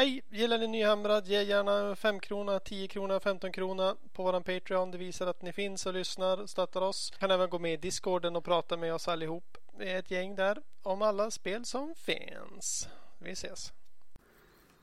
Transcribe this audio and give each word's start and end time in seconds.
Hej! 0.00 0.22
Gillar 0.30 0.58
ni 0.58 0.66
Nyhamrad? 0.66 1.26
Ge 1.26 1.42
gärna 1.42 1.96
5 1.96 2.20
krona, 2.20 2.60
10 2.60 2.88
krona, 2.88 3.20
15 3.20 3.52
krona 3.52 3.96
på 4.12 4.22
våran 4.22 4.42
Patreon. 4.42 4.90
Det 4.90 4.98
visar 4.98 5.26
att 5.26 5.42
ni 5.42 5.52
finns 5.52 5.86
och 5.86 5.94
lyssnar 5.94 6.40
och 6.40 6.50
stöttar 6.50 6.80
oss. 6.80 7.12
Kan 7.18 7.30
även 7.30 7.50
gå 7.50 7.58
med 7.58 7.72
i 7.72 7.76
Discorden 7.76 8.36
och 8.36 8.44
prata 8.44 8.76
med 8.76 8.94
oss 8.94 9.08
allihop. 9.08 9.58
Vi 9.78 9.90
är 9.90 9.98
ett 9.98 10.10
gäng 10.10 10.34
där 10.34 10.58
om 10.82 11.02
alla 11.02 11.30
spel 11.30 11.64
som 11.64 11.94
finns. 11.94 12.88
Vi 13.18 13.30
ses! 13.30 13.72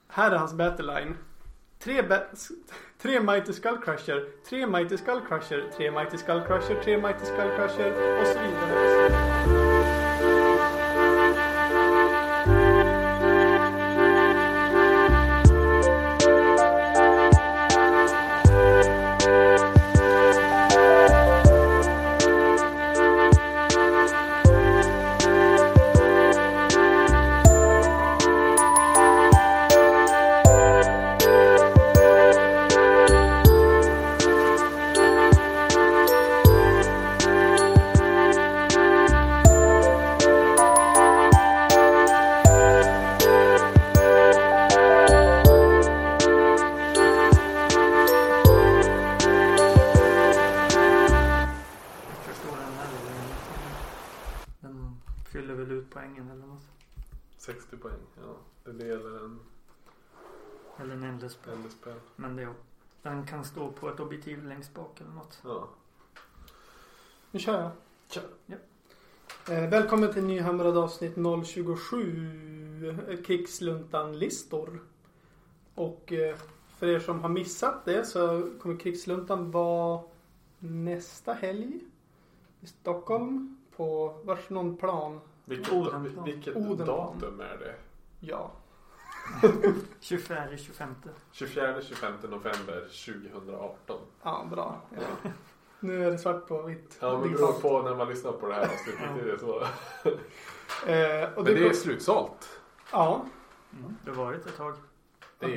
Här 0.07 0.31
är 0.31 0.35
hans 0.37 0.53
battleline. 0.53 1.17
Tre, 1.79 2.01
ba- 2.01 2.27
tre 3.01 3.19
Mighty 3.19 3.53
Skull 3.53 3.77
Crusher, 3.77 4.29
tre 4.49 4.67
Mighty 4.67 4.97
Skull 4.97 5.21
Crusher, 5.27 5.71
tre 5.77 5.91
Mighty 5.91 6.17
Skull 6.17 6.41
Crusher, 6.41 6.83
tre 6.83 6.97
Mighty 6.97 7.25
Skull 7.25 7.55
Crusher 7.55 8.21
och 8.21 8.27
så 8.27 8.39
vidare. 8.39 9.26
Ja. 65.47 65.67
Nu 67.31 67.39
kör 67.39 67.61
jag. 67.61 67.71
Kör. 68.09 68.23
Eh, 69.49 69.69
välkommen 69.69 70.13
till 70.13 70.23
Nyhamrad 70.23 70.77
avsnitt 70.77 71.15
027 71.45 73.07
eh, 73.09 73.21
Krigsluntan-listor. 73.23 74.79
Och 75.75 76.13
eh, 76.13 76.35
för 76.77 76.87
er 76.87 76.99
som 76.99 77.19
har 77.19 77.29
missat 77.29 77.85
det 77.85 78.05
så 78.05 78.49
kommer 78.61 78.77
Krigsluntan 78.77 79.51
vara 79.51 80.01
nästa 80.59 81.33
helg 81.33 81.79
i 82.61 82.67
Stockholm 82.67 83.57
på 83.75 84.15
vars 84.23 84.49
någon 84.49 84.77
plan. 84.77 85.19
Vilket, 85.45 85.73
vilket 86.25 86.53
datum 86.77 87.39
är 87.39 87.57
det? 87.57 87.75
Ja. 88.19 88.51
24, 89.99 90.57
25. 90.57 90.95
24-25 91.33 92.29
november 92.29 92.81
2018. 93.05 93.99
Ja, 94.23 94.47
bra. 94.51 94.81
Ja. 94.89 95.31
Nu 95.79 96.05
är 96.05 96.11
det 96.11 96.17
svart 96.17 96.47
på 96.47 96.61
vitt. 96.61 96.97
Ja, 96.99 97.19
men 97.19 97.31
det 97.31 97.37
beror 97.37 97.53
på 97.53 97.81
när 97.81 97.95
man 97.95 98.09
lyssnar 98.09 98.31
på 98.31 98.47
det 98.47 98.53
här 98.53 98.61
avsnittet. 98.61 99.25
Det 99.25 99.31
är 99.31 99.37
så. 99.37 99.67
Eh, 100.87 101.33
och 101.33 101.43
Men 101.43 101.53
det 101.53 101.67
är 101.67 101.73
slutsålt. 101.73 102.59
Ja. 102.91 103.25
Mm. 103.79 103.95
Det 104.05 104.11
har 104.11 104.25
varit 104.25 104.45
ett 104.45 104.57
tag. 104.57 104.75
Det 105.39 105.45
är 105.45 105.49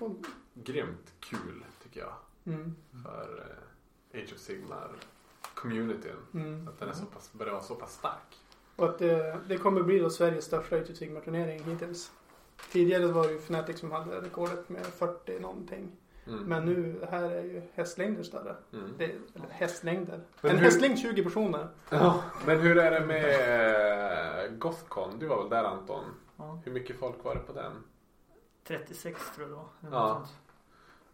Ja, 0.00 0.08
grymt 0.54 1.12
kul 1.20 1.64
tycker 1.82 2.00
jag. 2.00 2.12
Mm. 2.54 2.74
För 3.02 3.56
eh, 4.12 4.22
Age 4.22 4.32
of 4.32 4.38
Sigmar 4.38 4.90
communityn. 5.54 6.12
Mm. 6.34 6.68
Att 6.68 6.78
den 6.78 6.88
är 6.88 6.92
så 6.92 7.04
pass, 7.04 7.32
börjar 7.32 7.52
vara 7.52 7.62
så 7.62 7.74
pass 7.74 7.94
stark. 7.94 8.40
Och 8.76 8.88
att 8.88 8.98
det, 8.98 9.38
det 9.48 9.58
kommer 9.58 9.82
bli 9.82 9.98
då 9.98 10.10
Sveriges 10.10 10.44
största 10.44 10.76
Age 10.76 10.90
of 10.90 10.96
Sigmar 10.96 11.20
turnering 11.20 11.64
hittills. 11.64 12.12
Tidigare 12.72 13.06
var 13.06 13.26
det 13.26 13.32
ju 13.32 13.38
Fnatic 13.38 13.78
som 13.78 13.92
hade 13.92 14.20
rekordet 14.20 14.68
med 14.68 14.86
40 14.86 15.40
någonting. 15.40 15.92
Mm. 16.26 16.44
Men 16.44 16.64
nu, 16.64 17.06
här 17.10 17.22
är 17.22 17.42
ju 17.42 17.62
hästlängder 17.74 18.22
större. 18.22 18.56
Mm. 18.72 18.94
Det, 18.98 19.04
eller 19.04 19.48
hästlängder. 19.50 20.20
Men 20.40 20.50
en 20.50 20.56
hur- 20.56 20.64
hästlängd 20.64 20.98
20 20.98 21.24
personer. 21.24 21.68
Ja, 21.90 22.22
men 22.46 22.60
hur 22.60 22.78
är 22.78 23.00
det 23.00 23.06
med 23.06 24.44
eh, 24.44 24.50
Gothcon? 24.58 25.18
Du 25.18 25.26
var 25.26 25.38
väl 25.42 25.48
där 25.50 25.64
Anton? 25.64 26.04
Ja. 26.36 26.60
Hur 26.64 26.72
mycket 26.72 26.98
folk 26.98 27.24
var 27.24 27.34
det 27.34 27.40
på 27.40 27.52
den? 27.52 27.72
36 28.64 29.20
tror 29.36 29.48
jag 29.50 29.68
eller 29.88 29.96
Ja. 29.96 30.26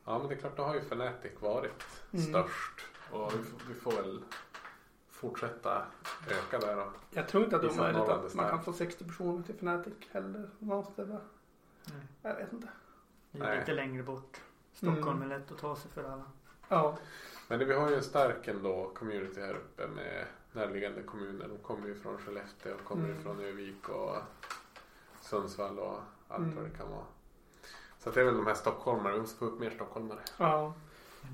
Ja 0.04 0.18
men 0.18 0.28
det 0.28 0.34
är 0.34 0.38
klart, 0.38 0.56
då 0.56 0.62
har 0.62 0.74
ju 0.74 0.80
Fnatic 0.80 1.32
varit 1.40 1.84
Mm. 2.12 2.24
störst. 2.26 2.80
Och 3.10 3.32
vi, 3.34 3.42
får- 3.44 3.68
vi 3.68 3.74
får 3.74 3.92
väl 3.92 4.22
fortsätta 5.22 5.86
öka 6.30 6.58
där 6.66 6.76
då. 6.76 6.86
Jag 7.10 7.28
tror 7.28 7.44
inte 7.44 7.56
att 7.56 7.62
det 7.62 7.68
är 7.68 7.72
omöjligt 7.72 8.08
är 8.08 8.12
att 8.26 8.34
man 8.34 8.50
kan 8.50 8.62
få 8.64 8.72
60 8.72 9.04
personer 9.04 9.42
till 9.42 9.54
Fnatic 9.54 9.94
heller. 10.10 10.50
Måste 10.58 11.04
det. 11.04 11.20
Nej. 11.84 12.00
Jag 12.22 12.34
vet 12.34 12.52
inte. 12.52 12.68
Det 13.30 13.38
är 13.38 13.42
Nej. 13.44 13.58
lite 13.58 13.72
längre 13.72 14.02
bort. 14.02 14.40
Stockholm 14.72 15.08
Mm. 15.22 15.22
är 15.32 15.38
lätt 15.38 15.52
att 15.52 15.58
ta 15.58 15.76
sig 15.76 15.90
för 15.90 16.04
alla. 16.04 16.24
Ja. 16.68 16.96
Men 17.48 17.58
det, 17.58 17.64
vi 17.64 17.74
har 17.74 17.88
ju 17.90 17.94
en 17.96 18.02
stark 18.02 18.48
ändå 18.48 18.90
community 18.94 19.40
här 19.40 19.54
uppe 19.54 19.86
med 19.86 20.26
närliggande 20.52 21.02
kommuner. 21.02 21.48
De 21.48 21.58
kommer 21.58 21.86
ju 21.86 21.94
från 21.94 22.18
Skellefteå, 22.18 22.74
och 22.74 22.84
kommer 22.84 23.08
Mm. 23.08 23.22
från 23.22 23.40
Övik 23.40 23.88
och 23.88 24.16
Sundsvall 25.20 25.78
och 25.78 25.98
allt 26.28 26.38
Mm. 26.42 26.54
vad 26.56 26.64
det 26.64 26.70
kan 26.76 26.88
vara. 26.90 27.04
Så 27.98 28.10
det 28.10 28.20
är 28.20 28.24
väl 28.24 28.36
de 28.36 28.46
här 28.46 28.54
stockholmare, 28.54 29.12
vi 29.12 29.20
måste 29.20 29.38
få 29.38 29.44
upp 29.44 29.60
mer 29.60 29.70
stockholmare. 29.70 30.18
ja. 30.38 30.74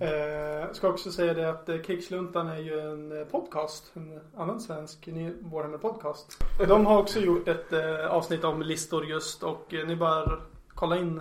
Eh, 0.00 0.72
ska 0.72 0.88
också 0.88 1.12
säga 1.12 1.34
det 1.34 1.50
att 1.50 1.68
eh, 1.68 1.78
Krigsluntan 1.78 2.48
är 2.48 2.58
ju 2.58 2.80
en 2.80 3.20
eh, 3.20 3.24
podcast. 3.26 3.90
En 3.94 4.20
annan 4.36 4.60
svensk 4.60 5.08
Warhammer 5.40 5.78
podcast. 5.78 6.44
De 6.68 6.86
har 6.86 6.98
också 6.98 7.20
gjort 7.20 7.48
ett 7.48 7.72
eh, 7.72 8.06
avsnitt 8.06 8.44
om 8.44 8.62
listor 8.62 9.04
just 9.04 9.42
och 9.42 9.74
eh, 9.74 9.86
ni 9.86 9.96
bara 9.96 10.40
kolla 10.68 10.96
in 10.96 11.20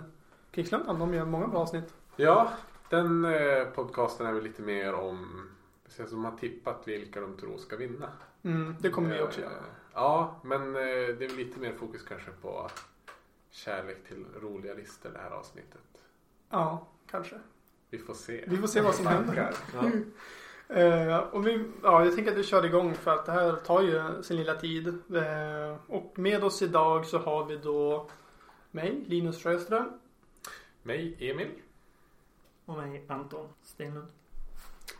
Krigsluntan. 0.51 0.99
De 0.99 1.13
gör 1.13 1.25
många 1.25 1.47
bra 1.47 1.59
avsnitt. 1.59 1.93
Ja, 2.15 2.51
den 2.89 3.25
eh, 3.25 3.65
podcasten 3.75 4.27
är 4.27 4.33
väl 4.33 4.43
lite 4.43 4.61
mer 4.61 4.93
om, 4.93 5.49
precis 5.85 6.09
som 6.09 6.25
har 6.25 6.31
tippat 6.31 6.87
vilka 6.87 7.21
de 7.21 7.37
tror 7.37 7.57
ska 7.57 7.75
vinna. 7.77 8.09
Mm, 8.43 8.75
det 8.79 8.89
kommer 8.89 9.09
vi 9.09 9.17
Eh, 9.17 9.23
också 9.23 9.41
göra. 9.41 9.51
Ja, 9.93 10.35
men 10.43 10.61
eh, 10.75 10.81
det 11.19 11.25
är 11.25 11.37
lite 11.37 11.59
mer 11.59 11.73
fokus 11.73 12.03
kanske 12.03 12.31
på 12.41 12.69
kärlek 13.51 13.97
till 14.07 14.25
roliga 14.41 14.73
listor 14.73 15.09
det 15.09 15.19
här 15.19 15.31
avsnittet. 15.31 16.01
Ja, 16.49 16.87
kanske. 17.11 17.35
Vi 17.89 17.97
får 17.97 18.13
se. 18.13 18.43
Vi 18.47 18.57
får 18.57 18.67
se 18.67 18.81
vad 18.81 18.95
som 18.95 19.07
händer. 19.07 19.53
Ja. 19.73 19.81
Eh, 20.69 21.17
och 21.17 21.47
vi, 21.47 21.63
ja, 21.83 22.05
jag 22.05 22.15
tänker 22.15 22.31
att 22.31 22.37
vi 22.37 22.43
kör 22.43 22.65
igång 22.65 22.93
för 22.95 23.11
att 23.11 23.25
det 23.25 23.31
här 23.31 23.55
tar 23.55 23.81
ju 23.81 24.23
sin 24.23 24.37
lilla 24.37 24.55
tid. 24.55 24.87
Eh, 24.87 25.77
och 25.87 26.19
med 26.19 26.43
oss 26.43 26.61
idag 26.61 27.05
så 27.05 27.17
har 27.17 27.45
vi 27.45 27.57
då 27.57 28.09
mig, 28.71 29.03
Linus 29.05 29.43
Sjöström. 29.43 29.89
Mig, 30.83 31.17
Emil. 31.19 31.47
Och 32.65 32.77
mig 32.77 33.05
Anton 33.07 33.47
Stenlund. 33.63 34.07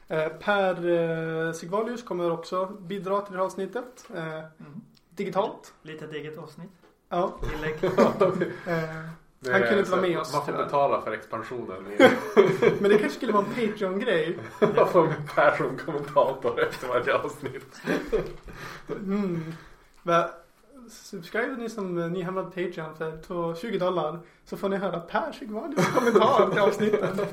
Eh, 0.08 0.28
per 0.30 1.54
Sigvalius 1.54 2.04
kommer 2.04 2.32
också 2.32 2.66
bidra 2.66 3.22
till 3.22 3.32
det 3.32 3.38
här 3.38 3.46
avsnittet. 3.46 4.10
Mm. 4.10 4.82
digitalt. 5.10 5.74
Litet 5.82 6.14
eget 6.14 6.38
avsnitt. 6.38 6.72
Ja. 7.10 7.40
Tillägg. 7.50 7.76
Det 9.40 9.52
Han 9.52 9.62
kunde 9.62 9.80
inte 9.80 9.92
vara 9.92 10.02
med 10.02 10.20
oss, 10.20 10.34
Man 10.34 10.46
får 10.46 10.52
tyvärr. 10.52 10.66
betala 10.66 11.02
för 11.02 11.12
expansionen. 11.12 11.84
men 12.80 12.90
det 12.92 12.98
kanske 12.98 13.10
skulle 13.10 13.34
vara 13.34 13.46
en 13.46 13.70
Patreon-grej. 13.70 14.38
Man 14.76 14.88
får 14.90 15.08
en 15.08 15.14
Persson-kommentator 15.36 16.60
efter 16.62 16.88
varje 16.88 17.14
avsnitt. 17.16 17.82
Mm. 18.90 19.54
Va- 20.04 20.30
Subscriber 20.90 21.56
ni 21.58 21.70
som 21.70 21.98
eh, 21.98 22.08
Nyhamrad 22.10 22.46
Patreon 22.46 22.96
för 22.98 23.18
två- 23.28 23.56
20 23.56 23.78
dollar 23.78 24.20
så 24.46 24.58
får 24.58 24.70
ni 24.70 24.78
höra 24.78 25.00
Per 25.00 25.32
Sigvalius 25.32 25.88
kommentar 25.88 26.50
till 26.52 26.60
avsnitten. 26.60 27.20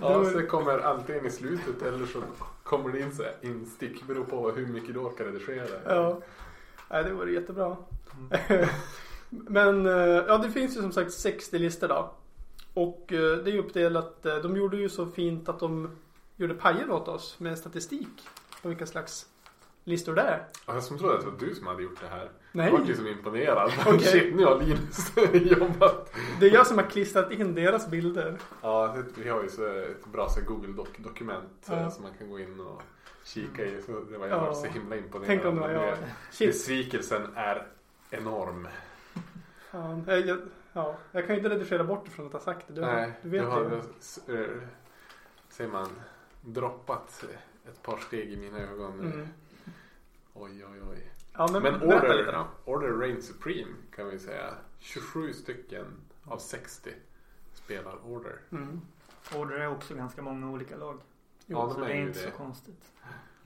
Ja, 0.00 0.24
så 0.24 0.30
det 0.38 0.46
kommer 0.46 0.78
antingen 0.78 1.26
i 1.26 1.30
slutet 1.30 1.82
eller 1.82 2.06
så 2.06 2.18
kommer 2.62 2.90
det 2.92 3.00
in 3.00 3.14
så 3.14 3.22
instick. 3.40 4.02
Beror 4.06 4.24
på 4.24 4.50
hur 4.50 4.66
mycket 4.66 4.94
du 4.94 5.00
orkar 5.00 5.24
redigera. 5.24 5.66
Ja. 5.94 6.18
Nej, 6.90 7.04
det 7.04 7.12
vore 7.12 7.32
jättebra. 7.32 7.76
Mm. 8.48 8.66
Men 9.30 9.86
eh, 9.86 9.92
ja, 10.28 10.38
det 10.38 10.50
finns 10.50 10.76
ju 10.76 10.80
som 10.80 10.92
sagt 10.92 11.12
60 11.12 11.58
listor 11.58 11.88
då. 11.88 12.14
Och 12.74 13.12
eh, 13.12 13.36
det 13.38 13.50
är 13.50 13.58
uppdelat. 13.58 14.26
eh, 14.26 14.36
De 14.36 14.56
gjorde 14.56 14.76
ju 14.76 14.88
så 14.88 15.06
fint 15.06 15.48
att 15.48 15.60
de 15.60 15.90
gjorde 16.36 16.54
pajer 16.54 16.90
åt 16.90 17.08
oss 17.08 17.36
med 17.40 17.58
statistik. 17.58 18.28
På 18.62 18.68
vilka 18.68 18.86
slags 18.86 19.26
listor 19.84 20.14
det 20.14 20.22
är. 20.22 20.46
Ja, 20.66 20.74
Jag 20.74 20.82
som 20.82 20.98
trodde 20.98 21.14
att 21.14 21.20
det 21.20 21.26
var 21.30 21.38
du 21.38 21.54
som 21.54 21.66
hade 21.66 21.82
gjort 21.82 22.00
det 22.00 22.08
här. 22.08 22.30
Nej. 22.52 22.66
Jag 22.72 22.78
var 22.78 22.86
ju 22.86 22.96
som 22.96 23.06
imponerad. 23.06 23.72
Okej. 23.86 24.00
Shit, 24.00 24.34
nu 24.36 24.44
har 24.44 24.60
Linus 24.60 25.12
jobbat. 25.58 26.12
Det 26.40 26.46
är 26.46 26.54
jag 26.54 26.66
som 26.66 26.78
har 26.78 26.84
klistrat 26.84 27.32
in 27.32 27.54
deras 27.54 27.90
bilder. 27.90 28.38
Ja, 28.62 28.96
vi 29.16 29.28
har 29.28 29.42
ju 29.42 29.48
så 29.48 29.66
ett 29.66 30.06
bra 30.06 30.28
så 30.28 30.40
här 30.40 30.46
Google 30.46 30.72
Doc- 30.72 31.02
dokument 31.02 31.66
Ja. 31.66 31.90
som 31.90 32.02
man 32.02 32.12
kan 32.18 32.30
gå 32.30 32.38
in 32.40 32.60
och 32.60 32.82
kika 33.24 33.64
i. 33.64 33.82
Så 33.82 33.92
det 34.10 34.18
var 34.18 34.26
jag 34.26 34.38
Ja. 34.38 34.54
så 34.54 34.66
himla 34.66 34.96
imponerad. 34.96 35.26
Tänk 35.26 35.44
om 35.44 35.54
det 35.54 35.60
var 35.60 35.68
jag. 35.70 35.98
Besvikelsen 36.38 37.22
är 37.34 37.66
enorm. 38.10 38.68
Fan, 39.70 40.04
eh, 40.08 40.14
jag, 40.16 40.38
Ja, 40.72 40.96
jag 41.12 41.26
kan 41.26 41.36
ju 41.36 41.40
inte 41.42 41.54
redigera 41.54 41.84
bort 41.84 42.04
det 42.04 42.10
från 42.10 42.26
att 42.26 42.32
ha 42.32 42.40
sagt 42.40 42.68
det. 42.68 42.74
Du, 42.74 42.80
Nej, 42.80 43.12
du 43.22 43.28
vet 43.28 43.42
du 43.42 43.46
har, 43.46 43.60
ju. 43.62 43.80
s- 44.00 44.28
eh, 45.60 45.68
man, 45.68 45.88
droppat 46.40 47.24
ett 47.68 47.82
par 47.82 47.96
steg 47.96 48.32
i 48.32 48.36
mina 48.36 48.58
ögon. 48.58 49.00
Mm. 49.00 49.28
Oj, 50.34 50.64
oj, 50.66 50.80
oj. 50.90 51.10
Ja, 51.32 51.48
men, 51.52 51.62
Men 51.62 51.74
Order. 51.82 52.44
Order 52.64 52.92
Reign 52.92 53.22
Supreme 53.22 53.72
kan 53.96 54.08
vi 54.08 54.18
säga. 54.18 54.54
27 54.78 55.32
stycken 55.32 55.84
av 56.24 56.38
60 56.38 56.90
spelar 57.52 58.06
Order. 58.06 58.38
Mm. 58.52 58.80
Order 59.34 59.56
är 59.56 59.68
också 59.68 59.94
ganska 59.94 60.22
många 60.22 60.50
olika 60.50 60.76
lag. 60.76 61.00
Ja, 61.46 61.68
så 61.68 61.80
de 61.80 61.86
det 61.86 61.92
är 61.92 61.96
är 61.96 62.02
inte 62.06 62.18
det. 62.24 62.30
så 62.30 62.36
konstigt. 62.36 62.92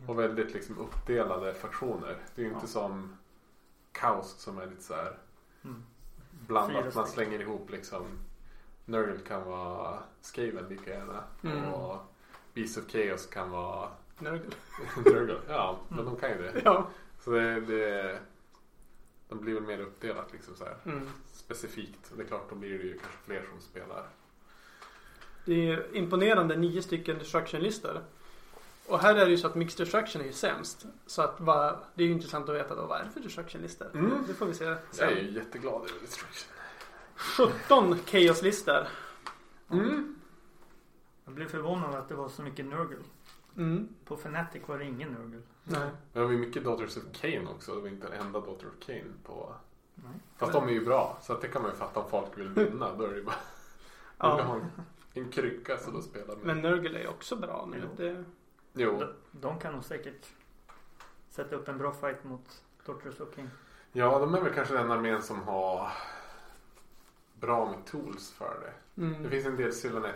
Och 0.07 0.19
väldigt 0.19 0.55
liksom 0.55 0.79
uppdelade 0.79 1.55
faktioner. 1.55 2.17
Det 2.35 2.43
är 2.43 2.47
ju 2.47 2.53
inte 2.53 2.65
Ja. 2.67 2.69
som 2.69 3.17
Kaos 3.93 4.31
som 4.41 4.59
är 4.59 4.67
lite 4.67 4.83
så 4.83 4.95
här 4.95 5.19
Mm. 5.65 5.83
Blandat. 6.47 6.95
Man 6.95 7.07
slänger 7.07 7.41
ihop 7.41 7.71
liksom 7.71 8.07
Nurgle 8.85 9.19
kan 9.29 9.45
vara 9.45 9.99
Skaven 10.21 10.69
lika 10.69 10.91
gärna. 10.91 11.25
Mm. 11.45 11.65
Och 11.73 11.99
Beast 12.55 12.79
of 12.79 12.85
Chaos 12.91 13.27
kan 13.27 13.51
vara. 13.51 13.89
Nurgle. 15.05 15.37
Ja, 15.49 15.79
men 15.89 15.99
Mm. 15.99 16.13
de 16.13 16.21
kan 16.21 16.31
ju 16.31 16.37
det. 16.43 16.63
Ja. 16.65 16.89
Så 17.21 17.31
det, 17.31 17.61
det 17.61 18.19
de 19.29 19.41
blir 19.41 19.55
väl 19.55 19.63
mer 19.63 19.81
uppdelat 19.81 20.33
liksom 20.33 20.55
så 20.57 20.65
här 20.65 20.77
Mm. 20.85 21.09
specifikt. 21.33 22.13
Det 22.17 22.23
är 22.23 22.27
klart 22.27 22.51
då 22.51 22.55
blir 22.55 22.79
det 22.79 22.85
ju 22.85 22.99
kanske 22.99 23.19
fler 23.25 23.45
som 23.53 23.61
spelar. 23.61 24.07
Det 25.45 25.71
är 25.71 25.97
imponerande 25.97 26.57
nio 26.57 26.83
stycken 26.83 27.19
destruction-listor. 27.19 28.01
Och 28.91 28.99
här 28.99 29.15
är 29.15 29.25
det 29.25 29.31
ju 29.31 29.37
så 29.37 29.47
att 29.47 29.55
mixed 29.55 29.87
destruction 29.87 30.23
är 30.23 30.27
ju 30.27 30.33
sämst. 30.33 30.87
Så 31.07 31.23
att 31.23 31.35
vad, 31.41 31.79
det 31.95 32.03
är 32.03 32.07
ju 32.07 32.13
intressant 32.13 32.49
att 32.49 32.55
veta 32.55 32.75
då 32.75 32.87
vad 32.87 33.01
är 33.01 33.05
det 33.05 33.11
för 33.11 33.21
destruction-listor? 33.21 33.91
Mm. 33.95 34.25
Det 34.27 34.35
får 34.35 34.47
vi 34.47 34.55
se 34.55 34.65
Jag 34.65 34.73
är 34.73 34.79
sen. 34.93 35.09
ju 35.11 35.31
jätteglad 35.31 35.75
över 35.75 36.01
Destruction. 36.01 36.53
17 37.15 37.99
chaos-listor. 38.07 38.87
Mm. 39.71 40.21
Jag 41.25 41.35
blev 41.35 41.49
förvånad 41.49 41.95
att 41.95 42.09
det 42.09 42.15
var 42.15 42.29
så 42.29 42.43
mycket 42.43 42.67
Nurgle. 42.67 42.97
Mm. 43.57 43.89
På 44.05 44.15
Fnatic 44.15 44.63
var 44.67 44.79
det 44.79 44.85
ingen 44.85 45.09
Nurgle. 45.09 45.43
Nej. 45.65 45.81
Men 45.81 45.91
det 46.13 46.21
var 46.21 46.31
ju 46.31 46.39
mycket 46.39 46.65
Daughters 46.65 46.97
of 46.97 47.03
Cain 47.13 47.49
också. 47.49 47.75
Det 47.75 47.81
var 47.81 47.89
inte 47.89 48.07
en 48.07 48.27
enda 48.27 48.41
Daughter 48.41 48.67
of 48.67 48.87
Cain 48.87 49.13
på 49.25 49.55
Nej. 49.95 50.13
Fast 50.37 50.53
de 50.53 50.69
är 50.69 50.73
ju 50.73 50.85
bra, 50.85 51.19
så 51.23 51.33
att 51.33 51.41
det 51.41 51.49
kan 51.49 51.63
man 51.63 51.71
ju 51.71 51.77
fatta 51.77 52.01
om 52.01 52.11
folk 52.11 52.39
vill 52.39 52.49
vinna. 52.49 52.95
Då 52.95 53.05
är 53.05 53.09
det 53.09 53.17
ju 53.17 53.25
bara... 53.25 53.35
Ja. 54.19 54.61
En, 55.15 55.25
en 55.25 55.31
krycka 55.31 55.77
så 55.79 55.91
då 55.91 56.03
spelar 56.03 56.27
man. 56.27 56.39
Men 56.43 56.63
Nurgle 56.63 56.99
är 56.99 57.03
ju 57.03 57.09
också 57.09 57.37
bra 57.37 57.69
nu. 57.71 57.89
Det, 57.97 58.25
Jo, 58.73 58.99
De, 58.99 59.13
de 59.41 59.59
kan 59.59 59.73
nog 59.73 59.85
säkert 59.85 60.27
sätta 61.31 61.57
upp 61.57 61.69
en 61.69 61.79
bra 61.79 61.93
fight 61.93 62.25
mot 62.25 62.63
Tortures 62.85 63.21
och 63.21 63.35
King. 63.35 63.51
ja 63.93 64.19
de 64.19 64.35
är 64.35 64.41
väl 64.41 64.55
kanske 64.55 64.75
den 64.75 64.91
armén 64.91 65.23
som 65.23 65.43
har 65.43 65.93
bra 67.35 67.71
med 67.71 67.87
tools 67.87 68.33
för 68.33 68.61
det. 68.61 69.03
mm. 69.03 69.23
Det 69.23 69.29
finns 69.31 69.47
en 69.47 69.57
del 69.57 69.73
Sylvanet 69.73 70.15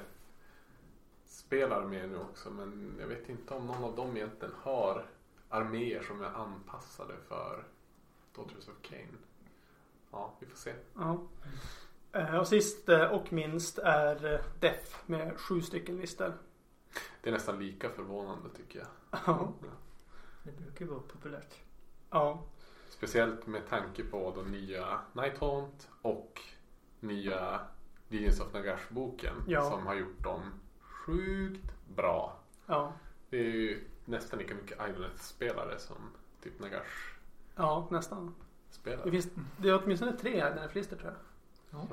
spelare 1.27 1.87
med 1.87 2.09
nu 2.09 2.19
också 2.19 2.51
men 2.51 2.97
jag 3.01 3.07
vet 3.07 3.29
inte 3.29 3.55
om 3.55 3.67
någon 3.67 3.85
av 3.85 3.97
dem 3.97 4.17
egentligen 4.17 4.55
har 4.63 5.07
arméer 5.49 6.03
som 6.03 6.21
är 6.23 6.27
anpassade 6.29 7.15
för 7.29 7.65
Daughters 8.37 8.69
of 8.69 8.75
Cain. 8.83 9.19
Ja, 10.11 10.35
vi 10.41 10.47
får 10.47 10.57
se. 10.57 10.75
Ja. 10.95 11.23
Eh, 12.13 12.37
Och 12.37 12.49
sist 12.49 12.89
eh, 12.89 13.05
och 13.05 13.33
minst 13.33 13.79
är 13.79 14.35
eh, 14.35 14.41
Def 14.61 15.03
med 15.07 15.41
sju 15.41 15.61
stycken 15.63 15.97
listor. 15.97 16.33
Det 17.23 17.29
är 17.31 17.33
nästan 17.33 17.59
lika 17.59 17.91
förvånande 17.91 18.49
tycker 18.57 18.79
jag. 18.79 18.89
Ja. 19.27 19.53
Det 20.43 20.53
brukar 20.53 20.85
ju 20.85 20.91
vara 20.91 21.01
populärt. 21.01 21.55
Ja. 22.11 22.43
Speciellt 22.89 23.47
med 23.47 23.69
tanke 23.69 24.05
på 24.05 24.33
de 24.37 24.51
nya 24.51 25.01
Night 25.13 25.39
Haunt 25.39 25.89
och 26.03 26.41
nya 27.01 27.61
Legends 28.09 28.41
of 28.41 28.53
Nagash-boken 28.53 29.35
Ja. 29.47 29.71
som 29.71 29.87
har 29.87 29.95
gjort 29.95 30.23
dem 30.23 30.43
sjukt 30.81 31.73
bra. 31.97 32.39
Ja. 32.67 32.93
Det 33.31 33.39
är 33.39 33.51
ju 33.51 33.85
nästan 34.05 34.39
lika 34.39 34.55
mycket 34.55 34.79
Idoleth-spelare 34.89 35.79
som 35.79 35.97
typ 36.43 36.53
Ja, 37.57 37.89
nästan. 37.91 38.35
Det, 38.85 38.91
Nagash-spelare. 38.91 39.11
finns, 39.11 39.29
det 39.57 39.69
är 39.69 39.83
åtminstone 39.85 40.13
tre 40.17 40.41
här 40.41 40.55
den 40.55 40.69
listor 40.73 40.97
tror 40.97 41.13
jag. 41.13 41.21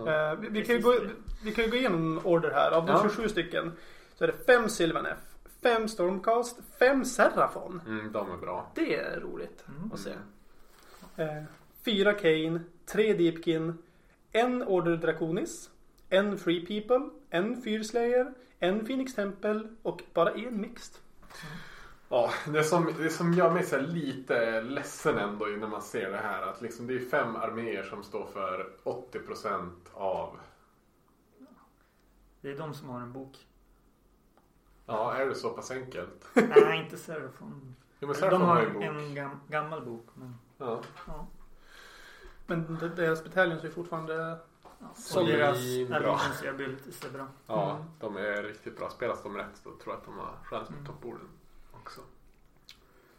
Ja. 0.07 0.31
Eh, 0.31 0.39
vi, 0.39 0.49
vi, 0.49 0.65
kan 0.65 0.81
gå, 0.81 0.91
det. 0.91 1.09
vi 1.43 1.51
kan 1.51 1.63
ju 1.65 1.71
gå 1.71 1.77
igenom 1.77 2.21
order 2.23 2.51
här. 2.51 2.71
Av 2.71 2.85
de 2.85 2.91
Ja. 2.91 3.01
27 3.03 3.29
stycken 3.29 3.71
så 4.21 4.25
är 4.25 4.31
det 4.31 4.37
fem 4.45 4.69
Sylvanef, 4.69 5.17
fem 5.61 5.87
Stormcast, 5.87 6.59
fem 6.79 7.05
Serafon. 7.05 7.81
Mm, 7.87 8.11
de 8.11 8.31
är 8.31 8.37
bra. 8.37 8.71
Det 8.75 8.95
är 8.95 9.19
roligt 9.19 9.65
Mm. 9.67 9.91
att 9.93 9.99
se. 9.99 10.11
Eh, 11.15 11.43
fyra 11.85 12.13
Kane, 12.13 12.59
tre 12.85 13.13
Deepkin, 13.13 13.77
en 14.31 14.63
Order 14.63 14.97
Draconis, 14.97 15.69
en 16.09 16.37
Free 16.37 16.65
People, 16.65 17.09
en 17.29 17.61
Fyrslayer, 17.61 18.33
en 18.59 18.85
Phoenix 18.85 19.15
Temple 19.15 19.63
och 19.81 20.01
bara 20.13 20.31
en 20.31 20.61
Mixed. 20.61 20.95
Ja, 22.09 22.31
det 22.47 22.63
som, 22.63 22.93
det 22.97 23.09
som 23.09 23.33
gör 23.33 23.51
mig 23.51 23.63
så 23.63 23.77
lite 23.77 24.61
ledsen 24.61 25.17
ändå 25.17 25.45
när 25.45 25.67
man 25.67 25.81
ser 25.81 26.11
det 26.11 26.17
här 26.17 26.41
att 26.41 26.61
liksom 26.61 26.87
det 26.87 26.93
är 26.95 26.99
fem 26.99 27.35
arméer 27.35 27.83
som 27.83 28.03
står 28.03 28.25
för 28.25 28.69
80% 28.83 29.69
av 29.93 30.37
Det 32.41 32.51
är 32.51 32.57
de 32.57 32.73
som 32.73 32.89
har 32.89 33.01
en 33.01 33.13
bok. 33.13 33.37
Ja, 34.91 35.13
är 35.13 35.25
det 35.25 35.35
så 35.35 35.49
pass 35.49 35.71
enkelt? 35.71 36.25
Nej, 36.33 36.79
inte 36.83 36.97
Serafon. 36.97 37.75
Jo, 37.99 38.07
men 38.07 38.09
De 38.09 38.15
Serafon 38.15 38.41
har 38.41 38.61
en 38.61 38.73
bok. 38.73 38.83
en 38.83 39.15
gam, 39.15 39.39
gammal 39.47 39.81
bok. 39.85 40.07
Men, 40.13 40.35
Ja. 40.57 40.81
ja. 41.07 41.27
Men 42.47 42.77
de- 42.79 42.95
deras 42.95 43.23
bataljon 43.23 43.59
är 43.59 43.69
fortfarande... 43.69 44.37
Ja, 44.79 44.87
Som 44.95 45.21
och 45.23 45.27
deras 45.27 45.57
Svinbra. 45.57 45.97
allegiance 45.97 46.49
abilities 46.49 47.05
är 47.05 47.09
bra. 47.09 47.27
Ja, 47.47 47.71
Mm. 47.75 47.83
de 47.99 48.17
är 48.17 48.43
riktigt 48.43 48.77
bra. 48.77 48.89
Spelas 48.89 49.23
de 49.23 49.37
rätt 49.37 49.57
så 49.63 49.63
tror 49.63 49.77
jag 49.85 49.93
att 49.95 50.05
de 50.05 50.17
har 50.17 50.33
chans 50.43 50.67
på 50.67 50.73
Mm. 50.73 50.85
toppborden 50.85 51.27
också. 51.73 52.01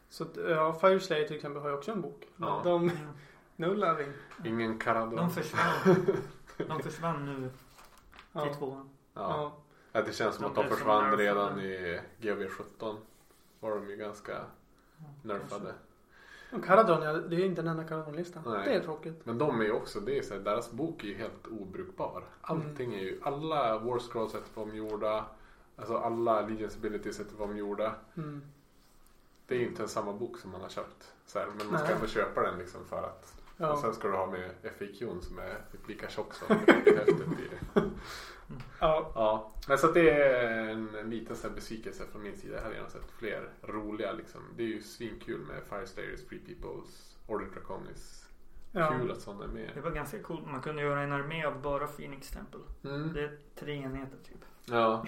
Så 0.08 0.26
ja, 0.48 0.72
Fireslayer 0.80 1.26
till 1.26 1.36
exempel 1.36 1.62
har 1.62 1.68
ju 1.68 1.74
också 1.74 1.90
en 1.92 2.00
bok. 2.00 2.28
Men 2.36 2.48
Ja. 2.48 2.60
de... 2.64 2.86
Ja. 2.88 2.92
No 3.56 3.66
loving. 3.74 4.12
Ingen 4.44 4.78
Caradon. 4.78 5.16
De 5.16 5.30
försvann. 5.30 6.06
De 6.56 6.82
försvann 6.82 7.24
nu 7.26 7.50
Ja. 8.32 8.40
till 8.46 8.54
tvåan. 8.54 8.90
Ja. 9.14 9.52
Ja, 9.92 10.02
det 10.02 10.12
känns 10.12 10.36
som 10.36 10.44
att 10.44 10.54
de 10.54 10.68
försvann 10.68 11.16
redan 11.16 11.60
i 11.60 12.00
GV17. 12.20 12.96
Var 13.60 13.70
de 13.70 13.90
ju 13.90 13.96
ganska 13.96 14.40
nerfade. 15.22 15.74
Och 16.52 16.64
Caradon, 16.64 17.02
ja, 17.02 17.12
det 17.12 17.36
är 17.36 17.44
inte 17.44 17.60
en 17.60 17.68
enda 17.68 17.84
Caradon-lista. 17.84 18.42
Nej. 18.46 18.64
Det 18.64 18.74
är 18.74 18.80
tråkigt. 18.80 19.26
Men 19.26 19.38
de 19.38 19.60
är 19.60 19.64
ju 19.64 19.72
också, 19.72 20.00
det 20.00 20.18
är 20.18 20.22
så 20.22 20.34
här, 20.34 20.40
deras 20.40 20.70
bok 20.70 21.04
är 21.04 21.08
ju 21.08 21.14
helt 21.14 21.46
obrukbar. 21.46 22.24
Allting 22.40 22.94
är 22.94 23.00
ju, 23.00 23.20
alla 23.22 23.78
War 23.78 23.98
Scrolls 23.98 24.34
var 24.54 24.62
omgjorda. 24.62 25.24
Alltså 25.76 25.96
alla 25.96 26.40
Legions 26.40 26.76
abilities 26.76 27.20
var 27.38 27.46
omgjorda. 27.46 27.94
Mm. 28.16 28.42
Det 29.46 29.54
är 29.54 29.58
ju 29.58 29.66
inte 29.66 29.82
en 29.82 29.88
samma 29.88 30.12
bok 30.12 30.38
som 30.38 30.50
man 30.50 30.60
har 30.60 30.68
köpt. 30.68 31.12
Så 31.26 31.38
här, 31.38 31.46
men 31.46 31.66
man 31.66 31.78
ska 31.78 31.88
Nej. 31.88 31.94
ändå 31.94 32.06
köpa 32.06 32.42
den 32.42 32.58
liksom 32.58 32.84
för 32.84 33.02
att. 33.02 33.34
Ja. 33.56 33.72
Och 33.72 33.78
sen 33.78 33.94
ska 33.94 34.08
du 34.08 34.14
ha 34.14 34.26
med 34.26 34.50
FAQn 34.62 35.20
som 35.20 35.38
är 35.38 35.60
typ 35.72 35.88
lika 35.88 36.08
tjock 36.08 36.34
som 36.34 36.56
häftet 36.66 37.08
i 37.08 37.48
det. 37.74 37.82
Ja. 38.80 39.12
Ja, 39.14 39.52
men 39.68 39.78
så 39.78 39.86
att 39.86 39.94
det 39.94 40.10
är 40.10 40.68
en, 40.68 40.94
en 40.94 41.10
liten 41.10 41.36
så 41.36 41.48
här 41.48 41.54
besvikelse 41.54 42.04
från 42.12 42.22
min 42.22 42.36
sida. 42.36 42.54
Jag 42.56 42.62
hade 42.62 42.74
gärna 42.74 42.88
sett 42.88 43.10
fler 43.18 43.48
roliga 43.62 44.12
liksom. 44.12 44.40
Det 44.56 44.62
är 44.62 44.66
ju 44.66 44.82
svinkul 44.82 45.40
med 45.40 45.62
Fire 45.68 45.86
Slayers, 45.86 46.24
Free 46.28 46.38
Peoples, 46.38 47.16
Order 47.26 47.46
Draconis. 47.54 48.18
Ja. 48.72 48.98
Kul 49.00 49.10
att 49.10 49.20
sådana 49.20 49.44
är 49.44 49.48
Det 49.48 49.54
med. 49.74 49.82
var 49.84 49.90
ganska 49.90 50.18
coolt. 50.22 50.46
Man 50.46 50.60
kunde 50.62 50.82
göra 50.82 51.00
en 51.02 51.12
armé 51.12 51.44
av 51.44 51.62
bara 51.62 51.86
Phoenix 51.86 52.30
Temple. 52.30 52.60
Mm. 52.84 53.12
Det 53.12 53.20
är 53.24 53.38
tre 53.54 53.74
enheter 53.76 54.16
typ. 54.28 54.44
Ja. 54.64 55.06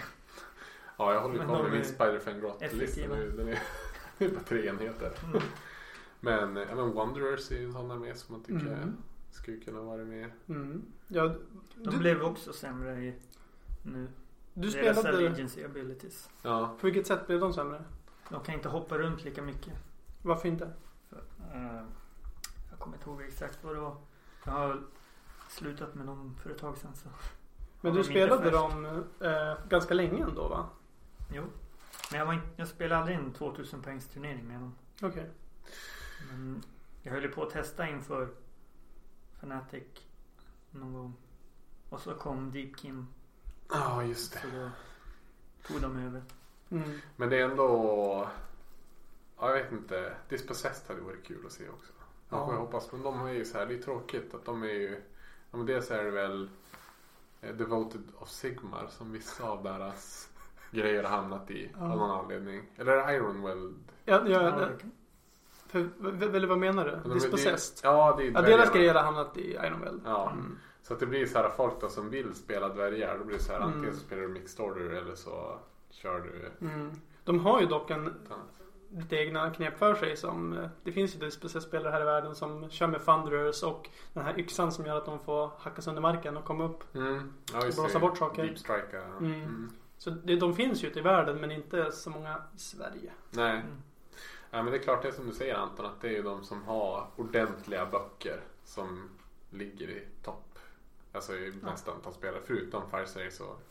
Ja, 0.99 1.13
jag 1.15 1.21
håller 1.21 1.39
de 1.47 1.63
med 1.63 1.73
min 1.73 1.83
Spider-Fan 1.85 2.41
Grot-lista 2.41 3.01
nu. 3.09 3.31
Den 3.31 3.49
är, 3.49 3.59
det 4.19 4.25
är 4.25 4.29
bara 4.31 4.41
tre 4.41 4.67
enheter. 4.69 5.13
Mm. 5.25 5.43
Men, 6.21 6.57
ja, 6.57 6.75
men 6.75 6.93
Wanderers 6.95 7.51
är 7.53 7.57
ju 7.59 7.65
en 7.65 7.73
sån 7.73 7.91
armé 7.91 8.15
som 8.15 8.33
man 8.35 8.43
tycker 8.45 8.67
Mm. 8.67 8.97
skulle 9.31 9.57
kunna 9.57 9.81
vara 9.81 10.05
med. 10.05 10.31
Mm. 10.49 10.83
ja 11.09 11.23
De 11.75 11.91
du, 11.91 11.99
blev 11.99 12.23
också 12.23 12.53
sämre 12.53 12.99
i, 13.05 13.15
nu. 13.85 14.09
du 14.55 14.71
Deras 14.71 14.99
spelade... 14.99 15.09
allegiance 15.09 15.65
abilities. 15.65 16.31
Ja, 16.43 16.77
På 16.81 16.87
vilket 16.87 17.07
sätt 17.07 17.27
blev 17.27 17.41
de 17.41 17.53
sämre? 17.53 17.85
De 18.29 18.41
kan 18.43 18.55
inte 18.55 18.69
hoppa 18.69 18.99
runt 18.99 19.25
lika 19.25 19.43
mycket. 19.43 19.73
Varför 20.23 20.49
inte? 20.49 20.73
För, 21.09 21.17
eh, 21.53 21.83
jag 22.71 22.79
kommer 22.79 22.97
inte 22.97 23.11
ihåg 23.11 23.23
exakt 23.23 23.65
vad 23.65 23.75
det 23.75 23.81
var. 23.81 23.97
Jag 24.45 24.53
har 24.53 24.83
slutat 25.49 25.95
med 25.95 26.07
dem 26.07 26.37
för 26.43 26.51
ett 26.51 26.59
tag 26.59 26.77
sedan. 26.79 26.95
Så. 26.95 27.09
Men 27.81 27.95
du 27.95 28.05
spelade 28.05 28.51
dem 28.51 29.05
eh, 29.21 29.69
ganska 29.69 29.95
länge 29.95 30.23
ändå 30.23 30.49
va? 30.49 30.67
Jo. 31.33 31.45
Men 32.11 32.19
jag, 32.19 32.27
var 32.27 32.33
inte, 32.33 32.47
jag 32.57 32.69
spelade 32.69 33.01
aldrig 33.01 33.17
en 33.17 33.33
2000 33.33 33.83
poängs 33.83 34.09
turnering 34.09 34.49
med 34.49 34.61
dem. 34.61 34.75
Okej. 35.03 35.31
Men 36.31 36.63
jag 37.03 37.13
höll 37.13 37.23
ju 37.23 37.29
på 37.29 37.43
att 37.43 37.51
testa 37.51 37.89
inför 37.89 38.29
Fnatic 39.39 39.83
någon 40.71 40.93
gång. 40.93 41.15
Och 41.89 42.01
så 42.01 42.15
kom 42.15 42.53
Deepkin. 42.53 43.07
Ja 43.69 44.05
just 44.05 44.33
det. 44.33 44.39
Så 44.41 44.47
då 44.57 44.71
tog 45.67 45.83
de 45.83 46.07
över. 46.07 46.23
Mm. 46.71 46.99
Men 47.17 47.29
det 47.31 47.37
är 47.37 47.45
ändå... 47.45 48.29
Ja, 49.39 49.47
jag 49.49 49.53
vet 49.63 49.73
inte. 49.73 50.15
Dispossessed 50.29 50.89
hade 50.89 51.01
varit 51.01 51.25
kul 51.27 51.47
att 51.47 51.53
se 51.53 51.69
också. 51.69 51.93
Ja. 51.99 52.37
Ja. 52.37 52.53
Jag 52.53 52.61
hoppas. 52.61 52.93
Men 52.93 53.03
de 53.03 53.27
är 53.27 53.33
ju 53.33 53.45
så 53.45 53.59
här, 53.59 53.67
det 53.67 53.75
är 53.75 53.83
tråkigt 53.83 54.35
att 54.35 54.45
de 54.45 54.63
är 54.63 54.67
ju... 54.69 55.03
Ja, 55.51 55.57
men 55.57 55.67
dels 55.67 55.91
är 55.91 56.05
det 56.05 56.11
väl 56.11 56.49
eh, 57.41 57.55
Devoted 57.55 58.03
of 58.19 58.29
Sigmar 58.31 58.87
som 58.91 59.13
vissa 59.13 59.45
av 59.45 59.63
deras 59.63 60.29
grejer 60.71 61.03
har 61.03 61.11
hamnat 61.11 61.51
i 61.51 61.71
Ja. 61.79 61.93
av 61.93 61.99
någon 61.99 62.11
anledning. 62.11 62.63
Eller 62.77 62.93
är 62.93 63.07
det 63.07 63.15
Ironweld? 63.17 63.75
Ja, 64.05 64.23
ja, 64.27 64.43
Ja, 64.43 64.69
för, 65.67 65.79
eller 66.37 66.47
vad 66.47 66.59
menar 66.59 67.03
du? 67.05 67.15
Dispossessed? 67.15 67.79
Ja, 67.83 68.15
det 68.19 68.27
är 68.27 68.31
Ja, 68.33 68.43
deras 68.43 68.71
grejer 68.73 68.95
har 68.95 69.03
hamnat 69.03 69.37
i 69.37 69.51
Ironwell. 69.55 70.01
Ja, 70.05 70.31
Mm. 70.31 70.59
Så 70.87 70.95
att 70.95 71.01
det 71.01 71.07
blir 71.07 71.27
så 71.27 71.39
här 71.39 71.51
folk 71.51 71.81
då 71.81 71.89
som 71.89 72.11
vill 72.11 72.35
spela 72.35 72.69
dvärgar. 72.69 73.19
Då 73.19 73.25
blir 73.25 73.37
det 73.37 73.43
så 73.43 73.53
här 73.53 73.59
Mm. 73.61 73.69
antingen 73.73 73.95
så 73.95 74.01
spelar 74.01 74.23
du 74.23 74.29
mixed 74.29 74.67
order 74.67 74.91
eller 74.91 75.15
så 75.15 75.59
kör 75.91 76.21
du 76.21 76.67
Mm. 76.67 76.91
De 77.25 77.39
har 77.41 77.61
ju 77.61 77.67
dock 77.67 77.91
en 77.91 78.15
lite 78.91 79.17
egna 79.17 79.51
knep 79.51 79.79
för 79.79 79.95
sig 79.95 80.17
som 80.17 80.53
eh, 80.53 80.69
Det 80.85 80.93
finns 80.93 81.15
ju 81.15 81.19
Dispossessed-spelare 81.19 81.93
här 81.93 82.01
i 82.01 82.05
världen 82.05 82.35
som 82.35 82.71
kör 82.71 82.87
med 82.87 83.05
Thunderers 83.05 83.63
och 83.63 83.89
den 84.13 84.25
här 84.25 84.39
yxan 84.41 84.73
som 84.73 84.87
gör 84.87 84.97
att 84.97 85.05
de 85.05 85.19
får 85.19 85.51
hacka 85.59 85.83
sönder 85.83 86.03
marken 86.03 86.37
och 86.37 86.45
komma 86.45 86.65
upp. 86.65 86.95
Mm. 86.95 87.33
Ja, 87.53 87.65
just 87.65 87.79
Blåsa 87.79 87.99
bort 87.99 88.19
saker. 88.19 88.43
Deep 88.43 88.59
strike. 88.59 88.99
Mm. 88.99 89.33
Mm. 89.35 89.71
Så 89.99 90.11
det, 90.11 90.37
de 90.37 90.55
finns 90.55 90.85
ju 90.85 90.89
ute 90.89 90.99
i 90.99 91.03
världen 91.03 91.41
men 91.41 91.51
inte 91.51 91.93
så 91.93 92.11
många 92.11 92.43
i 92.57 92.59
Sverige. 92.59 93.13
Nej. 93.31 93.57
Mm. 93.61 93.83
Ja, 94.51 94.63
men 94.63 94.73
det 94.73 94.79
är 94.79 94.83
klart 94.83 95.03
det 95.03 95.09
är 95.09 95.13
som 95.13 95.27
du 95.27 95.33
säger 95.33 95.55
Anton 95.55 95.87
att 95.87 96.01
det 96.01 96.09
är 96.09 96.13
ju 96.13 96.23
de 96.23 96.45
som 96.45 96.63
har 96.63 97.07
ordentliga 97.17 97.87
böcker 97.87 98.41
som 98.65 99.09
ligger 99.51 99.89
i 99.89 100.07
topp. 100.23 100.44
Alltså 101.15 101.33
i 101.35 101.53
Ja. 101.63 101.71
mest 101.71 101.89
antal 101.89 102.13
spelare 102.15 102.41
förutom 102.47 102.83
Firesails 102.91 103.41
och 103.41 103.63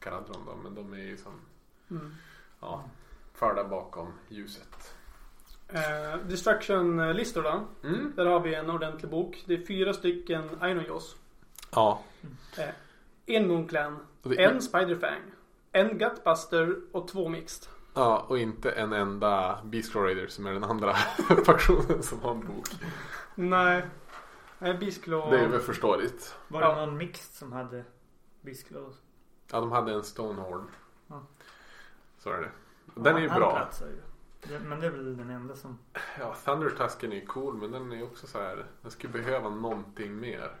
Caradron 0.00 0.42
då. 0.46 0.56
Men 0.62 0.74
de 0.74 0.92
är 0.92 0.98
ju 0.98 1.16
som 1.16 1.32
Mm. 1.90 2.14
ja, 2.60 2.84
förda 3.34 3.64
bakom 3.64 4.12
ljuset. 4.28 4.94
Eh, 5.68 6.16
Destruction-listor 6.26 7.42
då. 7.42 7.64
Mm. 7.88 8.12
Där 8.16 8.26
har 8.26 8.40
vi 8.40 8.54
en 8.54 8.70
ordentlig 8.70 9.10
bok. 9.10 9.44
Det 9.46 9.54
är 9.54 9.66
fyra 9.66 9.92
stycken 9.94 10.50
Ainojos. 10.60 11.16
Ja. 11.70 12.02
En 13.26 13.48
Moonclan. 13.48 13.98
Det 14.22 14.44
En 14.44 14.62
Spiderfang. 14.62 15.20
En 15.72 15.98
Gutbuster 15.98 16.76
och 16.92 17.08
två 17.08 17.28
Mixed. 17.28 17.68
Ja, 17.94 18.24
och 18.28 18.38
inte 18.38 18.70
en 18.70 18.92
enda 18.92 19.58
Beast 19.64 19.94
Raider 19.94 20.26
som 20.26 20.46
är 20.46 20.52
den 20.52 20.64
andra 20.64 20.94
faktionen 21.46 22.02
som 22.02 22.20
har 22.22 22.30
en 22.30 22.40
bok. 22.46 22.68
Nej. 23.34 23.82
Nej, 24.58 24.74
Beastclaw. 24.78 25.36
Det 25.36 25.44
är 25.44 25.48
väl 25.48 25.60
förståeligt. 25.60 26.36
Var 26.48 26.62
Ja. 26.62 26.74
det 26.74 26.86
någon 26.86 26.96
mixed 26.96 27.34
som 27.34 27.52
hade 27.52 27.84
Beastclaws? 28.40 28.96
Ja, 29.52 29.60
de 29.60 29.72
hade 29.72 29.92
en 29.92 30.02
Stonehorn. 30.04 30.70
Ja. 31.06 31.22
Så 32.18 32.30
är 32.30 32.40
det. 32.40 32.50
Den 32.94 33.16
är 33.16 33.20
ju 33.20 33.28
bra. 33.28 33.56
platsar 33.56 33.86
ju. 33.86 34.00
Men 34.58 34.80
det 34.80 34.86
är 34.86 34.90
väl 34.90 35.16
den 35.16 35.30
enda 35.30 35.56
som... 35.56 35.78
Ja, 36.18 36.34
Thundertusken 36.44 37.12
är 37.12 37.16
ju 37.16 37.26
cool 37.26 37.54
men 37.56 37.70
den 37.72 37.92
är 37.92 37.96
ju 37.96 38.02
också 38.02 38.26
så 38.26 38.38
här. 38.38 38.66
Den 38.82 38.90
skulle 38.90 39.12
behöva 39.12 39.48
någonting 39.50 40.20
mer. 40.20 40.56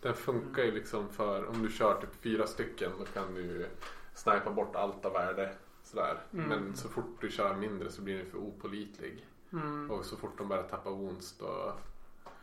Den 0.00 0.14
funkar 0.14 0.62
ju 0.62 0.70
liksom 0.72 1.08
för 1.08 1.46
om 1.48 1.62
du 1.62 1.68
kör 1.72 2.00
typ 2.00 2.22
fyra 2.22 2.46
stycken 2.46 2.92
då 2.98 3.04
kan 3.04 3.34
du 3.34 3.66
snipa 4.14 4.50
bort 4.50 4.76
allt 4.76 5.04
av 5.04 5.12
värde. 5.12 5.54
Sådär. 5.82 6.18
Mm. 6.32 6.48
Men 6.48 6.76
så 6.76 6.88
fort 6.88 7.16
du 7.20 7.30
kör 7.30 7.56
mindre 7.56 7.90
så 7.90 8.02
blir 8.02 8.18
den 8.18 8.26
för 8.26 8.38
opålitlig. 8.38 9.26
Mm. 9.52 9.90
Och 9.90 10.04
så 10.04 10.16
fort 10.16 10.38
de 10.38 10.48
börjar 10.48 10.62
tappa 10.62 10.90
wounds 10.90 11.38
då, 11.38 11.72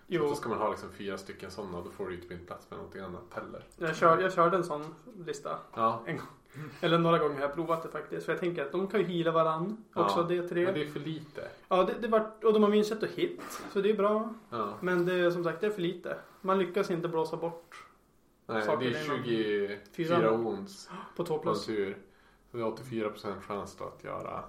så 0.08 0.14
Jo, 0.14 0.28
då 0.28 0.36
ska 0.36 0.50
man 0.50 0.58
ha 0.58 0.70
liksom 0.70 0.90
fyra 0.92 1.18
stycken 1.18 1.52
sådana 1.52 1.82
då 1.82 1.90
får 1.90 2.06
du 2.08 2.16
ju 2.16 2.22
inte 2.22 2.38
plats 2.38 2.70
med 2.70 2.78
någonting 2.78 3.02
annat 3.02 3.24
heller. 3.32 3.64
jag, 3.78 3.96
kör, 3.96 4.20
jag 4.22 4.34
körde 4.34 4.58
en 4.58 4.64
sån 4.64 4.96
lista. 5.26 5.60
Ja, 5.76 6.04
Eller 6.82 6.98
några 6.98 7.18
gånger 7.18 7.36
har 7.36 7.42
jag 7.42 7.54
provat 7.54 7.84
det 7.84 7.90
faktiskt. 7.90 8.26
För 8.26 8.34
jag 8.34 8.40
tänker 8.40 8.66
att 8.66 8.72
de 8.72 8.88
kan 8.88 9.00
ju 9.00 9.06
heala 9.06 9.32
varann. 9.32 9.84
Ja, 9.94 10.06
Också 10.06 10.24
D3. 10.24 10.66
men 10.66 10.74
det 10.74 10.82
är 10.84 10.88
för 10.88 11.00
lite. 11.00 11.48
Ja, 11.68 11.84
det, 11.84 11.94
det 12.02 12.08
var, 12.08 12.32
och 12.44 12.54
de 12.54 12.64
har 12.64 12.70
minskat 12.70 13.04
och 13.04 13.10
hit. 13.10 13.42
Så 13.74 13.82
det 13.82 13.90
är 13.90 13.94
bra. 13.98 14.34
Ja. 14.50 14.74
Men 14.82 15.06
det 15.06 15.14
är 15.14 15.32
som 15.32 15.44
sagt 15.44 15.62
det 15.62 15.68
är 15.68 15.72
för 15.72 15.82
lite. 15.82 16.18
Man 16.42 16.60
lyckas 16.60 16.92
inte 16.92 17.08
blåsa 17.08 17.38
bort 17.38 17.84
Nej, 18.46 18.62
Saker 18.66 18.90
det 18.90 18.98
är 19.00 19.06
inom 19.06 19.24
24 19.24 19.78
fyra. 19.92 20.32
wounds 20.32 20.90
på 21.16 21.24
två 21.26 21.36
en 21.36 21.42
plus. 21.42 21.66
tur. 21.66 21.98
Så 22.52 22.58
det 22.58 22.64
är 22.64 22.68
84% 22.68 23.42
chans 23.42 23.76
då 23.80 23.86
att 23.86 24.04
göra 24.04 24.44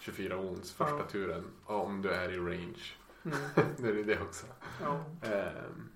24 0.00 0.36
wounds 0.36 0.72
första 0.72 0.96
Ja. 0.98 1.04
turen. 1.10 1.44
Om 1.64 2.02
du 2.02 2.10
är 2.10 2.32
i 2.32 2.38
range. 2.38 2.82
Mm. 3.24 3.36
det 3.78 3.88
är 3.88 4.04
det 4.04 4.20
också. 4.20 4.46
Ja. 4.82 5.04
Ehm, 5.22 5.88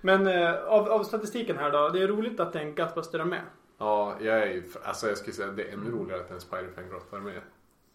Men 0.00 0.26
eh, 0.26 0.54
av, 0.64 0.88
av 0.88 1.04
statistiken 1.04 1.56
här 1.58 1.70
då. 1.72 1.88
Det 1.88 2.02
är 2.02 2.08
roligt 2.08 2.40
att 2.40 2.56
en 2.56 2.74
Gutbuster 2.74 3.18
är 3.18 3.24
med. 3.24 3.42
ja, 3.78 4.16
jag 4.20 4.38
är 4.42 4.62
alltså 4.84 5.08
jag 5.08 5.18
skulle 5.18 5.32
säga 5.34 5.48
att 5.48 5.56
det 5.56 5.64
är 5.68 5.72
ännu 5.72 5.90
roligare 5.90 6.20
att 6.20 6.30
en 6.30 6.40
Spiderfang 6.40 6.88
Grottar 6.88 7.16
är 7.16 7.20
med, 7.20 7.40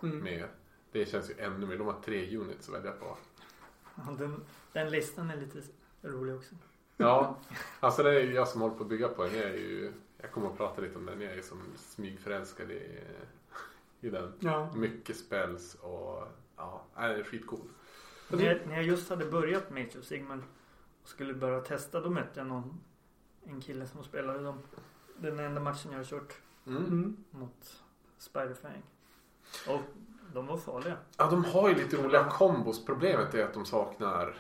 Mm. 0.04 0.20
med. 0.20 0.44
Det 0.92 1.06
känns 1.06 1.30
ju 1.30 1.34
ännu 1.40 1.66
mer. 1.66 1.78
De 1.78 1.88
har 1.88 2.02
tre 2.06 2.38
units 2.38 2.70
att 2.70 2.76
välja 2.76 2.92
på. 2.92 3.18
Ja, 3.96 4.16
Den, 4.20 4.44
den 4.74 4.90
listan 4.90 5.30
är 5.30 5.38
lite 5.38 5.62
rolig 6.02 6.36
också. 6.36 6.56
Ja, 6.98 7.38
alltså 7.80 8.04
det 8.04 8.10
är 8.10 8.24
ju 8.24 8.34
jag 8.34 8.48
som 8.48 8.62
håller 8.62 8.76
på 8.76 8.84
att 8.84 8.90
bygga 8.90 9.08
på 9.08 9.24
den. 9.24 9.36
Jag 9.36 9.46
är 9.46 9.54
ju, 9.54 9.94
jag 10.18 10.32
kommer 10.32 10.48
att 10.48 10.58
prata 10.58 10.82
lite 10.82 10.98
om 10.98 11.06
den. 11.06 11.22
Jag 11.22 11.32
är 11.32 11.36
ju 11.36 11.42
som 11.44 11.62
smygförälskad 11.78 12.72
i, 12.72 13.00
i 14.02 14.10
den. 14.10 14.34
Ja. 14.40 14.74
Mycket 14.76 15.18
spells 15.18 15.76
och 15.76 16.28
ja, 16.58 16.84
det 16.96 17.02
är 17.02 17.24
skitcool. 17.24 17.68
Och 18.30 18.38
När 18.38 18.46
det, 18.46 18.46
jag, 18.46 18.68
när 18.68 18.76
jag 18.76 18.84
just 18.84 19.10
hade 19.10 19.26
börjat 19.26 19.70
med 19.70 19.84
Age 19.88 19.96
of 20.00 20.06
Sigmar 20.06 20.42
och 21.04 21.10
skulle 21.10 21.34
börja 21.34 21.60
testa 21.62 22.02
då 22.02 22.10
mötte 22.10 22.40
jag 22.40 22.48
någon 22.48 22.80
en 23.44 23.62
kille 23.62 23.88
som 23.88 24.04
spelade 24.04 24.44
dem. 24.44 24.60
Den 25.18 25.40
enda 25.40 25.62
matchen 25.62 25.92
jag 25.92 26.00
har 26.00 26.06
kört 26.06 26.34
Mm. 26.68 26.86
mm. 26.86 27.18
mot 27.32 27.84
Spiderfang. 28.18 28.84
Och 29.68 29.82
de 30.34 30.48
var 30.48 30.58
farliga. 30.58 30.98
Ja, 31.18 31.30
de 31.30 31.46
har 31.46 31.70
ju 31.70 31.76
lite 31.76 31.98
roliga 31.98 32.30
kombos. 32.30 32.86
Problemet 32.86 33.34
är 33.34 33.46
att 33.46 33.54
de 33.54 33.66
saknar 33.66 34.38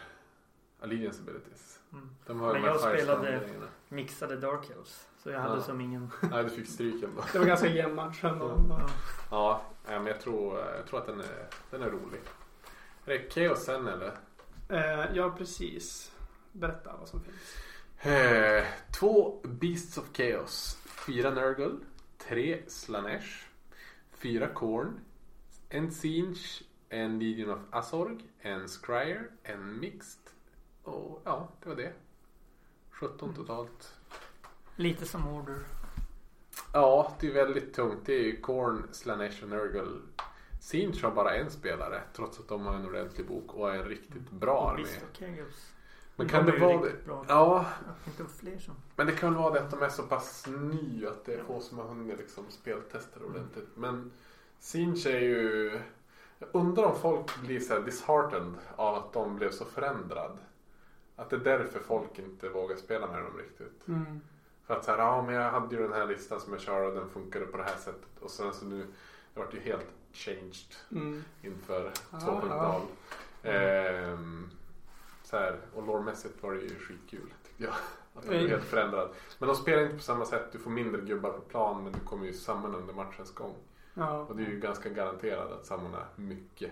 Allegiance 0.80 1.22
abilities. 1.22 1.80
Mm. 1.94 2.10
De 2.26 2.40
har 2.40 2.54
Men 2.54 2.64
jag 2.64 2.80
spelade-. 2.80 3.50
Mixade 3.90 4.36
Dark 4.36 4.70
Elves. 4.70 5.08
Så 5.18 5.30
jag 5.30 5.40
hade 5.40 5.56
Ja. 5.56 5.62
som 5.62 5.82
ingen... 5.82 6.12
Nej, 6.32 6.44
du 6.44 6.50
fick 6.50 6.68
stryk 6.68 7.04
ändå. 7.04 7.24
det 7.34 7.40
var 7.40 7.46
ganska 7.46 7.68
jämn 7.68 7.96
match 7.96 8.24
ändå. 8.24 8.58
Ja. 8.70 8.90
Ja, 9.32 9.62
men 9.86 10.06
jag 10.06 10.22
tror, 10.22 10.60
jag 10.60 10.86
tror 10.88 11.00
att 11.00 11.06
den 11.06 11.20
är, 11.20 11.48
den 11.72 11.82
är 11.82 11.90
rolig. 11.90 12.22
Är 13.06 13.14
det 13.14 13.30
Chaos 13.30 13.66
sen 13.66 13.88
eller? 13.88 14.18
Eh, 14.70 15.16
ja, 15.16 15.36
precis. 15.38 16.12
Berätta 16.52 16.96
vad 17.00 17.08
som 17.08 17.22
finns. 17.24 17.58
Eh, 18.06 18.66
två 18.92 19.42
Beasts 19.44 19.98
of 19.98 20.06
Chaos. 20.14 20.78
Fyra 20.86 21.32
Nurgle. 21.32 21.76
Tre 22.18 22.64
Slanesh. 22.68 23.28
Fyra 24.12 24.48
Korn. 24.48 25.00
En 25.70 25.92
Sinch. 25.92 26.64
En 26.90 27.20
Legion 27.20 27.50
of 27.50 27.60
Azorg. 27.70 28.18
En 28.40 28.68
Scryer. 28.68 29.30
En 29.44 29.80
Mixed. 29.80 30.22
Och 30.84 31.22
ja, 31.26 31.50
det 31.64 31.70
var 31.70 31.76
det. 31.76 31.94
17 32.90 33.34
totalt. 33.34 33.94
Lite 34.76 35.06
som 35.06 35.28
Order. 35.28 35.60
Ja, 36.74 37.14
det 37.20 37.28
är 37.28 37.34
väldigt 37.34 37.74
tungt. 37.74 38.06
Det 38.06 38.14
är 38.14 38.24
ju 38.24 38.42
Korn, 38.42 38.88
Slanesh 38.92 39.44
och 39.44 39.50
Nurgle. 39.50 40.02
Sinch 40.66 41.04
har 41.04 41.12
bara 41.12 41.36
en 41.36 41.52
spelare 41.52 42.02
trots 42.14 42.40
att 42.40 42.48
de 42.48 42.66
har 42.66 42.74
en 42.74 42.86
ordentlig 42.86 43.28
bok 43.28 43.54
och 43.54 43.74
är 43.74 43.80
en 43.80 43.90
riktigt 43.90 44.32
bra 44.32 44.70
armé. 44.72 44.88
Men 46.16 46.28
De 46.28 46.32
kan 46.32 46.48
är 46.48 46.52
det 46.52 46.60
vara 46.60 46.82
det? 46.82 47.06
Bra. 47.06 47.26
Ja, 47.28 47.66
Inte 48.08 48.26
fler 48.26 48.58
som. 48.60 48.76
men 48.96 49.08
det 49.08 49.12
kan 49.14 49.34
väl 49.34 49.42
vara 49.42 49.54
det 49.54 49.62
att 49.62 49.72
de 49.72 49.82
är 49.82 49.90
så 49.90 50.04
pass 50.04 50.48
nya 50.48 51.10
att 51.10 51.26
det 51.26 51.34
är 51.34 51.44
få 51.44 51.60
som 51.60 51.78
har 51.78 51.86
hunnit 51.86 52.18
liksom 52.18 52.46
speltesta 52.50 53.20
det 53.20 53.26
ordentligt. 53.26 53.70
Men 53.76 54.12
Sinch 54.60 55.06
är 55.06 55.20
ju... 55.20 55.80
Jag 56.40 56.50
undrar 56.52 56.84
om 56.84 56.96
folk 57.00 57.42
blir 57.42 57.60
så 57.60 57.80
disheartened 57.80 58.54
av 58.76 58.96
att 58.96 59.14
de 59.14 59.36
blev 59.36 59.52
så 59.52 59.66
förändrad. 59.66 60.38
Att 61.16 61.30
det 61.30 61.36
är 61.36 61.40
därför 61.40 61.80
folk 61.80 62.20
inte 62.20 62.50
vågar 62.50 62.76
spela 62.76 63.08
med 63.08 63.24
dem 63.24 63.38
riktigt. 63.38 63.88
Mm. 63.88 64.22
För 64.64 64.74
att 64.76 64.86
så 64.86 64.92
här, 64.92 64.98
ja 64.98 65.22
men 65.22 65.36
jag 65.36 65.52
hade 65.52 65.76
ju 65.76 65.82
den 65.82 65.94
här 65.94 66.08
listan 66.08 66.40
som 66.42 66.54
jag 66.54 66.62
kör 66.62 66.82
och 66.82 66.96
den 66.96 67.10
funkade 67.10 67.46
på 67.46 67.58
det 67.58 67.64
här 67.64 67.78
sättet. 67.78 68.20
Och 68.20 68.32
sen 68.32 68.54
så 68.54 68.66
nu, 68.66 68.86
det 69.34 69.40
vart 69.40 69.54
ju 69.54 69.60
helt 69.60 69.88
changed 70.16 70.76
Mm. 70.92 71.24
inför 71.42 71.92
Ah, 72.12 72.18
2.0. 72.20 72.82
Ehm, 73.44 74.50
så 75.24 75.38
här, 75.38 75.60
och 75.74 75.88
lårmässigt 75.88 76.44
var 76.44 76.54
det 76.54 76.62
ju 76.62 76.76
skitkul 76.80 77.34
tyckte 77.46 77.64
jag. 77.64 77.74
Att 77.74 78.22
den 78.22 78.30
blev 78.30 78.40
Mm. 78.40 78.52
helt 78.52 78.64
förändrad. 78.64 79.10
Men 79.40 79.48
de 79.48 79.56
spelar 79.56 79.84
inte 79.84 79.96
på 79.96 80.02
samma 80.04 80.26
sätt. 80.26 80.52
Du 80.52 80.60
får 80.60 80.72
mindre 80.72 81.02
gubbar 81.02 81.30
på 81.30 81.42
plan 81.42 81.84
men 81.84 81.94
du 81.94 82.00
kommer 82.00 82.26
ju 82.26 82.34
samman 82.34 82.76
under 82.76 82.94
matchens 82.94 83.32
gång. 83.34 83.56
Ja. 83.94 84.20
Och 84.20 84.36
det 84.36 84.44
är 84.44 84.48
ju 84.50 84.60
ganska 84.60 84.90
garanterat 84.90 85.52
att 85.52 85.66
samla 85.66 86.06
mycket. 86.16 86.72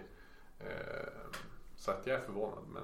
Ehm, 0.59 1.31
så 1.75 1.91
att 1.91 2.07
jag 2.07 2.15
är 2.19 2.21
förvånad 2.25 2.63
men 2.73 2.83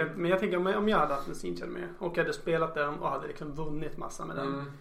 eh, 0.00 0.06
Men 0.16 0.30
jag 0.30 0.38
tänker 0.40 0.76
om 0.76 0.88
jag, 0.88 0.98
hade 0.98 1.14
haft 1.14 1.28
en 1.28 1.34
Sincher 1.34 1.66
med 1.66 1.88
och 1.98 2.16
hade 2.16 2.32
spelat 2.32 2.74
den 2.74 2.94
och 2.98 3.10
hade 3.10 3.26
liksom 3.26 3.52
vunnit 3.54 3.96
massa 3.98 4.24
med 4.24 4.36
den. 4.36 4.46
Mm. 4.54 4.72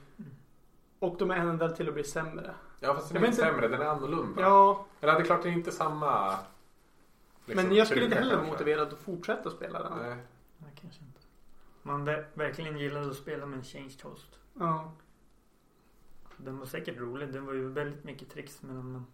Och 0.99 1.15
de 1.17 1.31
är 1.31 1.35
ändrade 1.35 1.75
till 1.75 1.87
att 1.87 1.93
bli 1.93 2.03
sämre. 2.03 2.55
Ja 2.79 2.93
fast 2.95 3.13
den 3.13 3.23
är 3.23 3.27
inte 3.27 3.37
sämre, 3.37 3.67
den 3.67 3.81
är 3.81 3.85
annorlunda. 3.85 4.41
Ja, 4.41 4.85
Eller 5.01 5.13
det 5.13 5.19
är 5.19 5.25
klart 5.25 5.43
det 5.43 5.49
är 5.49 5.53
inte 5.53 5.71
samma 5.71 6.39
liksom, 7.45 7.67
men 7.67 7.75
jag 7.75 7.87
skulle 7.87 8.03
inte 8.05 8.15
heller 8.17 8.35
vara 8.35 8.45
kanske. 8.45 8.53
motiverad 8.63 8.93
att 8.93 8.99
fortsätta 8.99 9.49
spela 9.49 9.83
den. 9.83 9.97
Nej. 9.97 10.17
Nej, 10.57 10.71
kanske 10.81 10.99
inte. 11.01 11.19
Man 11.81 12.07
ver- 12.09 12.25
verkligen 12.33 12.77
gillade 12.77 13.09
att 13.09 13.15
spela 13.17 13.45
med 13.45 13.57
en 13.57 13.63
changed 13.65 14.01
host. 14.03 14.39
Ja. 14.53 14.91
Den 16.37 16.57
var 16.59 16.65
säkert 16.65 16.97
rolig. 16.97 17.33
Det 17.33 17.39
var 17.39 17.53
ju 17.53 17.67
väldigt 17.69 18.03
mycket 18.03 18.29
tricks 18.29 18.61
med 18.61 18.75
den. 18.75 18.91
Men 18.91 19.05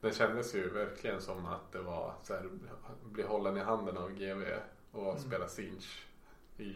Det 0.00 0.12
kändes 0.14 0.54
ju 0.54 0.70
verkligen 0.70 1.20
som 1.20 1.46
att 1.46 1.72
det 1.72 1.82
var 1.82 2.14
så 2.22 2.34
här, 2.34 2.48
bli 3.04 3.22
hållen 3.22 3.56
i 3.56 3.60
handen 3.60 3.96
av 3.96 4.10
GV 4.12 4.42
och 4.92 5.10
Mm. 5.10 5.18
spela 5.22 5.48
Sinch 5.48 6.06
i 6.58 6.74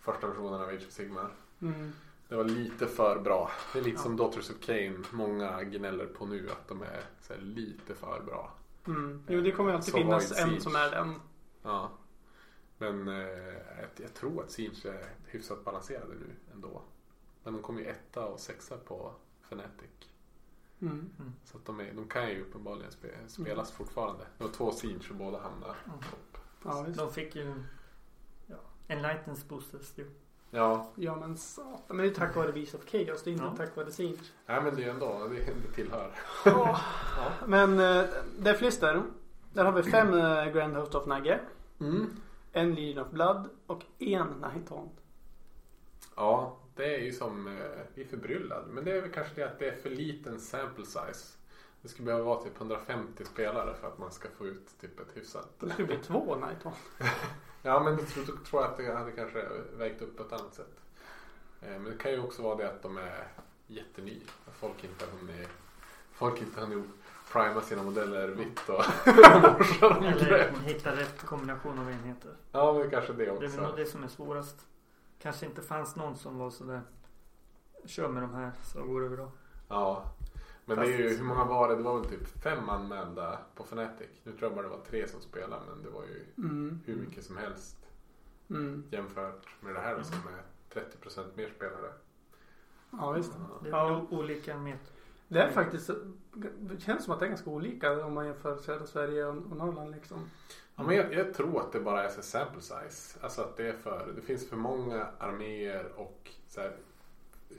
första 0.00 0.26
versionen 0.26 0.54
av 0.60 0.68
Age 0.68 0.84
of 0.86 0.92
Sigmar. 0.92 1.30
Mm. 1.62 1.92
Det 2.32 2.36
var 2.38 2.44
lite 2.44 2.86
för 2.86 3.20
bra. 3.20 3.50
Det 3.72 3.78
är 3.78 3.82
lite 3.82 3.96
Ja. 3.96 4.02
som 4.02 4.16
Daughters 4.16 4.50
of 4.50 4.60
Cain. 4.60 5.04
Många 5.10 5.62
gnäller 5.62 6.06
på 6.06 6.26
nu 6.26 6.50
att 6.50 6.68
de 6.68 6.82
är 6.82 7.04
så 7.20 7.34
här, 7.34 7.40
lite 7.40 7.94
för 7.94 8.22
bra. 8.26 8.52
Mm. 8.86 9.22
Jo, 9.28 9.40
det 9.40 9.52
kommer 9.52 9.72
alltid 9.72 9.92
Så 9.92 9.98
finnas 9.98 10.32
en 10.40 10.48
Siege. 10.48 10.60
som 10.60 10.74
är 10.76 10.90
den. 10.90 11.14
Ja. 11.62 11.90
Men 12.78 13.08
eh, 13.08 13.14
jag, 13.96 14.14
tror 14.14 14.42
att 14.42 14.50
Siege 14.50 14.86
är 14.86 15.06
hyfsat 15.26 15.64
balanserade 15.64 16.14
nu 16.14 16.30
ändå. 16.52 16.82
Men 17.44 17.52
de 17.52 17.62
kommer 17.62 17.80
ju 17.80 17.86
etta 17.86 18.26
och 18.26 18.40
sexa 18.40 18.76
på 18.76 19.12
Fnatic. 19.48 19.90
Mm. 20.80 21.10
Så 21.44 21.56
att 21.58 21.64
de, 21.64 21.80
är, 21.80 21.92
de 21.92 22.08
kan 22.08 22.28
ju 22.30 22.42
uppenbarligen 22.42 22.92
spe, 22.92 23.08
spelas 23.26 23.72
fortfarande. 23.72 24.24
Det 24.38 24.44
var 24.44 24.50
två 24.50 24.72
Siege 24.72 25.10
och 25.10 25.16
båda 25.16 25.38
hamnar 25.38 25.76
Mm. 25.86 25.98
topp. 25.98 26.38
Ja. 26.64 26.86
De 26.96 27.12
fick 27.12 27.36
ju 27.36 27.54
ja, 28.46 28.56
Enlightens 28.88 29.48
boosters 29.48 29.98
ju. 29.98 30.10
Ja, 30.54 30.90
Ja, 30.94 31.16
men 31.16 31.36
satan. 31.36 31.80
Men 31.86 31.96
det 31.96 32.04
är 32.06 32.14
tack 32.14 32.36
vare 32.36 32.52
Beast 32.52 32.74
of 32.74 32.84
Chaos. 32.86 33.22
Det 33.22 33.30
är 33.30 33.32
inte 33.32 33.44
Ja. 33.44 33.54
tack 33.56 33.76
vare 33.76 33.90
Siege. 33.92 34.18
nej 34.46 34.62
men 34.62 34.76
det 34.76 34.84
är 34.84 34.90
ändå, 34.90 35.28
det, 35.28 35.36
det 35.36 35.74
tillhör. 35.74 36.14
Ja. 36.44 36.80
Ja. 37.16 37.32
Men 37.46 37.80
uh, 37.80 38.04
Deathlister. 38.38 39.02
Där 39.52 39.64
har 39.64 39.72
vi 39.72 39.82
fem 39.82 40.14
uh, 40.14 40.44
Grand 40.52 40.76
Host 40.76 40.94
of 40.94 41.06
Nagge. 41.06 41.40
Mm. 41.80 42.10
En 42.52 42.74
Legion 42.74 43.04
of 43.04 43.10
Blood 43.10 43.48
och 43.66 43.82
en 43.98 44.26
Nighthaunt. 44.26 45.00
Ja, 46.16 46.56
det 46.74 46.94
är 46.96 47.00
ju 47.00 47.12
som, 47.12 47.46
eh, 47.46 47.54
vi 47.94 48.02
är 48.02 48.06
förbryllade. 48.08 48.66
Men 48.72 48.84
det 48.84 48.92
är 48.92 49.00
väl 49.00 49.10
kanske 49.10 49.34
det 49.34 49.42
att 49.42 49.58
det 49.58 49.68
är 49.68 49.76
för 49.76 49.90
liten 49.90 50.40
sample 50.40 50.84
size. 50.86 51.36
Det 51.82 51.88
skulle 51.88 52.06
behöva 52.06 52.24
vara 52.24 52.42
typ 52.42 52.56
150 52.58 53.24
spelare 53.24 53.74
för 53.80 53.88
att 53.88 53.98
man 53.98 54.12
ska 54.12 54.28
få 54.38 54.46
ut 54.46 54.80
typ 54.80 55.00
ett 55.00 55.16
hyfsat. 55.16 55.48
Det 55.60 55.70
skulle 55.70 55.86
bli 55.86 55.96
två 55.96 56.36
Nighthaunt. 56.36 56.76
Ja 57.62 57.80
men 57.82 57.96
då 57.96 58.02
tror, 58.02 58.24
tror 58.24 58.62
jag 58.62 58.70
att 58.70 58.76
det 58.76 58.94
hade 58.94 59.12
kanske 59.12 59.48
vägt 59.76 60.02
upp 60.02 60.16
på 60.16 60.22
ett 60.22 60.32
annat 60.32 60.54
sätt. 60.54 60.80
Eh, 61.60 61.68
Men 61.70 61.84
det 61.84 61.96
kan 61.98 62.12
ju 62.12 62.22
också 62.22 62.42
vara 62.42 62.56
det 62.56 62.68
att 62.68 62.82
de 62.82 62.96
är 62.98 63.28
jätteny. 63.66 64.20
Att 64.48 64.54
folk 64.54 64.84
inte 64.84 65.04
har 65.04 65.12
hunnit, 65.18 65.48
folk 66.12 66.40
inte 66.42 66.60
har 66.60 66.66
hunnit 66.66 66.86
prima 67.32 67.60
sina 67.60 67.82
modeller 67.82 68.28
vitt 68.28 68.68
och 68.68 68.84
morsa 69.58 69.88
dem 69.88 70.04
Eller 70.04 70.24
grönt. 70.26 70.58
hitta 70.58 70.96
rätt 70.96 71.22
kombination 71.26 71.78
av 71.78 71.90
enheter. 71.90 72.30
Ja 72.52 72.72
men 72.72 72.90
kanske 72.90 73.12
det 73.12 73.18
Det 73.18 73.30
är 73.30 73.34
nog 73.34 73.42
också. 73.42 73.72
det 73.76 73.86
som 73.86 74.04
är 74.04 74.08
svårast. 74.08 74.56
Kanske 75.18 75.46
inte 75.46 75.62
fanns 75.62 75.96
någon 75.96 76.16
som 76.16 76.38
var 76.38 76.50
sådär 76.50 76.80
Kör 77.84 78.08
med 78.08 78.22
de 78.22 78.34
här 78.34 78.50
så 78.64 78.82
går 78.82 79.00
det 79.00 79.08
bra. 79.08 79.32
Ja. 79.68 80.04
Men 80.64 80.76
det 80.78 80.82
är 80.94 80.98
ju, 80.98 81.16
hur 81.16 81.24
många 81.24 81.44
var 81.44 81.68
det? 81.68 81.76
Det 81.76 81.82
var 81.82 81.98
väl 82.00 82.08
typ 82.10 82.42
fem 82.42 82.68
anmälda 82.68 83.38
på 83.54 83.62
Fnatic. 83.64 84.08
Nu 84.22 84.32
tror 84.32 84.42
jag 84.42 84.54
bara 84.54 84.62
det 84.62 84.68
var 84.76 84.84
tre 84.84 85.08
som 85.08 85.20
spelade 85.20 85.62
men 85.74 85.82
det 85.82 85.90
var 85.90 86.02
ju 86.04 86.24
Mm. 86.38 86.80
hur 86.86 86.96
mycket 86.96 87.24
som 87.24 87.36
helst 87.36 87.76
Mm. 88.50 88.84
jämfört 88.90 89.46
med 89.60 89.74
det 89.74 89.80
här 89.80 89.96
då, 89.96 90.04
som 90.04 90.16
är 90.16 90.42
30% 90.80 91.36
mer 91.36 91.48
spelare. 91.56 91.92
Ja, 92.90 93.10
visst. 93.12 93.32
Det 93.62 93.68
är 93.68 93.72
Ja. 93.72 94.06
olika 94.10 94.56
med. 94.58 94.78
Det 95.28 95.38
är 95.42 95.50
faktiskt, 95.50 95.90
det 96.58 96.80
känns 96.80 97.04
som 97.04 97.14
att 97.14 97.20
det 97.20 97.26
är 97.26 97.28
ganska 97.28 97.50
olika 97.50 98.06
om 98.06 98.14
man 98.14 98.26
jämför 98.26 98.56
södra 98.56 98.86
Sverige 98.86 99.26
och 99.26 99.36
och 99.50 99.56
Norrland 99.56 99.90
liksom. 99.90 100.18
Ja, 100.76 100.82
men 100.82 100.96
jag, 100.96 101.14
jag 101.14 101.34
tror 101.34 101.60
att 101.60 101.72
det 101.72 101.80
bara 101.80 102.04
är 102.04 102.08
så 102.08 102.22
sample 102.22 102.60
size. 102.60 103.18
Alltså 103.22 103.42
att 103.42 103.56
det 103.56 103.68
är 103.68 103.72
för, 103.72 104.12
det 104.16 104.22
finns 104.22 104.48
för 104.48 104.56
många 104.56 105.06
arméer 105.18 105.92
och 105.96 106.30
så, 106.48 106.60
här, 106.60 106.76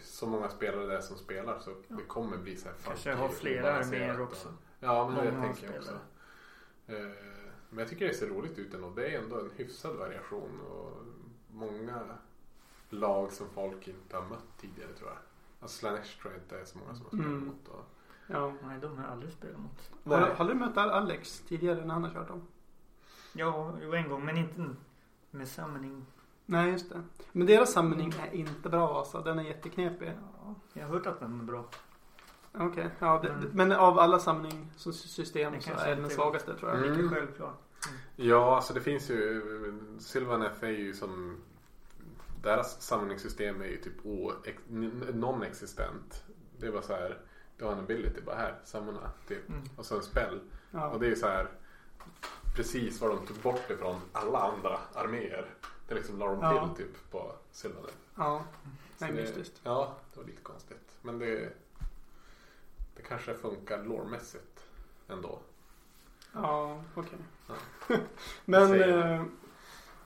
så 0.01 0.27
många 0.27 0.49
spelare 0.49 0.85
där 0.85 1.01
som 1.01 1.17
spelar 1.17 1.59
så 1.59 1.69
Ja. 1.87 1.95
det 1.95 2.03
kommer 2.03 2.37
bli 2.37 2.57
så 2.57 2.67
här 2.67 2.75
Kanske 2.85 3.15
och 3.15 3.33
flera 3.33 3.73
arméer 3.73 4.19
och- 4.21 4.27
också. 4.27 4.47
Ja 4.79 5.09
men 5.09 5.25
det 5.25 5.31
Många 5.31 5.43
tänker 5.53 5.65
jag 5.67 5.75
också. 5.75 5.91
spelare. 6.85 7.09
Eh, 7.11 7.15
Men 7.69 7.79
jag 7.79 7.87
tycker 7.89 8.07
det 8.07 8.13
ser 8.13 8.27
roligt 8.27 8.59
ut 8.59 8.73
ändå. 8.73 8.89
Det 8.89 9.07
är 9.07 9.21
ändå 9.23 9.39
en 9.39 9.51
hyfsad 9.55 9.95
variation 9.95 10.61
och 10.61 10.91
många 11.51 11.99
lag 12.89 13.31
som 13.31 13.49
folk 13.49 13.87
inte 13.87 14.17
har 14.17 14.25
mött 14.25 14.57
tidigare 14.61 14.93
tror 14.93 15.09
jag. 15.09 15.17
Alltså 15.59 15.77
Slanesh 15.77 16.19
tror 16.21 16.33
jag 16.33 16.41
inte 16.41 16.59
är 16.59 16.65
så 16.65 16.77
många 16.77 16.95
som 16.95 17.03
har 17.03 17.09
spelat 17.09 17.25
Mm. 17.25 17.45
mot. 17.45 17.67
Och... 17.67 17.85
Ja. 18.27 18.53
Nej, 18.63 18.79
de 18.79 18.97
har 18.97 19.03
jag 19.03 19.11
aldrig 19.11 19.33
spelat 19.33 19.59
mot. 19.59 19.91
Har, 20.03 20.19
har 20.29 20.45
du 20.45 20.53
mött 20.53 20.77
Alex 20.77 21.39
tidigare 21.47 21.85
när 21.85 21.93
han 21.93 22.03
har 22.03 22.11
kört 22.13 22.27
dem? 22.27 22.47
Ja, 23.33 23.73
jo, 23.81 23.93
en 23.93 24.09
gång 24.09 24.25
men 24.25 24.37
inte 24.37 24.69
med 25.31 25.47
summoning. 25.47 26.05
Nej, 26.53 26.71
just 26.71 26.89
det. 26.89 27.01
Men 27.31 27.47
deras 27.47 27.73
samling 27.73 28.13
är 28.21 28.35
inte 28.35 28.69
bra 28.69 28.97
alltså. 28.97 29.21
Den 29.21 29.39
är 29.39 29.43
jätteknepig. 29.43 30.13
Ja, 30.45 30.55
jag 30.73 30.83
har 30.83 30.93
hört 30.93 31.05
att 31.07 31.19
den 31.19 31.39
är 31.39 31.43
bra. 31.43 31.65
Okej, 32.53 32.89
ja. 32.99 33.19
Det, 33.23 33.29
Mm. 33.29 33.49
Men 33.53 33.71
av 33.71 33.99
alla 33.99 34.19
samlingssystem 34.19 35.61
så 35.61 35.71
är 35.71 35.89
den 35.89 36.01
den 36.01 36.09
svagaste 36.09 36.55
tror 36.57 36.71
jag. 36.71 36.83
Mm. 36.83 36.97
Lika 37.01 37.15
självklart. 37.15 37.61
Ja, 38.15 38.55
alltså 38.55 38.73
det 38.73 38.81
finns 38.81 39.09
ju 39.09 39.41
Sylvaneth 39.99 40.63
är 40.63 40.69
ju 40.69 40.93
som 40.93 41.37
deras 42.43 42.81
samlingssystem 42.81 43.61
är 43.61 43.65
ju 43.65 43.77
typ 43.77 44.03
non-existent. 45.13 46.23
Det 46.59 46.67
är 46.67 46.71
bara 46.71 46.81
så 46.81 46.93
här. 46.93 47.17
Du 47.57 47.65
har 47.65 47.71
en 47.71 47.79
ability 47.79 48.21
bara 48.21 48.35
här, 48.35 48.59
samla 48.63 49.11
typ. 49.27 49.49
Mm. 49.49 49.61
Och 49.75 49.85
så 49.85 49.95
en 49.95 50.03
spell. 50.03 50.39
Ja. 50.71 50.89
Och 50.89 50.99
det 50.99 51.05
är 51.05 51.09
ju 51.09 51.15
så 51.15 51.27
här 51.27 51.47
precis 52.55 53.01
vad 53.01 53.09
de 53.09 53.27
tog 53.27 53.37
bort 53.37 53.69
ifrån 53.69 54.01
alla 54.11 54.39
andra 54.39 54.79
arméer. 54.93 55.45
Det 55.93 55.99
liksom 55.99 56.19
la 56.19 56.25
de 56.27 56.41
Ja. 56.41 56.73
till 56.75 56.85
typ 56.85 57.11
på 57.11 57.35
Sylvaneth. 57.51 57.93
ja. 58.17 58.43
Nej, 58.97 59.11
det- 59.11 59.21
mystiskt. 59.21 59.61
Ja, 59.63 59.95
det 60.13 60.19
var 60.19 60.25
lite 60.27 60.41
konstigt. 60.41 60.97
Men 61.01 61.19
det, 61.19 61.53
det 62.95 63.01
kanske 63.01 63.33
funkar 63.33 63.83
lårmässigt 63.83 64.65
ändå. 65.07 65.39
Ja, 66.33 66.83
okej. 66.95 67.17
Ja. 67.47 67.55
Men 68.45 68.73
Jag 68.79 69.15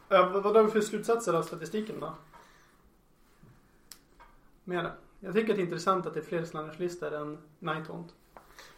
eh, 0.10 0.32
vad 0.32 0.56
har 0.56 0.64
vi 0.64 0.72
för 0.72 0.82
slutsatser 0.82 1.34
av 1.34 1.44
statistiken 1.44 2.00
då? 2.00 2.14
Med 4.64 4.86
det. 4.86 4.92
Jag 5.20 5.34
tycker 5.34 5.50
att 5.54 5.58
det 5.58 5.62
är 5.62 5.66
intressant 5.66 6.06
att 6.06 6.14
det 6.14 6.20
är 6.20 6.24
fler 6.24 6.46
slanderslistor 6.46 7.14
än 7.14 7.38
Nighthaunt. 7.60 8.16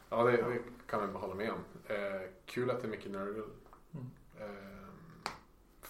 Ja, 0.10 0.24
det, 0.24 0.32
det 0.32 0.60
kan 0.88 1.00
man 1.02 1.14
bara 1.14 1.20
hålla 1.20 1.36
med 1.36 1.52
om. 1.52 1.60
Eh, 1.86 2.30
kul 2.46 2.70
att 2.72 2.82
det 2.82 2.88
är 2.88 2.92
mycket 2.92 3.12
Nurgle. 3.12 3.44
Mm. 3.92 4.10
Eh, 4.40 4.79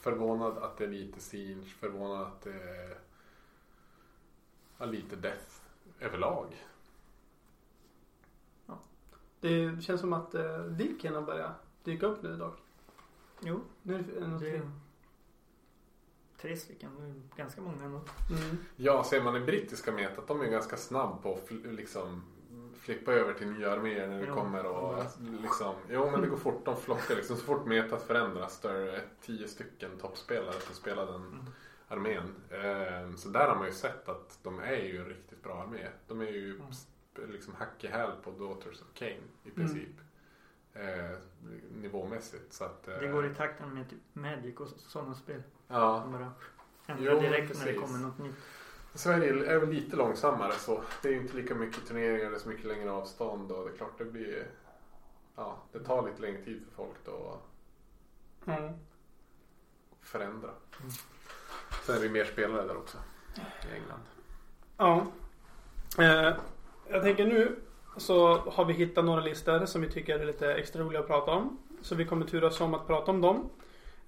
förvånad 0.02 0.58
att 0.58 0.78
det 0.78 0.84
är 0.84 0.88
lite 0.88 1.20
Siege. 1.20 1.66
Förvånad 1.80 2.28
att 2.28 2.42
det 2.42 2.54
är 2.54 2.98
ja, 4.78 4.86
lite 4.86 5.16
Death 5.16 5.62
överlag. 6.00 6.66
Det 9.42 9.84
känns 9.84 10.02
som 10.02 10.14
att 10.14 10.36
eh, 10.36 10.58
Viken 10.58 11.16
har 11.16 11.22
börjat 11.22 11.52
dyka 11.84 12.06
upp 12.06 12.24
nu 12.24 12.36
dock. 12.38 12.58
Jo, 13.42 13.60
Nu 13.82 13.96
är 13.96 14.04
det 14.22 14.28
något 14.28 14.40
det 14.42 14.50
är 14.50 14.60
fler. 14.60 14.72
tre 16.42 16.58
stycken. 16.58 16.90
Det 17.00 17.42
ganska 17.42 17.62
många 17.62 17.84
ändå. 17.84 18.02
Mm. 18.30 18.58
Ja, 18.76 19.04
ser 19.04 19.24
man 19.24 19.36
i 19.36 19.40
brittiska 19.40 19.92
metat, 19.92 20.28
de 20.28 20.42
är 20.42 20.46
ganska 20.46 20.78
snabb 20.78 21.24
på 21.24 21.34
att 21.34 21.52
liksom 21.52 22.24
flippa 22.90 23.12
över 23.14 23.34
till 23.34 23.48
nya 23.52 23.72
arméer 23.72 24.08
när 24.08 24.20
det 24.20 24.26
Ja. 24.28 24.36
kommer 24.36 24.66
och 24.66 25.04
liksom, 25.42 25.76
jo 25.90 26.12
men 26.12 26.22
det 26.22 26.28
går 26.28 26.38
fort, 26.38 26.66
de 26.66 26.76
flockar 26.78 27.16
liksom 27.16 27.38
så 27.38 27.44
fort 27.46 27.66
metat 27.66 28.04
förändras 28.04 28.60
då 28.62 28.70
är 28.70 28.80
det 28.86 29.02
tio 29.22 29.48
stycken 29.48 29.98
toppspelare 29.98 30.60
som 30.60 30.76
spelar 30.76 31.06
den 31.06 31.16
Mm. 31.16 31.46
armén. 31.88 32.36
Eh, 32.50 33.16
Så 33.16 33.30
där 33.30 33.48
har 33.48 33.56
man 33.56 33.66
ju 33.66 33.72
sett 33.74 34.10
att 34.10 34.40
de 34.44 34.60
är 34.60 34.76
ju 34.76 34.98
en 35.02 35.06
riktigt 35.06 35.44
bra 35.44 35.62
armé. 35.64 35.88
De 36.08 36.22
är 36.22 36.26
ju 36.26 36.56
Mm. 36.56 37.32
liksom 37.32 37.56
hack 37.56 37.84
i 37.84 37.88
häl 37.88 38.12
på 38.24 38.32
Daughters 38.32 38.82
of 38.82 38.88
Cain 38.94 39.22
i 39.44 39.50
Mm. 39.50 39.56
princip. 39.56 39.96
Eh, 40.74 41.18
nivåmässigt 41.76 42.54
så 42.54 42.64
att. 42.64 42.88
eh, 42.88 42.98
Det 43.00 43.08
går 43.08 43.26
i 43.32 43.36
takten 43.36 43.74
med 43.74 43.90
typ 43.90 44.00
Magic 44.14 44.58
och 44.60 44.68
sådana 44.68 45.16
spel. 45.16 45.44
Ja. 45.68 46.04
Ändrar 46.88 47.22
direkt 47.22 47.34
när 47.60 47.66
det 47.66 47.72
precis. 47.74 47.82
kommer 47.82 48.00
något 48.00 48.18
nytt. 48.18 48.36
Sverige 48.94 49.52
är 49.54 49.58
väl 49.58 49.70
lite 49.70 49.96
långsammare 49.96 50.52
så 50.52 50.82
det 51.02 51.10
är 51.10 51.14
inte 51.14 51.38
lika 51.38 51.56
mycket 51.56 51.88
turneringar, 51.88 52.30
det 52.30 52.36
är 52.36 52.40
så 52.40 52.50
mycket 52.50 52.66
längre 52.66 52.92
avstånd 52.92 53.52
och 53.52 53.66
det 53.66 53.74
är 53.74 53.78
klart 53.78 53.98
det 53.98 54.06
blir 54.06 54.48
Ja, 55.36 55.58
det 55.72 55.80
tar 55.80 56.06
lite 56.10 56.22
längre 56.22 56.42
tid 56.42 56.62
för 56.70 56.76
folk 56.84 56.96
då 57.06 57.12
att 57.34 57.50
Mm. 58.48 58.74
förändra. 60.02 60.50
Mm. 60.80 60.92
Sen 61.86 61.98
är 61.98 62.02
det 62.02 62.10
mer 62.10 62.26
spelare 62.26 62.68
där 62.68 62.78
också 62.78 62.98
i 63.38 63.76
England. 63.76 64.02
Ja. 64.78 65.06
Eh, 66.04 66.34
jag 66.88 67.02
tänker 67.04 67.26
nu 67.26 67.56
så 67.98 68.38
har 68.38 68.66
vi 68.66 68.74
hittat 68.74 69.06
några 69.06 69.22
listor 69.22 69.66
som 69.66 69.82
vi 69.82 69.90
tycker 69.92 70.20
är 70.20 70.26
lite 70.26 70.54
extra 70.54 70.82
roliga 70.82 71.00
att 71.02 71.08
prata 71.08 71.32
om. 71.32 71.58
Så 71.82 71.96
vi 71.96 72.06
kommer 72.06 72.26
turas 72.26 72.62
om 72.62 72.74
att 72.74 72.88
prata 72.88 73.12
om 73.12 73.22
dem. 73.22 73.50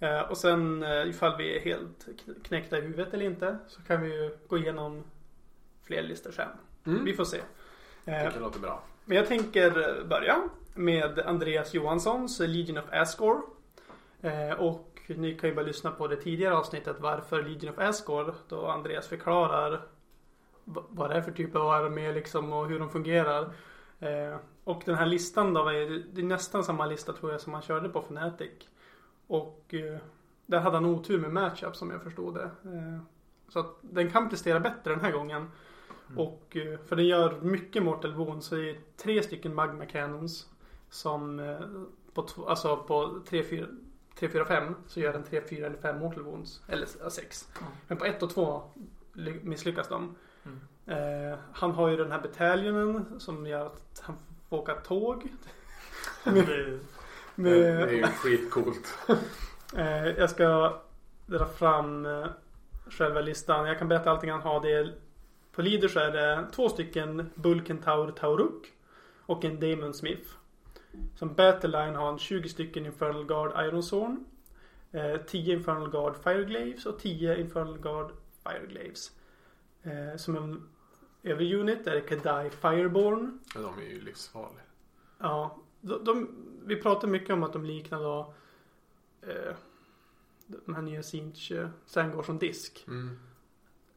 Eh, 0.01 0.21
och 0.21 0.37
sen 0.37 0.83
eh, 0.83 1.07
ifall 1.09 1.37
vi 1.37 1.55
är 1.57 1.59
helt 1.61 2.07
kn- 2.07 2.43
knäckta 2.43 2.77
i 2.77 2.81
huvudet 2.81 3.13
eller 3.13 3.25
inte 3.25 3.57
så 3.67 3.81
kan 3.81 4.01
vi 4.01 4.07
ju 4.23 4.37
gå 4.47 4.57
igenom 4.57 5.03
fler 5.83 6.03
listor 6.03 6.31
sen. 6.31 6.47
Mm. 6.85 7.05
Vi 7.05 7.13
får 7.13 7.23
se. 7.25 7.37
Eh, 8.05 8.33
Det 8.33 8.39
låter 8.39 8.59
bra. 8.59 8.83
men 9.05 9.17
jag 9.17 9.27
tänker 9.27 10.03
börja 10.03 10.37
med 10.75 11.19
Andreas 11.19 11.73
Johanssons 11.73 12.39
Legion 12.39 12.77
of 12.77 12.85
Asgore. 12.91 13.41
Eh, 14.21 14.59
och 14.59 14.87
ni 15.07 15.33
kan 15.35 15.49
ju 15.49 15.55
bara 15.55 15.65
lyssna 15.65 15.91
på 15.91 16.07
det 16.07 16.15
tidigare 16.15 16.55
avsnittet 16.57 16.95
varför 16.99 17.43
Legion 17.43 17.69
of 17.73 17.79
Asgore 17.79 18.33
då 18.47 18.67
Andreas 18.67 19.07
förklarar 19.07 19.81
vad 20.65 21.09
det 21.09 21.15
är 21.15 21.21
för 21.21 21.31
typ 21.31 21.55
av 21.55 21.69
armé 21.69 22.11
liksom 22.11 22.53
och 22.53 22.67
hur 22.67 22.79
de 22.79 22.89
fungerar. 22.89 23.43
Eh, 23.99 24.37
och 24.63 24.81
den 24.85 24.95
här 24.95 25.05
listan 25.05 25.53
då, 25.53 25.63
det 25.65 26.21
är 26.21 26.23
nästan 26.23 26.63
samma 26.63 26.85
lista 26.85 27.13
tror 27.13 27.31
jag 27.31 27.41
som 27.41 27.53
han 27.53 27.61
körde 27.61 27.89
på 27.89 27.99
Fnatic. 27.99 28.51
Och 29.27 29.73
eh, 29.73 29.97
där 30.45 30.59
hade 30.59 30.75
han 30.77 30.85
otur 30.85 31.19
med 31.19 31.31
matchup 31.33 31.75
som 31.75 31.91
jag 31.91 32.03
förstod 32.03 32.33
det. 32.35 32.43
Eh, 32.43 32.99
så 33.49 33.59
att 33.59 33.75
den 33.81 34.11
kan 34.11 34.29
prestera 34.29 34.59
bättre 34.59 34.91
den 34.91 35.01
här 35.01 35.11
gången. 35.11 35.47
Och 36.15 36.57
eh, 36.57 36.79
för 36.85 36.95
den 36.95 37.05
gör 37.07 37.41
mycket 37.41 37.83
Mortal 37.83 38.13
Wounds. 38.13 38.45
Så 38.47 38.55
det 38.55 38.69
är 38.69 38.77
tre 38.97 39.23
stycken 39.23 39.55
Magma 39.55 39.85
Cannons. 39.85 40.49
Som 40.89 41.39
eh, 41.39 41.59
på, 42.13 42.27
alltså 42.47 42.77
på 42.77 43.19
3, 43.29 43.43
4, 43.43 43.65
3, 44.19 44.29
4, 44.29 44.45
5 44.45 44.75
så 44.87 44.99
gör 44.99 45.13
den 45.13 45.23
3, 45.23 45.41
4 45.49 45.65
eller 45.65 45.77
5 45.77 45.99
Mortal 45.99 46.23
Wounds. 46.23 46.61
Eller 46.67 47.09
6. 47.09 47.49
Ja. 47.59 47.65
Men 47.87 47.97
på 47.97 48.05
1 48.05 48.23
och 48.23 48.29
2 48.29 48.63
misslyckas 49.41 49.87
de. 49.87 50.15
Mm. 50.45 50.59
Eh, 51.31 51.39
han 51.53 51.71
har 51.71 51.87
ju 51.89 51.97
den 51.97 52.11
här 52.11 52.21
bataljonen 52.21 53.19
som 53.19 53.47
gör 53.47 53.65
att 53.65 54.01
han 54.05 54.15
får 54.49 54.57
åka 54.57 54.75
tåg. 54.75 55.29
Det- 56.23 56.79
Det, 57.35 57.67
är 57.67 57.91
ju 57.91 58.03
skitcoolt. 58.03 58.97
Eh, 59.77 60.07
jag 60.07 60.29
ska 60.29 60.79
dra 61.25 61.45
fram 61.45 62.05
eh, 62.05 62.25
själva 62.89 63.21
listan. 63.21 63.67
Jag 63.67 63.79
kan 63.79 63.87
berätta 63.87 64.11
allting 64.11 64.31
han 64.31 64.41
har. 64.41 64.61
Det 64.61 64.71
är, 64.71 64.95
på 65.51 65.61
Leader 65.61 65.87
så 65.87 65.99
är 65.99 66.11
det 66.11 66.47
två 66.51 66.69
stycken 66.69 67.29
Bulkentaur 67.35 68.11
Tauruk 68.11 68.73
och 69.25 69.45
en 69.45 69.59
Damon 69.59 69.93
Smith. 69.93 70.29
Som 71.15 71.33
Battleline 71.33 71.95
har 71.95 72.05
han 72.05 72.19
20 72.19 72.49
stycken 72.49 72.85
Infernal 72.85 73.25
Guard 73.25 73.65
Ironzorn. 73.65 74.25
Eh, 74.91 75.17
10 75.27 75.53
Infernal 75.53 75.91
Guard 75.91 76.15
Fireglaves 76.23 76.85
och 76.85 76.99
10 76.99 77.39
Infernal 77.39 77.77
Guard 77.77 78.11
Fireglaves. 78.43 79.11
Eh, 79.83 80.17
som 80.17 80.35
en 80.35 80.69
övrig 81.23 81.53
unit 81.53 81.87
är 81.87 81.95
det 81.95 82.01
Kadai 82.01 82.49
Fireborn. 82.49 83.39
Men 83.53 83.63
de 83.63 83.79
är 83.79 83.89
ju 83.89 84.01
livsfarliga. 84.01 84.61
Ja, 85.17 85.57
de, 85.81 86.03
de, 86.03 86.29
vi 86.65 86.81
pratar 86.81 87.07
mycket 87.07 87.29
om 87.33 87.43
att 87.43 87.53
de 87.53 87.65
liknar 87.65 87.99
då 87.99 88.33
eh, 89.21 89.53
de 90.47 90.75
här 90.75 90.81
nya 90.81 91.03
Sinch 91.03 91.51
sen 91.85 92.11
går 92.11 92.23
som 92.23 92.37
disk 92.39 92.83
Mm. 92.87 93.19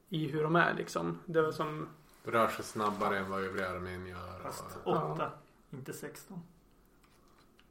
i 0.08 0.26
hur 0.28 0.42
de 0.42 0.56
är 0.56 0.74
liksom. 0.74 1.18
Det 1.26 1.42
var 1.42 1.52
som, 1.52 1.88
Rör 2.24 2.48
sig 2.48 2.64
snabbare 2.64 3.18
än 3.18 3.30
vad 3.30 3.42
övriga 3.42 3.70
armén 3.70 4.06
gör. 4.06 4.38
Fast 4.42 4.64
och- 4.84 5.12
åtta, 5.12 5.30
inte 5.70 5.92
16. 5.92 6.42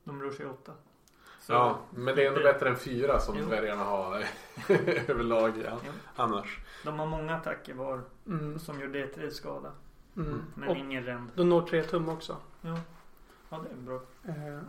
De 0.04 0.22
rör 0.22 0.32
sig 0.32 0.46
åtta. 0.46 0.72
Så- 1.40 1.54
Ja, 1.54 1.80
men 1.92 2.16
det 2.16 2.24
är 2.24 2.28
ändå 2.28 2.40
det- 2.40 2.54
bättre 2.54 2.70
än 2.70 2.76
fyra 2.78 3.20
som 3.20 3.36
Jo. 3.40 3.46
dvärgarna 3.46 3.84
har 3.84 4.24
överlag 5.10 5.54
ja. 5.66 5.80
Jo. 5.86 5.92
annars. 6.16 6.60
De 6.86 7.00
har 7.00 7.06
många 7.08 7.36
attacker 7.36 7.74
var 7.74 8.02
mm, 8.28 8.60
som 8.60 8.80
gör 8.80 8.88
D3 8.88 9.30
skada. 9.30 9.72
mm. 10.18 10.42
Men 10.56 10.70
Och 10.70 10.76
ingen 10.78 11.04
ränd. 11.04 11.30
de 11.36 11.50
når 11.50 11.62
tre 11.62 11.84
tum 11.84 12.10
också. 12.10 12.38
Ja. 12.62 12.80
Ja, 13.54 13.60
det 13.64 13.70
är 13.70 13.76
bra. 13.76 14.02
Eh, 14.28 14.60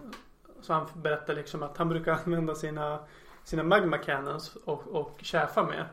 så 0.61 0.73
han 0.73 0.87
berättar 0.94 1.35
liksom 1.35 1.62
att 1.62 1.77
han 1.77 1.88
brukar 1.88 2.12
använda 2.25 2.55
sina, 2.55 2.99
sina 3.44 3.62
magma 3.62 3.99
cannons 3.99 4.57
och, 4.64 4.87
och 4.87 5.18
käfa 5.23 5.62
med. 5.62 5.87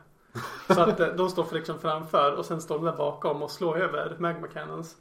Så 0.68 0.82
att 0.82 1.00
eh, 1.00 1.08
de 1.08 1.30
står 1.30 1.44
för 1.44 1.56
liksom 1.56 1.80
framför 1.80 2.36
och 2.36 2.46
sen 2.46 2.62
står 2.62 2.76
de 2.76 2.86
där 2.86 2.98
bakom 2.98 3.44
och 3.44 3.52
slår 3.52 3.78
över 3.78 4.16
magma 4.20 4.48
cannons. 4.48 4.98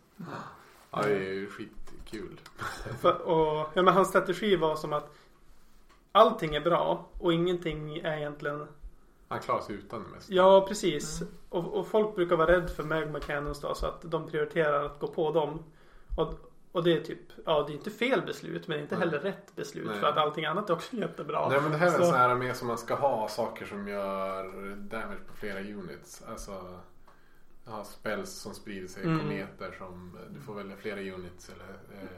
Ja, 0.90 1.02
det 1.02 1.12
är 1.12 1.32
ju 1.32 1.50
skitkul. 1.50 2.40
För, 3.00 3.22
och, 3.22 3.70
ja, 3.74 3.82
men 3.82 3.94
hans 3.94 4.08
strategi 4.08 4.56
var 4.56 4.76
som 4.76 4.92
att 4.92 5.10
allting 6.12 6.54
är 6.54 6.60
bra 6.60 7.08
och 7.18 7.32
ingenting 7.32 7.96
är 7.96 8.16
egentligen 8.16 8.66
Han 9.28 9.40
klarar 9.40 9.60
sig 9.60 9.74
utan 9.74 10.02
det 10.02 10.08
mesta. 10.08 10.32
Ja, 10.32 10.64
precis. 10.68 11.22
Och, 11.48 11.74
och 11.74 11.86
folk 11.86 12.14
brukar 12.14 12.36
vara 12.36 12.52
rädda 12.52 12.68
för 12.68 12.82
magma 12.82 13.20
cannons 13.20 13.60
då, 13.60 13.74
så 13.74 13.86
att 13.86 14.02
de 14.02 14.26
prioriterar 14.30 14.84
att 14.84 14.98
gå 14.98 15.06
på 15.06 15.32
dem. 15.32 15.64
Och, 16.16 16.49
och 16.72 16.84
det 16.84 16.96
är 16.96 17.00
typ, 17.00 17.18
ja 17.46 17.62
det 17.66 17.72
är 17.72 17.74
inte 17.74 17.90
fel 17.90 18.22
beslut 18.26 18.68
men 18.68 18.76
det 18.76 18.80
är 18.80 18.82
inte 18.82 18.98
Nej. 18.98 19.04
heller 19.08 19.18
rätt 19.18 19.56
beslut 19.56 19.86
Nej. 19.90 20.00
för 20.00 20.06
att 20.06 20.16
allting 20.16 20.44
annat 20.44 20.70
är 20.70 20.74
också 20.74 20.96
jättebra. 20.96 21.48
Nej 21.48 21.60
men 21.62 21.70
det 21.70 21.76
här 21.76 21.86
är 22.00 22.04
Så- 22.04 22.12
här 22.12 22.28
armé 22.28 22.54
som 22.54 22.68
man 22.68 22.78
ska 22.78 22.94
ha 22.94 23.28
saker 23.28 23.66
som 23.66 23.88
gör 23.88 24.76
damage 24.76 25.20
på 25.28 25.34
flera 25.36 25.60
units. 25.60 26.22
Alltså 26.28 26.80
ha 27.64 27.84
spells 27.84 28.30
som 28.30 28.54
sprider 28.54 28.88
sig, 28.88 29.04
Mm. 29.04 29.18
kometer 29.18 29.74
som 29.78 30.18
du 30.34 30.40
får 30.40 30.54
välja 30.54 30.76
flera 30.76 31.00
units 31.14 31.48
eller 31.50 32.00
eh, 32.02 32.08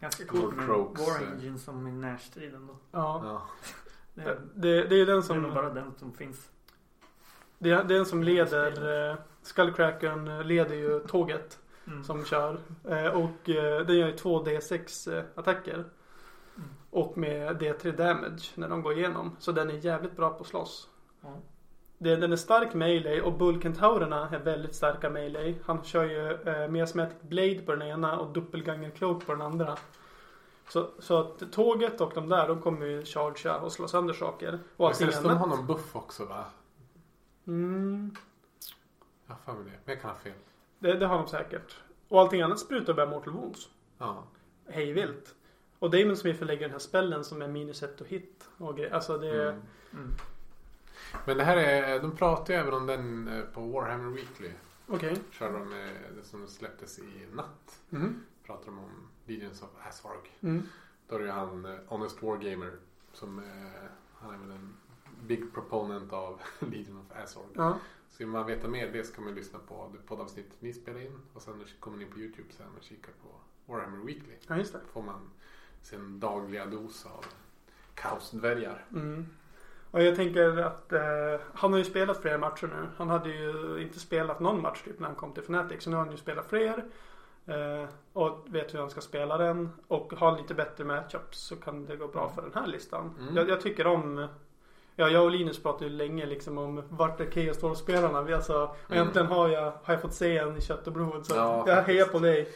Ganska 0.00 0.24
coolt 0.24 0.56
med 0.56 0.66
War 0.68 1.22
eh. 1.22 1.32
Engine 1.32 1.58
som 1.58 1.86
i 1.86 1.92
närstriden 1.92 2.66
då. 2.66 2.76
Ja. 2.90 3.20
ja. 3.24 3.42
Det 4.14 4.22
är, 4.22 4.40
Det, 4.54 4.82
det 4.86 4.94
är 4.94 4.98
ju 4.98 5.04
den 5.04 5.06
det 5.06 5.12
är 5.12 5.14
nog 5.14 5.24
som, 5.24 5.54
bara 5.54 5.70
den 5.70 5.94
som 5.98 6.12
finns. 6.12 6.50
det 7.58 7.70
är 7.70 7.84
den 7.84 8.06
som 8.06 8.22
leder, 8.22 9.10
eh, 9.10 9.16
Skullcrackern 9.42 10.46
leder 10.48 10.74
ju 10.74 11.00
tåget 11.00 11.58
Mm. 11.86 12.04
som 12.04 12.24
kör. 12.24 12.58
Eh, 12.88 13.06
och 13.06 13.48
eh, 13.48 13.86
den 13.86 13.96
gör 13.98 14.06
ju 14.06 14.16
två 14.16 14.44
D6 14.44 15.16
eh, 15.18 15.24
attacker. 15.34 15.74
Mm. 15.74 16.68
Och 16.90 17.18
med 17.18 17.62
D3 17.62 17.96
damage 17.96 18.50
när 18.54 18.68
de 18.68 18.82
går 18.82 18.98
igenom. 18.98 19.36
Så 19.38 19.52
den 19.52 19.70
är 19.70 19.74
jävligt 19.74 20.16
bra 20.16 20.30
på 20.30 20.40
att 20.40 20.46
slåss. 20.46 20.88
Det, 21.98 22.16
den 22.16 22.32
är 22.32 22.36
stark 22.36 22.74
melee 22.74 23.22
och 23.22 23.38
Bulkentaurerna 23.38 24.28
är 24.32 24.38
väldigt 24.38 24.74
starka 24.74 25.10
melee. 25.10 25.54
Han 25.64 25.84
kör 25.84 26.04
ju 26.04 26.32
eh, 26.32 26.68
Miasmatic 26.68 27.16
Blade 27.20 27.58
på 27.66 27.72
den 27.74 27.88
ena 27.88 28.18
och 28.18 28.32
Doppelganger 28.32 28.90
Cloak 28.90 29.26
på 29.26 29.32
den 29.32 29.42
andra. 29.42 29.76
Så, 30.68 30.90
så 30.98 31.18
att 31.20 31.52
tåget 31.52 32.00
och 32.00 32.12
de 32.14 32.28
där 32.28 32.48
de 32.48 32.62
kommer 32.62 32.86
ju 32.86 33.04
chargea 33.04 33.60
och 33.60 33.72
slå 33.72 33.88
sönder 33.88 34.14
saker. 34.14 34.58
Och 34.76 34.88
allting 34.88 35.06
det 35.06 35.12
så 35.12 35.22
de 35.22 35.28
har 35.28 35.34
annat. 35.46 35.58
någon 35.58 35.66
buff 35.66 35.96
också 35.96 36.24
va? 36.24 36.44
Mm, 37.46 38.16
Jag 39.26 39.34
har 39.34 39.40
för 39.54 39.62
mig 39.62 39.72
det. 39.72 39.78
Men 39.84 39.94
jag 39.94 40.00
kan 40.02 40.10
ha 40.10 40.18
fel. 40.18 40.32
Det, 40.78 40.94
det 40.94 41.06
har 41.06 41.18
de 41.18 41.28
säkert. 41.28 41.76
Och 42.08 42.20
allting 42.20 42.42
annat 42.42 42.58
sprutar 42.58 42.94
bara 42.94 43.06
Mortal 43.06 43.32
Wounds. 43.32 43.68
Ja. 43.98 44.24
Hej 44.68 44.92
vilt. 44.92 45.34
Och 45.78 45.90
Damon 45.90 46.16
Smith 46.16 46.44
lägger 46.44 46.62
den 46.62 46.70
här 46.70 46.78
spellen 46.78 47.24
som 47.24 47.42
är 47.42 47.48
minus 47.48 47.82
ett 47.82 48.00
och 48.00 48.06
hit. 48.06 48.48
Och 48.58 48.80
alltså 48.80 49.18
det 49.18 49.28
är... 49.28 49.50
Mm. 49.50 49.62
Mm. 49.92 50.10
Men 51.24 51.36
det 51.36 51.44
här 51.44 51.56
är, 51.56 52.00
de 52.00 52.16
pratar 52.16 52.54
ju 52.54 52.60
även 52.60 52.74
om 52.74 52.86
den 52.86 53.28
eh, 53.28 53.44
på 53.44 53.60
Warhammer 53.60 54.10
Weekly. 54.10 54.50
Okej. 54.86 55.16
Körde 55.30 55.58
de 55.58 55.70
det 56.16 56.24
som 56.24 56.48
släpptes 56.48 56.98
i 56.98 57.26
natt. 57.32 57.80
Mm. 57.90 58.22
Pratar 58.46 58.66
de 58.66 58.78
om 58.78 59.08
Legions 59.26 59.62
of 59.62 59.68
Asvarg. 59.88 60.18
Mm. 60.40 60.62
Då 61.08 61.14
är 61.14 61.18
det 61.18 61.24
ju 61.24 61.30
han 61.30 61.64
eh, 61.64 61.78
Honest 61.86 62.22
Wargamer 62.22 62.72
som 63.12 63.38
eh, 63.38 63.44
han 64.14 64.34
är 64.34 64.38
väl 64.38 64.50
en 64.50 64.76
big 65.26 65.54
proponent 65.54 66.12
av 66.12 66.40
Legion 66.58 66.98
of 66.98 67.16
Asvarg. 67.22 67.46
Ja. 67.54 67.78
Så 68.16 68.22
vill 68.22 68.28
man 68.28 68.46
veta 68.46 68.68
mer 68.68 68.90
det 68.92 69.04
ska 69.04 69.22
man 69.22 69.34
lyssna 69.34 69.58
på 69.68 69.90
det 69.92 69.98
poddavsnitt 70.08 70.56
ni 70.58 70.72
spelar 70.72 71.00
in 71.00 71.20
och 71.32 71.42
sen 71.42 71.64
kommer 71.80 71.98
ni 71.98 72.04
in 72.04 72.10
på 72.10 72.18
Youtube 72.18 72.48
sen 72.50 72.66
och 72.76 72.82
kika 72.82 73.08
på 73.22 73.28
Warhammer 73.72 74.04
Weekly. 74.04 74.34
ja, 74.48 74.56
just 74.56 74.72
det. 74.72 74.78
Då 74.78 74.92
får 74.92 75.02
man 75.02 75.30
sin 75.82 76.20
dagliga 76.20 76.66
dos 76.66 77.06
av 77.06 77.24
kaosdvärgar. 77.94 78.84
Mm. 78.92 79.26
Och 79.90 80.02
jag 80.02 80.16
tänker 80.16 80.58
att 80.58 80.92
eh, 80.92 81.40
han 81.54 81.72
har 81.72 81.78
ju 81.78 81.84
spelat 81.84 82.22
fler 82.22 82.38
matcher 82.38 82.66
nu. 82.66 82.88
Han 82.96 83.08
hade 83.08 83.30
ju 83.30 83.82
inte 83.82 84.00
spelat 84.00 84.40
någon 84.40 84.62
match 84.62 84.82
typ 84.84 84.98
när 84.98 85.06
han 85.06 85.16
kom 85.16 85.32
till 85.32 85.42
Fnatic. 85.42 85.82
Så 85.82 85.90
nu 85.90 85.96
har 85.96 86.04
han 86.04 86.12
ju 86.12 86.18
spelat 86.18 86.48
fler. 86.48 86.84
Eh, 87.46 87.88
och 88.12 88.46
vet 88.46 88.74
hur 88.74 88.78
han 88.78 88.90
ska 88.90 89.00
spela 89.00 89.38
den. 89.38 89.68
Och 89.88 90.12
har 90.12 90.38
lite 90.38 90.54
bättre 90.54 90.84
matchups 90.84 91.38
så 91.38 91.56
kan 91.56 91.86
det 91.86 91.96
gå 91.96 92.08
bra 92.08 92.32
för 92.34 92.42
den 92.42 92.54
här 92.54 92.66
listan. 92.66 93.14
Mm. 93.20 93.36
Jag, 93.36 93.48
jag 93.48 93.60
tycker 93.60 93.86
om 93.86 94.28
Ja, 94.98 95.08
jag 95.08 95.24
och 95.24 95.30
Linus 95.30 95.62
pratade 95.62 95.84
ju 95.84 95.90
länge 95.90 96.26
liksom 96.26 96.58
om 96.58 96.82
vart 96.88 97.20
är 97.20 97.30
Chaos 97.30 97.56
Storm-spelarna. 97.56 98.22
Vi 98.22 98.34
alltså, 98.34 98.62
och 98.62 98.76
Mm. 98.90 98.98
Egentligen 98.98 99.26
har 99.26 99.48
jag, 99.48 99.62
har 99.82 99.94
jag 99.94 100.00
fått 100.02 100.14
se 100.14 100.38
en 100.38 100.56
i 100.56 100.60
kött 100.60 100.86
och 100.86 100.92
blod. 100.92 101.26
Så 101.26 101.34
Ja, 101.36 101.64
jag 101.68 101.82
hejar 101.82 102.06
på 102.06 102.18
dig. 102.18 102.48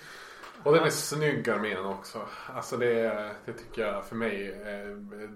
Och 0.65 0.73
den 0.75 0.85
är 0.85 0.91
snygg 0.91 1.51
armén 1.51 1.85
också. 1.85 2.19
Alltså 2.55 2.77
det, 2.77 3.31
det 3.45 3.53
tycker 3.53 3.87
jag 3.87 4.05
för 4.05 4.17
mig, 4.17 4.49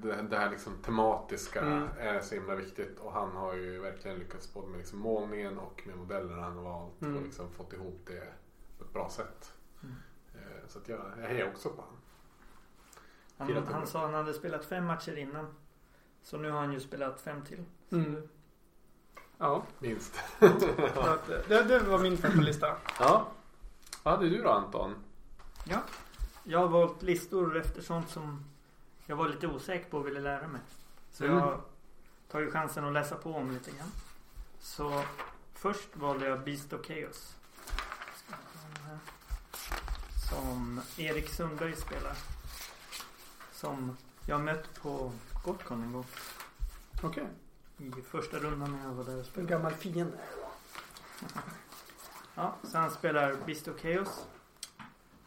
det, 0.02 0.22
det 0.22 0.36
här 0.38 0.50
liksom 0.50 0.72
tematiska 0.82 1.60
Mm. 1.60 1.88
är 1.98 2.20
så 2.20 2.34
himla 2.34 2.54
viktigt. 2.54 2.98
Och 2.98 3.12
han 3.12 3.36
har 3.36 3.54
ju 3.54 3.80
verkligen 3.80 4.16
lyckats 4.18 4.54
både 4.54 4.68
med 4.68 4.78
liksom 4.78 4.98
målningen 4.98 5.58
och 5.58 5.82
med 5.86 5.96
modellerna 5.96 6.42
han 6.42 6.56
har 6.56 6.64
valt 6.64 7.02
Mm. 7.02 7.16
och 7.16 7.22
liksom 7.22 7.50
fått 7.52 7.72
ihop 7.72 8.00
det 8.06 8.26
på 8.78 8.84
ett 8.84 8.92
bra 8.92 9.08
sätt. 9.10 9.52
Mm. 9.82 9.94
Eh, 10.34 10.68
Så 10.68 10.78
att 10.78 10.88
jag, 10.88 11.00
jag 11.22 11.28
hejar 11.28 11.46
också 11.48 11.68
på 11.68 11.80
honom. 11.82 11.96
Han, 13.38 13.66
han 13.72 13.86
sa 13.86 13.98
att 13.98 14.04
han 14.04 14.14
hade 14.14 14.34
spelat 14.34 14.64
fem 14.64 14.84
matcher 14.84 15.16
innan. 15.18 15.54
Så 16.24 16.37
nu 16.37 16.50
har 16.50 16.60
han 16.60 16.72
ju 16.72 16.80
spelat 16.80 17.20
fem 17.20 17.42
till. 17.44 17.64
Så 17.88 17.96
Mm. 17.96 18.28
Ja, 19.38 19.62
Minst. 19.78 20.20
eh, 20.40 20.50
det, 21.48 21.62
det 21.62 21.78
var 21.78 21.98
min 21.98 22.18
femte 22.18 22.38
lista. 22.40 22.76
Ja. 23.00 23.28
Vad 24.02 24.14
hade 24.14 24.28
du 24.28 24.42
då 24.42 24.50
Anton? 24.50 24.94
Jag 26.44 26.58
har 26.58 26.68
valt 26.68 27.02
listor 27.02 27.56
efter 27.56 27.82
sånt 27.82 28.10
som 28.10 28.44
jag 29.06 29.16
var 29.16 29.28
lite 29.28 29.46
osäker 29.46 29.90
på 29.90 29.98
och 29.98 30.06
ville 30.06 30.20
lära 30.20 30.48
mig. 30.48 30.60
Så 31.12 31.24
Mm. 31.24 31.38
jag 31.38 31.60
tar 32.30 32.40
ju 32.40 32.50
chansen 32.50 32.84
att 32.84 32.92
läsa 32.92 33.16
på 33.16 33.34
om 33.34 33.50
lite 33.50 33.70
grann. 33.70 33.90
Så 34.60 35.02
först 35.54 35.96
valde 35.96 36.28
jag 36.28 36.44
Beast 36.44 36.72
of 36.72 36.87
Chaos. 36.87 37.34
Som 40.30 40.80
Erik 40.96 41.28
Sundberg 41.28 41.76
spelar. 41.76 42.16
Som 43.52 43.96
jag 44.26 44.40
mött 44.40 44.74
på 44.82 45.12
Gotcon 45.44 45.83
en 45.83 45.92
gång. 45.92 46.04
Okej. 47.02 47.26
I 47.78 48.02
första 48.02 48.38
rundan 48.38 48.72
när 48.72 48.85
jag 48.88 48.94
var 48.94 49.04
där 49.04 49.12
och 49.12 49.18
En 49.18 49.24
spelade. 49.24 49.50
gammal 49.50 49.72
fiende. 49.72 50.18
Ja, 52.35 52.57
så 52.62 52.78
han 52.78 52.90
spelar 52.90 53.37
Beast 53.46 53.68
of 53.68 53.80
Chaos. 53.80 54.26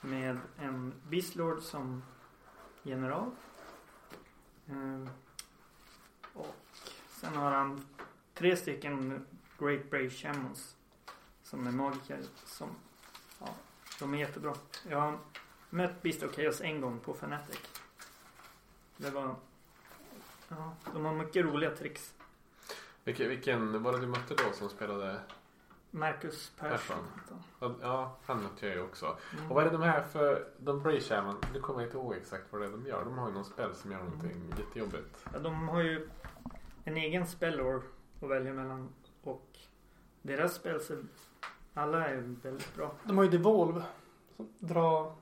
Med 0.01 0.39
en 0.58 0.93
Beastlord 1.10 1.62
som 1.62 2.03
general. 2.84 3.32
Ehm, 4.69 5.10
och 6.34 6.56
sen 7.12 7.36
har 7.36 7.51
han 7.51 7.86
tre 8.34 8.58
stycken 8.58 9.25
Great 9.60 9.89
Brave 9.89 10.10
Shamans. 10.10 10.75
som 11.43 11.67
är 11.67 11.71
magiker. 11.71 12.23
Som, 12.45 12.69
ja, 13.39 13.47
de 13.99 14.13
är 14.13 14.17
jättebra. 14.17 14.53
Jag 14.89 15.01
har 15.01 15.19
mött 15.69 16.01
Beast 16.01 16.23
of 16.23 16.36
Chaos 16.36 16.62
en 16.62 16.82
gång 16.82 16.99
på 16.99 17.13
Fnatic. 17.13 17.60
Det 18.97 19.10
var... 19.10 19.36
Ja, 20.49 20.75
de 20.93 21.05
har 21.05 21.13
mycket 21.13 21.45
roliga 21.45 21.71
tricks. 21.71 22.13
Vilken, 23.03 23.29
vilken 23.29 23.83
var 23.83 23.91
det 23.91 23.99
du 23.99 24.07
mötte 24.07 24.36
då 24.36 24.53
som 24.53 24.69
spelade? 24.69 25.19
Marcus 25.91 26.51
Persson. 26.60 26.97
Persson. 27.60 27.75
Ja, 27.81 28.17
han 28.25 28.43
mötte 28.43 28.67
jag 28.67 28.75
ju 28.75 28.81
också. 28.81 29.17
Mm. 29.33 29.49
Och 29.49 29.55
vad 29.55 29.65
är 29.65 29.69
det 29.71 29.77
de 29.77 29.83
här 29.83 30.01
för, 30.03 30.47
de 30.57 30.83
Brayshaman, 30.83 31.38
nu 31.53 31.60
kommer 31.60 31.79
jag 31.79 31.88
inte 31.88 31.97
ihåg 31.97 32.13
exakt 32.13 32.43
vad 32.51 32.62
det 32.62 32.67
är 32.67 32.71
de 32.71 32.86
gör. 32.86 33.05
De 33.05 33.17
har 33.17 33.27
ju 33.27 33.33
någon 33.33 33.45
spel 33.45 33.75
som 33.75 33.91
gör 33.91 34.03
någonting 34.03 34.53
jättejobbigt. 34.57 35.25
Ja, 35.33 35.39
de 35.39 35.67
har 35.67 35.81
ju 35.81 36.10
en 36.83 36.97
egen 36.97 37.27
spellår 37.27 37.83
att 38.21 38.29
välja 38.29 38.53
mellan. 38.53 38.89
Och 39.23 39.57
deras 40.21 40.53
spel, 40.55 40.81
så 40.81 40.97
alla 41.73 42.07
är 42.07 42.36
väldigt 42.41 42.75
bra. 42.75 42.95
De 43.03 43.17
har 43.17 43.23
ju 43.23 43.29
Devolve. 43.29 43.81
Som 44.36 44.53
drar... 44.60 45.15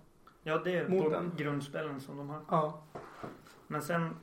Ja, 0.44 0.58
det 0.58 0.78
är 0.78 1.10
den. 1.10 1.32
grundspelen 1.38 2.02
som 2.02 2.18
de 2.18 2.30
har. 2.30 2.42
Ja. 2.50 2.84
Men 3.68 3.82
sen 3.82 4.16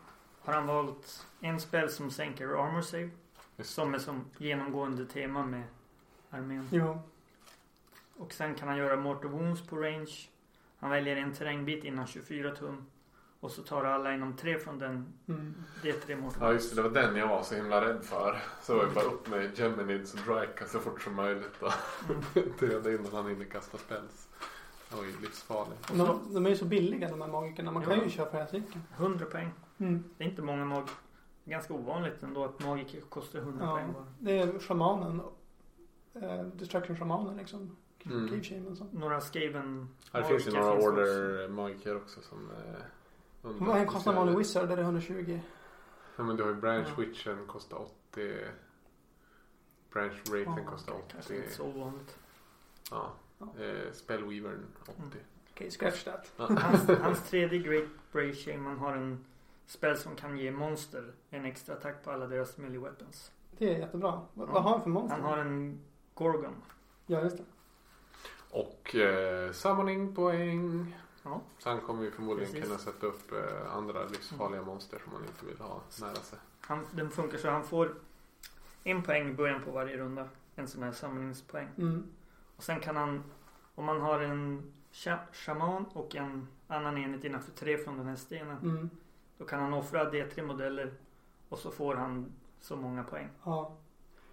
har 0.44 0.52
han 0.52 0.66
valt 0.66 1.26
en 1.40 1.60
spel 1.60 1.90
som 1.90 2.10
sänker 2.10 2.44
armor 2.48 2.82
save. 2.82 3.10
Som 3.58 3.94
är 3.94 3.98
som 3.98 4.24
genomgående 4.38 5.06
tema 5.06 5.46
med 5.46 5.62
armén. 6.30 6.68
Jo. 6.72 7.02
Och 8.16 8.32
sen 8.32 8.54
kan 8.54 8.68
han 8.68 8.76
göra 8.76 8.96
mortal 8.96 9.30
wounds 9.30 9.66
på 9.66 9.76
range. 9.76 10.28
Han 10.78 10.90
väljer 10.90 11.16
en 11.16 11.34
terrängbit 11.34 11.84
innan 11.84 12.06
24 12.06 12.54
tum. 12.54 12.86
Och 13.40 13.50
så 13.50 13.62
tar 13.62 13.84
alla 13.84 14.14
inom 14.14 14.36
tre 14.36 14.58
från 14.58 14.78
den. 14.78 15.12
Mm. 15.28 15.54
Det 15.82 15.88
är 15.90 15.92
tre 16.00 16.16
mortal 16.16 16.38
Ja 16.42 16.52
just 16.52 16.70
det, 16.70 16.82
det 16.82 16.88
var 16.88 17.02
den 17.02 17.16
jag 17.16 17.28
var 17.28 17.42
så 17.42 17.54
himla 17.54 17.84
rädd 17.88 18.04
för. 18.04 18.38
Så 18.62 18.76
var 18.76 18.86
det 18.86 18.90
bara 18.94 19.04
upp 19.04 19.28
med 19.28 19.58
Geminids 19.58 20.14
och 20.14 20.20
Drika 20.20 20.66
så 20.66 20.80
fort 20.80 21.02
som 21.02 21.14
möjligt 21.14 21.62
och 21.62 21.72
Mm. 22.08 22.52
döda 22.60 22.92
innan 22.92 23.12
han 23.12 23.26
hinner 23.26 23.44
kasta 23.44 23.78
spells. 23.78 24.28
Det 24.92 24.96
var 24.98 25.04
ju 25.04 25.20
livsfarligt. 25.20 25.90
Och 25.90 25.96
De, 25.96 26.34
de 26.34 26.46
är 26.46 26.50
ju 26.50 26.56
så 26.56 26.64
billiga 26.64 27.08
de 27.08 27.20
här 27.20 27.28
magikerna. 27.28 27.70
Man 27.72 27.82
kan 27.84 27.98
Ja. 27.98 28.04
ju 28.04 28.10
köra 28.10 28.30
flera 28.30 28.46
stycken. 28.46 28.82
100 28.96 29.26
poäng. 29.26 29.50
Mm. 29.78 30.04
Det 30.18 30.24
är 30.24 30.28
inte 30.28 30.42
många 30.42 30.64
mag... 30.64 30.88
Ganska 31.44 31.74
ovanligt 31.74 32.22
ändå 32.22 32.44
att 32.44 32.60
magiker 32.64 33.00
kostar 33.00 33.38
100 33.38 33.64
Ja. 33.64 33.70
poäng 33.72 33.92
bara. 33.92 34.06
Det 34.18 34.38
är 34.38 34.58
shamanen. 34.58 35.20
Eh, 36.14 36.42
Destruction 36.42 36.96
shamanen 36.96 37.36
liksom. 37.36 37.76
Mm. 38.04 38.40
Några 38.92 39.20
Skaven 39.20 39.88
Ja, 40.12 40.18
det 40.20 40.24
finns 40.26 40.46
ju 40.46 40.50
magiker 40.50 40.60
några 40.74 40.88
order 40.90 41.48
magiker 41.48 41.96
också 41.96 42.20
som 42.20 42.50
är 42.50 42.78
under- 43.42 43.66
Vad 43.66 43.76
är 43.76 43.80
en 43.80 43.86
kostar 43.86 44.12
vanlig 44.12 44.38
wizard? 44.38 44.70
Är 44.70 44.76
det 44.76 44.82
120? 44.82 45.40
Ja 46.16 46.22
men 46.24 46.36
du 46.36 46.42
har 46.42 46.50
ju 46.50 46.56
Branch 46.56 46.86
Ja. 46.96 47.02
Witchen 47.02 47.46
kostar 47.46 47.76
80. 47.78 48.34
Branch 49.92 50.12
Wraithen 50.30 50.54
Ja, 50.64 50.70
kostar 50.70 50.94
Kanske 51.12 51.32
80. 51.34 51.42
inte 51.42 51.54
så 51.54 51.64
ovanligt. 51.64 52.18
Ja. 52.90 53.12
Eh, 53.58 53.92
Spellweavern 53.92 54.66
80. 54.82 54.92
Mm. 54.98 55.10
Okej, 55.50 55.70
scratch 55.70 56.04
that. 56.04 56.32
Hans, 56.36 56.88
hans 57.00 57.30
tredje 57.30 57.58
Great 57.58 57.88
Brave 58.12 58.32
Shaman 58.34 58.78
har 58.78 58.92
en 58.96 59.24
spel 59.66 59.96
som 59.98 60.16
kan 60.16 60.38
ge 60.38 60.50
monster 60.50 61.12
en 61.30 61.44
extra 61.44 61.74
attack 61.74 62.04
på 62.04 62.10
alla 62.10 62.26
deras 62.26 62.58
melee 62.58 62.78
weapons. 62.78 63.32
Det 63.58 63.74
är 63.74 63.78
jättebra. 63.78 64.20
Vad, 64.34 64.48
Ja. 64.48 64.52
vad 64.52 64.62
har 64.62 64.70
han 64.70 64.82
för 64.82 64.90
monster? 64.90 65.16
Han 65.16 65.24
har 65.24 65.38
en 65.38 65.80
Gorgon. 66.14 66.54
Ja, 67.06 67.20
just 67.22 67.36
det. 67.36 67.44
Och 68.50 68.94
eh, 68.94 69.52
summoning 69.52 70.14
poäng. 70.14 70.96
Ja. 71.22 71.40
Så 71.58 71.68
han 71.68 71.80
kommer 71.80 72.02
ju 72.04 72.10
förmodligen 72.10 72.52
Precis. 72.52 72.66
kunna 72.68 72.78
sätta 72.78 73.06
upp 73.06 73.32
eh, 73.32 73.76
andra 73.76 74.04
livsfarliga 74.04 74.62
monster 74.62 74.98
som 75.04 75.12
man 75.12 75.22
inte 75.24 75.46
vill 75.46 75.58
ha 75.58 75.82
nära 76.00 76.14
sig. 76.14 76.38
Han, 76.60 76.86
den 76.92 77.10
funkar 77.10 77.38
så 77.38 77.50
han 77.50 77.64
får 77.64 77.94
en 78.84 79.02
poäng 79.02 79.28
i 79.30 79.32
början 79.32 79.62
på 79.64 79.70
varje 79.70 79.96
runda. 79.96 80.28
En 80.56 80.68
sån 80.68 80.82
här 80.82 80.92
samlingspoäng. 80.92 81.68
Mm. 81.78 82.06
Och 82.62 82.66
sen 82.66 82.80
kan 82.80 82.96
han, 82.96 83.22
om 83.74 83.84
man 83.84 84.00
har 84.00 84.20
en 84.20 84.72
sha- 84.92 85.32
shaman 85.32 85.84
och 85.92 86.16
en 86.16 86.48
annan 86.68 86.98
enhet 86.98 87.24
innanför 87.24 87.50
tre 87.52 87.78
från 87.78 87.96
den 87.98 88.06
här 88.06 88.16
stenen. 88.16 88.56
Mm. 88.62 88.90
Då 89.38 89.44
kan 89.44 89.60
han 89.60 89.74
offra 89.74 90.10
D3 90.10 90.42
modeller 90.42 90.92
och 91.48 91.58
så 91.58 91.70
får 91.70 91.94
han 91.94 92.32
så 92.60 92.76
många 92.76 93.04
poäng. 93.04 93.28
Ja. 93.44 93.76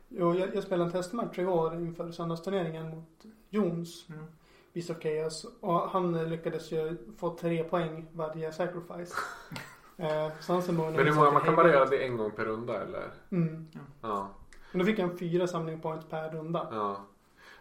Jo, 0.09 0.35
jag, 0.35 0.55
jag 0.55 0.63
spelade 0.63 0.85
en 0.89 0.91
testmatch 0.91 1.39
igår 1.39 1.75
inför 1.75 2.11
söndagsturneringen 2.11 2.89
mot 2.89 3.25
Jons, 3.49 4.05
Mm. 4.09 4.25
Beast 4.73 4.89
of 4.89 4.97
Chaos. 5.03 5.45
Och 5.61 5.79
han 5.89 6.29
lyckades 6.29 6.71
ju 6.71 6.97
få 7.17 7.35
tre 7.37 7.63
poäng 7.63 8.05
varje 8.13 8.51
sacrifice. 8.51 9.15
eh, 9.97 10.31
så 10.39 10.53
han 10.53 10.61
ser 10.61 10.73
många 10.73 10.91
Men 10.91 11.05
hur 11.07 11.13
många, 11.13 11.31
man 11.31 11.41
kan 11.41 11.55
bara 11.55 11.69
göra 11.71 11.85
det 11.85 12.05
en 12.05 12.17
gång 12.17 12.31
per 12.31 12.45
runda 12.45 12.81
eller? 12.81 13.11
Mm. 13.31 13.67
Ja. 14.01 14.29
Men 14.71 14.79
då 14.79 14.85
fick 14.85 14.99
han 14.99 15.17
fyra 15.17 15.47
samling 15.47 15.81
points 15.81 16.05
per 16.09 16.29
runda. 16.29 16.67
ja. 16.71 17.05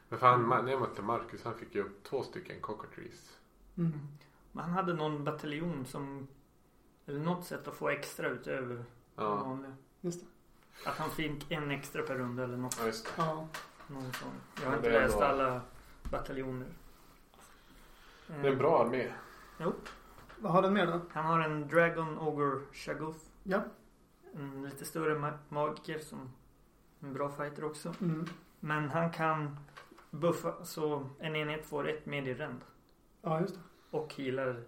Men 0.09 0.19
fan, 0.19 0.49
när 0.65 0.73
jag 0.73 0.81
mötte 0.81 1.03
Marcus 1.03 1.45
han 1.45 1.55
fick 1.55 1.75
ju 1.75 1.83
upp 1.83 2.05
två 2.05 2.23
stycken 2.23 2.61
cockatrees. 2.61 3.39
Mm. 3.77 3.93
Men 4.53 4.65
han 4.65 4.73
hade 4.73 4.95
någon 4.95 5.25
bataljon 5.25 5.87
som, 5.87 6.29
eller 7.07 7.21
något 7.21 7.45
sätt 7.45 7.69
att 7.69 7.75
få 7.75 7.89
extra 7.89 8.29
utöver 8.29 8.75
det 8.77 8.85
Ja. 9.17 9.35
vanliga. 9.37 9.75
Just 10.01 10.21
det. 10.21 10.27
Att 10.91 10.97
han 10.97 11.11
fick 11.11 11.51
en 11.51 11.71
extra 11.71 12.03
per 12.03 12.15
runda 12.15 12.45
eller 12.45 12.57
något. 12.57 12.77
ja, 12.81 12.87
just 12.87 13.05
det. 13.07 13.11
Ja. 13.17 13.49
Någon 13.87 14.13
sån. 14.13 14.31
Jag 14.63 14.69
har 14.71 14.77
inte 14.77 14.89
det 14.91 15.01
läst 15.01 15.17
alla 15.21 15.61
bataljoner. 16.03 16.69
Det 18.27 18.35
är 18.49 18.53
en 18.53 18.59
bra 18.59 18.85
armé. 18.85 19.13
Vad 20.39 20.53
har 20.53 20.63
den 20.63 20.73
mer 20.73 20.87
då? 20.87 21.01
Han 21.13 21.25
har 21.25 21.41
en 21.41 21.69
Dragon 21.69 22.19
Ogre 22.19 22.61
Shaguth. 22.73 23.19
Ja. 23.43 23.63
En 24.35 24.63
lite 24.63 24.85
större 24.85 25.19
ma- 25.19 25.39
magiker 25.49 25.99
som 25.99 26.31
en 27.01 27.13
bra 27.13 27.29
fighter 27.31 27.65
också. 27.65 27.95
Mm. 28.01 28.27
Men 28.61 28.89
han 28.89 29.11
kan 29.13 29.57
buffa 30.11 30.65
så 30.65 31.09
en 31.19 31.37
enhet 31.37 31.67
får 31.67 31.89
ett 31.89 32.07
med 32.07 32.29
i 32.29 32.35
ränd. 32.35 32.61
Ja, 33.23 33.41
just 33.41 33.55
det. 33.55 33.61
Och 33.91 34.15
healar. 34.15 34.63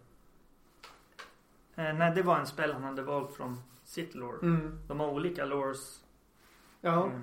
Eh, 1.75 1.95
nej, 1.95 2.13
det 2.15 2.23
var 2.23 2.39
en 2.39 2.47
spel 2.47 2.73
han 2.73 2.83
hade 2.85 3.03
valt 3.03 3.33
från 3.35 3.61
sitt 3.85 4.15
lore. 4.15 4.39
Mm. 4.43 4.79
De 4.89 5.01
har 5.01 5.09
olika 5.11 5.45
lores. 5.45 6.05
Ja, 6.81 7.07
eh, 7.07 7.21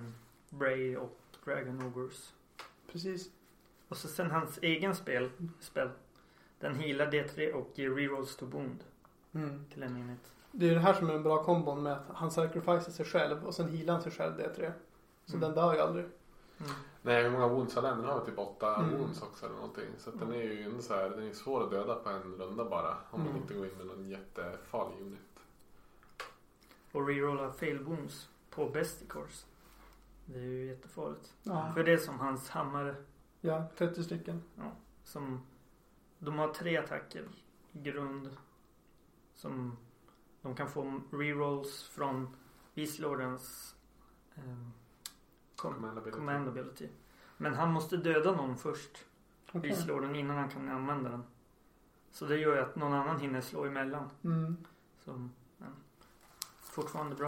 Bray 0.50 0.96
och 0.98 1.20
Dragon 1.46 1.86
Ogres. 1.86 2.34
precis. 2.92 3.30
Och 3.88 3.98
så 3.98 4.08
sen 4.08 4.32
hans 4.32 4.60
egen 4.62 4.96
spel, 4.96 5.30
spel. 5.60 5.90
Den 6.60 6.76
healar 6.76 7.06
D3 7.12 7.52
och 7.54 7.72
ger 7.76 7.90
rerolls 7.90 8.36
to 8.36 8.46
wound 8.46 8.84
Mm. 9.34 9.66
till 9.74 9.84
en 9.84 9.98
enhet. 9.98 10.32
Det 10.52 10.70
är 10.70 10.74
det 10.74 10.80
här 10.80 10.94
som 10.94 11.10
är 11.10 11.14
den 11.14 11.24
bra 11.24 11.44
kombon 11.44 11.84
med 11.84 11.94
att 11.94 12.04
han 12.16 12.32
sacrificear 12.32 12.80
sig 12.92 13.06
själv 13.06 13.46
och 13.46 13.54
sen 13.56 13.70
healar 13.70 13.94
han 13.94 14.02
sig 14.04 14.12
själv 14.12 14.38
D3. 14.40 14.72
Så 15.26 15.36
Mm. 15.38 15.42
den 15.42 15.56
dör 15.64 15.74
ju 15.74 15.80
aldrig. 15.80 16.06
Mm. 16.60 16.72
Nej, 17.08 17.24
hur 17.24 17.32
många 17.32 17.48
wounds 17.48 17.76
har 17.76 17.82
den? 17.82 17.98
Den 17.98 18.06
har 18.10 18.26
typ 18.26 18.38
åtta 18.40 18.76
Mm. 18.76 18.98
wounds 18.98 19.22
också 19.22 19.46
eller 19.46 19.56
någonting. 19.56 19.90
Så 19.98 20.10
att 20.10 20.20
den 20.20 20.32
är 20.34 20.44
ju 20.44 20.64
ändå 20.64 20.82
så 20.82 20.94
här, 20.94 21.10
den 21.10 21.28
är 21.28 21.34
svår 21.34 21.64
att 21.64 21.72
döda 21.72 21.96
på 21.96 22.10
en 22.10 22.22
runda 22.22 22.66
bara. 22.70 22.98
Om 23.12 23.20
man 23.20 23.30
Mm. 23.30 23.42
inte 23.42 23.54
går 23.54 23.66
in 23.68 23.78
med 23.78 23.86
någon 23.86 24.10
jättefarlig 24.10 25.02
unit. 25.02 25.20
Och 26.92 27.08
rerolla 27.08 27.52
fail 27.54 27.80
wounds 27.84 28.30
på 28.50 28.70
besticors. 28.70 29.46
Det 30.26 30.40
är 30.40 30.44
ju 30.44 30.66
jättefarligt. 30.66 31.34
Ja. 31.44 31.72
För 31.74 31.84
det 31.84 31.94
är 31.94 31.98
som 31.98 32.20
hans 32.20 32.50
hammare. 32.50 32.96
Ja, 33.42 33.68
30 33.78 34.04
stycken. 34.04 34.44
Som, 35.04 35.42
de 36.20 36.38
har 36.40 36.54
tre 36.54 36.78
attacker 36.78 37.28
i 37.72 37.80
grund. 37.82 38.38
Som 39.34 39.78
de 40.42 40.56
kan 40.56 40.70
få 40.70 41.02
rerolls 41.12 41.84
från 41.84 42.36
Beastlordens 42.74 43.76
um, 44.36 44.72
Command 45.58 45.98
ability. 45.98 46.18
command 46.18 46.48
ability. 46.48 46.88
Men 47.38 47.54
han 47.54 47.72
måste 47.72 47.98
döda 47.98 48.32
någon 48.32 48.58
först. 48.58 49.06
Okej. 49.48 49.62
Beastlorden 49.62 50.16
innan 50.16 50.38
han 50.38 50.50
kan 50.50 50.70
använda 50.70 51.10
den. 51.10 51.24
Så 52.12 52.26
det 52.26 52.38
gör 52.38 52.56
ju 52.56 52.62
att 52.62 52.76
någon 52.76 52.94
annan 52.94 53.20
hinner 53.20 53.42
slå 53.42 53.66
emellan. 53.66 54.10
Mm. 54.24 54.58
Så, 55.06 55.12
men, 55.58 55.72
fortfarande 56.60 57.16
bra. 57.16 57.28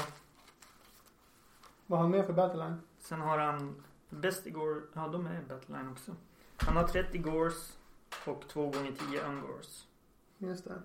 Vad 1.86 2.00
har 2.00 2.04
han 2.04 2.12
mer 2.12 2.24
för 2.24 2.34
battleline? 2.34 2.82
Sen 3.00 3.22
har 3.22 3.38
han 3.38 3.84
Bestigor, 4.10 4.84
ja 4.94 5.08
de 5.08 5.26
är 5.28 5.42
Battleline 5.42 5.92
också. 5.92 6.16
Han 6.58 6.78
har 6.78 6.88
30 6.88 7.18
Gores 7.18 7.78
och 8.26 8.44
2 8.48 8.70
gånger 8.70 8.92
10 8.92 9.24
Ungors. 9.24 9.86
Just 10.38 10.64
det. 10.64 10.82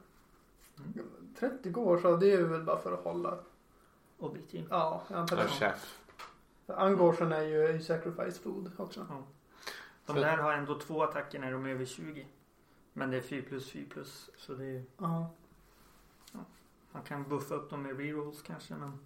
Mm. 0.79 1.09
30 1.39 1.71
går 1.71 1.99
så 1.99 2.17
det 2.17 2.33
är 2.33 2.43
väl 2.43 2.65
bara 2.65 2.79
för 2.79 2.93
att 2.93 3.05
hålla. 3.05 3.39
Objektiv. 4.19 4.67
Ja, 4.71 5.03
jag 5.09 5.19
antar 5.19 5.37
det. 5.37 5.75
Angorsen 6.67 7.33
är 7.33 7.43
ju 7.43 7.81
sacrifice 7.83 8.41
food 8.43 8.71
också. 8.77 9.07
De 10.07 10.17
där 10.17 10.37
har 10.37 10.53
ändå 10.53 10.79
två 10.79 11.03
attacker 11.03 11.39
när 11.39 11.53
de 11.53 11.65
är 11.67 11.71
över 11.71 11.85
20. 11.85 12.27
Men 12.93 13.11
det 13.11 13.17
är 13.17 13.21
4 13.21 13.43
plus 13.49 13.71
4 13.71 13.85
plus. 13.91 14.31
Så 14.37 14.55
det 14.55 14.65
är, 14.65 14.85
Ja. 14.99 15.31
man 16.93 17.03
kan 17.03 17.29
buffa 17.29 17.55
upp 17.55 17.71
dem 17.71 17.83
med 17.83 17.97
rerolls 17.99 18.43
kanske 18.43 18.75
men. 18.75 18.99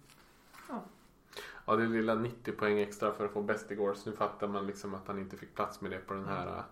Ja, 1.65 1.75
det 1.75 1.83
är 1.83 1.87
lilla 1.87 2.15
90 2.15 2.51
poäng 2.51 2.79
extra 2.79 3.11
för 3.11 3.25
att 3.25 3.31
få 3.31 3.41
bäst 3.41 3.71
igår. 3.71 3.93
Så 3.93 4.09
nu 4.09 4.15
fattar 4.15 4.47
man 4.47 4.67
liksom 4.67 4.93
att 4.93 5.07
han 5.07 5.19
inte 5.19 5.37
fick 5.37 5.55
plats 5.55 5.81
med 5.81 5.91
det 5.91 5.97
på 5.99 6.13
den 6.13 6.25
här 6.27 6.47
äh, 6.57 6.63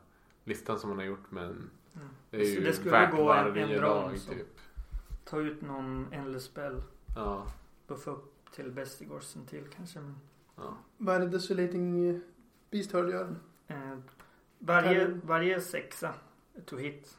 listan 0.43 0.79
som 0.79 0.89
han 0.89 0.99
har 0.99 1.05
gjort. 1.05 1.25
Men 1.31 1.69
Mm. 1.95 2.09
det 2.29 2.37
är 2.41 2.45
Så 2.45 2.49
ju 2.51 2.61
det 2.63 2.73
skulle 2.73 2.91
värt 2.91 3.11
gå 3.11 3.17
en, 3.19 3.25
varje 3.25 3.75
en 3.75 3.81
dag 3.81 4.19
så. 4.19 4.31
typ. 4.31 4.59
Ta 5.25 5.39
ut 5.39 5.61
någon 5.61 6.07
endless 6.13 6.43
spell. 6.43 6.81
Ja, 7.15 7.45
Buffa 7.87 8.11
upp 8.11 8.51
till 8.51 8.71
Bestigorsen 8.71 9.45
till 9.45 9.63
kanske. 9.75 9.99
Men 9.99 10.15
ja. 10.57 10.77
Vad 10.97 11.15
är 11.15 11.19
det 11.19 11.27
Desolating 11.27 12.21
Beast 12.71 12.91
Hurl 12.91 13.09
gör? 13.11 13.35
Eh, 13.67 13.97
varje, 14.59 15.07
varje 15.23 15.61
sexa 15.61 16.13
to 16.65 16.77
hit 16.77 17.17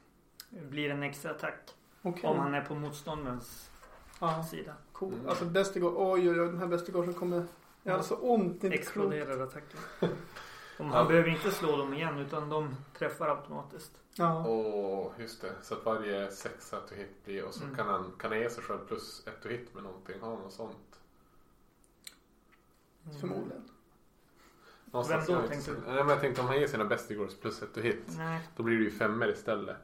blir 0.51 0.91
en 0.91 1.03
extra 1.03 1.31
attack. 1.31 1.75
Okej. 2.03 2.31
Om 2.31 2.39
han 2.39 2.55
är 2.55 2.61
på 2.65 2.75
motståndarens 2.75 3.71
Ja, 4.21 4.43
sida. 4.45 4.75
cool. 4.93 5.13
Mm. 5.15 5.29
Alltså 5.29 5.45
Bestigård, 5.45 5.95
oj 5.97 6.31
oj 6.31 6.41
oj, 6.41 6.47
den 6.47 6.59
här 6.59 6.67
Bestigården 6.67 7.15
kommer... 7.15 7.45
Jag 7.83 7.95
har 7.97 8.03
så 8.03 8.17
ont. 8.17 8.61
Det 8.61 8.67
är 8.67 8.69
inte. 8.71 8.79
Exploderar 8.79 9.41
attacken. 9.41 9.79
Han 10.79 10.91
Ja. 10.93 11.05
behöver 11.05 11.29
inte 11.29 11.51
slå 11.51 11.77
dem 11.77 11.95
igen 11.95 12.19
utan 12.19 12.49
de 12.49 12.75
träffar 12.99 13.29
automatiskt. 13.29 13.93
Ja. 14.15 14.47
Och 14.47 15.13
just 15.21 15.41
det, 15.43 15.53
så 15.63 15.75
att 15.75 15.85
varje 15.85 16.31
sexa 16.31 16.81
to 16.81 16.95
hit 16.95 17.25
blir 17.25 17.45
och 17.45 17.55
så 17.55 17.65
Mm. 17.65 17.77
kan 17.77 17.87
han 17.87 18.13
kan 18.19 18.31
han 18.31 18.41
ge 18.41 18.51
sig 18.51 18.63
själv 18.65 18.79
plus 18.79 19.27
ett 19.27 19.43
to 19.43 19.49
hit 19.49 19.75
med 19.75 19.83
någonting. 19.83 20.21
Har 20.21 20.31
han 20.31 20.39
något 20.43 20.53
sånt? 20.53 20.88
Mm. 23.07 23.21
Förmodligen. 23.21 23.63
Någonstans 24.85 25.27
då 25.27 25.47
tänkte 25.49 25.71
du? 25.71 25.77
Nej 25.87 25.95
men 25.95 26.09
jag 26.09 26.21
tänkte 26.21 26.41
om 26.41 26.47
han 26.47 26.61
ger 26.61 26.67
sina 26.67 26.85
bästigårds 26.85 27.35
plus 27.41 27.63
ett 27.63 27.75
to 27.75 27.81
hit. 27.81 28.05
Nej, 28.17 28.49
Då 28.57 28.63
blir 28.63 28.77
det 28.79 28.85
ju 28.85 28.91
femmer 28.91 29.29
istället. 29.29 29.77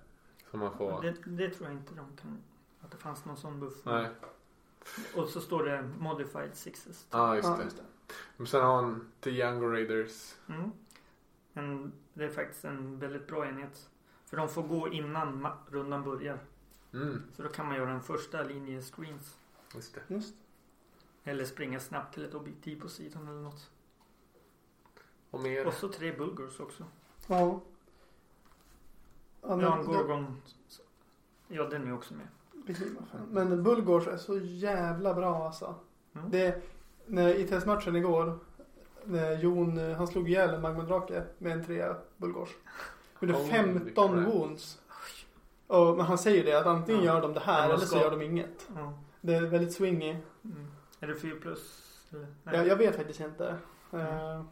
Så 0.50 0.56
man 0.56 0.76
får... 0.78 1.02
det, 1.02 1.14
det 1.24 1.50
tror 1.50 1.68
jag 1.68 1.78
inte 1.78 1.94
de 1.94 2.16
kan. 2.16 2.42
Att 2.80 2.90
det 2.90 2.96
fanns 2.96 3.24
någon 3.24 3.36
sån 3.36 3.60
buff. 3.60 3.84
Nej. 3.84 4.08
Och 5.16 5.28
så 5.28 5.40
står 5.40 5.64
det 5.64 5.90
modified 5.98 6.54
sixes. 6.54 7.06
Ja 7.10 7.18
ah, 7.18 7.36
just 7.36 7.56
det. 7.56 7.64
just 7.64 7.76
det. 7.76 7.82
Men 8.36 8.46
sen 8.46 8.62
har 8.62 8.74
han 8.82 9.06
The 9.20 9.30
Younger 9.30 9.68
Raiders. 9.68 10.34
Mm. 10.48 10.72
Men 11.52 11.92
det 12.14 12.24
är 12.24 12.28
faktiskt 12.30 12.64
en 12.64 12.98
väldigt 12.98 13.26
bra 13.26 13.46
enhet. 13.46 13.88
För 14.26 14.36
de 14.36 14.48
får 14.48 14.62
gå 14.62 14.88
innan 14.88 15.48
rundan 15.68 16.04
börjar. 16.04 16.38
Mm, 16.92 17.22
Så 17.36 17.42
då 17.42 17.48
kan 17.48 17.66
man 17.66 17.76
göra 17.76 17.90
en 17.90 18.02
första 18.02 18.42
linje 18.42 18.82
screens. 18.82 19.38
just 19.74 19.94
det. 19.94 20.14
Just. 20.14 20.34
Eller 21.24 21.44
springa 21.44 21.80
snabbt 21.80 22.14
till 22.14 22.24
ett 22.24 22.34
objektiv 22.34 22.80
på 22.80 22.88
sidan 22.88 23.28
eller 23.28 23.40
något. 23.40 23.70
Och 25.30 25.40
mer. 25.40 25.66
Och 25.66 25.74
så 25.74 25.88
tre 25.88 26.12
bulgurs 26.12 26.60
också. 26.60 26.84
Ja. 27.26 27.36
Ja, 27.38 27.60
Ja, 29.48 29.56
men, 29.56 29.84
Gorgon. 29.84 30.42
Ja, 31.48 31.64
den 31.64 31.86
är 31.88 31.94
också 31.94 32.14
med. 32.14 32.26
Precis, 32.66 32.88
men 33.30 33.62
Bullgors 33.62 34.06
är 34.06 34.16
så 34.16 34.38
jävla 34.38 35.14
bra 35.14 35.46
alltså. 35.46 35.74
Mm. 36.14 36.30
Det, 36.30 36.62
när, 37.06 37.34
I 37.34 37.46
testmatchen 37.46 37.96
igår. 37.96 38.38
När 39.04 39.38
Jon, 39.38 39.78
han 39.78 40.06
slog 40.06 40.28
ihjäl 40.28 40.54
en 40.54 40.60
magmadrake 40.62 41.24
med 41.38 41.52
en 41.52 41.64
trea 41.64 41.96
Bullgors. 42.16 42.48
Gjorde 43.20 43.34
Holy 43.34 43.48
15 43.50 44.12
crap. 44.12 44.34
wounds. 44.34 44.80
Och, 45.66 45.96
men 45.96 46.06
han 46.06 46.18
säger 46.18 46.44
det 46.44 46.58
att 46.58 46.66
antingen 46.66 47.04
Ja. 47.04 47.14
gör 47.14 47.22
de 47.22 47.32
det 47.34 47.40
här 47.40 47.68
Men 47.68 47.76
eller 47.76 47.86
så 47.86 47.96
gör 47.98 48.10
de 48.10 48.22
inget. 48.22 48.68
Ja. 48.76 48.98
Det 49.20 49.34
är 49.34 49.40
väldigt 49.40 49.74
swingy. 49.74 50.16
Mm. 50.44 50.66
Är 51.04 51.08
det 51.08 51.14
4 51.14 51.36
plus? 51.40 51.80
Nej. 52.10 52.26
Jag, 52.56 52.66
jag 52.66 52.76
vet 52.76 52.96
faktiskt 52.96 53.20
inte. 53.20 53.56
Eh, 53.92 54.42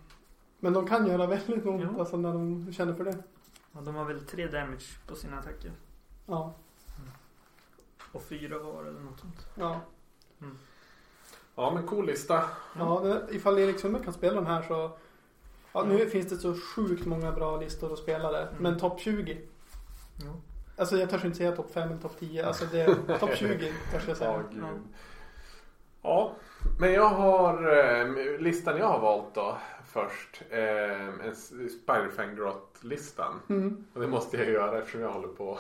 Men 0.60 0.72
de 0.72 0.86
kan 0.86 1.06
göra 1.06 1.26
väldigt 1.26 1.66
ont 1.66 1.82
Jo. 1.84 2.00
alltså, 2.00 2.16
när 2.16 2.32
de 2.32 2.72
känner 2.72 2.94
för 2.94 3.04
det. 3.04 3.16
Ja, 3.72 3.80
de 3.80 3.94
har 3.94 4.04
väl 4.04 4.26
tre 4.26 4.46
damage 4.46 4.84
på 5.06 5.14
sina 5.16 5.38
attacker. 5.38 5.72
Ja. 6.26 6.54
Och 8.12 8.22
fyra 8.22 8.58
var 8.58 8.84
eller 8.84 9.00
något 9.00 9.20
sånt. 9.20 9.46
Ja. 9.54 9.80
Ja 11.54 11.70
men 11.74 11.86
cool 11.86 12.06
lista. 12.06 12.44
ja 12.78 13.00
det, 13.00 13.34
ifall 13.36 13.58
Erik 13.58 13.78
Sundberg 13.80 14.04
kan 14.04 14.12
spela 14.12 14.34
den 14.34 14.46
här 14.46 14.62
så. 14.62 14.90
Ja, 15.72 15.84
nu 15.84 16.06
finns 16.06 16.28
det 16.28 16.36
så 16.36 16.54
sjukt 16.54 17.06
många 17.06 17.32
bra 17.32 17.56
listor 17.56 17.92
och 17.92 17.98
spelare. 17.98 18.42
Mm. 18.48 18.62
Men 18.62 18.78
topp 18.78 19.00
20. 19.00 19.40
Jo. 20.24 20.40
Alltså 20.76 20.96
jag 20.96 21.10
törs 21.10 21.24
inte 21.24 21.36
säga 21.38 21.56
topp 21.56 21.70
5 21.72 21.88
eller 21.88 22.00
topp 22.00 22.16
10. 22.18 22.46
Alltså 22.46 22.64
det 22.72 22.80
är 22.80 23.18
topp 23.18 23.36
20 23.36 23.72
törs 23.90 24.02
jag 24.08 24.08
Ja, 24.08 24.14
säga. 24.14 24.44
gud. 24.52 24.62
Ja. 26.02 26.34
Men 26.78 26.92
jag 26.92 27.08
har 27.08 27.78
eh, 27.78 28.38
listan 28.38 28.78
jag 28.78 28.86
har 28.86 29.00
valt 29.00 29.34
då 29.34 29.58
först. 29.92 30.42
Eh, 30.50 31.08
en 31.08 31.36
Spiderfang 31.70 32.36
Grot-listan. 32.36 33.40
Mm. 33.48 33.84
Och 33.94 34.00
det 34.00 34.06
måste 34.06 34.36
jag 34.36 34.50
göra 34.50 34.78
eftersom 34.78 35.00
jag 35.00 35.12
håller 35.12 35.28
på 35.28 35.58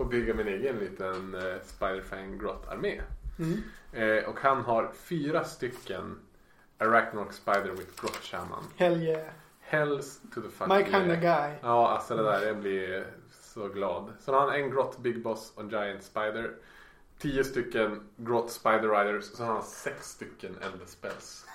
att 0.00 0.10
bygga 0.10 0.34
min 0.34 0.48
egen 0.48 0.76
liten 0.76 1.34
eh, 1.34 1.62
Spiderfang 1.64 2.38
Grot-armé. 2.38 3.02
Mm. 3.38 3.62
Eh, 3.92 4.24
och 4.28 4.40
han 4.40 4.62
har 4.62 4.90
fyra 4.94 5.44
stycken 5.44 6.18
Arachnorc 6.78 7.32
Spider 7.32 7.70
with 7.70 8.00
Grot 8.00 8.22
Shaman. 8.22 8.64
Hell 8.76 9.02
yeah. 9.02 9.26
Hells 9.60 10.20
to 10.34 10.40
the 10.40 10.48
fuck 10.48 10.68
My 10.68 10.74
yeah. 10.74 10.90
kind 10.90 11.12
of 11.12 11.18
guy. 11.20 11.54
Ja, 11.62 11.88
alltså 11.88 12.16
det 12.16 12.22
där, 12.22 12.46
jag 12.46 12.56
blir 12.56 13.06
så 13.30 13.68
glad. 13.68 14.12
Har 14.26 14.40
han 14.40 14.50
en 14.50 14.70
Grot 14.70 14.98
Big 14.98 15.22
Boss 15.22 15.52
och 15.54 15.62
en 15.62 15.68
Giant 15.68 16.02
Spider. 16.02 16.50
Tio 17.18 17.44
stycken 17.44 18.08
Grot 18.16 18.50
Spider 18.50 18.88
Riders 18.88 19.30
och 19.30 19.36
så 19.36 19.44
har 19.44 19.52
han 19.54 19.62
sex 19.62 20.10
stycken 20.10 20.56
Elder 20.60 20.86
Spells. 20.86 21.46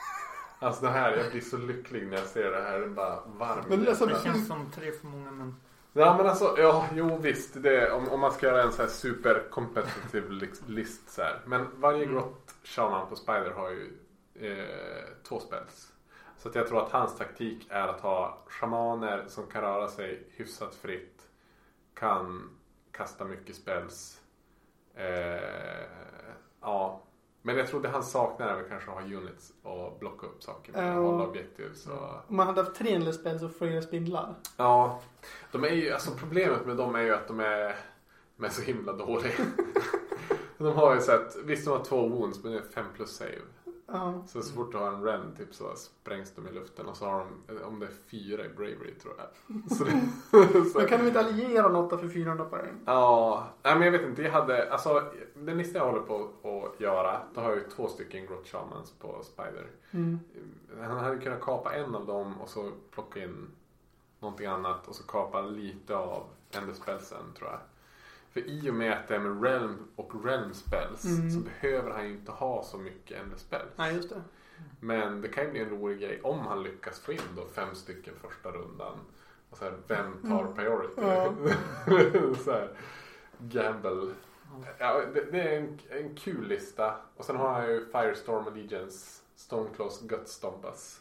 Alltså 0.59 0.85
det 0.85 0.91
här, 0.91 1.17
jag 1.17 1.31
blir 1.31 1.41
så 1.41 1.57
lycklig 1.57 2.07
när 2.07 2.17
jag 2.17 2.25
ser 2.27 2.51
det 2.51 2.61
här. 2.61 2.79
Det 2.79 2.85
är 2.85 2.89
bara 2.89 3.19
varm 3.25 3.65
Men 3.69 3.85
i 3.85 3.87
alltså, 3.87 4.05
Det 4.05 4.19
känns 4.23 4.47
som 4.47 4.71
tre 4.71 4.91
för 4.91 5.07
många 5.07 5.31
men... 5.31 5.55
Ja 5.93 6.17
men 6.17 6.27
alltså, 6.27 6.55
ja 6.57 6.87
jo 6.93 7.17
visst. 7.17 7.63
Det, 7.63 7.91
om, 7.91 8.09
om 8.09 8.19
man 8.19 8.31
ska 8.31 8.47
göra 8.47 8.63
en 8.63 8.71
så 8.71 8.81
här 8.81 8.89
super 8.89 9.47
competitive 9.51 10.27
lix- 10.29 10.63
list 10.67 11.09
så 11.09 11.21
här. 11.21 11.41
Men 11.45 11.67
varje 11.75 12.03
Mm. 12.03 12.15
grott 12.15 12.55
shaman 12.63 13.09
på 13.09 13.15
Spider 13.15 13.51
har 13.51 13.69
ju 13.69 13.91
eh, 14.35 15.05
två 15.23 15.39
spells. 15.39 15.91
Så 16.37 16.49
att 16.49 16.55
jag 16.55 16.67
tror 16.67 16.85
att 16.85 16.91
hans 16.91 17.17
taktik 17.17 17.67
är 17.69 17.87
att 17.87 18.01
ha 18.01 18.43
shamaner 18.47 19.25
som 19.27 19.47
kan 19.47 19.61
röra 19.61 19.87
sig 19.87 20.27
hyfsat 20.31 20.75
fritt. 20.75 21.21
Kan 21.93 22.49
kasta 22.91 23.25
mycket 23.25 23.55
spells. 23.55 24.20
Eh, 24.95 25.83
ja. 26.61 27.03
Men 27.41 27.57
jag 27.57 27.67
tror 27.67 27.81
det 27.81 27.89
han 27.89 28.03
saknar 28.03 28.47
är 28.47 28.55
väl 28.55 28.69
kanske 28.69 28.91
att 28.91 28.97
ha 28.97 29.17
units 29.17 29.53
och 29.63 29.99
blocka 29.99 30.27
upp 30.27 30.43
saker 30.43 30.73
med. 30.73 30.87
Ja. 30.87 30.99
Hålla 30.99 31.27
objektiv 31.27 31.73
så. 31.73 31.91
Om 32.27 32.35
man 32.35 32.47
hade 32.47 32.61
haft 32.63 32.75
tre 32.75 32.93
Endless 32.93 33.43
och 33.43 33.55
flera 33.55 33.81
spindlar. 33.81 34.35
Ja, 34.57 35.01
de 35.51 35.63
är 35.63 35.69
ju, 35.69 35.91
alltså 35.91 36.11
problemet 36.11 36.65
med 36.65 36.77
dem 36.77 36.95
är 36.95 37.01
ju 37.01 37.13
att 37.13 37.27
de 37.27 37.39
är, 37.39 37.75
de 38.37 38.45
är 38.45 38.49
så 38.49 38.61
himla 38.61 38.93
dåliga. 38.93 39.33
de 40.57 40.73
har 40.73 40.95
ju 40.95 41.01
så 41.01 41.11
att, 41.11 41.35
visst 41.43 41.65
de 41.65 41.71
har 41.71 41.83
två 41.83 42.07
wounds 42.07 42.43
men 42.43 42.51
det 42.51 42.57
är 42.57 42.63
fem 42.63 42.85
plus 42.95 43.15
save. 43.15 43.41
Ja. 43.91 44.23
Så 44.27 44.41
så 44.41 44.53
fort 44.53 44.71
du 44.71 44.77
har 44.77 44.87
en 44.87 45.03
ren 45.03 45.35
typ 45.37 45.53
så 45.53 45.75
sprängs 45.75 46.31
de 46.35 46.47
i 46.47 46.51
luften 46.51 46.85
och 46.85 46.97
så 46.97 47.05
har 47.05 47.25
de, 47.47 47.63
om 47.63 47.79
det 47.79 47.85
är 47.85 47.91
fyra 48.07 48.45
i 48.45 48.49
bravery 48.49 48.93
tror 48.93 49.13
jag. 49.17 49.71
Så 49.77 49.83
det, 49.83 49.91
så, 50.71 50.77
Men 50.77 50.87
kan 50.87 50.99
de 50.99 51.07
inte 51.07 51.19
alliera 51.19 51.69
något 51.69 51.99
för 51.99 52.09
400 52.09 52.45
poäng? 52.45 52.81
Ja, 52.85 53.47
nej 53.63 53.75
men 53.75 53.83
jag 53.83 53.91
vet 53.91 54.01
inte. 54.01 54.21
Jag 54.21 54.31
hade, 54.31 54.71
alltså 54.71 55.03
den 55.33 55.57
lista 55.57 55.77
jag 55.77 55.85
håller 55.85 56.01
på 56.01 56.29
att 56.73 56.79
göra, 56.79 57.21
då 57.33 57.41
har 57.41 57.49
jag 57.49 57.57
ju 57.57 57.69
två 57.69 57.87
stycken 57.87 58.25
Grot 58.25 58.47
Shamans 58.47 58.91
på 58.91 59.23
Spider. 59.23 59.67
Mm. 59.91 60.19
Han 60.79 60.97
hade 60.97 61.17
kunnat 61.17 61.41
kapa 61.41 61.73
en 61.73 61.95
av 61.95 62.05
dem 62.05 62.41
och 62.41 62.49
så 62.49 62.71
plocka 62.91 63.23
in 63.23 63.47
någonting 64.19 64.47
annat 64.47 64.87
och 64.87 64.95
så 64.95 65.03
kapa 65.03 65.41
lite 65.41 65.95
av 65.95 66.23
Ender 66.51 66.73
Spellsen 66.73 67.33
tror 67.37 67.49
jag. 67.49 67.59
För 68.31 68.39
i 68.49 68.69
och 68.69 68.73
med 68.73 68.91
att 68.93 69.07
det 69.07 69.15
är 69.15 69.19
med 69.19 69.43
Realm 69.43 69.87
och 69.95 70.25
Realm 70.25 70.53
Spells 70.53 71.05
Mm. 71.05 71.31
så 71.31 71.39
behöver 71.39 71.91
han 71.91 72.05
ju 72.07 72.11
inte 72.11 72.31
ha 72.31 72.63
så 72.63 72.77
mycket 72.77 73.21
Ender 73.21 73.37
Spells. 73.37 73.71
Nej, 73.75 73.95
just 73.95 74.09
det. 74.09 74.21
Men 74.79 75.21
det 75.21 75.27
kan 75.27 75.43
ju 75.43 75.51
bli 75.51 75.59
en 75.59 75.69
rolig 75.69 75.99
grej 75.99 76.21
om 76.23 76.39
han 76.39 76.63
lyckas 76.63 76.99
få 76.99 77.11
in 77.11 77.19
då 77.35 77.45
fem 77.45 77.75
stycken 77.75 78.13
första 78.21 78.51
rundan. 78.51 78.97
Och 79.49 79.57
så 79.57 79.63
här, 79.65 79.73
vem 79.87 80.13
tar 80.29 80.41
Mm. 80.41 80.53
priority? 80.55 81.01
Ja. 81.01 81.33
så 82.43 82.51
här, 82.51 82.69
gamble. 83.39 84.13
Ja, 84.77 85.01
det, 85.13 85.31
det 85.31 85.41
är 85.41 85.57
en, 85.59 85.79
en 85.89 86.15
kul 86.15 86.47
lista. 86.47 86.95
Och 87.15 87.25
sen 87.25 87.35
har 87.35 87.61
jag 87.61 87.71
ju 87.71 87.85
Firestorm 87.85 88.47
Allegiance, 88.47 89.21
Stoneclaws 89.35 90.01
Gutstompas. 90.01 91.00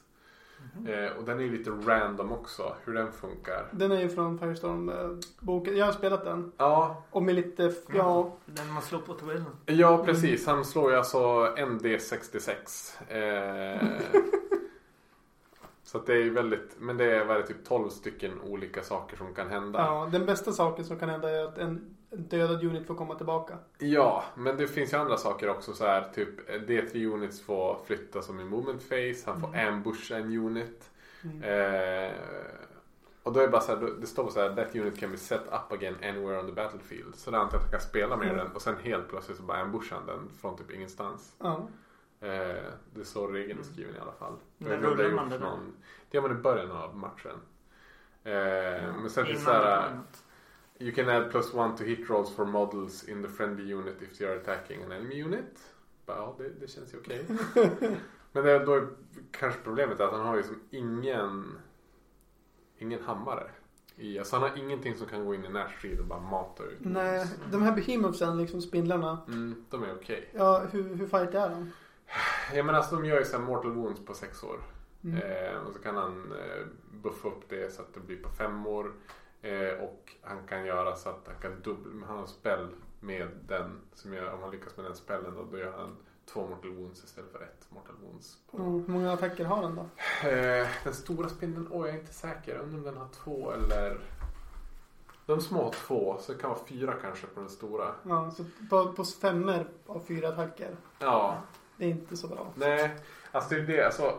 Mhm. 0.76 0.86
Eh, 0.86 1.10
och 1.18 1.24
den 1.24 1.38
är 1.38 1.42
ju 1.42 1.58
lite 1.58 1.70
random 1.70 2.32
också, 2.32 2.74
hur 2.84 2.94
den 2.94 3.12
funkar. 3.12 3.66
Den 3.70 3.92
är 3.92 4.00
ju 4.00 4.08
från 4.08 4.38
Firestorm-boken. 4.38 5.76
Jag 5.76 5.86
har 5.86 5.92
spelat 5.92 6.24
den. 6.24 6.52
Ja, 6.56 7.02
Och 7.10 7.22
med 7.22 7.34
lite, 7.34 7.72
ja. 7.94 8.36
Den 8.46 8.72
man 8.72 8.82
slår 8.82 8.98
på 8.98 9.14
tabellen. 9.14 9.44
ja 9.66 10.04
precis. 10.04 10.46
Han 10.46 10.64
slår 10.64 10.90
ju 10.90 10.96
alltså 10.96 11.18
en 11.56 11.80
D66. 11.80 12.92
Eh, 13.08 13.88
så 15.92 15.98
det 15.98 16.12
är 16.14 16.30
väldigt, 16.30 16.76
men 16.78 16.96
det 16.96 17.04
är 17.16 17.24
väl 17.24 17.42
typ 17.42 17.64
12 17.64 17.88
stycken 17.88 18.40
olika 18.40 18.82
saker 18.82 19.16
som 19.16 19.34
kan 19.34 19.48
hända. 19.50 19.78
ja. 19.78 20.08
Den 20.12 20.26
bästa 20.26 20.52
saken 20.52 20.84
som 20.84 20.98
kan 20.98 21.08
hända 21.08 21.30
är 21.30 21.44
att 21.44 21.58
en 21.58 21.96
dödad 22.10 22.64
unit 22.64 22.86
får 22.86 22.94
komma 22.94 23.14
tillbaka. 23.14 23.54
Ja, 23.78 24.24
men 24.34 24.56
det 24.56 24.66
finns 24.68 24.92
ju 24.92 24.96
andra 24.96 25.16
saker 25.16 25.48
också 25.48 25.72
så 25.72 25.84
här 25.86 26.08
typ 26.14 26.48
D3 26.68 27.06
units 27.14 27.40
får 27.40 27.78
flytta 27.86 28.22
som 28.22 28.40
i 28.40 28.44
movement 28.44 28.88
phase. 28.88 29.22
Han 29.30 29.40
får 29.40 29.48
Mm. 29.48 29.74
ambusha 29.74 30.16
en 30.16 30.36
unit. 30.38 30.90
Mm. 31.24 31.42
Eh, 31.42 32.12
och 33.22 33.32
då 33.32 33.40
är 33.40 33.44
det 33.44 33.50
bara 33.50 33.60
så 33.60 33.76
här, 33.76 33.90
det 34.00 34.06
står 34.06 34.30
så 34.30 34.40
här 34.40 34.54
that 34.54 34.76
unit 34.76 35.00
can 35.00 35.10
be 35.10 35.16
set 35.16 35.40
up 35.46 35.72
again 35.72 35.94
anywhere 36.02 36.38
on 36.40 36.46
the 36.46 36.52
battlefield. 36.52 37.14
Så 37.14 37.30
det 37.30 37.38
antar 37.38 37.56
jag 37.56 37.64
att 37.64 37.72
jag 37.72 37.80
kan 37.80 37.88
spela 37.88 38.16
med 38.16 38.26
Mm. 38.28 38.38
den 38.38 38.52
och 38.54 38.62
sen 38.62 38.74
helt 38.82 39.08
plötsligt 39.08 39.36
så 39.36 39.42
bara 39.42 39.58
ambushar 39.58 39.96
han 39.96 40.06
den 40.06 40.28
från 40.40 40.56
typ 40.56 40.70
ingenstans. 40.70 41.32
Ja. 41.38 41.68
Det 42.20 43.00
är 43.00 43.04
så 43.04 43.26
regeln 43.26 43.58
är 43.60 43.64
skriven 43.64 43.96
i 43.96 43.98
alla 43.98 44.12
fall. 44.12 44.36
När 44.58 44.70
det 44.70 44.76
rullar 44.76 45.10
man 45.10 45.28
det 45.30 45.38
någon- 45.38 45.72
Det 46.10 46.16
gör 46.16 46.22
man 46.22 46.30
i 46.38 46.42
början 46.42 46.70
av 46.70 46.96
matchen. 46.96 47.36
Eh, 48.24 48.32
men 49.00 49.10
sen 49.10 49.26
finns 49.26 49.44
det 49.44 49.50
Innan 49.50 49.60
så 49.60 49.66
det 49.66 49.70
här. 49.70 49.82
kommer 49.86 49.96
något. 49.96 50.22
You 50.78 50.92
can 50.94 51.08
add 51.08 51.30
plus 51.30 51.54
one 51.54 51.76
to 51.78 51.84
hit 51.84 52.10
rolls 52.10 52.34
for 52.34 52.44
models 52.44 53.08
in 53.08 53.22
the 53.22 53.28
friendly 53.28 53.72
unit 53.74 54.02
if 54.02 54.18
they 54.18 54.26
are 54.26 54.36
attacking 54.36 54.82
an 54.82 54.92
enemy 54.92 55.22
unit. 55.22 55.74
Bara, 56.06 56.16
Ja, 56.16 56.34
det, 56.38 56.48
det 56.60 56.68
känns 56.70 56.94
ju 56.94 56.98
okej. 56.98 57.26
Men 58.32 58.44
det, 58.44 58.58
då 58.58 58.74
är 58.74 58.88
kanske 59.30 59.60
problemet 59.64 60.00
att 60.00 60.12
han 60.12 60.26
har 60.26 60.36
ju 60.36 60.42
som 60.42 60.60
ingen 60.70 61.58
ingen 62.78 63.02
hammare. 63.02 63.50
I, 63.96 64.18
alltså 64.18 64.36
han 64.36 64.50
har 64.50 64.58
ingenting 64.58 64.94
som 64.96 65.06
kan 65.06 65.24
gå 65.24 65.34
in 65.34 65.44
i 65.44 65.48
närstrid 65.48 66.00
och 66.00 66.06
bara 66.06 66.20
mata 66.20 66.64
ut. 66.64 66.78
Nej, 66.80 67.26
de 67.52 67.62
här 67.62 67.72
behemothsen, 67.74 68.38
liksom 68.38 68.62
spindlarna. 68.62 69.18
Mm, 69.28 69.64
de 69.70 69.82
är 69.84 69.94
okej. 69.94 70.28
Ja, 70.34 70.58
hur, 70.72 70.82
hur 70.94 71.06
fight 71.06 71.34
är 71.34 71.48
de? 71.50 71.70
Ja 72.54 72.62
men 72.62 72.74
alltså 72.74 72.96
de 72.96 73.04
gör 73.04 73.18
ju 73.18 73.24
såhär 73.24 73.44
mortal 73.44 73.72
wounds 73.72 74.04
på 74.04 74.14
sex 74.14 74.42
år. 74.42 74.60
Mm. 75.04 75.16
Eh, 75.16 75.56
och 75.56 75.72
så 75.72 75.78
kan 75.78 75.96
han 75.96 76.32
eh, 76.32 76.66
buffa 77.02 77.28
upp 77.28 77.48
det 77.48 77.74
så 77.74 77.82
att 77.82 77.94
det 77.94 78.00
blir 78.00 78.22
på 78.22 78.28
fem 78.28 78.66
år. 78.66 78.92
Eh, 79.42 79.84
och 79.84 80.14
han 80.22 80.46
kan 80.46 80.66
göra 80.66 80.96
så 80.96 81.08
att 81.08 81.26
han 81.26 81.36
kan 81.42 81.62
dubbla, 81.62 82.06
han 82.06 82.16
har 82.16 82.22
en 82.22 82.28
spell 82.28 82.68
med 83.00 83.28
den. 83.48 83.80
Som 83.94 84.14
gör, 84.14 84.32
om 84.32 84.42
han 84.42 84.50
lyckas 84.50 84.76
med 84.76 84.86
den 84.86 84.96
spellen 84.96 85.34
då, 85.34 85.44
då 85.50 85.58
gör 85.58 85.72
han 85.72 85.96
två 86.32 86.46
mortal 86.46 86.70
wounds 86.70 87.04
istället 87.04 87.32
för 87.32 87.42
ett 87.42 87.66
mortal 87.68 87.96
wounds. 88.02 88.38
På. 88.50 88.56
Mm, 88.56 88.72
hur 88.72 88.92
många 88.92 89.12
attacker 89.12 89.44
har 89.44 89.62
den 89.62 89.74
då? 89.74 89.82
Eh, 90.28 90.68
den 90.84 90.94
stora 90.94 91.28
spindeln, 91.28 91.68
oj 91.70 91.86
jag 91.86 91.96
är 91.96 92.00
inte 92.00 92.12
säker. 92.12 92.54
Jag 92.54 92.62
undrar 92.62 92.78
om 92.78 92.84
den 92.84 92.96
har 92.96 93.08
två 93.08 93.52
eller... 93.52 94.00
De 95.26 95.40
små 95.40 95.64
har 95.64 95.70
två, 95.70 96.16
så 96.20 96.32
det 96.32 96.38
kan 96.38 96.50
vara 96.50 96.60
fyra 96.66 96.94
kanske 97.02 97.26
på 97.26 97.40
den 97.40 97.48
stora. 97.48 97.94
Ja, 98.02 98.30
så 98.30 98.44
på, 98.70 98.92
på 98.92 99.04
femmer 99.04 99.68
av 99.86 100.00
fyra 100.00 100.28
attacker. 100.28 100.76
Ja, 100.98 101.38
Det 101.80 101.86
är 101.86 101.90
inte 101.90 102.16
så 102.16 102.28
bra. 102.28 102.52
nej. 102.54 102.96
Alltså 103.32 103.54
det 103.54 103.60
är 103.60 103.66
det, 103.66 103.86
alltså. 103.86 104.18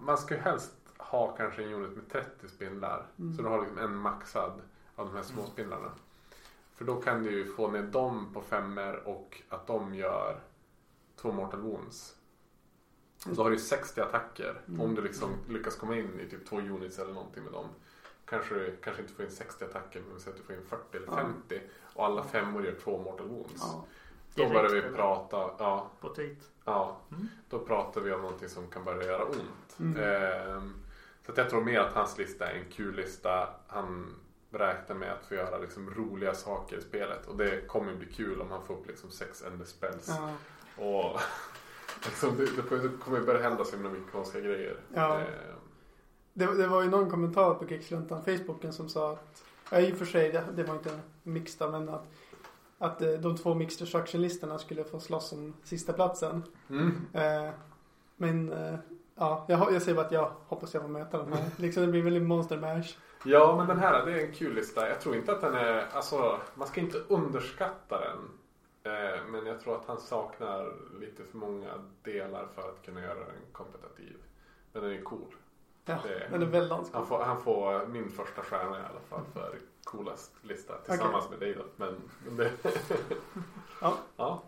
Man 0.00 0.18
ska 0.18 0.34
ju 0.34 0.40
helst 0.40 0.70
ha 0.98 1.36
kanske 1.36 1.62
en 1.64 1.72
unit 1.72 1.96
med 1.96 2.08
30 2.10 2.48
spindlar. 2.48 3.06
Mm. 3.18 3.36
Så 3.36 3.42
du 3.42 3.48
har 3.48 3.60
liksom 3.60 3.78
en 3.78 3.96
maxad 3.96 4.52
av 4.96 5.06
de 5.06 5.14
här 5.16 5.22
små 5.22 5.46
spindlarna. 5.46 5.90
För 6.74 6.84
då 6.84 7.00
kan 7.00 7.22
du 7.22 7.30
ju 7.30 7.52
få 7.52 7.70
ner 7.70 7.82
dem 7.82 8.30
på 8.34 8.40
femmer 8.42 9.08
och 9.08 9.42
att 9.48 9.66
de 9.66 9.94
gör 9.94 10.40
två 11.16 11.32
mortal 11.32 11.60
wounds. 11.60 12.16
Då 13.24 13.42
har 13.42 13.50
du 13.50 13.56
ju 13.56 13.62
60 13.62 14.00
attacker. 14.00 14.60
Mm. 14.68 14.80
Om 14.80 14.94
du 14.94 15.02
liksom 15.02 15.30
lyckas 15.48 15.76
komma 15.76 15.96
in 15.96 16.20
i 16.20 16.30
typ 16.30 16.46
två 16.46 16.56
units 16.56 16.98
eller 16.98 17.12
någonting 17.14 17.44
med 17.44 17.52
dem. 17.52 17.66
Kanske 18.24 18.54
du 18.54 18.76
kanske 18.82 19.02
inte 19.02 19.14
får 19.14 19.24
in 19.24 19.30
60 19.30 19.64
attacker 19.64 20.02
men 20.10 20.20
säg 20.20 20.30
att 20.30 20.36
du 20.36 20.42
får 20.44 20.54
in 20.54 20.62
40 20.68 20.96
eller 20.96 21.06
Ja. 21.06 21.16
50. 21.16 21.60
Och 21.94 22.04
alla 22.04 22.24
femmor 22.24 22.64
gör 22.64 22.74
två 22.84 22.98
mortal 23.02 23.28
wounds. 23.28 23.54
Ja. 23.62 23.84
Då 24.34 24.48
börjar 24.48 24.70
vi 24.70 24.82
prata, 24.82 25.50
ja, 25.58 25.90
På 26.00 26.08
tweet. 26.08 26.38
ja. 26.64 26.96
Mm. 27.12 27.28
Då 27.50 27.58
pratar 27.58 28.00
vi 28.00 28.12
om 28.12 28.22
någonting 28.22 28.48
som 28.48 28.66
kan 28.68 28.84
börja 28.84 29.02
göra 29.06 29.24
ont. 29.24 29.78
Mm. 29.80 30.02
Ehm, 30.02 30.74
så 31.26 31.32
jag 31.36 31.50
tror 31.50 31.64
mer 31.64 31.80
att 31.80 31.92
hans 31.92 32.18
lista 32.18 32.46
är 32.50 32.54
en 32.54 32.70
kul 32.72 32.96
lista. 32.96 33.48
Han 33.66 34.14
räknar 34.50 34.96
med 34.96 35.12
att 35.12 35.26
få 35.26 35.34
göra 35.34 35.58
liksom 35.58 35.90
roliga 35.90 36.34
saker 36.34 36.76
i 36.76 36.80
spelet. 36.80 37.26
Och 37.26 37.36
det 37.36 37.66
kommer 37.66 37.94
bli 37.94 38.06
kul 38.12 38.40
om 38.40 38.50
han 38.50 38.62
får 38.66 38.74
upp 38.74 38.86
liksom 38.86 39.10
sex 39.10 39.42
ender 39.42 39.64
spells. 39.64 40.08
Ja. 40.08 40.32
Och 40.84 41.20
liksom, 42.04 42.36
det, 42.36 42.44
det 42.56 42.98
kommer 43.04 43.20
börja 43.20 43.42
hända 43.42 43.64
så 43.64 43.76
himla 43.76 43.90
mycket 43.90 44.12
konstiga 44.12 44.44
grejer. 44.44 44.76
Ja. 44.94 45.18
Ehm, 45.18 45.26
Det, 46.32 46.46
det 46.46 46.66
var 46.66 46.82
ju 46.82 46.88
någon 46.90 47.10
kommentar 47.10 47.54
på 47.54 47.66
Kickluntan 47.68 48.24
Facebooken 48.24 48.72
som 48.72 48.88
sa 48.88 49.12
att, 49.12 49.42
ja, 49.70 49.80
i 49.80 49.92
och 49.92 49.96
för 49.98 50.04
sig 50.04 50.32
det, 50.32 50.44
det 50.56 50.62
var 50.64 50.74
inte 50.74 51.00
mixta 51.22 51.70
men 51.70 51.88
att, 51.88 52.06
att 52.78 53.02
eh, 53.02 53.08
de 53.12 53.36
två 53.36 53.54
mixed 53.54 53.86
destruction-listorna 53.86 54.58
skulle 54.58 54.84
få 54.84 55.00
slåss 55.00 55.32
om 55.32 55.54
sista 55.64 55.92
platsen. 55.92 56.42
mm. 56.70 57.06
Eh, 57.12 57.50
men 58.16 58.52
eh, 58.52 58.74
ja, 59.14 59.44
jag, 59.48 59.72
jag 59.72 59.82
säger 59.82 59.96
bara 59.96 60.06
att 60.06 60.12
jag 60.12 60.32
hoppas 60.46 60.74
jag 60.74 60.82
får 60.82 60.90
möta 60.90 61.18
den 61.18 61.32
här. 61.32 61.44
Liksom 61.56 61.82
det 61.82 61.88
blir 61.88 62.02
väl 62.02 62.16
en 62.16 62.26
monster 62.26 62.56
mash. 62.58 62.96
Ja, 63.24 63.54
men 63.56 63.66
den 63.66 63.78
här 63.78 64.06
det 64.06 64.12
är 64.22 64.26
en 64.26 64.32
kul 64.34 64.54
lista. 64.54 64.88
Jag 64.88 65.00
tror 65.00 65.16
inte 65.16 65.32
att 65.32 65.40
den 65.40 65.54
är, 65.54 65.86
alltså 65.92 66.38
man 66.54 66.68
ska 66.68 66.80
inte 66.80 66.98
underskatta 67.08 68.00
den. 68.00 68.18
Men 69.30 69.46
jag 69.46 69.60
tror 69.60 69.76
att 69.76 69.86
han 69.86 69.98
saknar 70.00 70.72
lite 71.00 71.24
för 71.24 71.38
många 71.38 71.68
delar 72.02 72.46
för 72.54 72.62
att 72.68 72.82
kunna 72.84 73.00
göra 73.00 73.14
den 73.18 73.34
kompetitiv. 73.52 74.16
Men 74.72 74.82
den 74.82 74.92
är 74.92 75.02
cool. 75.02 75.34
Ja, 75.84 75.98
Det- 76.02 76.28
den 76.30 76.42
är 76.42 76.46
väldigt 76.46 76.70
Han 76.70 76.80
anskådd. 76.80 77.08
får, 77.08 77.18
han 77.24 77.42
får 77.42 77.86
min 77.86 78.10
första 78.10 78.42
stjärna 78.42 78.76
i 78.78 78.82
alla 78.90 79.00
fall 79.08 79.24
för 79.32 79.58
coolast 79.84 80.32
lista 80.42 80.74
tillsammans 80.78 81.30
med 81.30 81.38
dig 81.40 81.54
då. 81.54 81.64
Men 81.76 82.00
det, 82.36 82.50
Ja, 83.80 83.96
ja. 84.16 84.42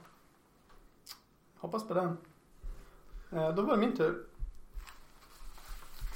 hoppas 1.59 1.89
på 1.89 1.95
den. 1.95 2.19
Eh, 3.33 3.55
då 3.55 3.63
var 3.63 3.75
det 3.75 3.81
min 3.81 3.97
tur. 3.97 4.25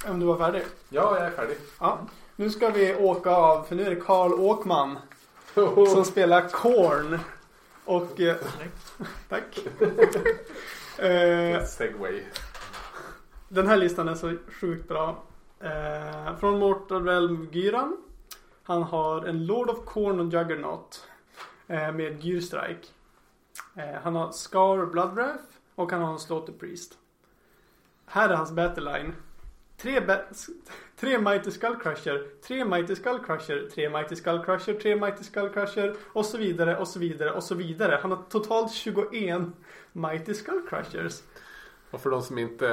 Om 0.07 0.19
du 0.19 0.25
var 0.25 0.37
färdig. 0.37 0.63
ja, 0.89 1.17
jag 1.17 1.25
är 1.27 1.31
färdig. 1.31 1.57
Ja, 1.79 1.99
nu 2.35 2.49
ska 2.49 2.69
vi 2.69 2.95
åka 2.95 3.29
av 3.35 3.63
för 3.63 3.75
nu 3.75 3.83
är 3.83 3.89
det 3.89 4.01
Karl 4.01 4.33
Åkman 4.33 4.97
som 5.93 6.05
spelar 6.05 6.49
Korn. 6.49 7.19
Och 7.85 8.19
eh, 8.21 8.35
tack. 9.29 9.57
eh, 10.99 11.63
Segway. 11.65 12.23
den 13.49 13.67
här 13.67 13.77
listan 13.77 14.07
är 14.07 14.15
så 14.15 14.33
sjukt 14.47 14.87
bra. 14.87 15.23
Eh, 15.59 16.37
från 16.39 16.59
Mortal 16.59 17.05
Realm 17.05 17.49
Gyran. 17.51 17.97
Han 18.71 18.83
har 18.83 19.25
en 19.25 19.45
Lord 19.45 19.69
of 19.69 19.85
Corn 19.85 20.19
och 20.19 20.25
Juggernaut. 20.33 21.07
Eh, 21.67 21.91
med 21.91 22.23
Gyrstrike. 22.23 22.87
Eh, 23.75 24.01
han 24.03 24.15
har 24.15 24.31
Scar 24.31 24.85
Bloodwrath 24.85 25.43
och 25.75 25.91
han 25.91 26.01
har 26.01 26.11
en 26.13 26.19
Slaughter 26.19 26.53
Priest. 26.53 26.97
Här 28.05 28.29
är 28.29 28.35
hans 28.35 28.51
battleline. 28.51 29.15
Tre, 29.77 30.01
ba- 30.01 30.21
tre 30.99 31.19
Mighty 31.19 31.51
Skull 31.51 31.75
Crusher, 31.75 32.27
tre 32.47 32.65
Mighty 32.65 32.95
Skull 32.95 33.19
Crusher, 33.25 33.69
tre 33.73 33.89
Mighty 33.89 34.15
Skull 34.15 34.43
Crusher, 34.45 34.73
tre 34.79 34.95
Mighty 34.95 35.23
Skull 35.23 35.49
Crusher 35.49 35.95
och 36.13 36.25
så 36.25 36.37
vidare 36.37 36.77
och 36.77 36.87
så 36.87 36.99
vidare 36.99 37.31
och 37.31 37.43
så 37.43 37.55
vidare. 37.55 37.99
Han 38.01 38.11
har 38.11 38.23
totalt 38.29 38.71
21 38.71 39.41
Mighty 39.91 40.33
Skull 40.33 40.61
Crushers. 40.69 41.21
Och 41.91 42.01
för 42.01 42.09
de 42.09 42.21
som 42.21 42.37
inte 42.37 42.67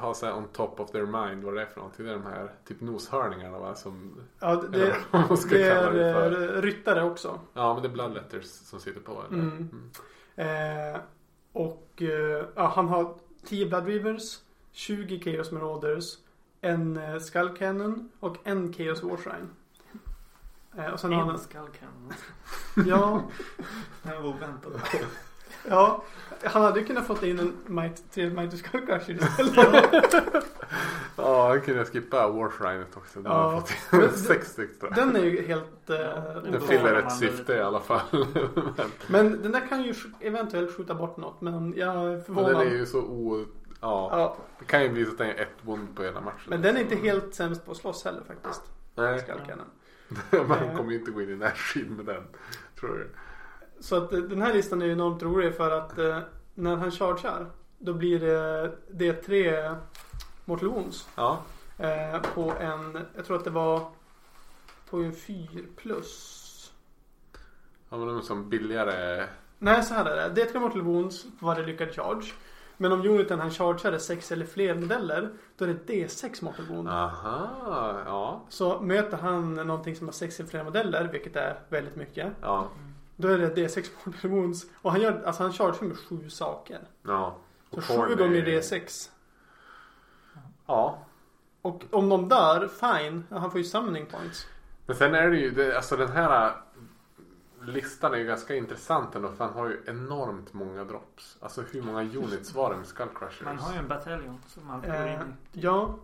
har 0.00 0.14
så 0.14 0.26
här 0.26 0.36
on 0.36 0.48
top 0.48 0.80
of 0.80 0.90
their 0.90 1.06
mind 1.06 1.44
vad 1.44 1.54
det 1.54 1.62
är 1.62 1.66
för 1.66 1.76
någonting. 1.76 2.06
Det 2.06 2.10
är 2.12 2.14
de 2.16 2.26
här 2.26 2.52
typ 2.68 2.80
noshörningarna 2.80 3.58
va? 3.58 3.74
Som, 3.74 4.20
Ja, 4.38 4.54
det, 4.56 4.78
eller 4.82 4.96
vad 5.10 5.28
man 5.28 5.36
ska 5.36 5.54
det 5.54 5.68
kalla 5.68 5.88
är 5.88 5.92
det 5.92 6.12
för. 6.12 6.56
eh, 6.56 6.62
ryttare 6.62 7.04
också. 7.04 7.40
Ja, 7.54 7.74
men 7.74 7.82
det 7.82 7.88
är 7.88 7.92
bloodletters 7.92 8.44
som 8.44 8.80
sitter 8.80 9.00
på. 9.00 9.22
Eller? 9.28 9.38
Mm. 9.38 9.90
Eh, 10.36 11.00
och 11.52 11.88
eh, 12.02 12.44
ja, 12.54 12.72
han 12.76 12.88
har 12.88 13.14
10 13.44 13.66
Blood 13.66 13.86
Rivers, 13.86 14.38
20 14.72 15.20
Chaos 15.20 15.50
Marauders, 15.52 16.04
en 16.60 16.96
eh, 16.96 17.18
Skull 17.18 17.56
Cannon 17.56 18.10
och 18.20 18.36
en 18.44 18.72
Chaos 18.72 19.02
Warshrine. 19.02 19.48
Eh, 20.78 20.86
och 20.92 21.00
sen 21.00 21.12
har 21.12 21.18
han 21.20 21.28
En 21.28 21.34
en, 21.34 21.40
skallcannon. 21.40 22.12
ja, 22.86 23.22
Den 24.02 24.22
var 24.22 24.28
oväntad. 24.28 24.72
ja, 25.68 26.04
han 26.44 26.62
hade 26.62 26.80
ju 26.80 26.86
kunnat 26.86 27.06
fått 27.06 27.22
in 27.22 27.38
en 27.38 27.56
Might, 27.66 28.02
tre 28.14 28.30
Mighty 28.30 28.56
Skull 28.56 28.86
Crusher 28.86 29.10
istället. 29.14 30.44
Ja, 31.16 31.54
jag 31.54 31.64
kunde 31.64 31.84
skippa 31.84 32.28
Warshrinet 32.28 32.96
också. 32.96 33.20
Den 33.20 33.32
Ja. 33.32 33.38
har 33.50 33.60
fått 33.60 33.72
Men- 33.90 34.10
sex 34.12 34.58
extra. 34.58 34.90
Den 34.90 35.16
är 35.16 35.24
ju 35.24 35.46
helt... 35.46 35.90
Eh, 35.90 35.96
Den 35.96 36.52
då 36.52 36.60
fyller 36.60 36.80
får 37.00 37.06
ett 37.06 37.12
syfte 37.16 37.52
i 37.54 37.60
alla 37.60 37.80
fall. 37.80 38.00
Men 39.06 39.42
den 39.42 39.52
där 39.52 39.68
kan 39.68 39.82
ju 39.82 39.94
eventuellt 40.20 40.76
skjuta 40.76 40.94
bort 40.94 41.16
något. 41.16 41.40
Men 41.40 41.74
jag 41.76 41.94
är 41.96 42.10
Men 42.10 42.24
förvånad. 42.24 42.50
den 42.50 42.60
är 42.60 42.70
ju 42.70 42.86
så 42.86 43.00
o... 43.00 43.44
Ja, 43.80 44.08
Ja, 44.10 44.36
det 44.58 44.64
kan 44.64 44.82
ju 44.82 44.88
bli 44.88 45.04
så 45.04 45.10
att 45.12 45.18
den 45.18 45.28
är 45.28 45.34
ett 45.34 45.48
wound 45.62 45.96
på 45.96 46.02
hela 46.02 46.20
matchen. 46.20 46.38
men 46.46 46.62
den 46.62 46.76
är 46.76 46.80
inte 46.80 46.96
helt 46.96 47.34
sämst 47.34 47.64
på 47.66 47.70
att 47.70 47.76
slåss 47.76 48.04
heller 48.04 48.22
faktiskt. 48.26 48.62
Nej, 48.94 49.24
man 50.48 50.76
kommer 50.76 50.90
ju 50.92 50.98
inte 50.98 51.10
gå 51.10 51.22
in 51.22 51.30
i 51.30 51.36
närstrid 51.36 51.90
med 51.90 52.04
den. 52.06 52.22
Tror 52.80 52.98
jag. 52.98 53.06
Så 53.82 53.96
att 53.96 54.12
eh, 54.12 54.18
den 54.18 54.42
här 54.42 54.54
listan 54.54 54.82
är 54.82 54.86
ju 54.86 54.92
enormt 54.92 55.22
rolig 55.22 55.56
för 55.56 55.70
att 55.70 55.98
eh, 55.98 56.18
när 56.54 56.76
han 56.76 56.90
chargear 56.90 57.46
då 57.78 57.94
blir 57.94 58.20
det 58.20 58.72
D3 58.90 59.76
Mortal 60.44 60.68
Wounds 60.68 61.08
Ja, 61.16 61.42
eh, 61.78 62.20
på 62.34 62.52
en, 62.60 62.98
jag 63.16 63.24
tror 63.24 63.36
att 63.36 63.44
det 63.44 63.50
var 63.50 63.86
på 64.90 64.96
en 64.96 65.14
4 65.14 65.48
plus. 65.76 66.72
ja 67.90 67.96
men 67.96 68.06
de 68.06 68.16
är 68.16 68.20
som 68.20 68.48
billigare. 68.48 69.26
Nej 69.58 69.82
så 69.82 69.94
här 69.94 70.04
är 70.04 70.30
det. 70.30 70.44
D3 70.44 70.60
Mortal 70.60 70.82
Wounds 70.82 71.22
på 71.40 71.46
varje 71.46 71.66
lyckad 71.66 71.94
charge. 71.94 72.32
Men 72.76 72.92
om 72.92 73.00
uniten 73.00 73.40
han 73.40 73.50
chargear 73.50 73.92
är 73.92 73.98
6 73.98 74.32
eller 74.32 74.46
fler 74.46 74.74
modeller 74.74 75.32
då 75.56 75.64
är 75.64 75.68
det 75.68 75.92
D6 75.92 76.44
Mortal 76.44 76.66
Wound. 76.66 76.88
Aha, 76.88 78.00
ja. 78.06 78.42
Så 78.48 78.80
möter 78.80 79.16
han 79.16 79.54
någonting 79.54 79.96
som 79.96 80.06
har 80.06 80.12
6 80.12 80.40
eller 80.40 80.50
fler 80.50 80.64
modeller, 80.64 81.08
vilket 81.12 81.36
är 81.36 81.58
väldigt 81.68 81.96
mycket. 81.96 82.32
Ja, 82.40 82.68
Då 83.22 83.28
är 83.28 83.38
det 83.38 83.54
D6 83.56 83.90
Mortal 84.04 84.30
Wounds. 84.30 84.66
Och 84.82 84.92
han 84.92 85.00
gör, 85.00 85.22
alltså 85.26 85.42
han 85.42 85.52
chargear 85.52 85.84
med 85.84 85.98
sju 85.98 86.30
saker. 86.30 86.80
ja. 87.02 87.36
Så 87.70 87.76
Och 87.76 87.84
sju 88.08 88.14
gånger 88.16 88.42
D6. 88.46 89.10
Ja. 90.66 90.98
Och 91.62 91.82
om 91.90 92.08
de 92.08 92.28
dör, 92.28 92.68
fine. 92.68 93.24
Han 93.30 93.50
får 93.50 93.58
ju 93.60 93.64
summoning 93.64 94.06
points. 94.06 94.46
Men 94.86 94.96
sen 94.96 95.14
är 95.14 95.30
det 95.30 95.36
ju, 95.36 95.50
det, 95.50 95.76
alltså 95.76 95.96
den 95.96 96.12
här 96.12 96.46
äh, 96.46 96.52
listan 97.68 98.14
är 98.14 98.18
ju 98.18 98.24
ganska 98.24 98.54
intressant 98.56 99.14
ändå 99.14 99.32
för 99.32 99.44
han 99.44 99.54
har 99.54 99.66
ju 99.68 99.82
enormt 99.86 100.52
många 100.52 100.84
drops. 100.84 101.36
Alltså 101.40 101.62
hur 101.72 101.82
många 101.82 102.00
units 102.18 102.54
var 102.54 102.70
det 102.70 102.76
med 102.76 102.86
Skull 102.86 103.08
Crushers? 103.18 103.44
Man 103.44 103.58
har 103.58 103.72
ju 103.72 103.78
en 103.78 103.88
bataljon 103.88 104.38
som 104.48 104.70
alltid 104.70 104.90
går 104.90 104.98
Eh, 105.06 105.14
in 105.14 105.20
i. 105.52 105.60
ja, 105.60 105.94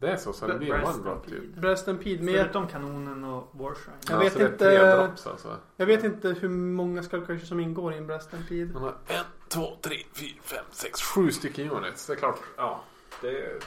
Det 0.00 0.08
är 0.10 0.16
så, 0.16 0.32
så 0.32 0.46
det 0.46 0.58
blir 0.58 0.74
en 0.74 0.84
one 0.84 0.92
drop 0.92 1.02
Stampede. 1.02 1.40
typ. 1.40 1.54
Breast 1.54 1.82
Stampede 1.82 2.22
med. 2.24 2.34
Förutom 2.34 2.66
kanonen 2.68 3.24
och 3.24 3.48
Warshrine. 3.52 3.96
Jag 4.08 4.14
Ja, 4.16 4.18
vet 4.18 4.32
så 4.32 4.38
det 4.38 4.44
är 4.44 4.52
inte- 4.52 4.96
drops 5.06 5.26
alltså. 5.26 5.56
Jag 5.76 5.86
vet 5.86 6.04
inte 6.04 6.28
hur 6.28 6.48
många 6.48 7.02
skullcrushers 7.02 7.48
som 7.48 7.60
ingår 7.60 7.92
i 7.92 7.96
en 7.96 8.06
Breast 8.06 8.26
Stampede. 8.28 8.72
Han 8.72 8.82
har 8.82 8.94
en, 9.06 9.24
två, 9.48 9.76
tre, 9.80 9.96
fyra, 10.12 10.34
fem, 10.42 10.64
sex, 10.70 11.02
sju 11.02 11.30
stycken 11.30 11.70
units. 11.70 12.06
Det 12.06 12.12
är 12.12 12.16
klart, 12.16 12.38
ja. 12.56 12.82
Det 13.20 13.28
är 13.44 13.58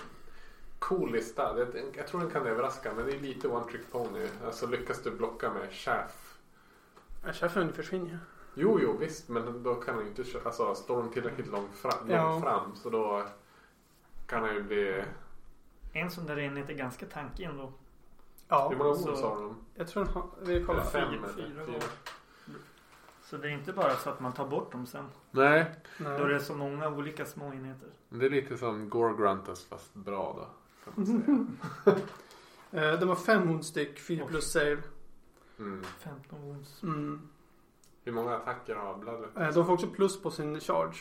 cool 0.79 1.11
lista. 1.11 1.53
Det, 1.53 1.67
jag 1.97 2.07
tror 2.07 2.21
den 2.21 2.29
kan 2.29 2.45
överraska 2.47 2.93
men 2.95 3.05
det 3.05 3.11
är 3.15 3.19
lite 3.19 3.47
one 3.47 3.65
trick 3.71 3.91
pony. 3.91 4.27
Alltså 4.45 4.67
lyckas 4.67 5.01
du 5.03 5.11
blocka 5.11 5.53
med 5.53 5.71
chaff. 5.71 6.38
Ja, 7.25 7.34
Chefen 7.34 7.73
försvinner 7.73 8.09
ju. 8.09 8.17
Jo, 8.55 8.79
jo 8.81 8.97
visst 8.99 9.29
men 9.29 9.63
då 9.63 9.75
kan 9.75 9.95
han 9.95 10.03
ju 10.03 10.09
inte 10.09 10.23
köra. 10.23 10.41
Alltså 10.45 10.75
står 10.75 10.97
de 10.97 11.11
tillräckligt 11.11 11.47
långt 11.47 11.75
fram, 11.75 11.91
långt 11.99 12.11
Ja. 12.11 12.39
fram 12.41 12.75
så 12.75 12.89
då 12.89 13.23
kan 14.27 14.43
han 14.43 14.53
ju 14.55 14.63
bli... 14.63 15.03
En 15.94 16.12
sån 16.12 16.26
där 16.26 16.39
enhet 16.39 16.70
är 16.70 16.74
ganska 16.74 17.06
tankig 17.06 17.44
ändå. 17.44 17.74
Ja, 18.48 18.70
Hur 18.70 18.78
många 18.78 18.96
så- 18.96 19.12
ord 19.12 19.18
sa 19.18 19.36
de? 19.39 19.56
jag 19.76 19.88
tror 19.88 20.06
har... 20.06 20.26
Vi 20.41 20.64
kollar. 20.64 20.84
Fem 20.84 21.10
Fyra- 21.10 21.18
eller 21.18 21.34
fyra 21.34 21.66
fyra? 21.66 21.80
Så 23.24 23.38
det 23.38 23.48
är 23.48 23.52
inte 23.52 23.74
bara 23.74 23.96
så 23.96 24.10
att 24.10 24.20
man 24.20 24.34
tar 24.34 24.48
bort 24.48 24.72
dem 24.72 24.86
sen. 24.86 25.06
Nej, 25.32 25.72
Då 25.98 26.06
är 26.06 26.28
det 26.30 26.39
så 26.39 26.56
många 26.56 26.89
olika 26.89 27.26
små 27.26 27.54
enheter. 27.54 27.89
det 28.10 28.26
är 28.26 28.30
lite 28.30 28.58
som 28.58 28.89
Gore 28.89 29.14
Gruntus 29.18 29.66
fast 29.66 29.94
bra 29.94 30.36
då. 30.38 30.48
Kan. 30.91 31.58
Eh, 32.72 33.00
De 33.00 33.10
har 33.10 33.16
fem 33.16 33.48
hondstyck, 33.48 34.00
4 34.00 34.26
plus 34.26 34.52
save. 34.52 34.78
Mm. 35.60 35.84
15 36.00 36.41
wounds. 36.41 36.84
Mm. 36.84 37.30
Hur 38.04 38.12
många 38.12 38.36
attacker 38.36 38.76
har 38.76 38.98
Bloodlet? 38.98 39.38
Eh, 39.38 39.48
De 39.54 39.66
får 39.66 39.74
också 39.74 39.88
plus 39.88 40.22
på 40.22 40.32
sin 40.32 40.60
charge. 40.60 40.98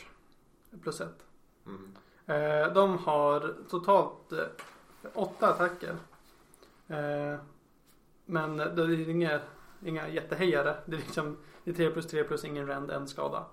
Plus 0.81 1.01
ett. 1.01 1.25
Mm. 1.65 1.95
Eh, 2.25 2.73
De 2.73 2.97
har 2.97 3.55
totalt 3.69 4.33
åtta 5.13 5.49
attacker. 5.49 5.95
Eh, 6.87 7.37
Men 8.25 8.57
det 8.57 8.63
är 8.83 9.09
inga, 9.09 9.39
inga 9.85 10.07
jättehejare. 10.07 10.77
Det 10.85 10.95
är 10.95 10.99
liksom 10.99 11.37
det 11.63 11.71
är 11.71 11.75
3 11.75 11.91
plus 11.91 12.07
3 12.07 12.23
plus 12.23 12.45
ingen 12.45 12.67
rend, 12.67 12.91
en 12.91 13.07
skada. 13.07 13.45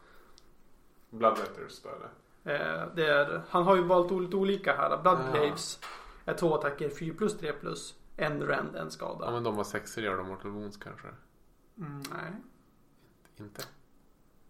Bloodletters 1.11 1.83
då 1.83 1.89
eller? 1.89 2.11
Eh, 2.55 2.89
Det 2.95 3.07
är, 3.07 3.43
han 3.49 3.63
har 3.63 3.77
ju 3.77 3.83
valt 3.83 4.11
lite 4.23 4.37
olika 4.37 4.77
här. 4.77 5.03
Bloodglaives 5.03 5.79
Ja. 6.25 6.33
är 6.33 6.37
två 6.37 6.55
attacker, 6.55 6.89
4 6.91 7.15
plus 7.15 7.39
3 7.39 7.53
plus. 7.53 7.95
En 8.17 8.43
rend, 8.43 8.77
en 8.77 8.91
skada. 8.91 9.25
Ja 9.25 9.31
men 9.31 9.43
de 9.43 9.57
var 9.57 9.65
sexor 9.65 10.05
gör 10.05 10.17
de 10.17 10.27
Mortal 10.29 10.51
Wounds 10.51 10.77
kanske? 10.77 11.09
Mm, 11.79 12.03
nej, 12.13 12.33
Inte? 13.37 13.63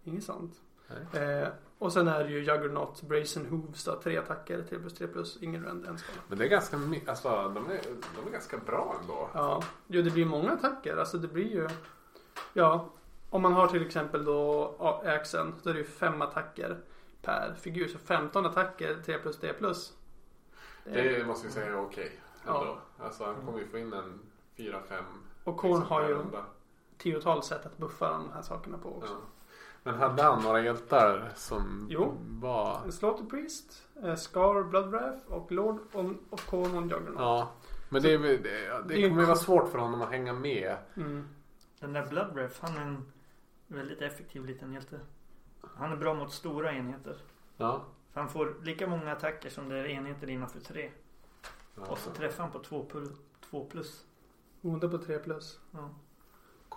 inget 0.05 0.24
sånt. 0.24 0.55
Nej. 1.12 1.22
Eh, 1.22 1.48
och 1.80 1.92
sen 1.92 2.08
är 2.08 2.24
det 2.24 2.30
ju 2.30 2.38
Juggernaut, 2.38 3.02
Brazen 3.02 3.46
Hooves 3.46 3.84
då, 3.84 4.00
tre 4.00 4.16
attacker, 4.16 4.62
3 4.68 4.78
plus 4.78 4.94
3 4.94 5.06
plus, 5.06 5.38
ingen 5.42 5.64
rend, 5.64 5.86
en 5.86 5.98
skada. 5.98 6.18
Men 6.28 6.38
det 6.38 6.44
är 6.44 6.48
ganska 6.48 6.76
alltså 7.06 7.28
de 7.54 7.66
är, 7.70 7.80
de 8.16 8.28
är 8.28 8.32
ganska 8.32 8.56
bra 8.58 8.96
ändå. 9.00 9.28
Ja, 9.34 9.62
jo 9.86 10.02
det 10.02 10.10
blir 10.10 10.26
många 10.26 10.52
attacker. 10.52 10.96
Alltså 10.96 11.18
det 11.18 11.28
blir 11.28 11.52
ju... 11.52 11.68
Ja, 12.52 12.88
om 13.30 13.42
man 13.42 13.52
har 13.52 13.66
till 13.68 13.86
exempel 13.86 14.24
då 14.24 14.74
ja, 14.78 15.02
axeln, 15.06 15.54
då 15.62 15.70
är 15.70 15.74
det 15.74 15.80
ju 15.80 15.86
fem 15.86 16.22
attacker 16.22 16.80
per 17.22 17.54
figur. 17.60 17.88
Så 17.88 17.98
15 17.98 18.46
attacker, 18.46 19.02
3 19.04 19.18
plus 19.18 19.38
D 19.38 19.52
plus. 19.58 19.92
Det 20.84 21.18
Det 21.18 21.26
måste 21.26 21.46
vi 21.46 21.52
säga 21.52 21.66
är 21.66 21.80
okej. 21.80 22.20
Ja. 22.46 22.60
ändå. 22.60 22.78
Alltså 22.98 23.24
han 23.24 23.34
kommer 23.46 23.58
ju 23.58 23.66
få 23.68 23.78
in 23.78 23.92
en 23.92 24.20
4-5 24.56 25.02
Och 25.44 25.56
Korn 25.56 25.82
har 25.82 26.08
ju 26.08 26.14
runda. 26.14 26.44
tiotals 26.98 27.46
sätt 27.46 27.66
att 27.66 27.78
buffa 27.78 28.10
de 28.10 28.30
här 28.34 28.42
sakerna 28.42 28.78
på 28.78 28.96
också. 28.96 29.12
Ja. 29.12 29.18
Men 29.82 29.94
hade 29.94 30.22
han 30.22 30.42
några 30.42 30.60
hjältar 30.62 31.32
som 31.36 31.86
Jo. 31.90 32.16
var... 32.20 32.90
Slaughter 32.90 33.24
Priest, 33.24 33.86
eh, 34.02 34.14
Scar, 34.14 34.62
Bloodwrath 34.62 35.26
och 35.32 35.52
Lord 35.52 35.78
on, 35.92 36.18
of 36.30 36.46
Korn 36.46 36.74
on 36.76 36.88
Juggernaut. 36.88 37.14
Ja. 37.18 37.52
Men 37.88 38.02
det, 38.02 38.18
det, 38.18 38.38
Det 38.88 39.08
kommer 39.08 39.20
ju 39.20 39.26
vara 39.26 39.36
svårt 39.36 39.68
för 39.70 39.78
honom 39.78 40.02
att 40.02 40.10
hänga 40.10 40.32
med. 40.32 40.76
Mm. 40.96 41.28
Den 41.80 41.92
där 41.92 42.06
Bloodwrath, 42.06 42.54
han 42.60 42.76
är 42.76 42.80
en 42.82 43.12
väldigt 43.66 44.02
effektiv 44.02 44.44
liten 44.46 44.72
hjälte. 44.72 45.00
Han 45.74 45.92
är 45.92 45.96
bra 45.96 46.14
mot 46.14 46.32
stora 46.32 46.72
enheter. 46.72 47.16
Ja. 47.56 47.84
För 48.12 48.20
han 48.20 48.30
får 48.30 48.56
lika 48.62 48.86
många 48.86 49.12
attacker 49.12 49.50
som 49.50 49.68
det 49.68 49.76
är 49.78 49.84
enheter 49.86 50.30
innanför 50.30 50.60
tre. 50.60 50.90
ja. 51.74 51.82
Och 51.86 51.98
så 51.98 52.10
träffar 52.10 52.42
han 52.42 52.52
på 52.52 52.58
två, 52.58 52.86
pul- 52.92 53.16
två 53.50 53.64
plus. 53.64 54.04
Onda 54.62 54.88
på 54.88 54.98
3 54.98 55.18
plus. 55.18 55.60
Ja. 55.70 55.90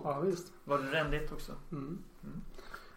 Ja 0.03 0.19
visst. 0.19 0.53
Var 0.63 0.77
det 0.79 0.91
rändigt 0.91 1.31
också? 1.31 1.51
Mm. 1.71 1.99
Mm. 2.23 2.41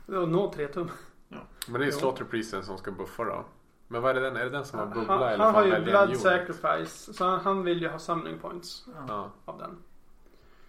Nå 0.07 0.53
3 0.53 0.69
tum. 0.69 0.91
Men 1.29 1.41
det 1.73 1.79
är 1.79 1.87
ju 1.87 1.93
Jo. 1.93 1.99
Slaughter 1.99 2.25
Priesen 2.25 2.63
som 2.63 2.79
ska 2.79 2.91
buffa 2.93 3.25
då. 3.25 3.45
Men 3.89 4.03
vad 4.03 4.11
är 4.11 4.15
det 4.15 4.21
den? 4.21 4.37
Är 4.37 4.45
det 4.45 4.51
den 4.51 4.65
som 4.65 4.79
har 4.79 4.87
Han, 4.87 4.95
bubbla 4.99 5.31
eller 5.33 5.45
han 5.45 5.55
har 5.55 5.65
ju 5.65 5.85
Blood? 5.85 6.17
Sacrifice. 6.17 7.15
Så 7.15 7.25
han, 7.25 7.41
han 7.41 7.63
vill 7.65 7.83
ju 7.83 7.89
ha 7.89 7.99
summoning 7.99 8.39
points 8.39 8.85
Ja. 8.95 9.05
Ja. 9.09 9.31
av 9.53 9.59
den. 9.59 9.79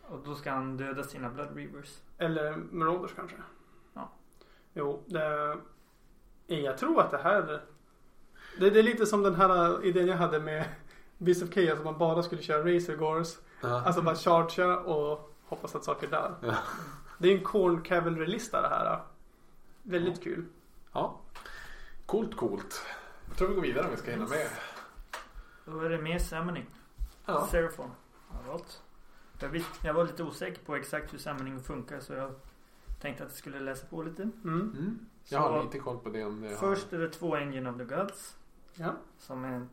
Och 0.10 0.20
då 0.26 0.36
ska 0.36 0.52
han 0.52 0.78
döda 0.78 1.04
sina 1.04 1.30
Blood 1.30 1.56
Reavers. 1.56 1.98
Eller 2.18 2.56
Marauders 2.72 3.14
kanske. 3.16 3.36
Ja. 3.94 4.10
Jo, 4.74 5.04
det... 5.06 5.58
Jag 6.48 6.78
tror 6.78 7.02
att 7.02 7.12
det 7.12 7.18
här... 7.18 7.62
Det, 8.60 8.70
det 8.70 8.80
är 8.80 8.84
lite 8.84 9.06
som 9.06 9.24
den 9.24 9.36
här 9.36 9.86
idén 9.86 10.08
jag 10.08 10.18
hade 10.18 10.40
med 10.40 10.66
Beast 11.18 11.44
of 11.44 11.50
Chaos. 11.50 11.80
Att 11.80 11.86
man 11.86 11.98
bara 11.98 12.24
skulle 12.24 12.42
köra 12.42 12.60
Razor 12.60 12.96
Gores. 12.96 13.40
Ja. 13.62 13.82
Alltså 13.86 14.02
bara 14.02 14.16
chargea 14.16 14.78
och 14.80 15.36
hoppas 15.46 15.76
att 15.76 15.84
saker 15.84 16.08
dör. 16.08 16.36
Ja. 16.42 16.56
Det 17.18 17.30
är 17.30 17.38
en 17.38 17.44
Corn 17.44 17.82
Cavalry-lista 17.82 18.62
det 18.62 18.68
här. 18.68 19.00
Väldigt 19.88 20.24
kul. 20.24 20.46
ja. 20.94 21.22
Coolt, 22.06 22.36
coolt. 22.38 22.86
Jag 23.28 23.38
tror 23.38 23.48
vi 23.48 23.56
går 23.56 23.62
vidare 23.62 23.86
om 23.86 23.92
vi 23.92 23.98
ska 23.98 24.12
hinna 24.12 24.28
med. 24.28 24.48
Då 25.66 25.80
är 25.80 25.90
det 25.90 25.98
mer 26.02 26.20
Summoning. 26.20 26.66
Ja. 27.26 27.48
Seraphon 27.52 27.92
har 28.28 28.60
jag 29.40 29.50
visst, 29.50 29.84
jag 29.84 29.94
var 29.94 30.04
lite 30.06 30.24
osäker 30.24 30.62
på 30.66 30.76
exakt 30.76 31.14
hur 31.14 31.18
Summoning 31.18 31.60
funkar 31.60 32.00
så 32.00 32.14
jag 32.14 32.34
tänkte 33.02 33.24
att 33.24 33.30
jag 33.30 33.38
skulle 33.38 33.60
läsa 33.60 33.88
på 33.88 34.04
lite. 34.04 34.22
Mm. 34.24 34.34
Mm. 34.44 35.00
Jag 35.26 35.40
har 35.40 35.58
Så- 35.60 35.64
lite 35.64 35.80
koll 35.80 35.98
på 36.00 36.10
det 36.10 36.24
om 36.24 36.42
det. 36.42 36.50
Först 36.50 36.94
är 36.94 37.00
det 37.00 37.10
två 37.10 37.36
Engine 37.36 37.70
of 37.70 37.78
the 37.78 37.84
Gods. 37.84 38.38
Ja. 38.74 38.92
Som 39.18 39.46
är, 39.46 39.68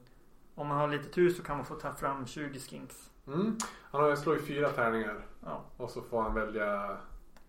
om 0.55 0.67
man 0.67 0.79
har 0.79 0.89
lite 0.89 1.09
tur 1.09 1.31
så 1.31 1.43
kan 1.43 1.57
man 1.57 1.67
få 1.67 1.75
ta 1.75 1.93
fram 1.95 2.27
20 2.27 2.61
skinks. 2.61 3.11
Mm. 3.27 3.57
Han 3.83 4.01
har 4.01 4.17
slår 4.17 4.37
ju 4.37 4.43
fyra 4.43 4.69
tärningar. 4.69 5.27
Ja. 5.45 5.65
Och 5.77 5.91
så 5.91 6.03
får 6.03 6.23
han 6.23 6.35
välja 6.35 6.97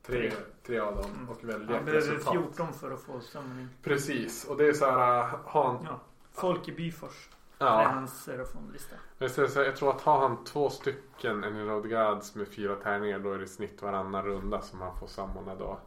tre, 0.05 0.31
Tre. 0.65 0.79
av 0.79 0.95
dem 0.95 1.05
Mm. 1.15 1.29
och 1.29 1.43
välja 1.43 1.77
ett 1.79 1.85
behöver 1.85 1.91
resultat. 2.07 2.33
14 2.33 2.73
för 2.73 2.91
att 2.91 3.01
få 3.01 3.19
Summoning. 3.19 3.67
Precis. 3.83 4.45
Och 4.45 4.57
det 4.57 4.67
är 4.67 4.73
så 4.73 4.85
här. 4.91 5.19
äh, 5.19 5.35
han, 5.45 5.77
Ja. 5.85 5.99
Folk 6.33 6.67
i 6.67 6.71
Byfors. 6.71 7.29
Det 7.57 7.63
är 7.65 7.67
ja. 7.67 7.87
hans 7.87 8.23
Seraphon-lista. 8.23 8.95
Jag, 9.17 9.75
tror 9.75 9.89
att 9.89 10.01
har 10.01 10.19
han 10.19 10.43
två 10.43 10.69
stycken 10.69 11.43
en 11.43 11.69
of 11.69 11.83
the 11.83 11.89
Gods 11.89 12.35
med 12.35 12.47
fyra 12.47 12.75
tärningar 12.75 13.19
då 13.19 13.33
är 13.33 13.37
det 13.37 13.43
i 13.43 13.47
snitt 13.47 13.81
varannan 13.81 14.25
runda 14.25 14.61
som 14.61 14.81
han 14.81 14.99
får 14.99 15.07
samordna 15.07 15.55
då. 15.55 15.79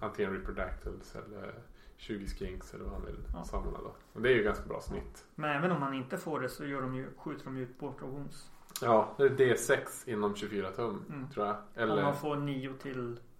Antingen 0.00 0.32
Reproductals 0.32 1.14
eller 1.16 1.54
20 1.96 2.26
skinks 2.26 2.74
eller 2.74 2.84
vad 2.84 2.92
han 2.92 3.04
vill 3.04 3.18
Ja. 3.34 3.44
samordna 3.44 3.78
då. 3.78 3.94
Och 4.12 4.22
det 4.22 4.28
är 4.32 4.36
ju 4.36 4.42
ganska 4.42 4.64
bra 4.64 4.80
snitt. 4.80 5.24
Men 5.34 5.50
även 5.56 5.70
om 5.72 5.80
man 5.80 5.94
inte 5.94 6.18
får 6.18 6.40
det 6.40 6.48
så 6.48 6.64
gör 6.64 6.82
de 6.82 6.94
ju, 6.94 7.06
skjuter 7.16 7.44
de 7.44 7.56
ju 7.56 7.62
ut 7.62 7.78
Border 7.78 8.06
Wounds. 8.06 8.50
Ja, 8.80 9.14
det 9.16 9.22
är 9.24 9.28
D6 9.30 10.08
inom 10.08 10.34
24 10.36 10.70
tum 10.70 11.04
Mm. 11.08 11.30
tror 11.30 11.46
jag. 11.46 11.54
Om 11.56 11.62
Eller 11.74 12.02
man 12.02 12.16
får 12.16 12.36
9 12.36 12.72
till 12.82 13.18
ja, 13.20 13.31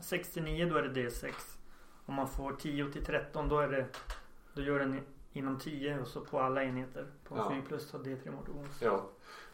69 0.00 0.66
då 0.70 0.76
är 0.76 0.82
det 0.82 1.08
D6. 1.08 1.32
Om 2.06 2.14
man 2.14 2.28
får 2.28 2.52
10 2.52 2.92
till 2.92 3.04
13 3.04 3.48
då 3.48 3.58
är 3.58 3.68
det 3.68 3.86
Då 4.54 4.62
gör 4.62 4.78
den 4.78 5.00
inom 5.32 5.58
10 5.58 6.00
och 6.00 6.06
så 6.06 6.20
på 6.20 6.40
alla 6.40 6.64
enheter. 6.64 7.06
På 7.24 7.36
Ja. 7.36 7.50
4 7.50 7.62
plus 7.68 7.90
tar 7.90 7.98
D3 7.98 8.30
Mortal 8.30 8.54
Wounds. 8.54 8.82
ja. 8.82 9.06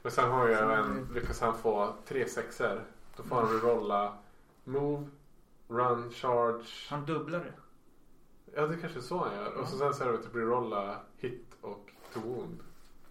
Men 0.02 0.12
sen 0.12 0.30
har 0.30 0.38
har 0.38 0.48
även, 0.48 1.08
lyckas 1.14 1.40
han 1.40 1.58
få 1.58 1.94
tre 2.06 2.28
sexer. 2.28 2.84
Då 3.16 3.22
får 3.22 3.36
han 3.36 3.60
rolla 3.60 4.18
Move, 4.64 5.06
Run, 5.68 6.10
Charge. 6.10 6.64
Han 6.90 7.06
dubblar 7.06 7.38
det. 7.38 7.52
Ja 8.54 8.66
det 8.66 8.76
kanske 8.76 8.98
är 8.98 9.02
så 9.02 9.24
han 9.24 9.34
gör. 9.34 9.54
Och 9.54 9.68
så 9.68 9.78
sen 9.78 9.94
så 9.94 10.04
är 10.04 10.12
det 10.12 10.18
typ 10.18 10.34
rolla 10.34 11.00
Hit 11.16 11.46
och 11.60 11.90
To 12.12 12.20
Wound. 12.20 12.60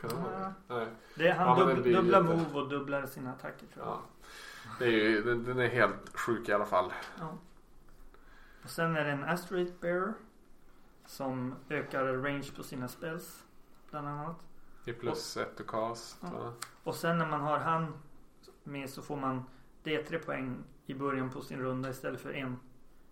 Kan 0.10 0.24
det 0.24 0.30
vara 0.30 0.40
det? 0.40 0.54
Nej. 0.68 0.88
det 1.16 1.28
är, 1.28 1.36
han 1.36 1.48
Ja, 1.48 1.56
men 1.56 1.68
det 1.68 1.74
dubb, 1.74 1.84
blir 1.84 1.96
dubblar 1.96 2.22
lite- 2.22 2.34
move 2.36 2.60
och 2.60 2.70
dubblar 2.70 3.06
sina 3.06 3.32
attacker 3.32 3.68
tror 3.68 3.86
jag. 3.86 3.94
Ja. 3.94 4.02
Det 4.80 4.86
är 4.86 4.90
ju, 4.92 5.24
den, 5.24 5.44
den 5.44 5.60
är 5.60 5.68
helt 5.68 6.18
sjuk 6.18 6.50
i 6.50 6.54
alla 6.54 6.66
fall. 6.66 6.94
Ja. 7.20 7.38
Och 8.64 8.70
sen 8.70 8.96
är 8.96 9.04
det 9.06 9.12
en 9.12 9.24
Asteroid 9.24 9.74
Bearer. 9.82 10.14
Som 11.06 11.56
ökar 11.70 12.06
range 12.06 12.52
på 12.56 12.64
sina 12.64 12.88
spells. 12.88 13.44
Bland 13.92 14.08
annat. 14.08 14.46
Det 14.86 14.92
är 14.92 14.96
plus 14.96 15.38
ett 15.38 15.60
och 15.60 15.68
cast. 15.68 16.18
Ja. 16.22 16.54
Och 16.84 16.96
sen 16.96 17.18
när 17.18 17.26
man 17.28 17.42
har 17.42 17.58
han 17.58 17.94
med 18.64 18.90
så 18.90 19.02
får 19.02 19.16
man 19.18 19.46
D3 19.84 20.18
poäng 20.26 20.58
i 20.86 20.94
början 20.94 21.30
på 21.30 21.42
sin 21.42 21.60
runda 21.60 21.90
istället 21.90 22.22
för 22.22 22.34
en 22.34 22.60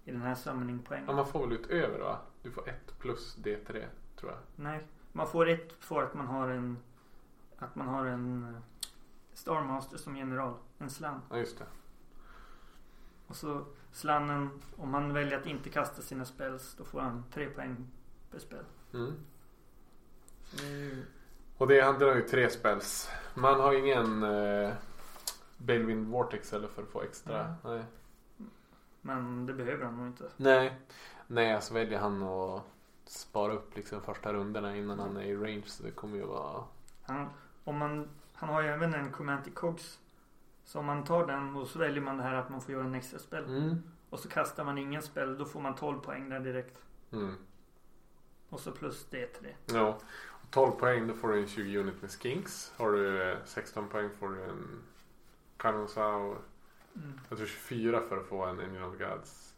i 0.05 0.11
den 0.11 0.21
här 0.21 0.35
summoning 0.35 0.79
poängen. 0.87 1.05
Ja, 1.09 1.15
man 1.15 1.25
får 1.25 1.47
väl 1.47 1.57
utöver 1.57 1.99
va? 1.99 2.17
Du 2.43 2.51
får 2.51 2.69
ett 2.69 2.99
plus 2.99 3.37
D3 3.37 3.85
tror 4.15 4.31
jag. 4.31 4.39
Nej, 4.55 4.87
man 5.13 5.27
får 5.27 5.49
ett 5.49 5.73
för 5.79 6.03
att 6.03 6.13
man 6.13 6.27
har 6.27 6.49
en 6.49 6.77
att 7.57 7.75
man 7.75 7.87
har 7.87 8.05
en 8.05 8.43
eh, 8.43 8.61
Starmaster 9.33 9.97
som 9.97 10.17
general. 10.17 10.53
En 10.77 10.89
slan. 10.89 11.21
Ja 11.29 11.37
just 11.37 11.59
det. 11.59 11.65
Och 13.27 13.35
så 13.35 13.65
slannen, 13.91 14.61
om 14.77 14.93
han 14.93 15.13
väljer 15.13 15.39
att 15.39 15.45
inte 15.45 15.69
kasta 15.69 16.01
sina 16.01 16.25
spells 16.25 16.75
då 16.77 16.83
får 16.83 16.99
han 17.01 17.23
tre 17.33 17.49
poäng 17.49 17.87
per 18.31 18.39
spel. 18.39 18.65
Mm. 18.93 19.13
Ju, 20.61 21.05
Och 21.57 21.67
det 21.67 21.81
handlar 21.81 22.15
ju 22.15 22.21
tre 22.21 22.49
spells. 22.49 23.09
Man 23.33 23.59
har 23.59 23.73
ingen 23.73 24.23
eh, 24.23 24.73
Balewind 25.57 26.07
Vortex 26.07 26.53
eller 26.53 26.67
för 26.67 26.81
att 26.81 26.89
få 26.89 27.01
extra. 27.01 27.55
Nej. 27.63 27.73
Nej. 27.73 28.47
men 29.01 29.45
det 29.45 29.53
behöver 29.53 29.85
han 29.85 29.97
nog 29.97 30.07
inte. 30.07 30.29
Nej. 30.37 30.79
Nej, 31.27 31.61
så 31.61 31.73
väljer 31.73 31.99
han 31.99 32.23
att 32.23 32.63
spara 33.05 33.53
upp 33.53 33.75
liksom 33.75 34.01
första 34.01 34.33
rundorna 34.33 34.77
innan 34.77 34.99
han 34.99 35.17
är 35.17 35.23
i 35.23 35.35
range. 35.35 35.63
Så 35.65 35.83
det 35.83 35.91
kommer 35.91 36.17
ju 36.17 36.25
vara... 36.25 36.63
Han, 37.03 37.29
om 37.63 37.77
man, 37.77 38.09
han 38.33 38.49
har 38.49 38.61
ju 38.61 38.67
även 38.67 38.93
en 38.93 39.13
Chromatic 39.13 39.53
Cogs. 39.53 39.99
Så 40.63 40.79
om 40.79 40.85
man 40.85 41.03
tar 41.03 41.27
den 41.27 41.55
och 41.55 41.67
så 41.67 41.79
väljer 41.79 42.01
man 42.01 42.17
det 42.17 42.23
här 42.23 42.33
att 42.33 42.49
man 42.49 42.61
får 42.61 42.73
göra 42.73 42.85
en 42.85 42.95
extra 42.95 43.19
spel. 43.19 43.45
Mm. 43.45 43.83
Och 44.09 44.19
så 44.19 44.29
kastar 44.29 44.63
man 44.63 44.77
ingen 44.77 45.01
spel. 45.01 45.37
Då 45.37 45.45
får 45.45 45.61
man 45.61 45.75
12 45.75 45.99
poäng 45.99 46.29
där 46.29 46.39
direkt. 46.39 46.79
Mm. 47.11 47.35
Och 48.49 48.59
så 48.59 48.71
plus 48.71 49.07
D3. 49.11 49.53
Ja. 49.65 49.99
Och 50.27 50.51
12 50.51 50.71
poäng 50.71 51.07
då 51.07 51.13
får 51.13 51.27
du 51.27 51.39
en 51.41 51.47
20 51.47 51.77
unit 51.77 52.01
med 52.01 52.11
Skinks. 52.11 52.73
Har 52.77 52.91
du 52.91 53.31
eh, 53.31 53.37
16 53.45 53.87
poäng 53.87 54.09
får 54.19 54.29
du 54.29 54.43
en 54.43 54.83
Kanonsau. 55.57 56.35
Mm. 56.95 57.19
Jag 57.29 57.37
tror 57.37 57.47
24 57.47 58.01
för 58.09 58.17
att 58.17 58.25
få 58.25 58.45
en 58.45 58.59
Engine 58.59 58.85
of 58.85 58.97
Gods. 58.97 59.52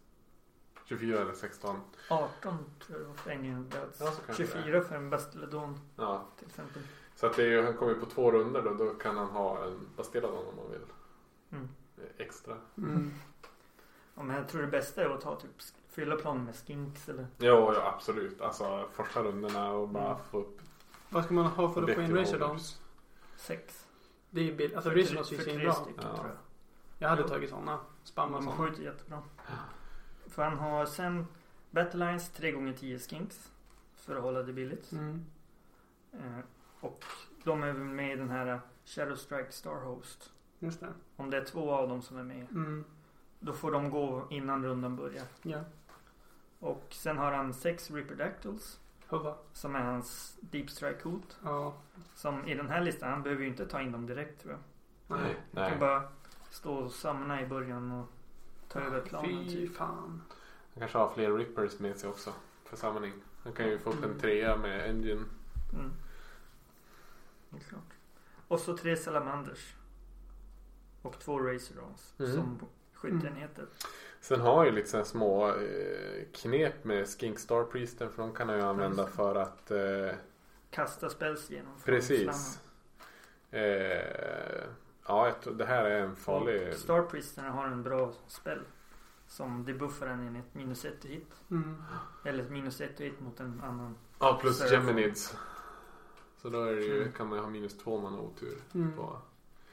24 0.86 1.20
eller 1.22 1.34
16. 1.34 1.80
18 2.10 2.58
tror 2.86 3.00
jag 3.00 3.08
var 3.08 3.16
för 3.16 3.32
Engine 3.32 3.64
Gods. 3.64 4.00
Ja, 4.02 4.12
så 4.12 4.22
kanske 4.22 4.44
det 4.44 4.50
är. 4.54 4.64
24 4.64 4.82
för 4.82 4.96
en 4.96 5.10
Bastiladon 5.10 5.80
Ja. 5.96 6.26
till 6.38 6.48
exempel. 6.48 6.82
Så 7.16 7.26
att 7.28 7.36
det 7.36 7.54
är, 7.54 7.64
han 7.64 7.74
kommer 7.78 7.94
ju 7.94 8.00
på 8.00 8.06
två 8.06 8.32
runder 8.32 8.62
då. 8.62 8.74
Då 8.74 8.90
kan 8.94 9.18
han 9.18 9.28
ha 9.28 9.64
en 9.66 9.80
Bastiladon 9.98 10.48
om 10.48 10.56
man 10.56 10.72
vill. 10.72 10.82
Mm. 11.52 11.70
Extra. 12.18 12.58
Mm. 12.78 13.14
Ja, 14.16 14.24
men 14.24 14.36
jag 14.36 14.48
tror 14.50 14.62
det 14.62 14.68
bästa 14.68 15.02
är 15.04 15.10
att 15.10 15.22
ta 15.22 15.36
typ 15.40 15.52
fylla 15.90 16.16
planen 16.16 16.44
med 16.46 16.56
skinks 16.56 17.10
eller 17.10 17.28
Jo, 17.38 17.74
ja 17.74 17.92
absolut. 17.96 18.42
Alltså 18.42 18.88
första 18.94 19.24
rundorna 19.24 19.72
och 19.72 19.90
bara 19.90 20.06
Mm. 20.12 20.18
få 20.32 20.40
upp 20.40 20.60
Vad 21.10 21.26
ska 21.26 21.34
man 21.34 21.46
ha 21.46 21.74
för 21.74 21.84
att 21.84 21.96
få 21.96 22.02
in 22.02 22.12
objective 22.12 22.20
Razor 22.22 22.32
holders. 22.32 22.48
Downs? 22.50 22.82
sex. 23.38 23.88
Det 24.30 24.40
är 24.40 24.44
ju 24.46 24.56
billigt. 24.56 24.76
Alltså 24.76 24.90
För 24.90 24.98
Razor 24.98 25.08
tre- 25.08 25.16
Downs 25.16 25.32
är 25.32 25.36
ju 25.36 25.42
svinbra. 25.44 25.74
stycken 25.74 26.04
Ja. 26.10 26.16
tror 26.16 26.28
jag. 26.28 26.38
Jag 27.00 27.10
hade 27.10 27.22
Jo. 27.22 27.28
tagit 27.28 27.50
sådana. 27.50 27.80
Spamma 28.04 28.38
De 28.38 28.44
sådana. 28.44 28.62
skjuter 28.70 28.84
jättebra. 28.84 29.24
För 30.36 30.44
han 30.44 30.58
har 30.58 30.86
sen 30.86 31.28
Battle 31.72 32.06
Lines 32.06 32.30
3 32.30 32.52
gånger 32.52 32.74
10 32.74 33.00
skinks. 33.00 33.52
För 33.96 34.16
att 34.16 34.22
hålla 34.22 34.44
det 34.44 34.54
billigt. 34.54 34.92
Mm. 34.92 35.26
Eh, 36.14 36.40
och 36.80 37.04
de 37.44 37.64
är 37.64 37.74
med 37.74 38.14
i 38.14 38.16
den 38.16 38.30
här 38.30 38.62
Shadow 38.86 39.16
Strike 39.16 39.52
Star 39.52 39.76
Host. 39.76 40.34
Just 40.60 40.80
det. 40.80 40.94
Om 41.16 41.30
det 41.30 41.38
är 41.38 41.46
två 41.46 41.72
av 41.72 41.90
dem 41.90 42.02
som 42.02 42.18
är 42.18 42.24
med. 42.24 42.52
Mm. 42.52 42.86
Då 43.40 43.54
får 43.54 43.72
de 43.72 43.90
gå 43.90 44.28
innan 44.30 44.66
rundan 44.66 44.96
börjar. 44.96 45.26
Ja. 45.42 45.64
Och 46.60 46.88
sen 46.90 47.18
har 47.18 47.32
han 47.32 47.54
sex 47.54 47.92
Reproductals. 47.92 48.80
Hubba. 49.08 49.36
Som 49.54 49.76
är 49.76 49.84
hans 49.84 50.38
Deep 50.42 50.70
Strike 50.70 51.10
hot. 51.10 51.38
Ja. 51.44 51.74
Som 52.16 52.48
i 52.48 52.56
den 52.56 52.70
här 52.70 52.82
listan, 52.82 53.12
han 53.12 53.24
behöver 53.24 53.44
ju 53.44 53.50
inte 53.50 53.66
ta 53.66 53.82
in 53.82 53.92
dem 53.92 54.06
direkt 54.06 54.42
tror 54.42 54.54
jag. 54.54 54.62
Nej. 55.18 55.36
Han 55.36 55.36
Nej. 55.52 55.70
kan 55.70 55.80
bara 55.80 56.04
stå 56.50 56.76
och 56.76 56.92
samla 56.92 57.42
i 57.42 57.48
början 57.48 57.92
och 57.92 58.10
ta 58.80 58.82
över 58.86 59.02
planen 59.02 59.46
Fy 59.46 59.50
typ. 59.52 59.76
fan. 59.76 60.22
Han 60.74 60.80
kanske 60.80 60.98
har 60.98 61.14
fler 61.14 61.32
rippers 61.34 61.80
med 61.80 61.98
sig 61.98 62.10
också. 62.10 62.34
För 62.66 62.78
samling. 62.78 63.14
Han 63.44 63.54
kan 63.54 63.68
ju 63.68 63.80
få 63.80 63.90
upp 63.90 63.98
en 63.98 64.04
Mm. 64.04 64.20
trea 64.20 64.58
med 64.58 64.90
engine. 64.90 65.24
Mm. 65.74 65.92
Det 67.50 67.58
är 67.58 67.62
klart. 67.70 67.82
Och 68.48 68.60
så 68.60 68.78
tre 68.78 68.98
Salamanders. 68.98 69.76
Och 71.02 71.20
två 71.20 71.40
Razordons. 71.40 72.14
Mm. 72.20 72.32
Som 72.34 72.60
skytteenheter. 72.94 73.66
Sen 74.22 74.40
har 74.42 74.66
ju 74.66 74.72
lite 74.72 74.90
sådana 74.90 75.06
små 75.06 75.48
eh, 75.50 76.24
knep 76.34 76.84
med 76.84 77.08
Skink 77.08 77.40
Star 77.40 77.64
Priesten. 77.64 78.12
För 78.12 78.22
de 78.24 78.34
kan 78.34 78.50
han 78.50 78.58
ju 78.58 78.64
använda 78.64 79.08
för 79.08 79.36
att 79.36 79.72
eh, 79.72 80.16
Kasta 80.70 81.10
spells 81.10 81.50
genom 81.50 81.74
Precis. 81.86 82.60
Eh, 83.52 84.64
ja, 85.08 85.32
det 85.54 85.66
här 85.66 85.86
är 85.86 86.02
en 86.02 86.16
farlig... 86.16 86.68
Och 86.70 86.74
Star 86.78 87.02
Priestern 87.02 87.46
har 87.46 87.68
en 87.68 87.84
bra 87.84 88.12
spel. 88.28 88.60
Som 89.28 89.66
debuffar 89.66 90.08
en 90.08 90.28
enhet 90.28 90.54
minus 90.54 90.86
ett 90.86 91.06
hit. 91.06 91.34
Mm. 91.52 91.84
Eller 92.26 92.50
minus 92.50 92.82
ett 92.82 93.00
hit 93.00 93.20
mot 93.22 93.40
en 93.40 93.62
annan. 93.64 93.96
Ja, 94.20 94.38
plus 94.42 94.58
Seraphon. 94.58 94.88
Geminids. 94.88 95.38
Så 96.38 96.50
då 96.50 96.62
är 96.64 96.76
det 96.76 96.82
ju, 96.82 97.02
Mm. 97.02 97.12
kan 97.14 97.28
man 97.30 97.38
ju 97.38 97.44
ha 97.44 97.50
minus 97.52 97.78
två 97.78 97.96
om 97.96 98.04
man 98.04 98.14
har 98.14 98.22
otur. 98.22 98.58
Mm. 98.74 98.94
På. 98.96 99.18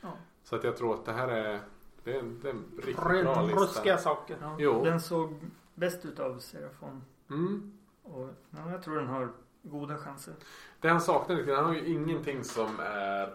Ja. 0.00 0.12
Så 0.44 0.56
att 0.56 0.64
jag 0.64 0.76
tror 0.76 0.94
att 0.94 1.04
det 1.04 1.12
här 1.12 1.28
är, 1.28 1.60
det 2.04 2.14
är 2.16 2.18
en, 2.18 2.40
det 2.42 2.48
är 2.48 2.52
en 2.52 2.64
riktigt 2.76 2.96
bra 2.96 3.12
Rent 3.12 3.46
lista. 3.46 3.60
ruskiga 3.62 3.98
saker. 3.98 4.36
Ja, 4.40 4.56
Jo. 4.58 4.84
Den 4.84 5.00
såg 5.00 5.40
bäst 5.74 6.04
ut 6.04 6.20
av 6.20 6.38
Serafon. 6.38 7.02
Mm. 7.30 7.78
Och 8.02 8.28
ja, 8.50 8.70
jag 8.70 8.82
tror 8.82 8.96
den 8.96 9.06
har 9.06 9.32
goda 9.62 9.98
chanser. 9.98 10.34
Det 10.80 10.88
han 10.88 11.00
saknar 11.00 11.36
lite, 11.36 11.54
han 11.54 11.64
har 11.64 11.74
ju 11.74 11.86
ingenting 11.86 12.44
som 12.44 12.80
är 12.80 13.34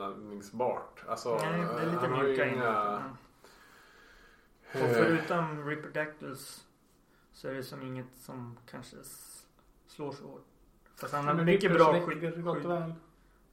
överlevnadsbart. 0.00 1.04
Alltså, 1.08 1.36
Nej, 1.36 1.60
det 1.60 1.82
är 1.82 1.86
lite 1.86 1.98
han 1.98 2.12
har 2.12 2.22
ju 2.22 2.28
mjuka 2.28 2.46
inga... 2.46 2.96
Och 4.72 4.80
eh, 4.80 4.90
förutom 4.92 5.68
Reproductals 5.68 6.66
så 7.32 7.48
är 7.48 7.54
det 7.54 7.62
som 7.62 7.82
inget 7.82 8.16
som 8.16 8.58
kanske 8.70 8.96
slår 9.86 10.12
så 10.12 10.24
hårt. 10.26 10.46
Fast 10.96 11.14
han 11.14 11.26
har 11.26 11.34
Men 11.34 11.44
mycket 11.44 11.72
bra 11.72 12.00
skydd. 12.00 12.44
gott 12.44 12.64
och 12.64 12.70
väl. 12.70 12.94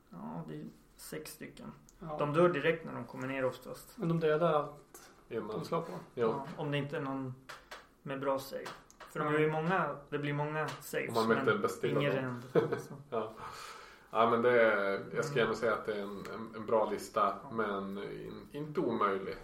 Ja, 0.09 0.43
det 0.47 0.55
är 0.55 0.65
sex 0.95 1.31
stycken. 1.31 1.71
Ja. 1.99 2.15
De 2.19 2.33
dör 2.33 2.49
direkt 2.49 2.85
när 2.85 2.93
de 2.93 3.05
kommer 3.05 3.27
ner 3.27 3.45
oftast. 3.45 3.97
Men 3.97 4.07
de 4.07 4.19
dödar 4.19 4.53
allt 4.53 5.11
de 5.27 5.65
slår 5.65 5.81
på. 5.81 5.91
Ja, 6.13 6.47
om 6.57 6.71
det 6.71 6.77
inte 6.77 6.97
är 6.97 7.01
någon 7.01 7.35
med 8.01 8.19
bra 8.19 8.39
save. 8.39 8.65
För 9.13 9.19
de 9.19 9.35
är 9.35 9.39
ju 9.39 9.51
många, 9.51 9.95
det 10.09 10.19
blir 10.19 10.33
många 10.33 10.67
saves. 10.67 11.17
Om 11.17 11.27
man 11.27 11.45
men 11.45 11.97
ingen 11.97 12.11
ränd. 12.11 12.43
Alltså. 12.53 12.93
Ja. 13.09 13.33
Ja 14.13 14.29
men 14.29 14.41
det 14.41 14.61
är, 14.61 15.05
jag 15.15 15.25
ska 15.25 15.33
Mm. 15.33 15.37
gärna 15.45 15.53
säga 15.55 15.73
att 15.73 15.85
det 15.85 15.93
är 15.95 16.01
en, 16.03 16.17
en, 16.33 16.55
en 16.55 16.65
bra 16.65 16.89
lista. 16.89 17.35
Ja. 17.43 17.51
Men 17.51 17.97
in, 17.97 18.47
inte 18.51 18.79
omöjlig. 18.79 19.35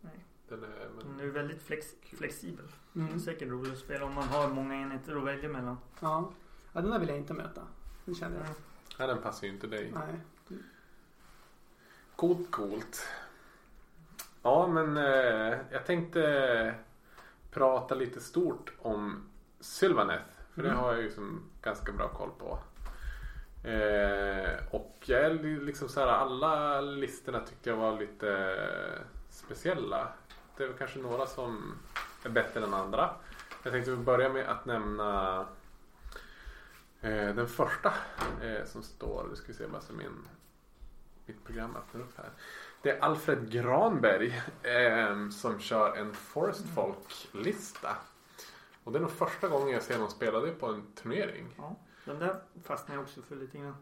Nej. 0.00 0.24
Den 0.48 0.64
är, 0.64 0.88
men, 0.96 1.16
Den 1.16 1.28
är 1.28 1.32
väldigt 1.32 1.62
flex, 1.62 1.86
flexibel. 2.16 2.66
Det 2.92 3.00
Mm. 3.00 3.14
är 3.14 3.18
säkert 3.18 3.48
roligt 3.48 3.72
att 3.72 3.78
spela 3.78 4.04
om 4.04 4.14
man 4.14 4.28
har 4.28 4.48
många 4.48 4.74
enheter 4.74 5.16
att 5.16 5.24
välja 5.24 5.48
mellan. 5.48 5.76
Ja. 6.00 6.30
ja, 6.72 6.80
den 6.80 6.90
där 6.90 6.98
vill 6.98 7.08
jag 7.08 7.18
inte 7.18 7.34
möta. 7.34 7.60
Det 8.04 8.14
känner 8.14 8.36
jag. 8.36 8.46
nej, 8.98 9.08
den 9.08 9.18
passar 9.22 9.46
ju 9.46 9.52
inte 9.52 9.66
dig. 9.66 9.92
Nej. 9.94 10.14
Coolt, 12.16 12.50
coolt. 12.50 13.08
Ja, 14.42 14.66
men 14.66 14.96
eh, 14.96 15.58
jag 15.70 15.86
tänkte 15.86 16.74
prata 17.50 17.94
lite 17.94 18.20
stort 18.20 18.72
om 18.78 19.22
Sylvaneth. 19.60 20.24
För 20.54 20.62
det 20.62 20.68
Mm. 20.68 20.80
har 20.80 20.92
jag 20.92 21.02
ju 21.02 21.10
som 21.10 21.42
ganska 21.62 21.92
bra 21.92 22.08
koll 22.08 22.30
på. 22.38 22.58
Eh, 23.66 24.50
och 24.70 24.96
jag 25.04 25.20
är 25.20 25.34
liksom 25.60 25.88
så 25.88 26.00
här, 26.00 26.06
alla 26.06 26.80
listorna 26.80 27.40
tyckte 27.40 27.70
jag 27.70 27.76
var 27.76 27.98
lite 27.98 28.30
eh, 28.30 29.02
speciella. 29.30 30.08
Det 30.56 30.64
är 30.64 30.68
väl 30.68 30.78
kanske 30.78 30.98
några 30.98 31.26
som 31.26 31.78
är 32.24 32.28
bättre 32.28 32.64
än 32.64 32.74
andra. 32.74 33.10
Jag 33.62 33.72
tänkte 33.72 33.96
börja 33.96 34.28
med 34.28 34.48
att 34.48 34.66
nämna 34.66 35.40
eh, 37.00 37.34
den 37.34 37.48
första 37.48 37.94
eh, 38.42 38.64
som 38.64 38.82
står, 38.82 39.26
nu 39.30 39.36
ska 39.36 39.46
vi 39.46 39.54
se 39.54 39.66
bara 39.66 39.80
så 39.80 39.92
min 39.92 40.28
mitt 41.26 41.44
program 41.44 41.76
öppnar 41.76 42.00
upp 42.00 42.18
här. 42.18 42.30
Det 42.82 42.90
är 42.90 43.00
Alfred 43.00 43.50
Granberg 43.50 44.42
eh, 44.62 45.28
som 45.28 45.60
kör 45.60 45.96
en 45.96 46.14
Forest 46.14 46.64
Folk-lista. 46.74 47.96
Och 48.84 48.92
det 48.92 48.98
är 48.98 49.00
nog 49.00 49.10
första 49.10 49.48
gången 49.48 49.68
jag 49.68 49.82
ser 49.82 49.98
någon 49.98 50.10
spela 50.10 50.40
det 50.40 50.52
på 50.52 50.66
en 50.66 50.82
turnering. 50.94 51.46
Ja, 51.56 51.76
den 52.06 52.18
där 52.18 52.40
fastnar 52.64 52.94
jag 52.94 53.02
också 53.04 53.22
för 53.22 53.36
lite 53.36 53.58
grann. 53.58 53.76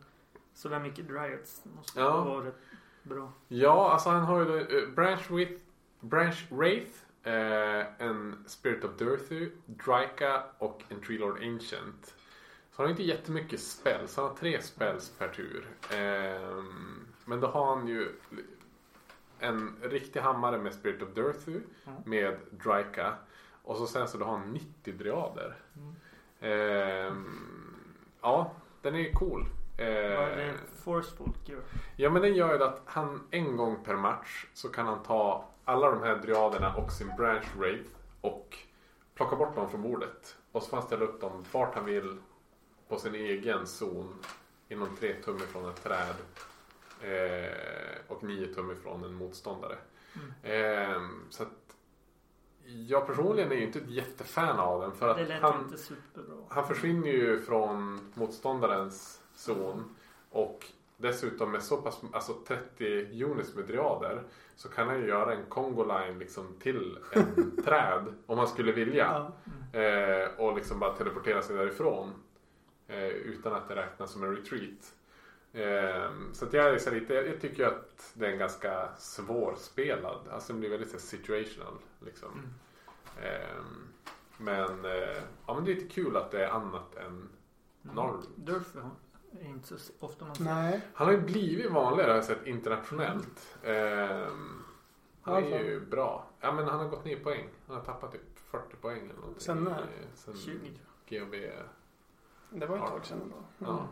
Så 0.55 0.69
där 0.69 0.81
mycket 0.81 1.09
Dryads 1.09 1.63
måste 1.77 2.01
Ja. 2.01 2.25
vara 2.25 2.47
rätt 2.47 2.59
bra. 3.03 3.33
Ja, 3.49 3.91
alltså 3.93 4.11
han 4.11 4.23
har 4.25 4.39
ju 4.39 4.45
då, 4.45 4.57
eh, 4.57 4.89
Branch, 4.89 5.31
with, 5.31 5.53
Branch 6.01 6.47
Wraith, 6.51 6.93
eh, 7.23 8.03
en 8.03 8.45
Spirit 8.47 8.85
of 8.85 8.91
Durthu, 8.99 9.51
Dryka 9.67 10.43
och 10.59 10.83
en 10.89 11.01
Tree 11.01 11.19
Lord 11.19 11.37
Ancient. 11.43 12.15
Så 12.71 12.83
han 12.83 12.87
har 12.87 12.91
inte 12.91 13.03
jättemycket 13.03 13.61
spells, 13.61 14.17
han 14.17 14.25
har 14.29 14.35
tre 14.35 14.63
spells 14.63 15.11
per 15.11 15.29
tur. 15.29 15.67
Ehm, 15.93 17.07
men 17.25 17.41
då 17.41 17.47
har 17.47 17.77
han 17.77 17.89
ju 17.89 18.09
en 19.39 19.77
riktig 19.83 20.21
hammare 20.21 20.59
med 20.59 20.75
Spirit 20.75 21.03
of 21.03 21.09
Durthu 21.15 21.61
Mm. 21.87 22.03
med 22.07 22.37
Dryka. 22.51 23.15
Och 23.63 23.77
så 23.77 23.87
sen 23.87 24.09
så 24.09 24.19
då 24.19 24.25
har 24.25 24.39
han 24.39 24.53
90 24.53 24.93
dryader. 24.93 25.57
Mm. 25.77 25.95
Ehm, 26.41 27.64
ja, 28.25 28.51
den 28.83 28.95
är 28.95 29.13
cool. 29.13 29.47
Vad 29.79 29.87
är 29.87 30.31
Ehm, 30.31 30.37
det 30.39 30.55
Force 30.83 31.17
Folk 31.17 31.49
gör? 31.49 31.61
Ja 31.97 32.11
men 32.11 32.23
den 32.23 32.35
gör 32.35 32.59
ju 32.59 32.65
att 32.65 32.83
han 32.85 33.21
en 33.31 33.57
gång 33.57 33.85
per 33.85 33.95
match 33.97 34.47
så 34.55 34.69
kan 34.69 34.87
han 34.87 35.03
ta 35.03 35.49
alla 35.65 35.91
de 35.91 36.03
här 36.03 36.17
dryaderna 36.17 36.75
och 36.77 36.93
sin 36.93 37.17
branch 37.17 37.57
wraith 37.57 37.91
och 38.21 38.59
plocka 39.15 39.37
bort 39.37 39.55
dem 39.55 39.71
från 39.71 39.83
bordet. 39.83 40.37
Och 40.53 40.63
så 40.63 40.69
får 40.69 40.77
han 40.77 40.87
ställa 40.87 41.05
upp 41.05 41.21
dem 41.21 41.45
vart 41.53 41.75
han 41.75 41.85
vill 41.85 42.17
på 42.89 42.99
sin 42.99 43.15
egen 43.15 43.67
zon 43.67 44.15
inom 44.69 44.97
tre 44.97 45.15
tum 45.25 45.37
ifrån 45.37 45.69
ett 45.71 45.83
träd 45.85 46.15
eh, 47.01 47.53
och 48.09 48.23
nio 48.25 48.55
tum 48.55 48.71
ifrån 48.71 49.05
en 49.05 49.15
motståndare. 49.15 49.77
Eh, 50.43 51.01
så 51.31 51.43
att 51.43 51.49
jag 52.67 53.07
personligen 53.07 53.53
är 53.53 53.57
ju 53.57 53.65
inte 53.65 53.79
ett 53.79 53.91
jättefan 53.91 54.59
av 54.59 54.81
den 54.81 54.93
för 54.93 55.09
att 55.09 55.31
han, 55.41 55.77
han 56.49 56.67
försvinner 56.67 57.09
ju 57.09 57.41
från 57.41 58.01
motståndarens 58.15 59.23
zon 59.35 59.97
och 60.31 60.67
dessutom 60.97 61.53
med 61.53 61.63
så 61.63 61.77
pass, 61.77 62.01
alltså 62.13 62.35
30 62.47 63.25
units 63.25 63.55
med 63.55 63.65
driader 63.65 64.23
så 64.57 64.69
kan 64.69 64.89
han 64.89 65.01
ju 65.01 65.07
göra 65.07 65.35
en 65.35 65.47
Congo 65.49 65.85
line 65.85 66.19
liksom 66.19 66.57
till 66.61 66.99
en 67.13 67.63
träd 67.65 68.05
om 68.27 68.39
han 68.39 68.49
skulle 68.49 68.73
vilja. 68.73 69.33
Ja. 69.73 69.81
Eh, 69.81 70.29
och 70.39 70.57
liksom 70.57 70.79
bara 70.79 70.97
teleportera 70.97 71.43
sig 71.43 71.57
därifrån. 71.57 72.13
Eh, 72.89 73.07
utan 73.07 73.53
att 73.55 73.69
det 73.69 73.77
räknas 73.77 74.13
som 74.13 74.23
en 74.23 74.37
retreat. 74.37 74.95
Eh, 75.55 76.11
så 76.33 76.45
att 76.45 76.53
jag, 76.53 76.75
är 76.75 76.79
så 76.79 76.91
lite, 76.91 77.15
jag 77.15 77.41
tycker 77.41 77.67
att 77.67 78.13
det 78.15 78.27
är 78.27 78.33
en 78.33 78.39
ganska 78.39 78.89
svårspelad. 78.99 80.29
Alltså 80.31 80.53
den 80.53 80.61
blir 80.61 80.71
väldigt 80.71 80.91
så 80.91 80.99
situational. 80.99 81.79
Liksom. 82.01 82.31
Mm. 82.33 82.51
Eh, 83.23 83.65
men, 84.39 84.85
eh, 84.85 85.23
ja, 85.47 85.55
men 85.55 85.65
det 85.65 85.73
är 85.73 85.75
lite 85.75 85.95
kul 85.95 86.17
att 86.17 86.31
det 86.31 86.45
är 86.45 86.51
annat 86.51 86.97
än 86.97 87.29
Norr. 87.83 88.21
Durf 88.37 88.77
är 89.41 89.49
inte 89.49 89.79
så 89.79 89.93
ofta 90.01 90.25
man 90.25 90.35
ser. 90.35 90.45
Nej. 90.45 90.81
Han 90.95 91.07
har 91.07 91.15
ju 91.15 91.21
blivit 91.21 91.71
vanligare 91.71 92.11
har 92.11 92.17
jag 92.17 92.25
sett 92.25 92.47
internationellt. 92.47 93.57
Ehm, 93.63 94.63
han 95.23 95.35
är 95.35 95.43
Varför? 95.43 95.65
ju 95.65 95.81
bra. 95.81 96.27
Ja 96.41 96.53
men 96.53 96.65
han 96.69 96.79
har 96.79 96.89
gått 96.89 97.05
ner 97.05 97.17
i 97.17 97.21
poäng. 97.21 97.49
Han 97.67 97.77
har 97.77 97.85
tappat 97.85 98.13
typ 98.13 98.39
40 98.51 98.77
poäng 98.77 99.05
eller 99.05 99.15
någonting. 99.15 99.41
Sen 99.41 99.65
när? 99.65 99.87
Sen 100.15 100.37
20 100.37 100.59
tror 101.09 101.21
GHB. 101.21 101.35
Det 102.51 102.67
var 102.67 102.77
ett 102.77 102.83
tag 102.83 103.07
sedan 103.07 103.21
ändå. 103.23 103.37
Ja. 103.59 103.89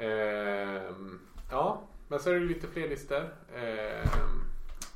Ehm, 0.00 1.20
ja, 1.50 1.82
men 2.08 2.20
så 2.20 2.30
är 2.30 2.34
det 2.34 2.40
ju 2.40 2.48
lite 2.48 2.66
fler 2.66 2.88
listor. 2.88 3.34
Ehm, 3.54 4.40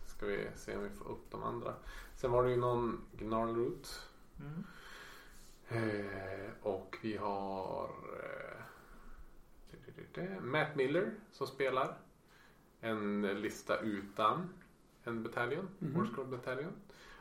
ska 0.06 0.26
vi 0.26 0.46
se 0.56 0.76
om 0.76 0.82
vi 0.82 0.90
får 0.90 1.10
upp 1.10 1.30
de 1.30 1.42
andra. 1.42 1.74
Sen 2.16 2.30
var 2.30 2.44
det 2.44 2.50
ju 2.50 2.56
någon 2.56 3.00
Gnarlroot. 3.12 4.08
jag. 4.36 4.46
Mm. 4.46 4.64
Eh, 5.68 6.50
och 6.62 6.96
vi 7.02 7.16
har 7.16 7.90
eh, 10.16 10.40
Matt 10.42 10.76
Miller 10.76 11.10
som 11.32 11.46
spelar. 11.46 11.96
En 12.80 13.22
lista 13.22 13.78
utan 13.80 14.48
en 15.04 15.22
bataljon. 15.22 15.68
Mhm. 15.78 15.98
Warscroll 15.98 16.26
bataljon. 16.26 16.72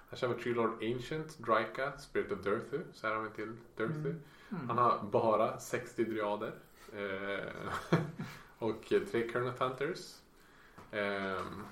Här 0.09 0.17
kör 0.17 0.27
vi 0.27 0.43
Tree 0.43 0.53
Lord 0.53 0.83
Ancient, 0.83 1.37
Dryka, 1.37 1.97
Spirit 1.97 2.31
of 2.31 2.43
Durthu. 2.43 2.81
Så 2.93 3.07
här 3.07 3.15
har 3.15 3.23
vi 3.23 3.29
till 3.29 3.55
Durthu. 3.75 4.09
Mm. 4.09 4.21
Mm. 4.51 4.67
Han 4.69 4.77
har 4.77 5.03
bara 5.11 5.59
60 5.59 6.03
driader. 6.03 6.53
Eh, 6.95 7.99
och 8.59 8.85
tre 9.11 9.27
Current 9.27 9.59
Hunters. 9.59 10.15
Ehm, 10.91 11.63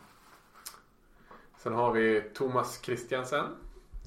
sen 1.58 1.74
har 1.74 1.92
vi 1.92 2.22
Thomas 2.34 2.82
Christiansen. 2.82 3.56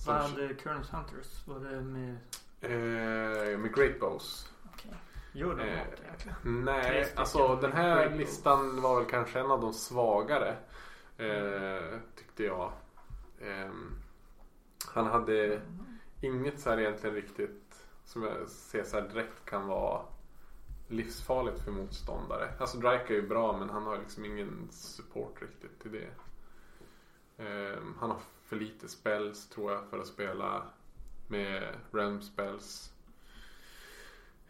Vad 0.06 0.16
hade 0.16 0.54
Current 0.54 0.86
Hunters? 0.86 1.46
Var 1.46 1.60
det 1.60 1.80
med... 1.80 2.16
Eh, 2.60 3.58
med 3.58 3.74
Great 3.74 4.00
Bows. 4.00 4.48
Gör 5.32 5.54
de 5.56 5.62
Eh, 5.62 5.78
något 5.86 6.00
egentligen? 6.00 6.64
Nej, 6.64 7.12
alltså 7.16 7.56
den 7.56 7.72
här 7.72 7.96
Great 7.96 8.10
Bows. 8.10 8.20
listan 8.20 8.80
var 8.82 8.96
väl 9.00 9.10
kanske 9.10 9.40
en 9.40 9.50
av 9.50 9.60
de 9.60 9.72
svagare. 9.72 10.56
Eh, 11.18 11.98
tyckte 12.16 12.44
jag. 12.44 12.72
Ehm, 13.40 13.90
han 14.94 15.06
hade 15.06 15.60
inget 16.20 16.60
så 16.60 16.70
här 16.70 16.80
egentligen 16.80 17.14
riktigt 17.16 17.86
som 18.04 18.22
jag 18.22 18.48
ser 18.48 18.84
så 18.84 19.00
här 19.00 19.08
direkt 19.08 19.44
kan 19.44 19.66
vara 19.66 20.02
livsfarligt 20.94 21.60
för 21.60 21.70
motståndare. 21.70 22.52
Alltså 22.58 22.78
Drake 22.78 23.12
är 23.12 23.16
ju 23.16 23.28
bra 23.28 23.58
men 23.58 23.70
han 23.70 23.82
har 23.82 23.98
liksom 23.98 24.24
ingen 24.24 24.68
support 24.70 25.42
riktigt 25.42 25.80
till 25.80 25.92
det. 25.92 26.08
Um, 27.36 27.96
han 28.00 28.10
har 28.10 28.18
för 28.44 28.56
lite 28.56 28.88
spells 28.88 29.48
tror 29.48 29.72
jag 29.72 29.88
för 29.90 29.98
att 29.98 30.06
spela 30.06 30.62
med 31.28 31.74
realm 31.92 32.22
spells. 32.22 32.92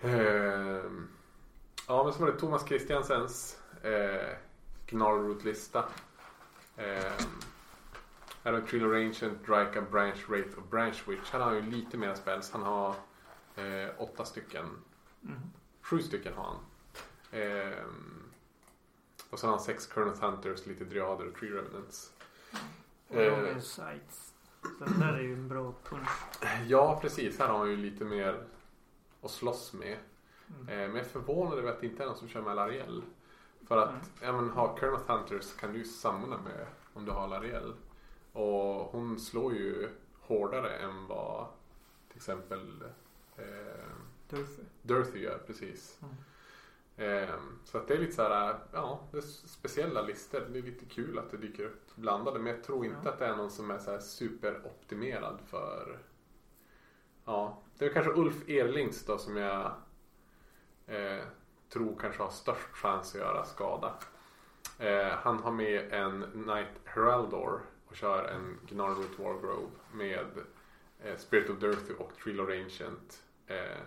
Um, 0.00 1.08
ja 1.88 2.04
men 2.04 2.12
så 2.12 2.20
var 2.20 2.32
det 2.32 2.38
Thomas 2.38 2.66
Christiansens 2.66 3.60
eh, 3.82 3.92
uh, 3.92 4.36
Gnarlroot-lista. 4.86 5.78
Um, 5.80 6.84
ehm, 6.84 7.40
här 8.42 8.52
har 8.52 8.60
vi 8.60 8.66
Triller 8.66 9.06
Ancient, 9.06 9.46
Dryka, 9.46 9.82
Branch 9.82 10.28
Wraith 10.28 10.58
och 10.58 10.64
Branch 10.64 11.08
Witch. 11.08 11.30
Han 11.30 11.40
har 11.40 11.52
ju 11.52 11.62
lite 11.62 11.96
mer 11.96 12.14
spells. 12.14 12.50
Han 12.50 12.62
har 12.62 12.88
uh, 13.58 13.90
åtta 13.98 14.24
stycken. 14.24 14.66
Mm. 15.22 15.40
Sju 15.84 16.02
stycken 16.02 16.34
har 16.34 16.44
han. 16.44 16.56
Ehm, 17.40 18.22
och 19.30 19.38
sen 19.38 19.48
har 19.50 19.56
han 19.56 19.64
sex 19.64 19.86
Current 19.86 20.18
Hunters, 20.18 20.66
lite 20.66 20.84
Driader 20.84 21.26
och 21.28 21.34
Tree 21.34 21.50
Revenants. 21.50 22.12
Och 23.08 23.16
de 23.16 23.26
Eh. 23.26 23.56
är 23.56 23.60
sites. 23.60 24.34
Så 24.78 24.84
den 24.84 25.00
där 25.00 25.12
är 25.12 25.20
ju 25.20 25.32
en 25.32 25.48
bra 25.48 25.74
punch. 25.84 26.08
Ja 26.66 26.98
precis, 27.02 27.38
här 27.38 27.48
har 27.48 27.58
han 27.58 27.70
ju 27.70 27.76
lite 27.76 28.04
mer 28.04 28.44
att 29.22 29.30
slåss 29.30 29.72
med. 29.72 29.98
Mm. 30.48 30.68
Eh, 30.68 30.86
men 30.86 30.96
jag 30.96 31.04
är 31.04 31.08
förvånad 31.08 31.58
över 31.58 31.70
att 31.70 31.80
det 31.80 31.86
inte 31.86 32.02
är 32.02 32.06
någon 32.06 32.16
som 32.16 32.28
kör 32.28 32.42
med 32.42 32.56
Lariel. 32.56 33.02
För 33.68 33.76
att 33.78 34.22
Mm. 34.22 34.36
men, 34.36 34.50
ha 34.50 34.76
Current 34.76 35.08
Hunters 35.08 35.56
kan 35.56 35.72
du 35.72 35.78
ju 35.78 35.84
samla 35.84 36.38
med 36.38 36.66
om 36.94 37.04
du 37.04 37.12
har 37.12 37.28
Lariel. 37.28 37.74
Och 38.32 38.84
hon 38.92 39.20
slår 39.20 39.54
ju 39.54 39.88
hårdare 40.20 40.76
än 40.76 41.06
vad 41.06 41.46
till 42.08 42.16
exempel 42.16 42.84
eh. 43.36 43.84
Durthy 44.84 45.18
gör 45.22 45.38
precis. 45.46 45.98
Mm. 46.02 47.58
Så 47.64 47.78
att 47.78 47.88
det 47.88 47.94
är 47.94 47.98
lite 47.98 48.12
så 48.12 48.22
här, 48.22 48.56
ja, 48.72 49.00
det 49.12 49.16
är 49.16 49.20
speciella 49.22 50.02
listor. 50.02 50.40
Det 50.52 50.58
är 50.58 50.62
lite 50.62 50.84
kul 50.84 51.18
att 51.18 51.30
det 51.30 51.36
dyker 51.36 51.64
upp 51.64 51.96
blandade. 51.96 52.38
Men 52.38 52.54
jag 52.54 52.64
tror 52.64 52.84
inte 52.84 52.98
Ja. 53.04 53.10
att 53.10 53.18
det 53.18 53.26
är 53.26 53.36
någon 53.36 53.50
som 53.50 53.70
är 53.70 53.78
så 53.78 53.90
här 53.90 53.98
superoptimerad 53.98 55.38
för, 55.46 55.98
ja, 57.24 57.62
det 57.78 57.84
är 57.86 57.92
kanske 57.92 58.12
Ulf 58.12 58.48
Erlings 58.48 59.04
då 59.06 59.18
som 59.18 59.36
jag 59.36 59.72
eh, 60.86 61.24
tror 61.68 61.96
kanske 62.00 62.22
har 62.22 62.30
störst 62.30 62.68
chans 62.72 63.14
att 63.14 63.20
göra 63.20 63.44
skada. 63.44 63.94
Eh, 64.78 65.08
han 65.08 65.38
har 65.38 65.52
med 65.52 65.92
en 65.92 66.24
Knight 66.32 66.80
Heraldor 66.84 67.60
och 67.86 67.96
kör 67.96 68.24
en 68.24 68.58
Gnarroot 68.68 69.18
Wargrove 69.18 69.70
med 69.92 70.26
eh, 71.00 71.16
Spirit 71.16 71.50
of 71.50 71.58
Durthy 71.58 71.94
och 71.94 72.12
Trillor 72.16 72.52
Ancient. 72.52 73.22
Eh, 73.46 73.80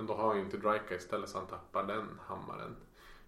men 0.00 0.06
då 0.06 0.14
har 0.14 0.26
han 0.28 0.36
ju 0.36 0.42
inte 0.42 0.56
Dryka 0.56 0.94
istället 0.94 1.28
så 1.30 1.38
han 1.38 1.46
tappar 1.46 1.82
den 1.84 2.20
hammaren. 2.26 2.76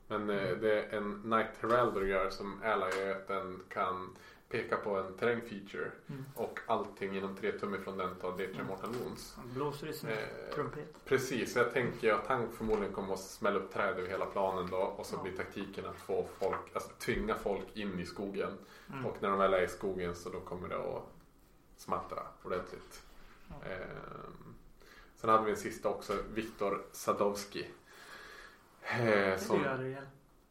Men 0.08 0.30
eh, 0.30 0.56
det 0.56 0.82
en 0.82 1.22
Knight 1.22 1.48
Heraldor 1.60 2.06
gör 2.06 2.30
som 2.30 2.62
Ally 2.64 3.00
är 3.00 3.10
att 3.16 3.28
den 3.28 3.62
kan 3.68 4.16
peka 4.48 4.76
på 4.76 4.96
en 4.98 5.14
terräng 5.14 5.40
feature 5.40 5.90
Mm. 6.08 6.24
och 6.34 6.58
allting 6.66 7.16
inom 7.16 7.36
tre 7.36 7.52
tum 7.52 7.74
ifrån 7.74 7.96
den 7.96 8.14
tar 8.14 8.32
D3 8.32 8.54
Mm. 8.54 8.66
Mortal 8.66 8.90
Wounds. 8.92 9.34
Han 9.36 9.52
blåser 9.54 9.86
i 9.86 9.92
sin 9.92 10.08
Eh, 10.08 10.54
trumpet. 10.54 11.04
Precis, 11.04 11.56
jag 11.56 11.72
tänker 11.72 12.12
att 12.12 12.26
han 12.26 12.52
förmodligen 12.52 12.94
kommer 12.94 13.14
att 13.14 13.20
smälla 13.20 13.58
upp 13.58 13.72
träd 13.72 13.98
över 13.98 14.08
hela 14.08 14.26
planen 14.26 14.70
då 14.70 14.76
och 14.76 15.06
så 15.06 15.16
Ja. 15.16 15.22
blir 15.22 15.36
taktiken 15.36 15.86
att 15.86 15.96
få 15.96 16.26
folk, 16.38 16.74
alltså 16.74 16.90
tvinga 16.98 17.34
folk 17.34 17.76
in 17.76 17.98
i 17.98 18.06
skogen. 18.06 18.58
Mm. 18.92 19.06
Och 19.06 19.16
när 19.22 19.28
de 19.30 19.38
väl 19.38 19.54
är 19.54 19.62
i 19.62 19.68
skogen 19.68 20.14
så 20.14 20.28
då 20.30 20.40
kommer 20.40 20.68
det 20.68 20.76
att 20.76 21.02
smattra 21.76 22.22
ordentligt. 22.42 23.02
Ja. 23.48 23.54
Ehm, 23.70 24.41
sen 25.22 25.30
hade 25.30 25.44
vi 25.44 25.50
en 25.50 25.56
sista 25.56 25.88
också, 25.88 26.16
Viktor 26.34 26.82
Sadowski. 26.92 27.66
Eh, 28.82 29.38
som, 29.38 29.64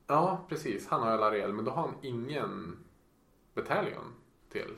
ja, 0.08 0.46
precis. 0.50 0.88
Han 0.88 1.02
har 1.02 1.18
Lariel 1.18 1.54
men 1.54 1.66
då 1.66 1.72
har 1.72 1.82
han 1.82 1.96
ingen 2.02 2.78
bataljon 3.54 4.14
till. 4.50 4.76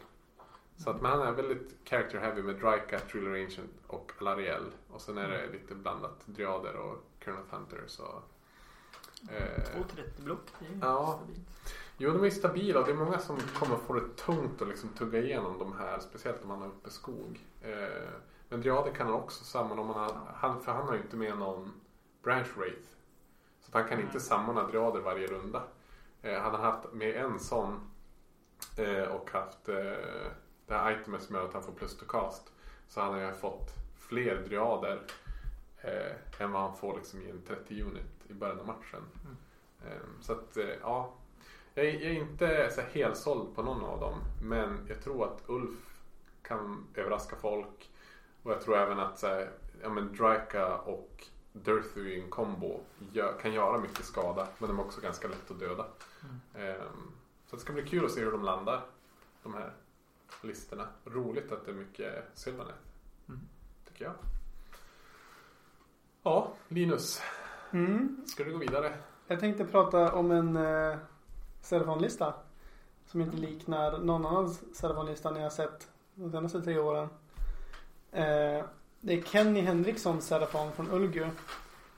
Så 0.78 0.90
att, 0.90 1.02
men 1.02 1.12
han 1.12 1.22
är 1.22 1.32
väldigt 1.32 1.76
character 1.86 2.20
heavy 2.20 2.42
med 2.42 2.56
Dryka, 2.56 3.00
Thriller 3.00 3.44
Ancient 3.44 3.72
och 3.88 4.12
Lariel. 4.20 4.64
Och 4.90 5.02
sen 5.02 5.18
är 5.18 5.30
det 5.30 5.48
lite 5.52 5.76
blandat 5.76 6.22
Driader 6.26 6.76
och 6.76 6.98
Colonel 7.24 7.46
Hunters. 7.50 8.00
Och, 8.00 8.24
eh, 9.32 9.64
230 9.64 10.24
block. 10.24 10.46
Det 10.60 10.66
är 10.66 10.78
ja. 10.82 11.20
stabilt. 11.20 11.50
Jo, 11.98 12.12
de 12.12 12.24
är 12.24 12.30
stabila 12.30 12.80
och 12.80 12.86
det 12.86 12.92
är 12.92 12.96
många 12.96 13.20
som 13.20 13.38
kommer 13.40 13.78
få 13.78 13.94
det 13.94 14.16
tungt 14.16 14.62
att 14.62 14.68
liksom 14.68 14.90
tugga 14.90 15.20
igenom 15.20 15.60
de 15.60 15.74
här. 15.78 16.00
Speciellt 16.00 16.42
om 16.42 16.48
man 16.48 16.62
har 16.62 16.68
uppe 16.68 16.90
skog. 16.90 17.40
Eh, 17.62 18.14
men 18.54 18.62
Driader 18.62 18.92
kan 18.92 19.08
han 19.08 19.16
också 19.16 19.44
samman 19.44 19.80
om 19.80 19.88
man 19.88 19.96
har, 19.96 20.18
han, 20.36 20.62
för 20.62 20.72
han 20.72 20.88
har 20.88 20.94
ju 20.94 21.02
inte 21.02 21.16
med 21.16 21.38
någon 21.38 21.74
Branch 22.24 22.58
Wraith. 22.58 22.88
Så 23.60 23.78
han 23.78 23.88
kan 23.88 24.00
inte 24.00 24.20
samordna 24.20 24.68
Driader 24.68 25.00
varje 25.00 25.28
runda. 25.28 25.64
Eh, 26.22 26.42
han 26.42 26.52
har 26.52 26.60
haft 26.60 26.94
med 26.94 27.16
en 27.16 27.40
sån 27.40 27.92
eh, 28.78 29.04
och 29.04 29.32
haft 29.32 29.70
eh, 29.70 29.76
det 30.68 30.74
här 30.74 31.02
itemet 31.02 31.24
som 31.24 31.36
gör 31.36 31.46
att 31.46 31.54
han 31.54 31.64
får 31.64 31.72
plus 31.72 31.98
to 31.98 32.06
cast. 32.06 32.54
Så 32.88 33.02
han 33.02 33.14
har 33.14 33.22
ju 33.22 33.34
fått 33.34 33.72
fler 33.98 34.36
Driader 34.36 35.02
eh, 35.82 36.42
än 36.42 36.52
vad 36.52 36.62
han 36.62 36.78
får 36.78 36.96
liksom 36.96 37.22
i 37.22 37.30
en 37.30 37.42
30 37.42 37.82
unit 37.82 38.26
i 38.28 38.34
början 38.34 38.60
av 38.60 38.68
matchen. 38.68 39.04
Mm. 39.24 39.38
Eh, 39.86 40.04
så 40.22 40.34
att 40.34 40.58
eh, 40.58 40.76
ja, 40.82 41.14
jag 41.74 41.86
är, 41.86 41.92
jag 41.92 42.04
är 42.04 42.14
inte 42.14 42.72
så 42.72 42.82
helt 42.82 43.18
såld 43.18 43.56
på 43.56 43.64
någon 43.64 43.84
av 43.84 44.00
dem. 44.00 44.20
Men 44.44 44.86
jag 44.90 45.04
tror 45.04 45.26
att 45.26 45.44
Ulf 45.48 46.00
kan 46.42 46.88
överraska 46.96 47.36
folk. 47.36 47.90
Och 48.44 48.52
jag 48.52 48.62
tror 48.62 48.78
även 48.78 49.00
att 49.00 49.20
så 49.20 49.28
här, 49.28 49.52
ja, 49.82 49.90
men 49.90 50.08
Dryka 50.08 50.78
och 50.78 51.28
Durthu 51.54 52.10
i 52.10 52.22
en 52.22 52.30
kombo 52.30 52.80
gör, 53.12 53.40
kan 53.42 53.54
göra 53.54 53.78
mycket 53.78 54.06
skada. 54.06 54.48
Men 54.58 54.70
de 54.70 54.80
är 54.80 54.84
också 54.84 55.02
ganska 55.02 55.28
lätt 55.28 55.52
att 55.52 55.60
döda. 55.60 55.86
Mm. 56.24 56.70
Ehm, 56.70 57.12
så 57.48 57.56
det 57.56 57.62
ska 57.62 57.74
bli 57.74 57.84
kul 57.84 58.06
att 58.06 58.12
se 58.12 58.22
hur 58.22 58.32
de 58.32 58.44
landar. 58.44 58.82
De 59.44 59.54
här 59.54 59.74
listorna. 60.42 60.88
Roligt 61.06 61.52
att 61.52 61.66
det 61.66 61.72
är 61.72 61.76
mycket 61.76 62.24
Sylvanet. 62.34 62.76
Mm. 63.30 63.42
Tycker 63.88 64.06
jag. 64.06 64.14
Ja, 66.24 66.54
Linus. 66.68 67.22
Mm. 67.72 68.26
Ska 68.28 68.44
du 68.44 68.52
gå 68.52 68.58
vidare? 68.58 68.94
Jag 69.28 69.40
tänkte 69.40 69.66
prata 69.66 70.14
om 70.14 70.32
en 70.32 70.56
eh, 70.56 70.98
Serafon-lista. 71.62 72.34
Som 73.06 73.22
inte 73.22 73.38
liknar 73.38 73.98
någon 73.98 74.26
annan 74.26 74.50
Serafon-lista 74.50 75.32
ni 75.32 75.42
har 75.42 75.50
sett 75.50 75.92
de 76.16 76.32
senaste 76.32 76.62
tre 76.62 76.78
åren. 76.78 77.10
Eh, 78.14 78.64
det 79.02 79.14
är 79.14 79.22
Kenny 79.22 79.62
Henriksson 79.62 80.22
Serafon 80.22 80.72
från 80.72 80.92
Ulgu. 80.92 81.26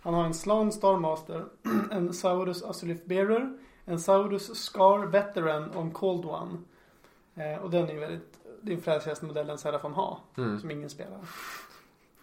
Han 0.02 0.14
har 0.14 0.26
en 0.26 0.34
Slan 0.34 0.72
Starmaster, 0.72 1.46
en 1.92 2.14
Saurus 2.14 2.64
Azulith 2.64 3.08
Bearer, 3.08 3.58
en 3.86 4.00
Saurus 4.00 4.56
Scar 4.56 5.06
Veteran 5.06 5.70
och 5.72 5.82
en 5.82 5.92
Cold 5.92 6.26
One. 6.26 6.58
Eh, 7.36 7.64
och 7.64 7.70
den 7.70 7.90
är 7.90 8.00
väldigt, 8.00 8.40
det 8.62 8.72
är 8.72 8.76
den 8.76 8.84
fräsigaste 8.84 9.26
modellen 9.26 9.58
Serafon 9.58 9.94
har. 9.94 10.20
Mm. 10.38 10.60
Som 10.60 10.72
ingen 10.72 10.90
spelar. 10.90 11.20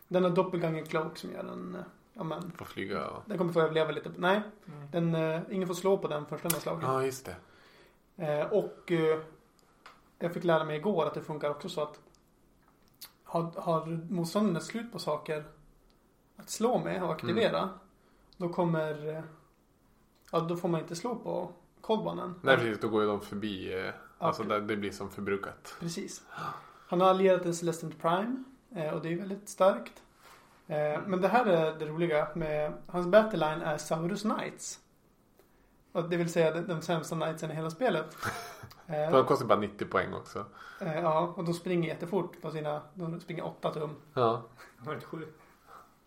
Den 0.08 0.22
har 0.24 0.30
Doppelganger 0.30 0.84
Cloak 0.84 1.18
som 1.18 1.32
gör 1.32 1.42
den, 1.42 1.74
eh, 1.74 1.80
ja 2.14 2.24
men, 2.24 2.52
Får 2.58 2.64
flyga 2.64 3.06
och... 3.08 3.22
den 3.26 3.38
kommer 3.38 3.52
få 3.52 3.60
överleva 3.60 3.90
lite. 3.90 4.10
Nej, 4.16 4.40
Mm. 4.66 4.88
den, 4.90 5.14
eh, 5.14 5.40
ingen 5.50 5.68
får 5.68 5.74
slå 5.74 5.98
på 5.98 6.08
den 6.08 6.26
först 6.26 6.42
den 6.42 6.52
har 6.52 6.60
slagit. 6.60 6.82
Ja, 6.82 7.04
just 7.04 7.26
det. 7.26 7.36
Eh, 8.26 8.52
och 8.52 8.92
eh, 8.92 9.18
jag 10.18 10.34
fick 10.34 10.44
lära 10.44 10.64
mig 10.64 10.76
igår 10.76 11.06
att 11.06 11.14
det 11.14 11.20
funkar 11.22 11.50
också 11.50 11.68
så 11.68 11.82
att 11.82 11.98
har, 13.32 13.52
har 13.56 13.86
motståndaren 14.10 14.56
ett 14.56 14.62
slut 14.62 14.92
på 14.92 14.98
saker 14.98 15.44
att 16.36 16.50
slå 16.50 16.78
med 16.78 17.02
och 17.02 17.12
aktivera. 17.12 17.58
Mm. 17.58 17.74
Då 18.36 18.48
kommer, 18.48 19.22
ja 20.32 20.40
då 20.40 20.56
får 20.56 20.68
man 20.68 20.80
inte 20.80 20.96
slå 20.96 21.14
på 21.14 21.52
kolbanen. 21.80 22.34
Nej, 22.42 22.56
precis. 22.56 22.80
Då 22.80 22.88
går 22.88 23.02
ju 23.02 23.08
de 23.08 23.20
förbi. 23.20 23.74
Eh, 23.74 23.94
alltså, 24.18 24.42
där, 24.42 24.60
det 24.60 24.76
blir 24.76 24.90
som 24.90 25.10
förbrukat. 25.10 25.74
Precis. 25.80 26.22
Han 26.86 27.00
har 27.00 27.08
allierat 27.08 27.44
en 27.44 27.54
Celestant 27.54 28.02
Prime 28.02 28.44
eh, 28.74 28.94
och 28.94 29.02
det 29.02 29.12
är 29.12 29.16
väldigt 29.16 29.48
starkt. 29.48 30.02
Eh, 30.66 31.00
men 31.06 31.20
det 31.20 31.28
här 31.28 31.46
är 31.46 31.78
det 31.78 31.86
roliga 31.86 32.28
med 32.34 32.72
hans 32.86 33.06
battleline 33.06 33.62
är 33.62 33.78
Saurus 33.78 34.22
Knights. 34.22 34.78
Och 35.92 36.08
det 36.08 36.16
vill 36.16 36.32
säga 36.32 36.50
de, 36.50 36.60
de 36.60 36.82
sämsta 36.82 37.16
knightsen 37.16 37.50
i 37.50 37.54
hela 37.54 37.70
spelet. 37.70 38.16
Eh, 38.86 39.10
De 39.12 39.24
kostar 39.26 39.46
bara 39.46 39.58
90 39.58 39.84
poäng 39.86 40.14
också. 40.14 40.44
Eh, 40.80 40.98
ja, 41.00 41.32
och 41.36 41.44
de 41.44 41.54
springer 41.54 41.88
jättefort 41.88 42.40
på 42.42 42.50
sina, 42.50 42.82
de 42.94 43.20
springer 43.20 43.44
8 43.46 43.72
tum. 43.74 43.90
Ja. 44.14 44.42
Var 44.78 44.94
det 44.94 45.00
sju? 45.00 45.26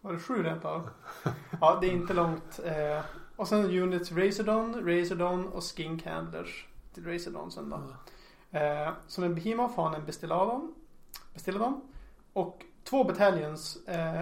Var 0.02 0.14
det 0.14 0.20
7 0.20 0.44
rent 0.44 0.66
av? 0.66 0.90
Ja, 1.62 1.78
det 1.82 1.88
är 1.88 1.92
inte 1.92 2.14
långt. 2.14 2.60
Eh, 2.66 3.00
och 3.36 3.48
sen 3.48 3.66
units 3.66 4.12
Razordon, 4.12 4.88
Razordon 4.88 5.48
och 5.48 5.64
Skink 5.64 6.06
Handlers 6.06 6.68
till 6.94 7.06
Razordon 7.06 7.52
sen 7.52 7.70
då. 7.70 7.80
Eh, 8.60 8.90
som 9.08 9.24
en 9.24 9.36
Behemoth 9.36 9.76
har 9.76 9.84
han 9.84 9.96
en 9.96 10.06
Bestilladon. 10.06 10.76
Bestilladon. 11.34 11.82
Och 12.34 12.62
två 12.84 13.04
battalions. 13.04 13.88
Eh, 13.88 14.22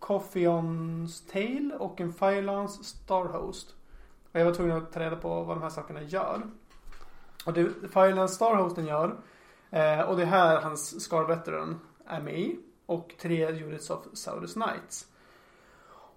Dracophions 0.00 1.26
Tail 1.26 1.72
och 1.78 2.00
en 2.00 2.12
Firelance 2.12 2.84
Starhost. 2.84 3.74
Och 4.32 4.40
jag 4.40 4.44
var 4.44 4.54
tvungen 4.54 4.76
att 4.76 4.92
ta 4.92 5.00
reda 5.00 5.16
på 5.16 5.42
vad 5.42 5.56
de 5.56 5.62
här 5.62 5.70
sakerna 5.70 6.02
gör. 6.02 6.42
Och 7.44 7.52
det 7.52 7.68
Firelance 7.92 8.34
Starhosten 8.34 8.86
gör. 8.86 9.16
Eh, 9.70 10.00
och 10.00 10.16
det 10.16 10.22
är 10.22 10.26
här 10.26 10.60
hans 10.60 11.04
Scar 11.04 11.24
Veteran 11.24 11.80
är 12.06 12.20
med 12.20 12.38
i. 12.38 12.58
Och 12.86 13.14
tre 13.20 13.64
units 13.64 13.90
of 13.90 14.00
Saurus 14.12 14.52
Knights. 14.52 15.06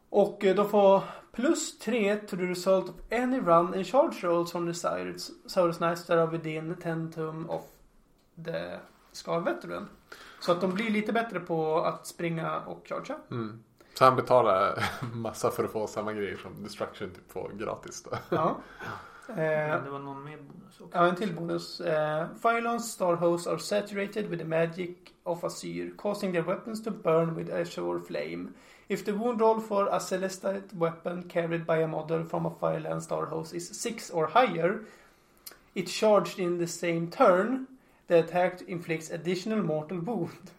Och 0.09 0.45
eh, 0.45 0.55
de 0.55 0.69
får 0.69 1.03
plus 1.31 1.79
3 1.79 2.15
to 2.15 2.37
the 2.37 2.43
result 2.43 2.89
of 2.89 2.95
any 3.11 3.39
run 3.39 3.73
and 3.73 3.85
charge 3.85 4.23
rolls 4.23 4.51
from 4.51 4.67
the 4.67 4.73
Saurus, 4.73 5.31
Saurus 5.45 5.77
Knights 5.77 6.05
that 6.05 6.17
are 6.17 6.37
within 6.37 6.75
10 6.75 7.11
tum 7.11 7.49
of 7.49 7.61
the 8.45 8.79
Scar 9.11 9.39
Veteran. 9.39 9.89
Så 10.39 10.51
att 10.51 10.61
de 10.61 10.73
blir 10.73 10.89
lite 10.89 11.13
bättre 11.13 11.39
på 11.39 11.81
att 11.81 12.07
springa 12.07 12.59
och 12.59 12.87
chargea. 12.89 13.17
Mm. 13.31 13.63
Så 13.93 14.05
han 14.05 14.15
betalar 14.15 14.83
massa 15.13 15.51
för 15.51 15.63
att 15.63 15.71
få 15.71 15.87
samma 15.87 16.13
grejer 16.13 16.37
som 16.37 16.63
Destruction 16.63 17.09
typ 17.09 17.31
får 17.31 17.49
gratis 17.49 18.03
då. 18.03 18.17
Ja. 18.29 18.57
Eh, 19.29 19.83
det 19.83 19.89
var 19.89 19.99
någon 19.99 20.23
mer 20.23 20.37
bonus 20.37 20.81
också. 20.81 20.97
Ja, 20.97 21.07
en 21.07 21.15
till 21.15 21.35
bonus. 21.35 21.81
Uh, 21.81 22.25
Phylons 22.41 22.91
star 22.91 23.15
hosts 23.15 23.47
are 23.47 23.59
saturated 23.59 24.27
with 24.27 24.41
the 24.43 24.47
magic 24.47 24.95
of 25.23 25.43
Asyr, 25.43 25.91
causing 25.97 26.31
their 26.33 26.43
weapons 26.43 26.83
to 26.83 26.91
burn 26.91 27.35
with 27.35 27.53
azure 27.53 27.99
flame. 28.07 28.47
If 28.87 29.05
the 29.05 29.11
wound 29.11 29.41
roll 29.41 29.59
for 29.61 29.87
a 29.87 29.99
celestite 29.99 30.73
weapon 30.73 31.29
carried 31.29 31.65
by 31.65 31.83
a 31.83 31.87
model 31.87 32.25
from 32.25 32.45
a 32.45 32.51
Phylon 32.59 33.01
star 33.01 33.25
host 33.25 33.53
is 33.53 33.81
6 33.81 34.11
or 34.11 34.27
higher, 34.27 34.79
it 35.73 35.87
charged 35.87 36.39
in 36.39 36.59
the 36.59 36.67
same 36.67 37.07
turn, 37.11 37.67
the 38.07 38.19
attack 38.19 38.61
inflicts 38.67 39.11
additional 39.11 39.63
mortal 39.63 39.97
wound. 39.97 40.51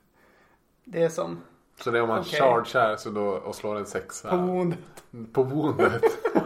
Det 0.85 1.03
är 1.03 1.09
som 1.09 1.41
Så 1.81 1.91
det 1.91 1.99
är 1.99 2.03
om 2.03 2.09
man 2.09 2.21
Okej. 2.21 2.41
chargear 2.41 2.97
så 2.97 3.11
då, 3.11 3.27
och 3.27 3.55
slår 3.55 3.77
en 3.77 3.87
sexa 3.87 4.31
på 4.31 4.37
wound. 4.37 4.77
på 5.33 5.43
woundet. 5.43 6.03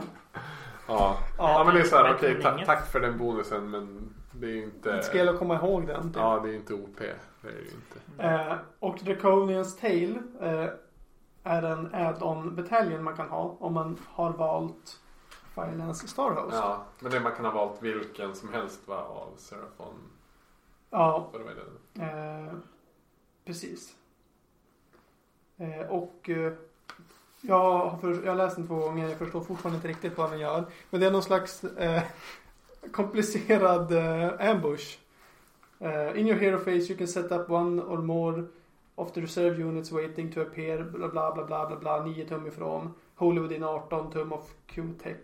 ja. 0.86 1.18
ja, 1.38 1.62
men 1.64 1.74
det 1.74 1.80
är 1.80 1.84
så 1.84 1.96
här, 1.96 2.14
okej, 2.14 2.42
ta- 2.42 2.64
tack 2.66 2.86
för 2.86 3.00
den 3.00 3.18
bonusen 3.18 3.70
men 3.70 4.14
det 4.32 4.46
är 4.46 4.50
ju 4.50 4.64
inte... 4.64 4.92
Det 4.96 5.02
ska 5.02 5.16
gälla 5.16 5.30
att 5.32 5.38
komma 5.38 5.54
ihåg 5.56 5.86
den. 5.86 6.02
typ. 6.02 6.16
Ja, 6.16 6.40
det 6.44 6.50
är 6.50 6.54
inte 6.54 6.74
OP. 6.74 6.98
Det 6.98 7.48
är 7.48 7.52
det 7.52 7.58
ju 7.60 7.70
inte. 7.70 8.22
Eh, 8.28 8.54
och 8.78 8.98
Draconians 9.02 9.76
Tail 9.76 10.18
eh, 10.40 10.66
är 11.44 11.62
en 11.62 11.94
add-on 11.94 12.56
bataljon 12.56 13.02
man 13.04 13.16
kan 13.16 13.28
ha 13.28 13.56
om 13.60 13.74
man 13.74 13.98
har 14.08 14.30
valt 14.32 15.00
Firelance 15.54 16.08
Starhost. 16.08 16.56
Ja. 16.56 16.84
Men 17.00 17.12
det 17.12 17.20
man 17.20 17.32
kan 17.32 17.44
ha 17.44 17.52
valt 17.52 17.82
vilken 17.82 18.34
som 18.34 18.52
helst 18.52 18.88
va, 18.88 18.96
av 18.96 19.28
Seraphon. 19.36 19.94
ja 20.90 21.28
Vad 21.32 21.40
det 21.40 21.44
var 21.44 21.54
det? 21.54 22.02
eh, 22.48 22.52
precis. 23.44 23.96
Eh, 25.56 25.86
och 25.90 26.30
eh, 26.30 26.52
jag, 27.42 27.78
har 27.88 27.98
för, 27.98 28.22
jag 28.24 28.30
har 28.30 28.36
läst 28.36 28.56
den 28.56 28.66
två 28.66 28.76
gånger. 28.76 29.08
Jag 29.08 29.18
förstår 29.18 29.40
fortfarande 29.40 29.76
inte 29.76 29.88
riktigt 29.88 30.18
vad 30.18 30.30
den 30.30 30.38
gör. 30.40 30.64
Men 30.90 31.00
det 31.00 31.06
är 31.06 31.10
någon 31.10 31.22
slags 31.22 31.64
eh, 31.64 32.02
komplicerad 32.92 33.92
eh, 33.92 34.50
ambush. 34.50 34.98
Eh, 35.78 36.18
in 36.20 36.26
your 36.28 36.38
hero 36.38 36.58
phase 36.58 36.70
you 36.92 36.96
can 36.98 37.08
set 37.08 37.32
up 37.32 37.50
one 37.50 37.82
or 37.82 37.98
more 37.98 38.44
of 38.94 39.12
the 39.12 39.20
reserve 39.20 39.62
units 39.64 39.92
waiting 39.92 40.32
to 40.32 40.40
appear. 40.40 40.82
Bla 40.82 41.08
bla 41.08 41.32
bla 41.34 41.44
bla 41.46 41.66
bla 41.66 41.76
bla. 41.76 42.04
9 42.04 42.24
tum 42.28 42.46
ifrån. 42.46 42.94
Holy 43.16 43.40
within 43.40 43.64
18 43.64 44.10
tum 44.12 44.32
of 44.32 44.50
Q-tech. 44.66 45.16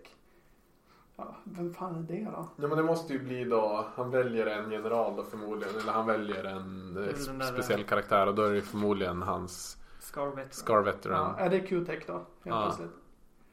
Ja, 1.17 1.37
vem 1.45 1.75
fan 1.75 1.95
är 1.97 2.15
det 2.15 2.25
då? 2.25 2.49
Ja 2.57 2.69
men 2.69 2.77
det 2.77 2.83
måste 2.83 3.13
ju 3.13 3.19
bli 3.19 3.45
då, 3.45 3.87
han 3.95 4.11
väljer 4.11 4.47
en 4.47 4.71
general 4.71 5.17
då 5.17 5.25
förmodligen. 5.25 5.75
Eller 5.81 5.93
han 5.93 6.07
väljer 6.07 6.45
en 6.45 6.97
eh, 6.97 7.27
Mm, 7.29 7.39
där- 7.39 7.47
speciell 7.47 7.85
karaktär 7.85 8.27
och 8.27 8.35
då 8.35 8.43
är 8.43 8.53
det 8.53 8.63
förmodligen 8.63 9.23
hans 9.23 9.78
Scar 10.09 10.27
Veteran. 10.27 10.49
Scar 10.51 10.83
Veteran. 10.83 11.35
Ja, 11.39 11.45
är 11.45 11.51
det 11.51 11.61
Q-tech 11.61 12.05
då? 12.07 12.13
Helt 12.13 12.27
Ja. 12.45 12.63
plötsligt. 12.67 12.91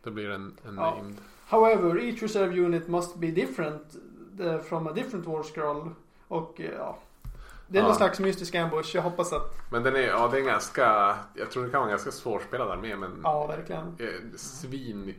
Det 0.03 0.11
blir 0.11 0.29
en, 0.29 0.57
en 0.67 0.75
Ja. 0.75 0.95
named. 0.95 1.15
However, 1.49 1.99
each 1.99 2.21
reserve 2.21 2.59
unit 2.65 2.87
must 2.87 3.15
be 3.15 3.27
different 3.27 3.95
uh, 4.39 4.59
from 4.61 4.87
a 4.87 4.91
different 4.91 5.25
war 5.27 5.43
scroll. 5.43 5.89
Och 6.27 6.59
uh, 6.59 6.65
ja. 6.65 6.97
Det 7.67 7.77
är 7.77 7.81
Ja. 7.81 7.87
någon 7.87 7.95
slags 7.97 8.19
mystisk 8.19 8.55
ambush. 8.55 8.95
Jag 8.95 9.01
hoppas 9.01 9.33
att, 9.33 9.55
Men 9.71 9.83
den 9.83 9.95
är, 9.95 9.99
ja 9.99 10.27
det 10.27 10.37
är 10.37 10.41
en 10.41 10.47
ganska, 10.47 11.15
jag 11.33 11.51
tror 11.51 11.63
det 11.63 11.69
kan 11.69 11.79
vara 11.79 11.89
en 11.89 11.93
ganska 11.93 12.11
svårspelad 12.11 12.71
armé 12.71 12.95
men 12.95 13.19
ja 13.23 13.47
verkligen. 13.47 13.95
eh, 13.99 14.07
svinkul. 14.35 15.15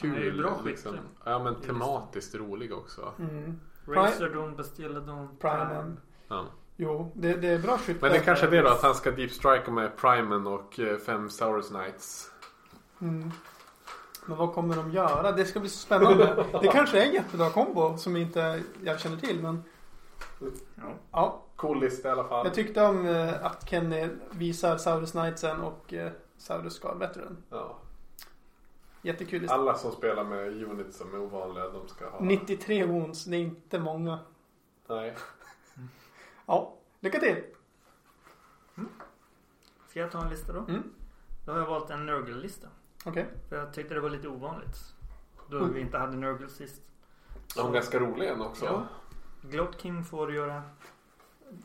Han 0.00 0.14
är 0.14 0.30
bra 0.42 0.60
liksom. 0.64 0.96
Ja 1.24 1.38
men 1.38 1.54
tematiskt 1.54 2.34
rolig 2.34 2.72
också. 2.74 3.12
Mm. 3.18 3.60
Razordon, 3.86 4.56
Bastilladon, 4.56 5.28
Primen. 5.40 6.00
Ja. 6.28 6.44
Jo, 6.82 7.12
det, 7.14 7.34
det 7.34 7.48
är 7.48 7.58
bra 7.58 7.78
skytte. 7.78 7.98
Men 8.02 8.12
det 8.12 8.18
kanske 8.20 8.46
är 8.46 8.50
det 8.50 8.62
då 8.62 8.68
att 8.68 8.82
han 8.82 8.94
ska 8.94 9.10
deep 9.10 9.30
strike 9.30 9.70
med 9.70 9.96
Primen 9.96 10.46
och 10.46 10.80
eh, 10.80 10.98
fem 10.98 11.30
Saurus 11.30 11.68
Knights. 11.68 12.30
Mm. 13.00 13.30
Men 14.26 14.38
vad 14.38 14.54
kommer 14.54 14.76
de 14.76 14.90
göra? 14.92 15.32
Det 15.32 15.44
ska 15.44 15.60
bli 15.60 15.68
så 15.68 15.78
spännande. 15.78 16.44
det 16.62 16.68
kanske 16.68 17.02
är 17.02 17.06
en 17.06 17.12
jättebra 17.12 17.50
kombo 17.50 17.96
som 17.96 18.16
inte 18.16 18.62
jag 18.82 19.00
känner 19.00 19.16
till. 19.16 19.42
Men 19.42 19.64
Ja. 20.74 20.84
ja, 21.10 21.42
Cool 21.56 21.80
lista 21.80 22.08
i 22.08 22.12
alla 22.12 22.24
fall. 22.24 22.46
jag 22.46 22.54
tyckte 22.54 22.82
om 22.82 23.06
eh, 23.06 23.44
att 23.44 23.68
Kenny 23.70 24.08
visar 24.30 24.76
Saurus 24.76 25.12
Knightsen 25.12 25.60
och 25.60 25.92
eh, 25.92 26.10
Saurus 26.38 26.74
Scar 26.74 26.94
Veteran. 26.94 27.36
Ja. 27.50 27.78
Jättekul 29.02 29.40
lista. 29.40 29.54
Alla 29.54 29.74
som 29.74 29.92
spelar 29.92 30.24
med 30.24 30.62
units 30.62 30.98
som 30.98 31.14
är 31.14 31.20
ovanliga 31.20 31.68
de 31.68 31.88
ska 31.88 32.10
ha. 32.10 32.20
93 32.20 32.84
wounds, 32.86 33.24
det 33.24 33.36
är 33.36 33.40
inte 33.40 33.78
många. 33.78 34.18
Nej. 34.88 35.16
Ja, 36.50 36.74
lycka 37.00 37.18
till! 37.20 37.36
Ska 39.88 40.00
jag 40.00 40.10
ta 40.10 40.22
en 40.24 40.30
lista 40.30 40.52
då? 40.52 40.60
Mm. 40.60 40.82
Då 41.46 41.52
har 41.52 41.58
jag 41.58 41.66
valt 41.66 41.90
en 41.90 42.06
Nurgle-lista. 42.06 42.68
Okej. 43.04 43.26
För 43.48 43.56
jag 43.56 43.72
tyckte 43.74 43.94
det 43.94 44.00
var 44.00 44.10
lite 44.10 44.28
ovanligt. 44.28 44.76
Då 45.50 45.56
Mm. 45.58 45.72
vi 45.72 45.80
inte 45.80 45.98
hade 45.98 46.16
Nurgle 46.16 46.48
sist. 46.48 46.82
De 47.56 47.68
är 47.68 47.72
ganska 47.72 47.98
roliga 48.00 48.34
en 48.34 48.40
också. 48.40 48.64
Ja. 48.64 48.86
Glotkin 49.42 50.04
får 50.04 50.32
göra... 50.34 50.62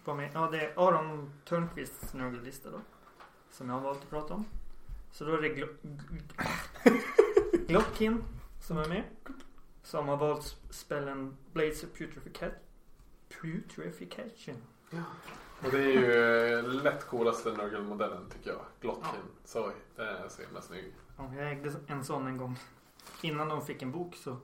Med. 0.05 0.31
Ja, 0.33 0.49
det 0.51 0.65
är 0.65 0.87
Aron 0.87 1.31
Törnqvists 1.45 2.13
Nurgle-lista 2.13 2.71
då. 2.71 2.79
Som 3.51 3.69
jag 3.69 3.75
har 3.75 3.81
valt 3.81 4.03
att 4.03 4.09
prata 4.09 4.33
om. 4.33 4.45
Så 5.11 5.25
då 5.25 5.33
är 5.33 5.41
det 5.41 5.49
Glo- 5.55 5.97
Glotkin 7.67 8.23
som 8.61 8.77
är 8.77 8.87
med. 8.89 9.03
Som 9.83 10.07
har 10.07 10.17
valt 10.17 10.57
spellen 10.69 11.37
Blades 11.53 11.83
of 11.83 11.89
Putreficat- 11.89 12.59
Putrefication. 13.41 14.55
Och 15.63 15.71
det 15.71 15.77
är 15.77 15.91
ju 15.91 16.11
eh, 16.57 16.63
lätt 16.63 17.07
coolaste 17.07 17.51
Nurgle-modellen 17.51 18.29
tycker 18.29 18.49
jag. 18.49 18.61
Glotkin. 18.81 19.21
Så 19.43 19.71
den 19.95 20.07
är 20.07 20.29
så 20.29 20.41
himla 20.41 20.61
snygg. 20.61 20.95
Ja, 21.17 21.31
jag 21.35 21.51
ägde 21.51 21.73
en 21.87 22.03
sån 22.03 22.27
en 22.27 22.37
gång. 22.37 22.59
innan 23.21 23.49
de 23.49 23.61
fick 23.65 23.81
en 23.81 23.91
bok 23.91 24.15
så 24.15 24.37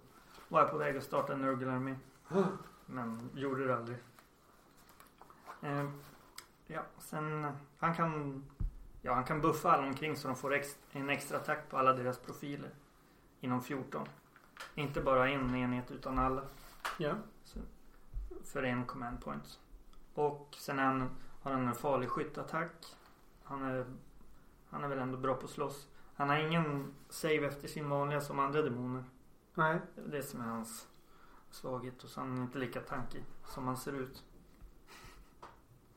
var 0.48 0.60
jag 0.60 0.72
på 0.72 0.78
väg 0.78 0.98
att 0.98 1.04
starta 1.04 1.34
en 1.34 1.42
Nurgle-armé. 1.42 1.96
Men 2.86 3.30
gjorde 3.36 3.68
det 3.68 3.76
aldrig. 3.76 3.98
Eh, 5.62 5.89
ja, 6.68 6.82
sen 7.00 7.48
han 7.78 7.96
kan 7.96 8.44
Ja, 9.02 9.14
han 9.14 9.24
kan 9.24 9.42
buffa 9.42 9.72
alla 9.72 9.88
omkring 9.88 10.16
så 10.16 10.28
de 10.28 10.38
får 10.38 10.54
ex, 10.54 10.78
en 10.92 11.10
extra 11.10 11.38
attack 11.38 11.70
på 11.70 11.78
alla 11.78 11.94
deras 11.94 12.18
profiler. 12.18 12.70
Inom 13.39 13.62
14. 13.62 14.08
Inte 14.76 15.02
bara 15.02 15.30
en 15.30 15.56
enhet 15.56 15.92
utan 15.92 16.20
alla. 16.20 16.42
Ja. 16.98 17.16
För 18.44 18.64
en 18.64 18.86
command 18.86 19.24
point. 19.24 19.60
Och 20.14 20.55
sen 20.59 20.80
är 20.80 20.84
han, 20.84 21.09
har 21.41 21.51
han 21.51 21.68
en 21.68 21.76
farlig 21.76 22.09
skyttattack. 22.09 22.86
Han 23.43 23.64
är, 23.64 23.86
han 24.70 24.84
är 24.84 24.88
väl 24.88 24.99
ändå 24.99 25.18
bra 25.18 25.36
på 25.36 25.45
att 25.45 25.51
slåss. 25.51 25.88
Han 26.16 26.30
har 26.30 26.38
ingen 26.38 26.93
save 27.09 27.45
efter 27.47 27.68
sin 27.68 27.89
vanliga 27.89 28.22
som 28.22 28.39
andra 28.39 28.62
demoner. 28.62 29.03
Nej. 29.53 29.80
Det 29.95 30.01
är 30.01 30.07
det 30.07 30.24
som 30.24 30.41
är 30.41 30.45
hans 30.45 30.88
svaghet. 31.49 32.03
Och 32.03 32.09
så 32.09 32.22
är 32.22 32.26
han 32.26 32.38
inte 32.38 32.57
lika 32.59 32.82
tankig 32.82 33.26
som 33.45 33.68
han 33.68 33.78
ser 33.78 33.93
ut. 33.93 34.24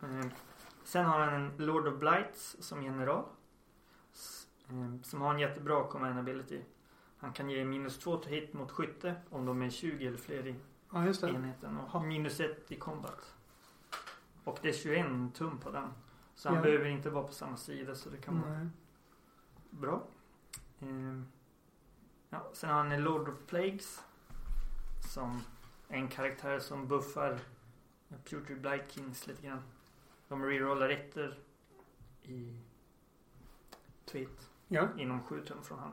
Eh, 0.02 0.26
Sen 0.84 1.04
har 1.06 1.20
han 1.20 1.34
en 1.34 1.52
Lord 1.56 1.86
of 1.88 1.98
Blights 1.98 2.56
som 2.60 2.82
general. 2.82 3.24
Eh, 4.68 5.02
Som 5.02 5.20
har 5.20 5.34
en 5.34 5.40
jättebra 5.40 5.84
command 5.88 6.18
ability. 6.18 6.60
Han 7.18 7.32
kan 7.32 7.50
ge 7.50 7.64
minus 7.64 7.98
2 7.98 8.16
till 8.16 8.30
hit 8.32 8.52
mot 8.52 8.70
skytte 8.70 9.14
om 9.30 9.46
de 9.46 9.62
är 9.62 9.70
20 9.70 10.06
eller 10.06 10.18
fler 10.18 10.46
i 10.46 10.54
Ja, 10.92 11.06
just 11.06 11.22
enheten. 11.22 11.78
Och 11.78 12.02
minus 12.02 12.40
1 12.40 12.72
i 12.72 12.76
combat. 12.76 13.33
Och 14.44 14.58
det 14.62 14.68
är 14.68 14.72
21 14.72 15.34
tum 15.34 15.58
på 15.58 15.70
den. 15.70 15.90
Så 16.34 16.48
han 16.48 16.56
Ja. 16.56 16.62
behöver 16.62 16.84
inte 16.86 17.10
vara 17.10 17.26
på 17.26 17.32
samma 17.32 17.56
sida 17.56 17.94
så 17.94 18.10
det 18.10 18.16
kan 18.16 18.40
vara 18.42 18.58
Nej. 18.58 18.68
bra. 19.70 20.02
Ehm, 20.80 21.26
ja, 22.30 22.50
sen 22.52 22.70
har 22.70 22.76
han 22.76 22.92
en 22.92 23.02
Lord 23.02 23.28
of 23.28 23.34
Plagues. 23.46 24.02
Som 25.12 25.40
en 25.88 26.08
karaktär 26.08 26.58
som 26.58 26.88
buffar 26.88 27.40
Putrid 28.24 28.60
Blight 28.60 28.92
Kings 28.92 29.26
lite 29.26 29.46
grann. 29.46 29.62
De 30.28 30.44
rerollar 30.44 30.88
ettor 30.88 31.34
i 32.22 32.60
tweet 34.04 34.50
Ja. 34.68 34.88
inom 34.98 35.22
7 35.22 35.44
tum 35.44 35.62
från 35.62 35.78
han. 35.78 35.92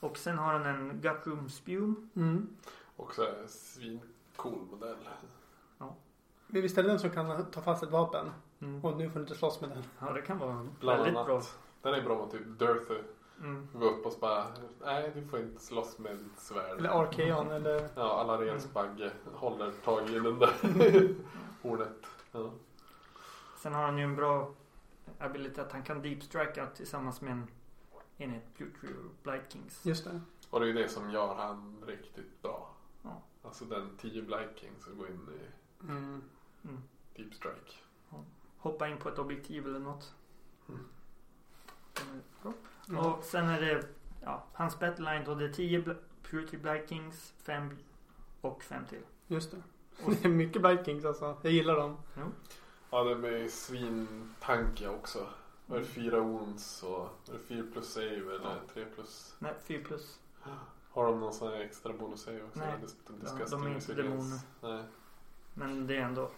Och 0.00 0.16
sen 0.18 0.38
har 0.38 0.52
han 0.52 0.66
en 0.66 1.00
Gutroom 1.00 1.48
Spume. 1.50 1.94
Mm. 2.14 2.56
Också 2.96 3.36
en 3.42 3.48
svincool 3.48 4.66
modell. 4.70 5.08
Men 6.52 6.62
Visst 6.62 6.78
är 6.78 6.82
det 6.82 6.88
den 6.88 6.98
som 6.98 7.10
kan 7.10 7.50
ta 7.50 7.60
fast 7.60 7.82
ett 7.82 7.90
vapen? 7.90 8.30
Mm. 8.60 8.84
Och 8.84 8.96
nu 8.96 9.10
får 9.10 9.14
du 9.14 9.20
inte 9.20 9.34
slåss 9.34 9.60
med 9.60 9.70
den. 9.70 9.82
Ja, 9.98 10.12
det 10.12 10.22
kan 10.22 10.38
vara 10.38 10.66
Bland 10.80 10.98
väldigt 10.98 11.16
annat. 11.16 11.26
bra. 11.26 11.42
Den 11.82 11.94
är 11.94 12.02
bra 12.02 12.18
med 12.18 12.30
typ 12.30 12.58
Dirthy. 12.58 13.02
Mm. 13.40 13.68
Gå 13.72 13.86
upp 13.86 14.06
och 14.06 14.14
bara, 14.20 14.46
nej 14.84 15.12
du 15.14 15.26
får 15.26 15.38
inte 15.40 15.62
slåss 15.62 15.98
med 15.98 16.16
ditt 16.16 16.38
svärd. 16.40 16.78
Eller 16.78 16.88
Arkeon 17.02 17.50
eller... 17.50 17.88
Ja, 17.94 18.20
alla 18.20 18.40
rensbagge 18.40 19.12
håller 19.34 19.70
tag 19.70 20.10
i 20.10 20.12
den 20.18 20.38
där 20.38 20.50
hornet. 21.62 22.06
Ja. 22.32 22.50
Sen 23.58 23.74
har 23.74 23.82
han 23.82 23.98
ju 23.98 24.04
en 24.04 24.16
bra 24.16 24.50
ability 25.18 25.60
att 25.60 25.72
han 25.72 25.82
kan 25.82 26.02
deep 26.02 26.22
strika 26.22 26.66
tillsammans 26.66 27.20
med 27.20 27.32
en 27.32 27.46
enhet 28.18 28.44
Putrid 28.58 28.96
Blight 29.22 29.52
Kings. 29.52 29.86
Just 29.86 30.04
det. 30.04 30.20
Och 30.50 30.60
det 30.60 30.66
är 30.66 30.68
ju 30.68 30.74
det 30.82 30.88
som 30.88 31.10
gör 31.10 31.34
han 31.34 31.76
riktigt 31.86 32.42
bra. 32.42 32.70
Ja. 33.02 33.22
Alltså 33.42 33.64
den 33.64 33.96
10 34.00 34.22
Blight 34.22 34.50
Kings 34.58 34.84
som 34.84 34.98
går 34.98 35.08
in 35.08 35.28
i 35.40 35.46
Mm. 35.88 36.22
Mm. 36.64 36.82
Deep 37.16 37.34
Strike. 37.34 37.72
Hoppa 38.58 38.88
in 38.88 38.98
på 38.98 39.08
ett 39.08 39.18
objektiv 39.18 39.66
eller 39.66 39.78
något. 39.78 40.14
Mm. 40.68 40.80
Mm. 42.88 42.98
Och 42.98 43.24
sen 43.24 43.48
är 43.48 43.60
det 43.60 43.86
ja, 44.22 44.44
hans 44.52 44.78
battleline 44.78 45.24
då. 45.24 45.34
Det 45.34 45.44
är 45.44 45.52
10 45.52 45.80
Bl- 45.80 45.96
Purity 46.22 46.56
Black 46.56 46.88
Kings, 46.88 47.34
5 47.42 47.76
och 48.40 48.62
5 48.62 48.86
till. 48.86 49.02
Just 49.26 49.50
det. 49.50 49.62
Det 50.06 50.24
är 50.24 50.28
mycket 50.28 50.62
Vikings 50.62 51.04
alltså. 51.04 51.36
Jag 51.42 51.52
gillar 51.52 51.76
dem. 51.76 51.96
Ja, 52.90 53.04
de 53.04 53.24
är 53.24 53.48
svintankiga 53.48 54.90
också. 54.90 55.26
Vad 55.66 55.78
är 55.78 55.82
det? 55.82 55.88
Fyra 55.88 56.20
wounds 56.20 56.82
och 56.82 57.08
är 57.28 57.32
det 57.32 57.38
4 57.38 57.64
plus 57.72 57.92
save 57.92 58.06
eller 58.34 58.60
3 58.74 58.84
plus? 58.84 59.34
Nej, 59.38 59.54
4 59.64 59.84
plus. 59.84 60.18
Har 60.90 61.06
de 61.06 61.20
någon 61.20 61.32
sån 61.32 61.48
här 61.52 61.60
extra 61.60 61.92
bonus 61.92 62.22
save 62.22 62.42
också? 62.42 62.58
Nej. 62.58 62.74
De 63.06 63.18
disgusting 63.20 63.64
är 63.64 63.68
inte 63.68 63.76
resilience? 63.76 64.46
Nej. 64.60 64.84
Men 65.54 65.86
det 65.86 65.96
är 65.96 66.00
ändå. 66.02 66.30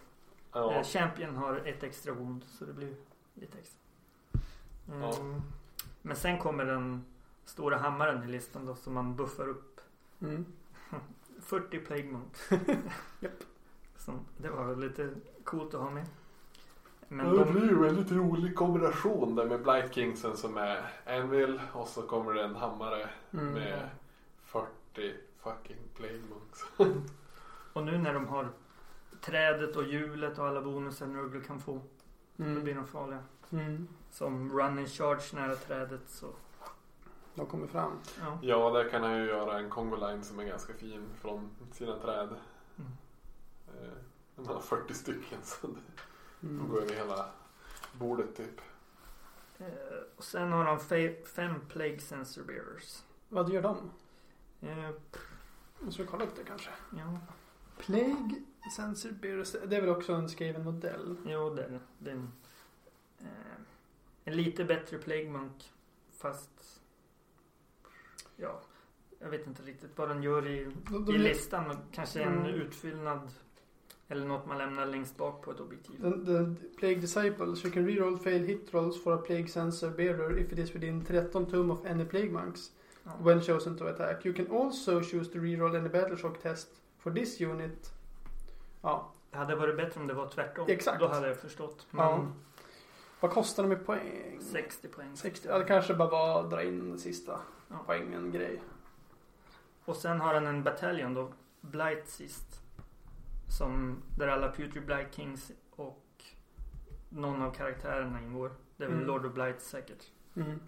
Ja. 0.55 0.73
Eh, 0.75 0.83
Champion 0.85 1.37
har 1.37 1.57
ett 1.57 1.83
extra 1.83 2.13
wound 2.13 2.45
så 2.49 2.65
det 2.65 2.73
blir 2.73 2.95
lite 3.35 3.59
extra. 3.59 3.79
Mm. 4.89 5.01
Ja. 5.03 5.15
Men 6.03 6.17
sen 6.17 6.39
kommer 6.39 6.65
den 6.65 7.05
stora 7.45 7.77
hammaren 7.79 8.23
i 8.25 8.27
listan 8.33 8.67
då 8.67 8.75
som 8.75 8.95
man 8.95 9.17
buffar 9.17 9.49
upp. 9.49 9.81
Mm. 10.21 10.47
40 11.41 11.79
Plague 11.79 12.13
Monk. 12.13 12.33
Som, 13.97 14.21
det 14.37 14.49
var 14.51 14.77
lite 14.77 15.11
coolt 15.45 15.75
att 15.75 15.81
ha 15.81 15.91
med. 15.91 16.07
Men 17.09 17.27
Ja, 17.27 17.33
det 17.33 17.45
de, 17.45 17.53
blir 17.53 17.63
ju 17.63 17.69
en 17.71 17.83
väldigt 17.83 18.13
rolig 18.13 18.55
kombination 18.57 19.35
där 19.35 19.45
med 19.47 19.63
Blight 19.63 19.95
Kingsen 19.95 20.37
som 20.37 20.57
är 20.57 20.93
Anvil 21.07 21.61
och 21.73 21.89
så 21.89 22.03
kommer 22.03 22.35
det 22.35 22.45
en 22.45 22.57
hammare 22.57 23.09
Mm. 23.33 23.53
med 23.53 23.89
40 24.45 24.67
fucking 25.39 25.77
Plague 25.95 26.21
Monks. 26.31 26.65
och 27.73 27.85
nu 27.85 27.99
när 27.99 28.15
de 28.15 28.27
har 28.29 28.49
trädet 29.25 29.77
och 29.77 29.85
hjulet 29.85 30.39
och 30.39 30.47
alla 30.47 30.61
bonusar 30.63 31.07
Nurgle 31.07 31.41
kan 31.45 31.61
få. 31.61 31.73
Då 32.37 32.45
blir 32.45 32.61
Mm. 32.73 32.77
de 32.77 32.87
farliga. 32.87 33.23
Mm. 33.51 33.89
Som 34.11 34.53
run 34.53 34.79
and 34.79 34.89
charge 34.89 35.23
nära 35.33 35.57
trädet 35.57 36.09
så. 36.09 36.27
De 37.35 37.47
kommer 37.47 37.67
fram. 37.67 37.93
Ja. 38.21 38.39
Ja, 38.43 38.71
där 38.71 38.89
kan 38.91 39.03
han 39.03 39.17
ju 39.19 39.25
göra 39.27 39.59
en 39.59 39.71
Congo 39.71 39.97
line 39.97 40.25
som 40.25 40.39
är 40.39 40.45
ganska 40.45 40.73
fin 40.75 41.07
från 41.21 41.51
sina 41.73 41.99
träd. 41.99 42.29
Mm. 42.79 42.91
Eh, 43.83 43.91
Han 44.37 44.47
har 44.47 44.61
40 44.61 44.95
stycken 44.95 45.39
så 45.43 45.67
det- 45.67 45.73
de 46.41 46.47
Mm. 46.49 46.69
går 46.69 46.83
över 46.83 46.95
hela 46.95 47.29
bordet 47.93 48.37
typ. 48.37 48.61
Eh, 49.59 49.67
och 50.17 50.25
sen 50.25 50.53
har 50.53 50.65
de 50.65 50.79
fe- 50.79 51.25
fem 51.27 51.55
Plague 51.69 51.99
Sensor 51.99 52.43
Bearers. 52.43 53.03
Vad 53.29 53.53
gör 53.53 53.63
de? 53.63 53.91
Eh, 54.69 54.91
Måste 55.79 56.03
vi 56.03 56.09
kolla 56.09 56.25
upp 56.25 56.37
det 56.37 56.45
kanske? 56.45 56.71
ja, 56.97 57.19
Plague 57.79 58.43
Sensor 58.71 59.11
Bearers. 59.11 59.53
Det 59.67 59.77
är 59.77 59.81
väl 59.81 59.91
också 59.91 60.13
en 60.13 60.29
skriven 60.29 60.65
modell? 60.65 61.17
jo 61.27 61.55
det 61.55 61.63
är 61.65 61.69
det. 61.71 61.81
Det 61.99 62.11
är 62.11 62.15
en, 62.15 62.33
eh, 63.21 63.27
en 64.25 64.37
lite 64.37 64.65
bättre 64.65 64.99
Plague 64.99 65.31
Monk. 65.31 65.73
Fast 66.19 66.81
ja, 68.37 68.61
jag 69.19 69.31
vet 69.31 69.47
inte 69.47 69.63
riktigt 69.63 69.91
vad 69.99 70.09
den 70.09 70.23
gör 70.23 70.47
i, 70.47 70.65
De, 70.91 71.03
i 71.09 71.13
de, 71.13 71.19
listan. 71.19 71.69
men 71.69 71.77
Kanske 71.93 72.23
en 72.23 72.33
Mm. 72.39 72.47
utfyllnad 72.55 73.31
eller 74.09 74.27
något 74.27 74.47
man 74.47 74.59
lämnar 74.59 74.87
längst 74.87 75.17
bak 75.17 75.43
på 75.43 75.51
ett 75.51 75.61
objektiv. 75.61 76.01
den, 76.01 76.25
den, 76.25 76.57
Plague 76.79 76.97
Disciples. 77.01 77.65
You 77.65 77.73
can 77.75 77.87
reroll 77.87 78.19
fail 78.19 78.43
hit 78.45 78.75
rolls 78.75 79.03
for 79.03 79.15
a 79.15 79.19
Plague 79.27 79.49
Sensor 79.49 79.91
Bearer 79.91 80.39
if 80.39 80.53
it 80.53 80.59
is 80.59 80.75
within 80.75 81.05
13 81.05 81.47
tum 81.47 81.71
of 81.71 81.87
any 81.87 82.05
Plague 82.05 82.31
Monks. 82.33 82.73
Ja. 83.07 83.13
when 83.23 83.41
chosen 83.43 83.77
to 83.79 83.87
attack. 83.89 84.27
You 84.27 84.35
can 84.35 84.47
also 84.51 85.01
choose 85.03 85.31
to 85.33 85.39
reroll 85.39 85.77
any 85.77 85.89
battleshock 85.89 86.41
test 86.43 86.69
for 86.99 87.13
this 87.13 87.41
unit. 87.41 87.93
Ja. 88.85 89.11
Det 89.31 89.37
hade 89.39 89.57
varit 89.57 89.77
bättre 89.77 90.01
om 90.01 90.07
det 90.07 90.15
var 90.15 90.29
tvärtom. 90.29 90.65
Exakt. 90.69 91.01
Då 91.01 91.09
hade 91.09 91.29
jag 91.29 91.37
förstått. 91.39 91.87
Men 91.91 92.05
Ja. 92.07 92.27
Vad 93.21 93.31
kostar 93.31 93.63
de 93.63 93.73
i 93.73 93.77
poäng? 93.77 94.39
60 94.41 94.89
poäng. 94.89 95.17
60. 95.17 95.49
Ja, 95.49 95.59
det 95.59 95.65
kanske 95.65 95.95
bara 95.95 96.09
var 96.11 96.41
att 96.41 96.51
dra 96.51 96.63
in 96.63 96.89
den 96.89 96.99
sista 96.99 97.41
Ja. 97.69 97.77
poängen 97.87 98.33
grej. 98.33 98.63
Och 99.85 99.97
sen 99.97 100.21
har 100.21 100.35
han 100.35 100.47
en 100.47 100.63
bataljon 100.63 101.15
då. 101.15 101.33
Blight 101.61 102.09
sist. 102.09 102.61
Som, 103.59 104.03
där 104.19 104.29
alla 104.29 104.53
Putrid 104.53 104.87
Blight 104.87 105.15
Kings 105.15 105.53
och 105.71 106.25
någon 107.09 107.43
av 107.43 107.51
karaktärerna 107.55 108.21
ingår. 108.23 108.53
Det 108.77 108.85
är 108.85 108.89
väl 108.89 108.97
Mm. 108.97 109.09
Lord 109.09 109.27
of 109.27 109.33
Blight 109.33 109.61
säkert. 109.63 110.05
Mm. 110.37 110.61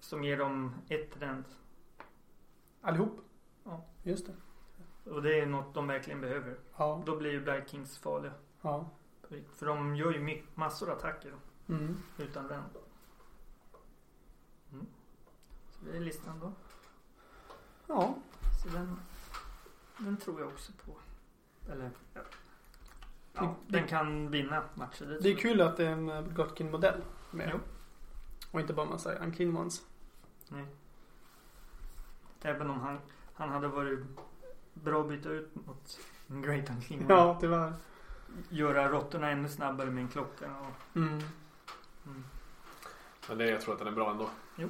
Som 0.00 0.24
ger 0.24 0.36
dem 0.38 0.74
ett 0.88 1.16
rend. 1.22 1.44
Allihop? 2.82 3.20
Ja. 3.64 3.84
Just 4.02 4.26
det. 4.26 4.32
Och 5.10 5.22
det 5.22 5.40
är 5.40 5.46
något 5.46 5.74
de 5.74 5.86
verkligen 5.86 6.20
behöver. 6.20 6.56
Ja. 6.76 7.02
Då 7.06 7.16
blir 7.16 7.30
ju 7.30 7.40
Blight 7.40 7.70
Kings 7.70 7.98
farliga. 7.98 8.32
Ja. 8.62 8.88
För 9.56 9.66
de 9.66 9.96
gör 9.96 10.12
ju 10.12 10.42
massor 10.54 10.90
attacker 10.92 11.32
Mm. 11.68 11.96
utan 12.18 12.48
rend. 12.48 12.64
Mm. 14.72 14.86
Så 15.70 15.84
det 15.84 15.96
är 15.96 16.00
listan 16.00 16.40
då. 16.40 16.52
Ja. 17.86 18.14
Så 18.62 18.68
den, 18.68 19.00
den 19.98 20.16
tror 20.16 20.40
jag 20.40 20.48
också 20.48 20.72
på. 20.86 20.92
Eller 21.72 21.90
ja. 22.14 22.20
Ja 23.32 23.54
den 23.66 23.86
kan 23.86 24.30
vinna 24.30 24.64
matcher. 24.74 25.04
Det, 25.04 25.18
Det 25.18 25.28
är 25.28 25.36
kul 25.36 25.60
att 25.60 25.76
det 25.76 25.86
är 25.86 25.92
en 25.92 26.08
eh, 26.08 26.22
Gotkin-modell 26.22 27.02
med. 27.30 27.50
Jo. 27.52 27.60
Och 28.52 28.60
inte 28.60 28.72
bara 28.72 28.86
massa 28.86 29.14
unclean 29.14 29.56
ones. 29.56 29.86
Nej. 30.48 30.66
Även 32.42 32.70
om 32.70 32.80
han, 32.80 32.98
han 33.34 33.48
hade 33.48 33.68
varit 33.68 34.00
bra 34.84 35.00
att 35.00 35.08
byta 35.08 35.28
ut 35.28 35.54
mot 35.54 35.98
Great 36.26 36.70
Unclean. 36.70 37.02
One. 37.04 37.14
Ja, 37.14 37.38
tyvärr. 37.40 37.72
Göra 38.48 38.88
råttorna 38.88 39.30
ännu 39.30 39.48
snabbare 39.48 39.90
med 39.90 40.02
en 40.02 40.08
klocka. 40.08 40.46
Och, 40.60 40.96
Mm. 40.96 41.08
mm. 42.06 42.24
Men 43.28 43.38
det, 43.38 43.46
jag 43.50 43.60
tror 43.60 43.72
att 43.72 43.78
den 43.78 43.88
är 43.88 43.92
bra 43.92 44.10
ändå. 44.10 44.30
Jo. 44.56 44.68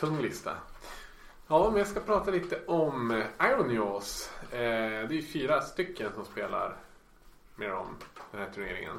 Tung 0.00 0.20
lista. 0.20 0.56
Ja, 1.48 1.68
men 1.70 1.78
jag 1.78 1.86
ska 1.88 2.00
prata 2.00 2.30
lite 2.30 2.64
om 2.66 3.10
eh, 3.10 3.26
Iron 3.50 3.74
Jaws. 3.74 4.30
Eh, 4.42 4.58
det 4.58 4.58
är 4.58 5.12
ju 5.12 5.22
fyra 5.22 5.60
stycken 5.60 6.12
som 6.14 6.24
spelar 6.24 6.76
med 7.56 7.70
dem 7.70 7.96
den 8.30 8.40
här 8.40 8.50
turneringen. 8.50 8.98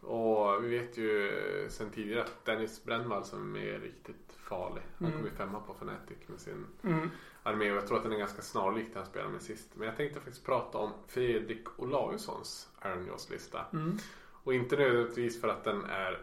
Och 0.00 0.64
vi 0.64 0.78
vet 0.78 0.96
ju 0.98 1.28
eh, 1.28 1.68
sen 1.68 1.90
tidigare 1.90 2.22
att 2.22 2.44
Dennis 2.44 2.84
Brännvall 2.84 3.24
som 3.24 3.56
är 3.56 3.78
riktigt 3.78 4.32
farlig. 4.38 4.82
Han 4.98 5.08
Mm. 5.08 5.18
kom 5.18 5.30
ju 5.30 5.34
femma 5.36 5.60
på 5.60 5.72
Fnatic 5.74 6.18
med 6.26 6.40
sin 6.40 6.66
Mm. 6.82 7.10
Armé 7.48 7.70
och 7.70 7.76
jag 7.76 7.86
tror 7.86 7.96
att 7.96 8.02
den 8.02 8.12
är 8.12 8.18
ganska 8.18 8.42
snarlik 8.42 8.86
den 8.86 8.96
han 8.96 9.06
spelade 9.06 9.32
med 9.32 9.42
sist. 9.42 9.68
Men 9.74 9.86
jag 9.86 9.96
tänkte 9.96 10.20
faktiskt 10.20 10.46
prata 10.46 10.78
om 10.78 10.92
Fredrik 11.06 11.64
Olaussons 11.76 12.68
Iron 12.84 13.06
Jaws 13.06 13.30
lista. 13.30 13.66
Mm. 13.72 13.98
Och 14.44 14.54
inte 14.54 14.76
nödvändigtvis 14.76 15.40
för 15.40 15.48
att 15.48 15.64
den 15.64 15.84
är 15.84 16.20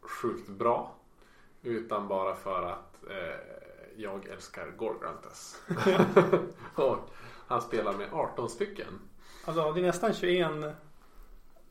sjukt 0.00 0.48
bra. 0.48 0.94
Utan 1.62 2.08
bara 2.08 2.36
för 2.36 2.62
att 2.62 3.10
eh, 3.10 3.40
jag 3.96 4.26
älskar 4.26 4.70
Gorgrantas. 4.76 5.62
och 6.74 6.98
han 7.46 7.62
spelar 7.62 7.92
med 7.92 8.08
18 8.12 8.48
stycken 8.48 9.00
Alltså 9.44 9.72
det 9.72 9.80
är 9.80 9.82
nästan 9.82 10.14
21. 10.14 10.50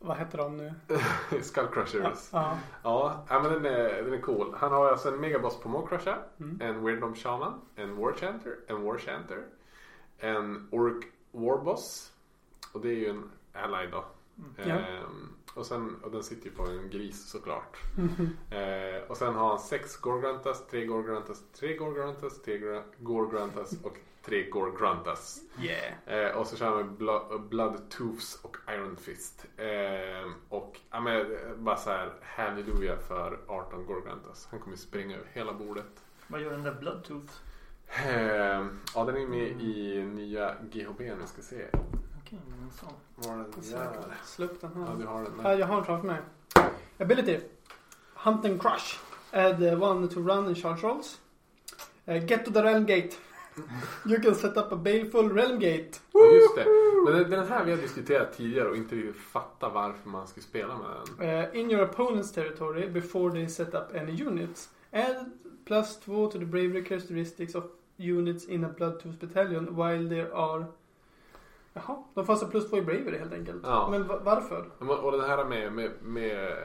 Vad 0.02 0.18
heter 0.18 0.38
de 0.38 0.58
nu? 0.58 0.74
Skull 1.42 1.68
Crushers. 1.68 2.30
Ja. 2.32 2.58
Ja, 2.84 3.26
ja 3.30 3.40
men 3.42 3.52
den 3.54 3.66
är, 3.66 4.04
den 4.04 4.14
är 4.14 4.22
cool. 4.22 4.54
Han 4.58 4.72
har 4.72 4.88
alltså 4.92 5.10
en 5.14 5.20
Megaboss 5.20 5.60
på 5.60 5.70
Mawcrusher, 5.70 6.18
Mm. 6.40 6.58
en 6.62 6.84
Weirdom 6.86 7.16
Shaman, 7.16 7.62
en 7.76 7.96
Warchanter, 7.98 8.56
en 8.68 8.84
Warchanter, 8.84 9.44
en 10.18 10.68
Orc 10.72 11.06
Warboss. 11.32 12.14
Och 12.74 12.82
det 12.82 12.90
är 12.90 12.96
ju 12.96 13.10
en 13.10 13.32
Ally 13.54 13.88
då. 13.92 14.06
Ja. 14.58 14.64
Ehm, 14.64 15.34
och, 15.56 15.66
sen, 15.66 15.96
och 16.04 16.12
den 16.12 16.24
sitter 16.24 16.46
ju 16.46 16.52
på 16.52 16.64
en 16.64 16.90
gris 16.90 17.30
såklart. 17.30 17.78
Mhm. 17.98 18.30
Eh, 18.52 19.02
och 19.10 19.18
sen 19.18 19.36
har 19.36 19.50
han 19.50 19.60
sex 19.60 19.98
Gorgrantas, 19.98 20.68
tre 20.68 20.86
Gorgrantas, 20.86 21.44
tre 21.60 21.78
Gorgrantas, 21.78 22.42
tre 22.42 22.58
Gra- 22.58 22.84
Gorgrantas 23.00 23.74
och 23.84 23.98
tre 24.30 24.50
Gorgrantas. 24.50 25.40
Yeah. 25.62 25.94
Eh, 26.30 26.36
och 26.38 26.48
så 26.48 26.58
kör 26.58 26.66
han 26.68 26.78
med 26.78 26.86
Blood, 26.96 27.42
Blood 27.50 27.90
Tooths 27.90 28.40
och 28.42 28.58
Iron 28.70 28.98
Fist. 28.98 29.46
Eh, 29.58 30.32
och 30.50 30.80
ja, 30.92 31.00
men, 31.00 31.16
eh, 31.22 31.56
bara 31.58 31.78
så 31.78 31.90
här 31.90 32.14
halleluja 32.22 32.98
för 32.98 33.40
18 33.48 33.86
Gorgrantas. 33.86 34.48
Han 34.52 34.60
kommer 34.60 34.78
springa 34.78 35.16
över 35.16 35.28
hela 35.34 35.54
bordet. 35.54 36.04
Vad 36.28 36.42
gör 36.42 36.52
den 36.52 36.64
där 36.64 36.74
Bloodtooth? 36.74 37.34
Eh, 38.08 38.66
ja, 38.96 39.06
den 39.06 39.18
är 39.18 39.28
med 39.28 39.62
i 39.62 40.04
nya 40.04 40.56
GHB 40.72 41.00
nu 41.00 41.16
ska 41.26 41.42
se. 41.42 41.66
Okej, 42.22 42.40
en 42.62 42.72
sån. 42.72 42.94
Var 43.16 43.38
den 43.38 43.52
där? 43.72 44.16
Slå 44.26 44.46
upp 44.46 44.62
den 44.62 44.72
Ja, 44.76 44.86
här. 44.86 44.96
du 44.96 45.06
har 45.06 45.24
den 45.24 45.34
Ja, 45.44 45.50
där. 45.50 45.58
jag 45.60 45.68
har 45.68 45.76
den 45.76 45.86
framför 45.86 46.08
mig. 46.08 46.20
Ability. 47.00 47.40
Hunt 48.14 48.46
and 48.46 48.62
crush. 48.62 49.00
Add 49.32 49.64
uh, 49.64 49.84
one 49.84 50.08
to 50.08 50.20
run 50.20 50.46
and 50.48 50.58
charge 50.58 50.84
rolls. 50.84 51.20
Uh, 52.08 52.26
get 52.26 52.46
to 52.46 52.52
the 52.52 52.64
realm 52.64 52.86
gate. 52.86 53.10
You 54.06 54.22
can 54.22 54.36
set 54.36 54.58
up 54.58 54.72
a 54.72 54.76
baleful 54.76 55.30
realm 55.34 55.60
gate. 55.60 55.90
Ja, 56.14 56.26
just 56.26 56.56
det. 56.56 56.66
Men 57.06 57.14
den, 57.14 57.30
den 57.30 57.48
här 57.48 57.66
vi 57.66 57.72
har 57.72 57.78
diskuterat 57.78 58.34
tidigare 58.34 58.70
och 58.70 58.78
inte 58.78 58.96
riktigt 58.96 59.22
fattat 59.22 59.74
varför 59.74 60.10
man 60.10 60.28
ska 60.28 60.42
spela 60.42 60.78
med 60.78 60.88
den. 61.20 61.30
Uh, 61.50 61.60
in 61.60 61.72
your 61.72 61.86
opponent's 61.88 62.34
territory 62.34 62.90
before 62.90 63.32
they 63.32 63.48
set 63.50 63.74
up 63.74 63.96
any 63.96 64.24
units. 64.24 64.70
Add 64.92 65.32
plus 65.66 66.00
2 66.00 66.28
to 66.32 66.40
the 66.40 66.46
bravery 66.46 66.86
characteristics 66.86 67.56
of 67.56 67.64
units 67.98 68.46
in 68.48 68.64
a 68.64 68.70
bloodtooth 68.78 69.20
battalion 69.20 69.66
while 69.76 70.10
there 70.10 70.34
are... 70.34 70.66
Jaha, 71.74 72.04
de 72.14 72.26
får 72.26 72.34
alltså 72.34 72.48
plus 72.48 72.70
2 72.70 72.78
i 72.78 72.82
bravery 72.82 73.18
helt 73.18 73.34
enkelt. 73.34 73.62
Ja. 73.64 73.88
Men 73.92 74.08
va- 74.08 74.20
varför? 74.24 74.66
Och 75.04 75.12
den 75.12 75.22
här 75.22 75.46
med, 75.46 75.74
med, 75.74 75.92
med 76.02 76.58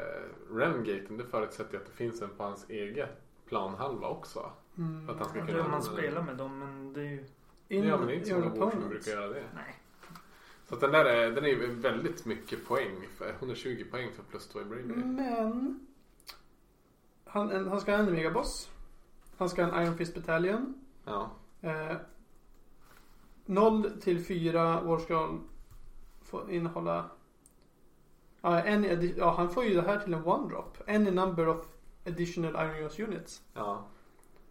Realmgaten, 0.52 1.16
det 1.16 1.24
förutsätter 1.24 1.72
ju 1.72 1.78
att 1.78 1.86
det 1.86 1.92
finns 1.92 2.22
en 2.22 2.28
på 2.36 2.42
hans 2.42 2.70
egen 2.70 3.08
planhalva 3.48 4.08
också. 4.08 4.50
Mm. 4.78 5.10
Att 5.10 5.18
han 5.18 5.28
ska 5.28 5.38
Ja, 5.38 5.46
kunna 5.46 5.68
man 5.68 5.82
spelar 5.82 6.22
med 6.22 6.36
dem, 6.36 6.58
men 6.58 6.92
det 6.92 7.00
är 7.00 7.04
ju... 7.04 7.24
In 7.68 7.84
ja, 7.84 7.96
men 7.96 8.06
det 8.06 8.12
är 8.12 8.16
inte 8.16 8.28
så 8.28 8.38
många 8.38 8.50
bord 8.50 8.72
som 8.72 8.88
brukar 8.88 9.12
göra 9.12 9.28
det. 9.28 9.44
Nej. 9.54 9.74
Så 10.68 10.74
att 10.74 10.80
den 10.80 10.92
där 10.92 11.04
är, 11.04 11.30
den 11.30 11.44
är 11.44 11.48
ju 11.48 11.74
väldigt 11.74 12.26
mycket 12.26 12.66
poäng. 12.66 13.08
För 13.18 13.30
120 13.30 13.84
poäng 13.90 14.10
för 14.12 14.22
plus 14.22 14.48
2 14.48 14.60
i 14.60 14.64
bravery. 14.64 15.04
Men... 15.04 15.86
Han, 17.24 17.50
en, 17.50 17.68
han 17.68 17.80
ska 17.80 17.92
ha 17.92 17.98
en 17.98 18.12
megaboss. 18.12 18.70
Han 19.36 19.48
ska 19.48 19.64
ha 19.64 19.72
en 19.72 19.82
Iron 19.86 19.96
Fist 19.96 20.14
Battalion. 20.14 20.74
Ja. 21.04 21.30
Eh, 21.60 21.96
0 23.46 23.90
till 24.00 24.24
4 24.24 24.82
år 24.84 24.98
ska 24.98 25.38
få 26.22 26.50
innehålla... 26.50 27.10
Ja, 28.40 28.60
en, 28.60 29.12
ja, 29.16 29.34
han 29.36 29.50
får 29.50 29.64
ju 29.64 29.74
det 29.74 29.82
här 29.82 29.98
till 29.98 30.14
en 30.14 30.24
one-drop. 30.24 30.94
Any 30.94 31.10
number 31.10 31.48
of 31.48 31.66
additional 32.06 32.66
Iron 32.66 32.82
Jaws 32.82 32.98
units. 32.98 33.42
ja. 33.54 33.84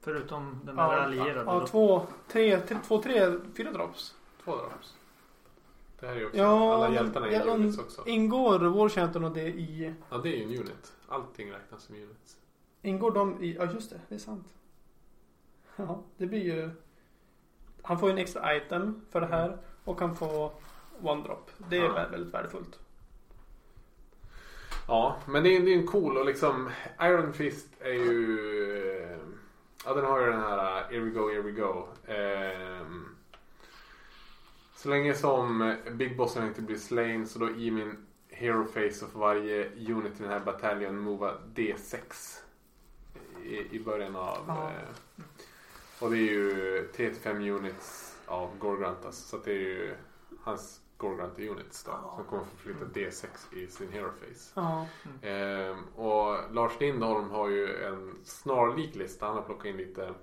Förutom 0.04 0.60
den 0.64 0.76
där 0.76 0.84
Ja, 0.84 1.00
allierade. 1.02 1.44
ja, 1.46 1.60
då. 1.60 1.68
två, 1.68 2.08
tre, 2.28 2.60
tre, 2.60 2.78
två, 2.88 3.02
tre, 3.02 3.32
fyra 3.58 3.72
drops. 3.72 4.16
Två 4.44 4.56
drops. 4.56 4.96
Det 6.00 6.08
här 6.08 6.16
är 6.16 6.20
ju 6.20 6.26
också, 6.26 6.38
Ja, 6.38 6.74
alla 6.86 6.94
hjältarna 6.96 7.28
är 7.28 7.32
ja, 7.48 7.54
units 7.54 7.78
också. 7.80 8.04
Ingår 8.06 8.60
War 8.60 8.90
Chanton 8.90 9.24
och 9.24 9.32
det 9.32 9.48
i... 9.48 9.94
Ja, 10.10 10.18
det 10.18 10.30
är 10.30 10.38
ju 10.38 10.44
en 10.44 10.50
unit. 10.60 10.94
Allting 11.08 11.52
räknas 11.52 11.84
som 11.84 11.96
units. 11.96 12.38
Ingår 12.82 13.12
de 13.12 13.44
i... 13.44 13.56
Ja, 13.56 13.66
just 13.74 13.90
det. 13.90 14.02
Det 14.10 14.16
är 14.16 14.20
sant. 14.20 14.48
Ja, 15.76 16.04
det 16.18 16.26
blir 16.26 16.44
ju... 16.44 16.70
Han 17.82 18.00
får 18.00 18.10
ju 18.10 18.14
en 18.14 18.18
extra 18.20 18.56
item 18.56 19.02
för 19.10 19.22
det 19.22 19.28
här. 19.28 19.58
Och 19.84 20.00
han 20.02 20.16
får 20.16 20.52
one 21.02 21.24
drop. 21.24 21.52
Det 21.70 21.78
är 21.78 21.84
Ja. 21.84 21.90
vä- 21.94 22.12
väldigt 22.12 22.34
värdefullt. 22.34 22.80
Ja, 24.88 25.16
men 25.28 25.44
det 25.44 25.50
är, 25.58 25.62
det 25.62 25.74
är 25.74 25.78
en 25.78 25.88
cool 25.88 26.18
och 26.18 26.26
liksom 26.26 26.70
Iron 27.02 27.34
Fist 27.34 27.68
är 27.80 27.92
ju... 27.94 29.18
Ja, 29.86 29.94
den 29.94 30.06
har 30.06 30.20
ju 30.20 30.26
den 30.26 30.42
här 30.42 30.58
uh, 30.58 30.92
Here 30.92 31.00
we 31.00 31.10
go, 31.10 31.30
here 31.30 31.42
we 31.42 31.52
go. 31.52 31.88
Ehm, 32.08 33.16
så 34.76 34.90
länge 34.90 35.14
som 35.14 35.62
eh, 35.62 35.94
Big 35.94 36.18
Bossen 36.18 36.48
inte 36.48 36.62
blir 36.62 36.78
slain 36.78 37.28
så 37.28 37.40
då 37.40 37.50
i 37.50 37.72
min 37.72 38.06
Hero 38.30 38.66
Face 38.66 39.06
of 39.06 39.16
varje 39.16 39.70
unit 39.70 40.20
i 40.20 40.24
den 40.24 40.32
här 40.32 40.40
bataljon 40.40 41.00
mova 41.00 41.38
D6 41.56 42.00
i, 43.44 43.76
i 43.76 43.80
början 43.80 44.16
av... 44.16 44.44
Ja. 44.48 44.72
Eh, 44.72 45.24
och 46.00 46.12
det 46.12 46.18
är 46.18 46.32
ju 46.32 46.88
3-5 46.96 47.50
units 47.50 48.18
av 48.26 48.58
Gorgrantas. 48.58 49.18
Så 49.18 49.38
det 49.38 49.52
är 49.52 49.60
ju 49.60 49.96
hans 50.42 50.82
Gorgranta 51.04 51.42
units 51.42 51.84
då. 51.84 51.92
Som 52.16 52.26
kommer 52.26 52.44
få 52.44 52.58
flytta 52.58 52.86
D6 52.86 53.54
i 53.56 53.68
sin 53.68 53.92
Hero 53.92 54.12
Face. 54.12 54.52
Ja. 54.62 54.86
Ehm, 55.28 55.84
och 55.96 56.54
Lars 56.54 56.80
Lindholm 56.80 57.30
har 57.30 57.50
ju 57.50 57.84
en 57.84 58.16
snarlik 58.24 58.96
lista. 58.96 59.26
Han 59.26 59.36
har 59.36 59.44
plockat 59.44 59.66
in 59.66 59.78
lite 59.78 60.14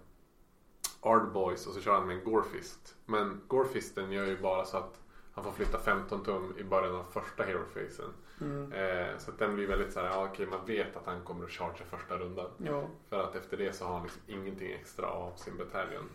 Ardboys 1.00 1.66
och 1.66 1.74
så 1.74 1.80
kör 1.80 1.94
han 1.94 2.06
med 2.06 2.16
en 2.16 2.24
Gorfist. 2.24 2.96
Men 3.06 3.40
Gorfisten 3.46 4.12
gör 4.12 4.26
ju 4.26 4.38
bara 4.38 4.64
så 4.64 4.76
att 4.76 5.00
han 5.32 5.44
får 5.44 5.52
flytta 5.52 5.78
15 5.78 6.24
tum 6.24 6.54
i 6.58 6.64
början 6.64 6.94
av 6.94 7.04
första 7.12 7.42
Hero-facen. 7.42 8.10
Mm. 8.40 8.72
Ehm, 8.72 9.18
så 9.18 9.30
att 9.30 9.38
den 9.38 9.54
blir 9.54 9.68
väldigt 9.68 9.92
så 9.92 10.00
här, 10.00 10.06
ja, 10.06 10.28
okej 10.32 10.46
man 10.46 10.66
vet 10.66 10.96
att 10.96 11.06
han 11.06 11.24
kommer 11.24 11.44
att 11.44 11.50
chargea 11.50 11.86
första 11.90 12.18
rundan. 12.18 12.50
Ja. 12.56 12.82
För 13.08 13.22
att 13.22 13.36
efter 13.36 13.56
det 13.56 13.72
så 13.72 13.84
har 13.84 13.92
han 13.94 14.02
liksom 14.02 14.22
ingenting 14.26 14.72
extra 14.72 15.06
av 15.06 15.32
sin 15.36 15.56
bataljon. 15.56 16.08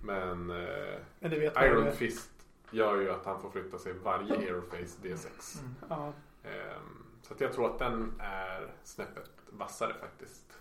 Men 0.00 0.50
eh, 0.50 0.98
Men 1.18 1.32
Iron. 1.32 1.92
Fist 1.92 2.30
gör 2.74 2.96
ju 3.00 3.10
att 3.10 3.24
han 3.26 3.40
får 3.40 3.50
flytta 3.50 3.78
sig 3.78 3.92
varje 3.92 4.36
Hero 4.36 4.62
Face 4.62 4.98
D6. 5.02 5.58
Mm. 5.60 5.74
Ja. 5.88 6.12
Ehm, 6.42 7.06
så 7.22 7.34
att 7.34 7.40
jag 7.40 7.52
tror 7.52 7.70
att 7.72 7.78
den 7.78 8.12
är 8.20 8.72
snäppet 8.84 9.30
vassare 9.50 9.94
faktiskt. 10.00 10.58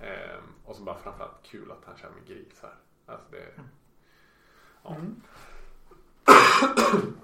Ehm, 0.00 0.42
och 0.64 0.76
så 0.76 0.82
bara 0.82 0.98
framförallt 0.98 1.42
kul 1.42 1.70
att 1.72 1.84
han 1.86 1.96
kör 1.96 2.10
med 2.10 2.26
gris 2.26 2.58
här. 2.62 2.74
Alltså 3.06 3.26
det, 3.30 3.46
Ja. 4.84 4.94
Mm. 4.94 5.22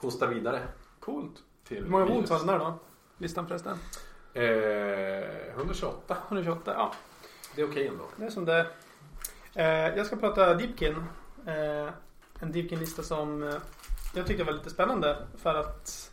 hosta 0.00 0.26
vidare 0.26 0.62
Coolt. 1.00 1.42
till 1.64 1.82
Hur 1.84 1.90
många 1.90 2.04
wounds 2.04 2.30
har 2.30 2.38
den 2.38 2.46
där 2.46 2.58
då? 2.58 2.78
Listan 3.18 3.46
förresten? 3.48 3.78
Eh, 4.34 5.54
128. 5.54 6.16
128. 6.28 6.74
Ja, 6.74 6.92
Det 7.54 7.62
är 7.62 7.70
okej 7.70 7.86
ändå. 7.86 8.04
det 8.16 8.24
är 8.24 8.30
som 8.30 8.44
det 8.44 8.66
eh, 9.54 9.96
Jag 9.96 10.06
ska 10.06 10.16
prata 10.16 10.54
Deepkin. 10.54 10.94
Eh, 11.46 11.90
en 12.40 12.52
Deepkin-lista 12.52 13.02
som 13.02 13.42
eh, 13.42 13.54
jag 14.14 14.26
tyckte 14.26 14.44
var 14.44 14.52
lite 14.52 14.70
spännande. 14.70 15.26
För 15.36 15.54
att 15.54 16.12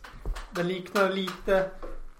den 0.50 0.68
liknar 0.68 1.12
lite 1.12 1.70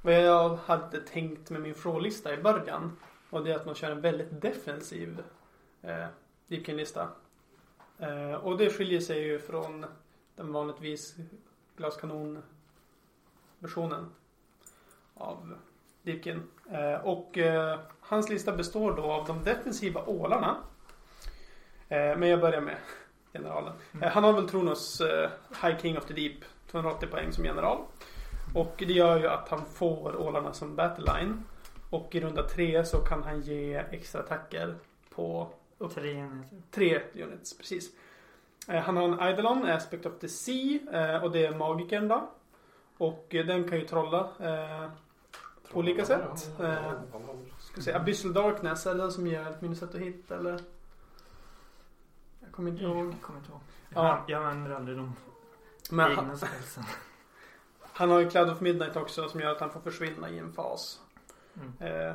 vad 0.02 0.22
jag 0.22 0.56
hade 0.56 1.00
tänkt 1.00 1.50
med 1.50 1.60
min 1.60 1.74
frålista 1.74 2.34
i 2.34 2.36
början. 2.36 2.96
Och 3.30 3.44
det 3.44 3.52
är 3.52 3.56
att 3.56 3.66
man 3.66 3.74
kör 3.74 3.90
en 3.90 4.00
väldigt 4.00 4.42
defensiv 4.42 5.22
eh, 5.82 6.06
Deepkin-lista. 6.46 7.08
Eh, 7.98 8.34
och 8.34 8.58
det 8.58 8.70
skiljer 8.70 9.00
sig 9.00 9.18
ju 9.18 9.38
från 9.38 9.86
den 10.36 10.52
vanligtvis 10.52 11.16
glaskanon-versionen 11.76 14.10
av 15.14 15.58
Deepkin. 16.02 16.42
Eh, 16.70 16.94
och 16.94 17.38
eh, 17.38 17.78
hans 18.00 18.28
lista 18.28 18.56
består 18.56 18.96
då 18.96 19.02
av 19.02 19.26
de 19.26 19.42
defensiva 19.42 20.04
ålarna. 20.06 20.56
Eh, 21.88 22.16
men 22.16 22.28
jag 22.28 22.40
börjar 22.40 22.60
med 22.60 22.76
generalen. 23.34 23.72
Eh, 24.02 24.08
han 24.08 24.24
har 24.24 24.32
väl 24.32 24.48
Tronos 24.48 25.00
eh, 25.00 25.30
High 25.62 25.78
King 25.82 25.98
of 25.98 26.04
the 26.04 26.14
Deep. 26.14 26.44
280 26.70 27.06
poäng 27.06 27.32
som 27.32 27.44
general. 27.44 27.78
Och 28.54 28.74
det 28.78 28.92
gör 28.92 29.18
ju 29.18 29.28
att 29.28 29.48
han 29.48 29.64
får 29.64 30.16
ålarna 30.16 30.52
som 30.52 30.76
battle 30.76 31.12
line. 31.14 31.44
Och 31.90 32.14
i 32.14 32.20
runda 32.20 32.42
tre 32.42 32.84
så 32.84 32.98
kan 32.98 33.22
han 33.22 33.40
ge 33.40 33.74
extra 33.74 34.20
attacker 34.20 34.74
på 35.14 35.48
Tre 35.94 36.12
enheter. 36.12 36.56
Tre 36.70 37.00
units, 37.14 37.58
precis. 37.58 37.90
Eh, 38.68 38.82
han 38.82 38.96
har 38.96 39.04
en 39.04 39.20
Eidolon, 39.20 39.64
Aspect 39.64 40.06
of 40.06 40.12
the 40.20 40.28
Sea, 40.28 41.20
och 41.22 41.30
det 41.30 41.46
är 41.46 41.54
magikern 41.54 42.08
då. 42.08 42.30
Och 42.98 43.26
den 43.30 43.68
kan 43.68 43.78
ju 43.78 43.86
trolla. 43.86 44.28
På 45.72 45.78
olika 45.78 46.04
sätt. 46.04 46.38
Ska 46.38 47.76
vi 47.76 47.82
se, 47.82 47.92
Abyssal 47.92 48.32
Darkness, 48.32 48.86
är 48.86 48.94
det 48.94 49.00
den 49.00 49.12
som 49.12 49.26
ger 49.26 49.48
ett 49.48 49.60
minus 49.60 49.82
ett 49.82 49.94
att 49.94 50.00
hit 50.00 50.30
eller? 50.30 50.60
Jag 52.54 52.56
kommer 52.56 52.70
inte 52.70 52.84
ihåg. 52.84 52.96
Jag 52.96 53.20
kommer 53.22 53.38
inte 53.38 53.52
ihåg. 53.52 53.60
Ja. 53.88 54.24
Jag, 54.28 54.40
jag 54.40 54.44
använder 54.44 54.76
aldrig 54.76 54.96
de 54.96 55.16
Men 55.90 56.10
egna 56.10 56.22
han, 56.22 56.36
spelsen. 56.36 56.84
han 57.92 58.10
har 58.10 58.18
ju 58.18 58.30
Cloud 58.30 58.50
of 58.50 58.60
Midnight 58.60 58.96
också 58.96 59.28
som 59.28 59.40
gör 59.40 59.52
att 59.52 59.60
han 59.60 59.70
får 59.70 59.80
försvinna 59.80 60.30
i 60.30 60.38
en 60.38 60.52
fas. 60.52 61.00
Mm. 61.54 62.06
Eh, 62.08 62.14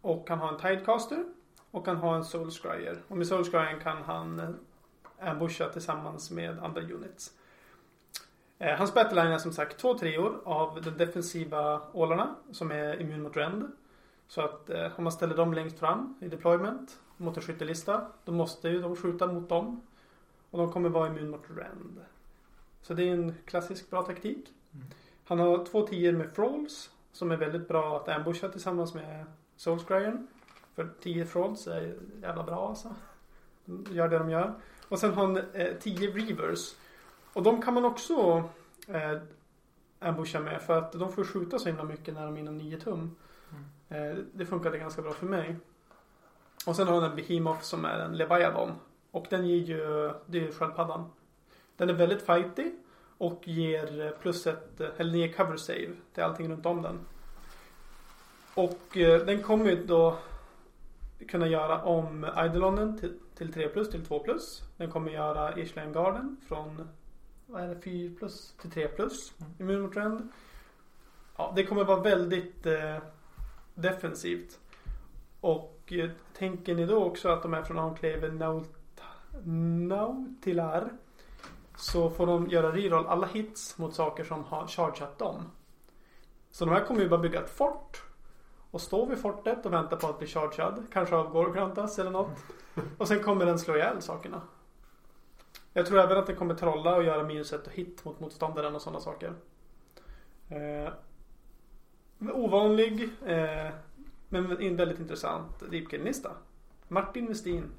och 0.00 0.28
han 0.28 0.38
har 0.38 0.48
en 0.48 0.58
Tidecaster. 0.58 1.24
Och 1.70 1.86
han 1.86 1.96
har 1.96 2.16
en 2.16 2.24
Soul 2.24 2.50
Scryer. 2.50 3.02
Och 3.08 3.16
med 3.16 3.26
Soul 3.26 3.44
Scryern 3.44 3.80
kan 3.80 4.02
han 4.02 4.40
eh, 4.40 5.28
ambusha 5.30 5.68
tillsammans 5.68 6.30
med 6.30 6.58
andra 6.58 6.82
units. 6.82 7.32
Eh, 8.58 8.78
hans 8.78 8.94
battleline 8.94 9.32
är 9.32 9.38
som 9.38 9.52
sagt 9.52 9.78
två 9.78 9.98
treor 9.98 10.40
av 10.44 10.82
de 10.82 10.90
defensiva 10.90 11.82
ålarna 11.92 12.34
som 12.52 12.70
är 12.70 13.00
immun 13.00 13.22
mot 13.22 13.36
rend. 13.36 13.72
Så 14.28 14.40
att 14.40 14.70
eh, 14.70 14.90
om 14.96 15.04
man 15.04 15.12
ställer 15.12 15.36
dem 15.36 15.54
längst 15.54 15.78
fram 15.78 16.18
i 16.20 16.28
deployment 16.28 16.98
mot 17.16 17.36
en 17.36 17.42
skyttelista 17.42 18.06
då 18.24 18.32
måste 18.32 18.68
ju 18.68 18.82
de 18.82 18.96
skjuta 18.96 19.26
mot 19.26 19.48
dem. 19.48 19.80
Och 20.50 20.58
de 20.58 20.72
kommer 20.72 20.88
vara 20.88 21.08
immun 21.08 21.30
mot 21.30 21.44
rend. 21.56 22.00
Så 22.82 22.94
det 22.94 23.08
är 23.08 23.12
en 23.12 23.34
klassisk 23.44 23.90
bra 23.90 24.02
taktik. 24.02 24.52
Mm. 24.74 24.86
Han 25.24 25.38
har 25.38 25.64
två 25.64 25.86
tior 25.86 26.12
med 26.12 26.30
Frolls 26.34 26.90
som 27.16 27.30
är 27.30 27.36
väldigt 27.36 27.68
bra 27.68 27.96
att 27.96 28.08
ambusha 28.08 28.48
tillsammans 28.48 28.94
med 28.94 29.24
Soul 29.56 29.78
Scryern. 29.78 30.26
För 30.74 30.88
10 31.00 31.26
Frolls 31.26 31.66
är 31.66 31.96
jävla 32.22 32.42
bra 32.42 32.68
alltså. 32.68 32.94
De 33.64 33.86
gör 33.90 34.08
det 34.08 34.18
de 34.18 34.30
gör. 34.30 34.54
Och 34.88 34.98
sen 34.98 35.14
har 35.14 35.26
han 35.26 35.36
eh, 35.36 35.74
10 35.80 36.10
Reavers. 36.10 36.74
Och 37.32 37.42
de 37.42 37.62
kan 37.62 37.74
man 37.74 37.84
också 37.84 38.44
eh, 38.88 39.18
ambusha 39.98 40.40
med 40.40 40.62
för 40.62 40.78
att 40.78 40.92
de 40.92 41.12
får 41.12 41.24
skjuta 41.24 41.58
så 41.58 41.68
himla 41.68 41.84
mycket 41.84 42.14
när 42.14 42.24
de 42.24 42.36
är 42.36 42.40
inom 42.40 42.56
9 42.56 42.80
tum. 42.80 43.16
Eh, 43.88 44.16
det 44.32 44.46
funkade 44.46 44.78
ganska 44.78 45.02
bra 45.02 45.12
för 45.12 45.26
mig. 45.26 45.56
Och 46.66 46.76
sen 46.76 46.86
har 46.86 47.00
han 47.00 47.10
en 47.10 47.16
Behemoth 47.16 47.60
som 47.60 47.84
är 47.84 47.98
en 47.98 48.16
Leviathan. 48.16 48.72
Och 49.10 49.26
den 49.30 49.46
ger 49.46 49.56
ju, 49.56 50.12
det 50.26 50.38
är 50.38 50.42
ju 50.42 50.52
sköldpaddan. 50.52 51.10
Den 51.76 51.90
är 51.90 51.94
väldigt 51.94 52.26
fighty 52.26 52.72
och 53.18 53.48
ger 53.48 54.16
plus 54.20 54.46
ett, 54.46 54.80
eller 54.80 55.18
ger 55.18 55.32
cover 55.32 55.56
save 55.56 55.92
till 56.14 56.22
allting 56.22 56.50
runt 56.50 56.66
om 56.66 56.82
den. 56.82 56.98
Och 58.54 58.96
eh, 58.96 59.26
den 59.26 59.42
kommer 59.42 59.70
ju 59.70 59.86
då 59.86 60.18
kunna 61.28 61.46
göra 61.46 61.82
om 61.82 62.24
Eidolonen 62.24 62.98
till, 62.98 63.18
till 63.34 63.52
3 63.52 63.68
plus 63.68 63.90
till 63.90 64.04
2 64.04 64.18
plus. 64.18 64.62
Den 64.76 64.90
kommer 64.90 65.10
göra 65.10 65.58
Ishland 65.58 65.94
Garden 65.94 66.36
från 66.48 66.88
vad 67.46 67.62
är 67.62 67.68
det, 67.68 67.80
4 67.80 68.14
plus 68.18 68.54
till 68.60 68.70
3 68.70 68.88
plus. 68.88 69.32
Mm. 69.40 69.52
Immun 69.58 69.82
mot 69.82 69.96
rend. 69.96 70.28
Ja, 71.36 71.52
det 71.56 71.64
kommer 71.64 71.84
vara 71.84 72.00
väldigt 72.00 72.66
eh, 72.66 72.98
defensivt. 73.74 74.58
Och 75.40 75.92
eh, 75.92 76.10
tänker 76.38 76.74
ni 76.74 76.86
då 76.86 77.04
också 77.04 77.28
att 77.28 77.42
de 77.42 77.54
är 77.54 77.62
från 77.62 77.78
Enclave 77.78 78.28
Naut- 78.28 79.00
Nautilar 79.88 80.92
så 81.76 82.10
får 82.10 82.26
de 82.26 82.46
göra 82.46 82.72
reroll 82.72 83.06
alla 83.06 83.26
hits 83.26 83.78
mot 83.78 83.94
saker 83.94 84.24
som 84.24 84.44
har 84.44 84.66
chargeat 84.66 85.18
dem. 85.18 85.50
Så 86.50 86.64
de 86.64 86.70
här 86.70 86.84
kommer 86.84 87.00
ju 87.00 87.08
bara 87.08 87.20
bygga 87.20 87.42
ett 87.42 87.50
fort 87.50 88.02
och 88.70 88.80
stå 88.80 89.06
vid 89.06 89.18
fortet 89.18 89.66
och 89.66 89.72
vänta 89.72 89.96
på 89.96 90.06
att 90.06 90.18
bli 90.18 90.26
chargead. 90.26 90.86
Kanske 90.92 91.16
av 91.16 91.32
Gorgrantas 91.32 91.98
eller 91.98 92.10
något. 92.10 92.38
Och 92.98 93.08
sen 93.08 93.22
kommer 93.22 93.46
den 93.46 93.58
slå 93.58 93.76
ihjäl 93.76 94.02
sakerna. 94.02 94.42
Jag 95.72 95.86
tror 95.86 95.98
även 96.00 96.18
att 96.18 96.26
den 96.26 96.36
kommer 96.36 96.54
trolla 96.54 96.96
och 96.96 97.02
göra 97.02 97.22
minus 97.22 97.52
ett 97.52 97.66
och 97.66 97.72
hit 97.72 98.04
mot 98.04 98.20
motståndaren 98.20 98.74
och 98.74 98.82
sådana 98.82 99.00
saker. 99.00 99.34
Eh, 100.48 100.92
ovanlig 102.32 103.08
eh, 103.26 103.70
men 104.28 104.60
en 104.60 104.76
väldigt 104.76 104.98
intressant 105.00 105.70
Deepkin-lista. 105.70 106.36
Martin 106.88 107.26
Westin. 107.26 107.70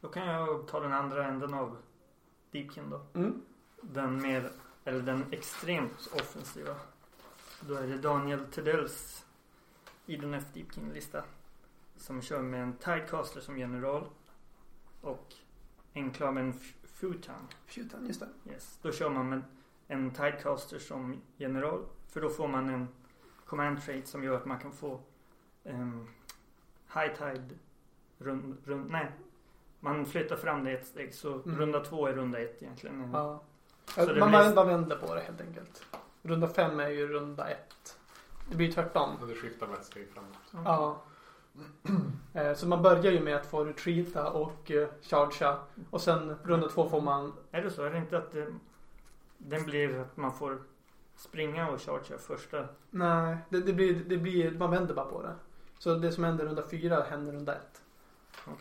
Då 0.00 0.08
kan 0.08 0.26
jag 0.26 0.68
ta 0.68 0.80
den 0.80 0.92
andra 0.92 1.26
änden 1.26 1.54
av 1.54 1.76
Deepkin 2.50 2.90
då. 2.90 3.00
Mm. 3.14 3.42
Den 3.82 4.22
mer, 4.22 4.52
eller 4.84 5.02
den 5.02 5.24
extremt 5.30 6.08
offensiva. 6.14 6.74
Då 7.60 7.74
är 7.74 7.86
det 7.86 7.98
Daniel 7.98 8.44
Tedells 8.44 9.24
Idon 10.06 10.34
F 10.34 10.44
Deepkin-lista. 10.54 11.24
Som 11.96 12.22
kör 12.22 12.42
med 12.42 12.62
en 12.62 12.72
Tidecaster 12.72 13.40
som 13.40 13.58
general. 13.58 14.04
Och 15.00 15.34
enklaven 15.94 16.50
F- 16.50 16.74
Futan. 16.82 17.48
Futan, 17.66 18.06
just 18.06 18.20
det. 18.20 18.28
Yes. 18.50 18.78
Då 18.82 18.92
kör 18.92 19.10
man 19.10 19.28
med 19.28 19.42
en 19.86 20.10
Tidecaster 20.10 20.78
som 20.78 21.20
general. 21.36 21.84
För 22.08 22.20
då 22.20 22.30
får 22.30 22.48
man 22.48 22.68
en 22.68 22.88
command 23.50 23.82
trait 23.82 24.08
som 24.08 24.24
gör 24.24 24.36
att 24.36 24.44
man 24.46 24.58
kan 24.58 24.72
få 24.72 25.00
en 25.64 26.08
high 26.94 27.14
tide 27.14 27.54
rund, 28.18 28.56
rund, 28.64 28.90
nej. 28.90 29.10
Man 29.80 30.06
flyttar 30.06 30.36
fram 30.36 30.64
det 30.64 30.72
ett 30.72 30.86
steg 30.86 31.14
så 31.14 31.32
Mm. 31.34 31.58
runda 31.58 31.80
två 31.84 32.06
är 32.06 32.12
runda 32.12 32.38
ett 32.38 32.62
egentligen. 32.62 33.10
Ja. 33.12 33.42
Så 33.86 34.00
Man 34.00 34.28
blir- 34.30 34.64
vänder 34.64 34.96
på 34.96 35.14
det 35.14 35.20
helt 35.20 35.40
enkelt. 35.40 35.84
Runda 36.22 36.48
fem 36.48 36.80
är 36.80 36.88
ju 36.88 37.08
runda 37.08 37.48
ett. 37.48 37.98
Det 38.50 38.56
blir 38.56 38.72
tvärtom. 38.72 39.10
Det 39.28 39.34
skiftar 39.34 39.66
med 39.66 39.76
ett 39.78 39.84
steg 39.84 40.08
framåt. 40.10 40.64
Ja. 40.64 41.02
Eh, 42.34 42.54
Så 42.54 42.68
man 42.68 42.82
börjar 42.82 43.12
ju 43.12 43.20
med 43.20 43.36
att 43.36 43.46
få 43.46 43.64
retreata 43.64 44.30
och 44.30 44.70
eh, 44.70 44.88
chargea. 45.02 45.58
Och 45.90 46.00
sen 46.00 46.36
runda 46.44 46.68
två 46.68 46.88
får 46.88 47.00
man 47.00 47.32
Är 47.50 47.62
det 47.62 47.70
så? 47.70 47.84
Är 47.84 47.90
det 47.90 47.98
inte 47.98 48.18
att 48.18 48.32
det, 48.32 48.52
den 49.38 49.64
blir 49.64 49.98
att 50.00 50.16
man 50.16 50.32
får 50.32 50.58
springa 51.20 51.70
och 51.70 51.80
chargea 51.80 52.18
första? 52.18 52.68
Nej, 52.90 53.36
det, 53.48 53.60
det, 53.60 53.72
blir, 53.72 53.94
det 53.94 54.16
blir, 54.16 54.50
man 54.50 54.70
vänder 54.70 54.94
bara 54.94 55.06
på 55.06 55.22
det. 55.22 55.34
Så 55.78 55.94
det 55.94 56.12
som 56.12 56.24
händer 56.24 56.44
runda 56.44 56.68
fyra 56.68 57.02
händer 57.02 57.32
runda 57.32 57.54
ett. 57.54 57.82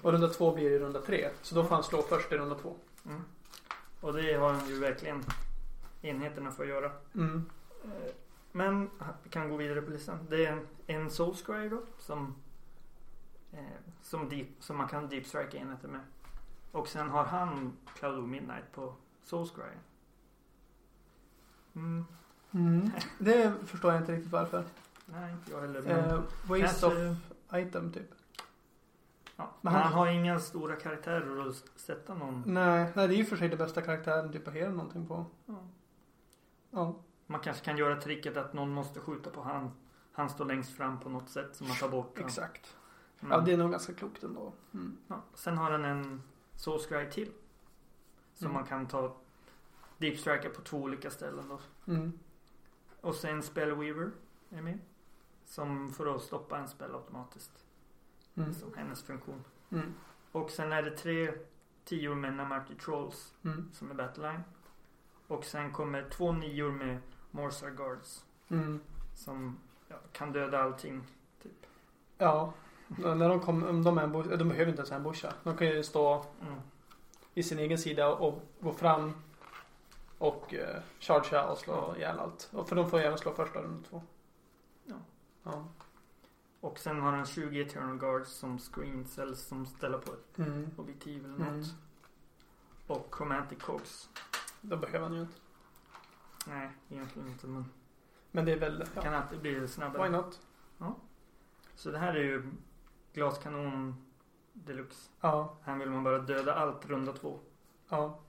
Och 0.02 0.12
runda 0.12 0.28
två 0.28 0.56
blir 0.56 0.72
i 0.72 0.80
runda 0.80 1.02
tre. 1.02 1.30
Så 1.42 1.56
då 1.56 1.64
får 1.64 1.76
han 1.76 1.84
slå 1.84 2.02
först 2.02 2.32
i 2.32 2.38
runda 2.38 2.56
två. 2.56 2.76
Mm. 3.06 3.22
Och 4.02 4.14
det 4.14 4.34
har 4.34 4.54
han 4.54 4.68
ju 4.70 4.80
verkligen 4.80 5.24
enheterna 6.02 6.52
för 6.52 6.64
att 6.64 6.70
göra. 6.70 6.92
Mm. 7.16 7.50
Eh, 7.84 8.12
Men 8.52 8.90
vi 9.24 9.30
kan 9.30 9.50
gå 9.50 9.58
vidare 9.58 9.82
på 9.82 9.92
listan. 9.92 10.28
Det 10.30 10.46
är 10.46 10.52
en, 10.52 10.68
en 10.88 11.10
Soul 11.10 11.36
Scryer 11.36 11.70
då 11.70 11.82
som, 11.98 12.36
eh, 13.52 13.60
som, 14.02 14.30
deep, 14.30 14.48
som 14.60 14.78
man 14.78 14.88
kan 14.88 15.10
deep 15.10 15.26
strike 15.26 15.58
enheter 15.58 15.88
med. 15.88 16.02
Och 16.72 16.88
sen 16.88 17.10
har 17.10 17.24
han 17.24 17.78
Cloud 17.96 18.20
of 18.20 18.26
Midnight 18.30 18.72
på 18.74 18.94
Soul 19.24 19.48
Scryer. 19.48 19.80
Mm, 21.76 22.06
Mm. 22.52 22.92
Det 23.20 23.54
förstår 23.66 23.92
jag 23.94 24.02
inte 24.02 24.12
riktigt 24.16 24.32
varför. 24.32 24.64
nej, 25.06 25.32
inte 25.34 25.52
jag 25.52 25.62
heller. 25.62 25.82
Men 25.82 26.00
Eh, 26.10 26.22
waste 26.48 26.86
of 26.88 26.94
item 27.54 27.92
typ. 27.94 28.12
ja, 29.36 29.52
men 29.62 29.74
man 29.74 29.82
han- 29.84 29.94
har 29.94 30.08
inga 30.08 30.40
stora 30.40 30.76
karaktärer 30.76 31.50
att 31.50 31.56
sätta 31.76 32.14
någon. 32.14 32.44
Nej, 32.46 32.92
nej, 32.96 33.08
det 33.08 33.14
är 33.16 33.18
ju 33.18 33.26
för 33.26 33.38
sig 33.38 33.50
den 33.50 33.58
bästa 33.58 33.82
karaktären 33.82 34.32
typ 34.32 34.48
hera 34.50 34.70
någonting 34.70 35.08
på. 35.08 35.26
Ja. 35.46 35.56
Ja. 36.72 36.96
Man 37.28 37.40
kanske 37.40 37.66
kan 37.66 37.78
göra 37.78 38.02
tricket 38.02 38.38
att 38.38 38.54
någon 38.54 38.70
måste 38.70 39.00
skjuta 39.00 39.30
på 39.30 39.42
han. 39.42 39.72
Han 40.12 40.30
står 40.30 40.46
längst 40.46 40.72
fram 40.78 41.00
på 41.00 41.10
något 41.10 41.30
sätt 41.30 41.56
som 41.56 41.68
man 41.68 41.78
tar 41.78 41.90
bort. 41.90 42.20
Exakt. 42.20 42.76
Men- 43.20 43.32
Ja, 43.32 43.40
det 43.40 43.54
är 43.54 43.58
nog 43.58 43.72
ganska 43.72 43.94
klokt 43.94 44.24
ändå. 44.24 44.54
Mm. 44.74 44.98
Ja, 45.08 45.22
sen 45.34 45.58
har 45.58 45.72
den 45.72 45.86
en 45.86 46.22
Soul 46.56 46.80
Scry 46.80 47.10
till. 47.12 47.32
Som 48.34 48.46
Mm. 48.48 48.54
man 48.54 48.64
kan 48.64 48.88
ta 48.88 49.16
Deep 49.98 50.56
på 50.56 50.62
två 50.62 50.78
olika 50.78 51.10
ställen 51.12 51.46
då. 51.50 51.60
Mm. 51.94 52.20
Och 53.02 53.16
sen 53.16 53.44
Spellweaver 53.44 54.12
är 54.50 54.62
med. 54.62 54.80
Som 55.46 55.90
får 55.92 56.06
då 56.06 56.20
stoppa 56.20 56.58
en 56.58 56.68
spel 56.68 56.96
automatiskt. 56.96 57.66
Mm. 58.36 58.54
Som 58.54 58.74
hennes 58.78 59.04
funktion. 59.04 59.44
Mm. 59.72 59.94
Och 60.32 60.50
sen 60.52 60.72
är 60.72 60.84
det 60.84 60.98
tre 60.98 61.34
tior 61.86 62.16
med 62.16 62.34
Namarty 62.34 62.76
Trolls 62.76 63.34
Mm. 63.44 63.70
som 63.74 63.92
är 63.92 63.96
Battleline. 63.96 64.44
Och 65.28 65.46
sen 65.46 65.72
kommer 65.74 66.10
två 66.10 66.32
nior 66.32 66.72
med 66.72 66.98
Morsar 67.32 67.70
Guards. 67.70 68.26
Mm. 68.50 68.80
Som 69.16 69.58
ja, 69.88 69.96
kan 70.12 70.32
döda 70.32 70.60
allting. 70.64 71.04
Typ. 71.44 71.66
Ja. 72.18 72.54
När 72.88 73.30
de 73.30 73.40
kommer, 73.40 73.68
om 73.70 73.84
de, 73.84 73.98
är 73.98 74.04
ambush, 74.04 74.30
de 74.30 74.50
behöver 74.50 74.70
inte 74.70 74.80
ens 74.80 74.92
ambusha. 74.92 75.34
De 75.44 75.58
kan 75.58 75.68
ju 75.68 75.84
stå 75.84 76.26
Mm. 76.42 76.60
i 77.34 77.44
sin 77.44 77.60
egen 77.60 77.78
sida 77.78 78.16
och 78.16 78.42
gå 78.60 78.74
fram 78.74 79.14
och 80.20 80.54
eh, 80.54 80.82
chargea 81.00 81.48
och 81.48 81.58
slå 81.58 81.96
ihjäl 81.98 82.20
allt. 82.20 82.50
Och 82.54 82.70
för 82.70 82.76
de 82.76 82.90
får 82.90 83.00
även 83.00 83.18
slå 83.18 83.32
första 83.34 83.62
runda 83.62 83.90
två. 83.90 84.02
Ja. 84.86 84.96
Ja. 85.44 85.68
Och 86.62 86.80
sen 86.80 87.00
har 87.02 87.12
den 87.12 87.26
20 87.26 87.62
Eternal 87.62 87.98
Guards 87.98 88.30
som 88.32 88.60
screens 88.60 89.20
eller 89.20 89.36
som 89.36 89.66
ställer 89.66 89.98
på 89.98 90.14
ett 90.14 90.38
Mm. 90.38 90.70
objektiv 90.78 91.26
eller 91.26 91.36
Mm. 91.36 91.60
något. 91.60 91.68
Och 92.88 93.16
Chromatic 93.18 93.60
Cogs. 93.64 94.10
Det 94.62 94.78
behöver 94.78 95.00
han 95.00 95.14
ju 95.14 95.22
inte. 95.22 95.34
Nej, 96.48 96.70
egentligen 96.90 97.28
inte 97.28 97.48
men 97.48 97.66
Men 98.32 98.46
det 98.46 98.52
är 98.52 98.60
väl, 98.60 98.84
ja. 98.96 99.02
kan 99.02 99.14
alltid 99.14 99.40
bli 99.42 99.68
snabbare. 99.68 100.04
Why 100.04 100.10
not? 100.18 100.40
Så 101.76 101.92
det 101.92 101.98
här 101.98 102.14
är 102.14 102.24
ju 102.24 102.52
glaskanon 103.14 104.06
deluxe. 104.54 105.10
Ja, 105.22 105.58
Här 105.64 105.78
vill 105.78 105.90
man 105.90 106.04
bara 106.04 106.20
döda 106.20 106.54
allt 106.54 106.86
runda 106.86 107.14
två. 107.14 107.40
ja. 107.90 108.20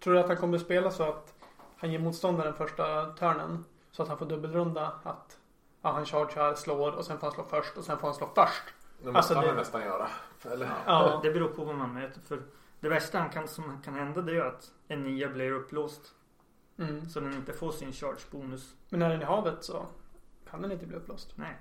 Tror 0.00 0.14
du 0.14 0.20
att 0.20 0.28
han 0.28 0.36
kommer 0.36 0.58
spela 0.58 0.90
så 0.90 1.02
att 1.02 1.34
han 1.80 1.92
ger 1.92 1.98
motståndaren 1.98 2.54
första 2.54 3.12
turnen 3.12 3.64
så 3.90 4.02
att 4.02 4.08
han 4.08 4.18
får 4.18 4.26
dubbelrunda 4.26 4.92
att 5.02 5.38
ja, 5.82 5.92
han 5.92 6.06
chargear, 6.06 6.54
slår 6.54 6.92
och 6.92 7.04
sen 7.04 7.18
får 7.18 7.26
han 7.26 7.34
slå 7.34 7.44
först 7.44 7.76
och 7.76 7.84
sen 7.84 7.98
får 7.98 8.06
han 8.06 8.14
slå 8.14 8.26
först. 8.34 8.62
Det 9.02 9.12
måste 9.12 9.18
Alltså, 9.18 9.34
han 9.34 9.44
det- 9.44 9.54
nästan 9.54 9.80
göra. 9.82 10.08
Eller? 10.44 10.70
Ja. 10.86 11.20
Det 11.22 11.30
beror 11.30 11.48
på 11.48 11.64
vad 11.64 11.74
man 11.76 11.94
möter. 11.94 12.20
För 12.20 12.42
det 12.80 12.88
värsta 12.88 13.18
han 13.18 13.30
kan, 13.30 13.48
som 13.48 13.82
kan 13.82 13.94
hända 13.94 14.22
det 14.22 14.36
är 14.36 14.44
att 14.44 14.72
en 14.88 15.02
nia 15.02 15.28
blir 15.28 15.52
upplåst. 15.52 16.14
Mm. 16.78 17.08
Så 17.08 17.20
den 17.20 17.32
inte 17.34 17.52
får 17.52 17.70
sin 17.72 17.92
charge 17.92 18.20
bonus. 18.30 18.74
Men 18.88 19.00
när 19.00 19.08
den 19.10 19.18
är 19.18 19.22
i 19.22 19.26
havet 19.26 19.64
så 19.64 19.86
kan 20.50 20.62
den 20.62 20.72
inte 20.72 20.86
bli 20.86 20.96
upplöst. 20.96 21.32
Nej. 21.34 21.58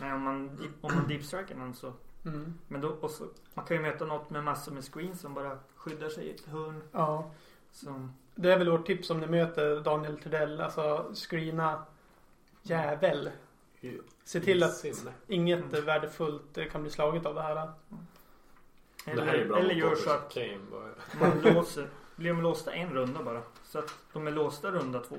Nej 0.00 0.12
om 0.12 0.20
man, 0.22 0.58
om 0.80 0.94
man 0.94 1.08
deepstriker 1.08 1.54
den 1.54 1.74
så. 1.74 1.92
Mm. 2.24 2.54
Men 2.68 2.80
då, 2.80 2.88
och 2.88 3.10
så, 3.10 3.24
man 3.54 3.64
kan 3.64 3.76
ju 3.76 3.82
möta 3.82 4.04
något 4.04 4.30
med 4.30 4.44
massor 4.44 4.72
med 4.72 4.84
screens 4.84 5.20
som 5.20 5.34
bara 5.34 5.58
skyddar 5.76 6.08
sig 6.08 6.24
i 6.24 6.34
ett 6.34 6.46
hörn. 6.46 6.82
Ja. 6.92 7.30
Som, 7.76 8.12
Det 8.34 8.52
är 8.52 8.58
väl 8.58 8.70
vårt 8.70 8.86
tips 8.86 9.10
om 9.10 9.20
ni 9.20 9.26
möter 9.26 9.80
Daniel 9.80 10.18
Tredell. 10.18 10.60
Alltså 10.60 11.10
screena 11.14 11.84
jävel. 12.62 13.30
Se 14.24 14.40
till 14.40 14.62
att 14.62 14.84
inget 15.28 15.64
Mm. 15.64 15.84
värdefullt 15.84 16.58
eh, 16.58 16.64
kan 16.64 16.82
bli 16.82 16.90
slaget 16.90 17.26
av 17.26 17.34
det 17.34 17.42
här. 17.42 17.54
Det 17.54 17.70
här 19.04 19.16
är 19.16 19.34
eller 19.34 19.48
bra 19.48 19.58
eller 19.58 19.74
gör 19.74 19.94
så 19.94 20.10
att 20.10 20.36
man 21.20 21.40
låser, 21.54 21.88
blir 22.16 22.30
de 22.30 22.42
låsta 22.42 22.72
en 22.72 22.92
runda 22.94 23.22
bara. 23.22 23.42
Så 23.64 23.78
att 23.78 23.94
de 24.12 24.26
är 24.26 24.30
låsta 24.30 24.70
runda 24.70 25.00
två. 25.00 25.16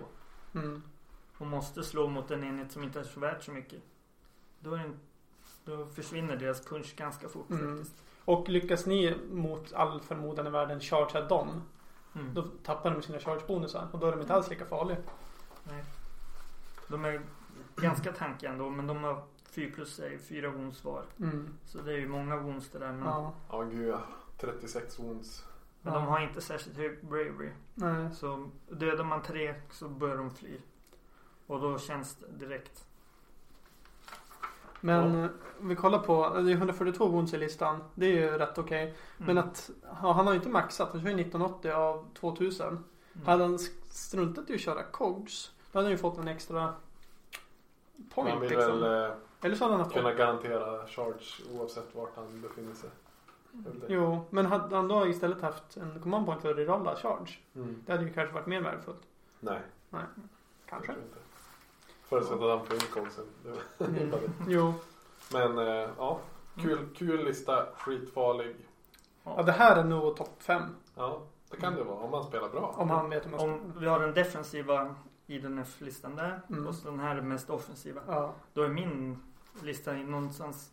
Mm. 0.56 0.82
Och 1.38 1.48
måste 1.48 1.84
slå 1.84 2.08
mot 2.08 2.32
en 2.32 2.44
enhet 2.44 2.72
som 2.72 2.84
inte 2.84 3.00
är 3.00 3.04
så 3.04 3.20
värt 3.20 3.44
så 3.44 3.52
mycket. 3.52 3.82
Då, 4.60 4.74
är 4.74 4.80
en, 4.80 5.00
då 5.66 5.86
försvinner 5.86 6.36
deras 6.36 6.66
punch 6.66 6.96
ganska 6.96 7.30
fort 7.30 7.50
Mm. 7.50 7.78
faktiskt. 7.78 8.04
Och 8.26 8.50
lyckas 8.50 8.86
ni 8.86 9.16
mot 9.32 9.74
all 9.74 10.02
förmodan 10.02 10.48
i 10.48 10.50
världen 10.50 10.80
chargea 10.80 11.22
dem. 11.28 11.62
Mm. 12.20 12.34
Då 12.34 12.42
tappar 12.64 12.92
de 12.92 13.02
sina 13.02 13.20
chargebonusar. 13.20 13.88
Och 13.92 14.00
då 14.00 14.08
är 14.08 14.12
de 14.12 14.22
inte 14.22 14.34
alls 14.34 14.50
lika 14.50 14.66
farliga. 14.66 14.98
Nej. 15.64 15.84
De 16.88 17.06
är 17.06 17.22
ganska 17.76 18.12
tankiga 18.14 18.50
ändå 18.52 18.70
men 18.70 18.88
de 18.88 19.04
har 19.04 19.24
4 19.50 19.72
plus 19.76 20.00
är 20.00 20.18
4 20.18 20.50
wounds 20.50 20.84
var. 20.84 21.04
Mm. 21.20 21.54
Så 21.66 21.78
det 21.78 21.94
är 21.94 21.98
ju 21.98 22.08
många 22.08 22.38
wounds 22.38 22.70
det 22.70 22.80
där. 22.80 22.92
Men, 22.92 23.04
Ja. 23.06 23.34
Ja 23.50 23.62
gud 23.62 23.88
ja. 23.88 24.02
36 24.38 25.00
wounds. 25.00 25.46
men 25.82 25.94
de 25.94 26.04
har 26.04 26.20
inte 26.20 26.42
särskilt 26.42 26.78
hög 26.78 27.06
bravery. 27.06 27.50
Nej. 27.74 28.16
Så 28.16 28.50
dödar 28.70 29.04
man 29.04 29.22
tre 29.22 29.56
så 29.72 29.90
börjar 29.90 30.18
de 30.18 30.32
fly. 30.32 30.58
Och 31.48 31.62
då 31.62 31.80
känns 31.80 32.16
det 32.16 32.46
direkt. 32.46 32.87
Men 34.88 35.24
eh, 35.24 35.30
om 35.62 35.68
vi 35.68 35.76
kollar 35.76 36.00
på, 36.00 36.30
det 36.30 36.52
är 36.52 36.56
142 36.56 37.08
wounds 37.08 37.34
i 37.34 37.38
listan. 37.38 37.84
Det 37.96 38.06
är 38.06 38.12
ju 38.12 38.38
rätt 38.38 38.58
okej. 38.58 38.84
Mm. 38.84 38.96
Men 39.18 39.38
att, 39.38 39.70
ja, 39.84 40.12
han 40.12 40.26
har 40.26 40.34
ju 40.34 40.38
inte 40.38 40.50
maxat. 40.50 40.90
Han 40.92 41.02
kör 41.02 41.10
ju 41.10 41.22
1980 41.22 41.72
av 41.72 42.06
2000. 42.14 42.68
Mm. 42.68 42.84
Hade 43.26 43.44
han 43.44 43.60
struntat 43.90 44.50
i 44.50 44.54
att 44.54 44.60
köra 44.60 44.84
cogs. 44.84 45.52
Då 45.72 45.80
hade 45.80 45.86
han 45.86 45.92
ju 45.92 45.98
fått 45.98 46.18
en 46.18 46.28
extra 46.28 46.74
point 48.14 48.30
Man 48.30 48.42
vill 48.42 48.50
liksom. 48.50 48.82
väl 48.82 49.10
eh, 49.10 49.16
Eller 49.42 49.56
så 49.56 49.64
hade 49.64 49.74
han 49.74 49.84
haft 49.84 49.96
kunna 49.96 50.14
garantera 50.14 50.88
charge 50.88 51.44
oavsett 51.54 51.96
vart 51.96 52.16
han 52.16 52.42
befinner 52.42 52.74
sig. 52.74 52.90
Det. 53.52 53.94
Jo, 53.94 54.26
men 54.30 54.46
hade 54.46 54.76
han 54.76 54.88
då 54.88 55.08
istället 55.08 55.42
haft 55.42 55.78
en 55.78 56.00
command 56.00 56.26
point 56.26 56.42
för 56.42 56.52
att 56.52 56.58
rerolla 56.58 56.96
charge. 56.96 57.40
Mm. 57.56 57.84
Det 57.86 57.92
hade 57.92 58.04
ju 58.04 58.14
kanske 58.14 58.34
varit 58.34 58.48
mer 58.48 58.62
värdefullt. 58.62 59.02
Nej. 59.40 59.60
Kanske. 59.90 60.08
jag 60.70 60.84
tror 60.84 60.98
inte. 60.98 61.20
Förutsatt 62.10 62.42
att 62.42 62.50
han 62.60 62.66
får 62.66 62.76
in 62.76 62.82
cogsen. 62.94 63.26
Det 63.44 63.50
var- 63.50 63.60
det 63.78 64.02
Mm. 64.18 64.20
Jo. 64.48 64.74
Men 65.34 65.58
eh, 65.58 65.90
ja. 65.98 66.20
Kul, 66.62 66.90
kul 66.96 67.26
lista. 67.26 67.66
Skitfarlig. 67.78 68.56
Ja, 69.24 69.44
det 69.44 69.52
här 69.52 69.76
är 69.76 69.84
nog 69.84 70.16
topp 70.18 70.36
5. 70.44 70.62
Ja, 70.96 71.22
det 71.52 71.58
kan 71.58 71.76
det 71.76 71.84
vara 71.84 71.98
om 72.00 72.12
man 72.12 72.24
spelar 72.24 72.50
bra. 72.50 72.76
Om 72.78 72.90
han 72.90 73.10
vet 73.10 73.26
hur 73.26 73.32
man 73.32 73.40
ska... 73.40 73.48
Om 73.50 73.74
vi 73.80 73.88
har 73.88 74.00
den 74.00 74.14
defensiva 74.14 74.96
i 75.28 75.40
den 75.40 75.58
här 75.58 75.68
listan 75.78 76.16
där 76.16 76.42
Mm. 76.50 76.68
och 76.68 76.76
så 76.76 76.90
den 76.90 77.00
här 77.00 77.16
är 77.16 77.22
mest 77.22 77.50
offensiva. 77.50 78.02
Ja. 78.08 78.34
Då 78.54 78.62
är 78.62 78.70
min 78.70 79.24
lista 79.62 79.98
i 79.98 80.04
någonstans 80.04 80.72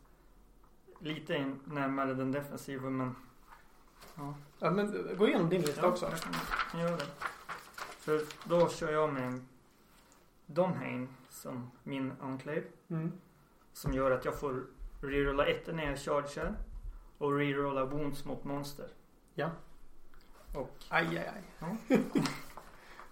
lite 0.98 1.35
in- 1.35 1.61
närmare 1.65 2.15
den 2.15 2.32
defensiva 2.32 2.90
men 2.90 3.16
ja, 4.59 4.70
men 4.70 5.09
gå 5.19 5.28
igenom 5.28 5.48
din 5.48 5.61
lista 5.62 5.81
ja, 5.82 5.89
också. 5.89 6.05
jag 6.11 6.19
kan, 6.20 6.32
kan 6.70 6.81
göra 6.81 6.97
det. 6.97 7.06
För 7.98 8.20
då 8.48 8.69
kör 8.69 8.93
jag 8.93 9.12
med 9.12 9.44
Domhain 10.46 11.08
som 11.30 11.70
min 11.82 12.12
enclave 12.22 12.62
Mm. 12.88 13.12
som 13.72 13.92
gör 13.92 14.10
att 14.10 14.24
jag 14.24 14.40
får 14.40 14.66
rerolla 15.00 15.46
ettor 15.46 15.72
när 15.72 15.84
jag 15.90 15.98
chargear 15.98 16.54
och 17.18 17.32
rerolla 17.38 17.84
wounds 17.84 18.24
mot 18.24 18.44
monster. 18.44 18.88
Ja. 19.34 19.50
Och 20.54 20.76
Aj, 20.88 21.18
aj, 21.18 21.42
aj. 21.58 21.76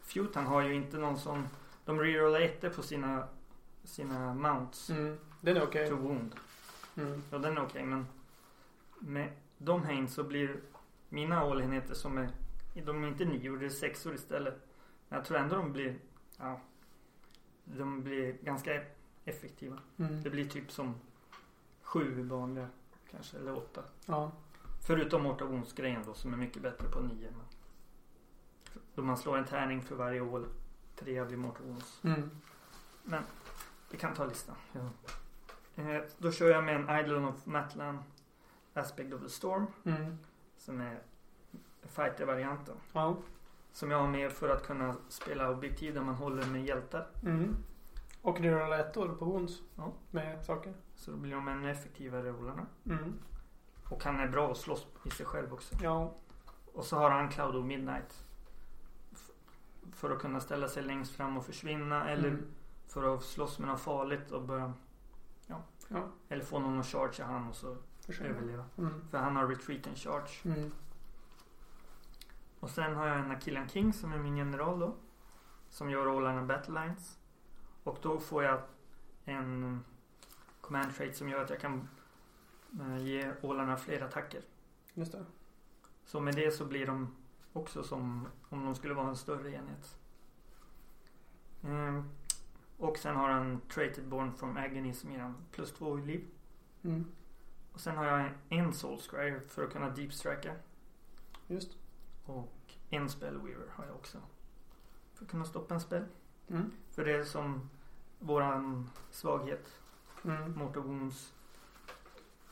Futan 0.02 0.46
har 0.46 0.62
ju 0.62 0.74
inte 0.74 0.98
någon 0.98 1.16
sån 1.18 1.48
de 1.84 2.00
rerollar 2.00 2.40
ettor 2.40 2.68
på 2.68 2.82
sina 2.82 3.28
sina 3.84 4.34
mounts 4.34 4.90
Mm. 4.90 5.18
Den 5.40 5.56
är 5.56 5.62
okej. 5.62 5.88
to 5.88 5.96
wound. 5.96 6.34
Mm. 6.96 7.22
Ja, 7.30 7.38
den 7.38 7.56
är 7.58 7.62
okej, 7.64 7.84
men 7.84 8.06
med 8.98 9.32
de 9.58 9.82
Hain 9.82 10.08
så 10.08 10.24
blir 10.24 10.60
mina 11.08 11.40
all-enheter 11.40 11.94
som 11.94 12.18
är, 12.18 12.28
de 12.84 13.04
är 13.04 13.08
inte 13.08 13.24
nior, 13.24 13.56
det 13.58 13.66
är 13.66 13.70
sexor 13.70 14.14
istället. 14.14 14.54
Men 15.08 15.16
jag 15.18 15.26
tror 15.26 15.38
ändå 15.38 15.56
de 15.56 15.72
blir, 15.72 15.98
ja, 16.38 16.60
de 17.64 18.02
blir 18.02 18.32
ganska 18.32 18.82
effektiva. 19.24 19.78
Mm. 19.96 20.22
Det 20.22 20.30
blir 20.30 20.48
typ 20.48 20.72
som 20.72 20.94
sju 21.82 22.22
vanliga 22.22 22.68
kanske, 23.10 23.36
eller 23.36 23.56
åtta. 23.56 23.82
Ja. 24.06 24.32
Förutom 24.86 25.22
Wounds-grejen 25.44 26.02
då 26.06 26.14
som 26.14 26.32
är 26.32 26.36
mycket 26.36 26.62
bättre 26.62 26.88
på 26.88 27.00
nio. 27.00 27.30
Men 27.30 27.46
då 28.94 29.02
man 29.02 29.16
slår 29.16 29.38
en 29.38 29.44
tärning 29.44 29.82
för 29.82 29.94
varje 29.94 30.20
all, 30.20 30.46
tre 30.96 31.24
blir 31.24 31.36
Morta 31.36 31.62
Wounds. 31.62 32.00
Mm. 32.04 32.30
Vi 33.90 33.98
kan 33.98 34.14
ta 34.14 34.24
listan. 34.24 34.56
Ja. 34.72 34.88
Eh, 35.82 36.02
då 36.18 36.32
kör 36.32 36.50
jag 36.50 36.64
med 36.64 36.76
en 36.76 37.04
Idol 37.04 37.24
of 37.24 37.46
Matlan 37.46 38.02
Aspect 38.74 39.12
of 39.12 39.22
the 39.22 39.28
Storm. 39.28 39.66
Mm. 39.84 40.18
Som 40.58 40.80
är 40.80 40.98
fighter-varianten. 41.82 42.74
Ja. 42.92 43.16
Som 43.72 43.90
jag 43.90 43.98
har 43.98 44.08
med 44.08 44.32
för 44.32 44.48
att 44.48 44.66
kunna 44.66 44.96
spela 45.08 45.50
objektiv 45.50 45.94
där 45.94 46.02
man 46.02 46.14
håller 46.14 46.46
med 46.46 46.64
hjältar. 46.66 47.06
Mm. 47.22 47.56
Och 48.22 48.40
rerolla 48.40 48.78
ettor 48.78 49.08
på 49.08 49.24
wounds. 49.24 49.62
Ja. 49.76 49.92
Med 50.10 50.44
saker. 50.44 50.74
Så 50.94 51.10
då 51.10 51.16
blir 51.16 51.34
de 51.34 51.48
ännu 51.48 51.70
effektivare 51.70 52.30
rollerna. 52.32 52.66
Mm. 52.86 53.12
Och 53.88 54.04
han 54.04 54.20
är 54.20 54.28
bra 54.28 54.50
att 54.50 54.56
slåss 54.56 54.86
i 55.04 55.10
sig 55.10 55.26
själv 55.26 55.52
också. 55.52 55.74
Ja. 55.82 56.14
Och 56.72 56.84
så 56.84 56.96
har 56.96 57.10
han 57.10 57.28
Cloud 57.30 57.56
of 57.56 57.64
Midnight. 57.66 58.24
För 59.92 60.10
att 60.10 60.18
kunna 60.18 60.40
ställa 60.40 60.68
sig 60.68 60.82
längst 60.82 61.12
fram 61.12 61.36
och 61.36 61.44
försvinna. 61.44 62.08
Eller 62.10 62.28
Mm. 62.28 62.46
för 62.86 63.14
att 63.14 63.22
slåss 63.22 63.58
med 63.58 63.68
något 63.68 63.80
farligt 63.80 64.30
och 64.30 64.42
börja... 64.42 64.72
Ja. 65.46 65.62
Ja. 65.88 66.02
Eller 66.28 66.44
få 66.44 66.58
någon 66.58 66.80
att 66.80 66.86
chargea 66.86 67.26
han 67.26 67.48
och 67.48 67.54
så 67.56 67.76
Försvinna. 68.06 68.30
överleva. 68.30 68.64
Mm. 68.78 69.08
För 69.10 69.18
han 69.18 69.36
har 69.36 69.46
retreat 69.46 69.86
and 69.86 69.96
charge. 69.98 70.30
Mm. 70.44 70.70
Och 72.62 72.70
sen 72.70 72.94
har 72.94 73.06
jag 73.06 73.18
en 73.18 73.30
Akillan 73.30 73.68
King 73.68 73.92
som 73.92 74.12
är 74.12 74.18
min 74.18 74.36
general 74.36 74.78
då. 74.78 74.94
Som 75.68 75.90
gör 75.90 76.04
rollerna 76.04 76.42
battle 76.42 76.80
lines. 76.80 77.18
Och 77.82 77.98
då 78.02 78.20
får 78.20 78.44
jag 78.44 78.60
en 79.24 79.84
command 80.60 80.94
trait 80.94 81.16
som 81.16 81.28
gör 81.28 81.44
att 81.44 81.50
jag 81.50 81.60
kan 81.60 81.88
eh, 82.80 83.04
ge 83.04 83.32
ålarna 83.42 83.76
fler 83.76 84.02
attacker. 84.02 84.42
Just 84.94 85.12
det. 85.12 85.24
Så 86.04 86.20
med 86.20 86.34
det 86.34 86.50
så 86.50 86.64
blir 86.64 86.86
de 86.86 87.16
också 87.52 87.82
som 87.82 88.28
om 88.48 88.64
de 88.64 88.74
skulle 88.74 88.94
vara 88.94 89.08
en 89.08 89.16
större 89.16 89.50
enhet. 89.50 89.98
Ehm, 91.64 92.10
och 92.78 92.98
sen 92.98 93.16
har 93.16 93.28
han 93.28 93.60
Traded 93.60 94.08
Born 94.08 94.32
from 94.32 94.56
Agony 94.56 94.94
som 94.94 95.12
ger 95.12 95.20
han 95.20 95.34
plus 95.52 95.72
två 95.72 95.98
i 95.98 96.02
liv. 96.02 96.26
Mm. 96.82 97.04
Och 97.72 97.80
sen 97.80 97.96
har 97.96 98.04
jag 98.04 98.30
en 98.48 98.72
Soul 98.72 98.98
Scryer 98.98 99.40
för 99.40 99.64
att 99.64 99.72
kunna 99.72 99.90
deep 99.90 100.12
strika. 100.12 100.54
Just. 101.46 101.81
Och 102.32 102.74
en 102.90 103.08
Spellweaver 103.08 103.66
har 103.70 103.86
jag 103.86 103.94
också. 103.94 104.18
För 105.14 105.24
att 105.24 105.30
kunna 105.30 105.44
stoppa 105.44 105.74
en 105.74 105.80
spel. 105.80 106.04
Mm. 106.48 106.72
För 106.90 107.04
det 107.04 107.12
är 107.12 107.24
som 107.24 107.70
våran 108.18 108.90
svaghet. 109.10 109.68
Mm. 110.24 110.58
Mortal 110.58 110.82
wounds. 110.82 111.32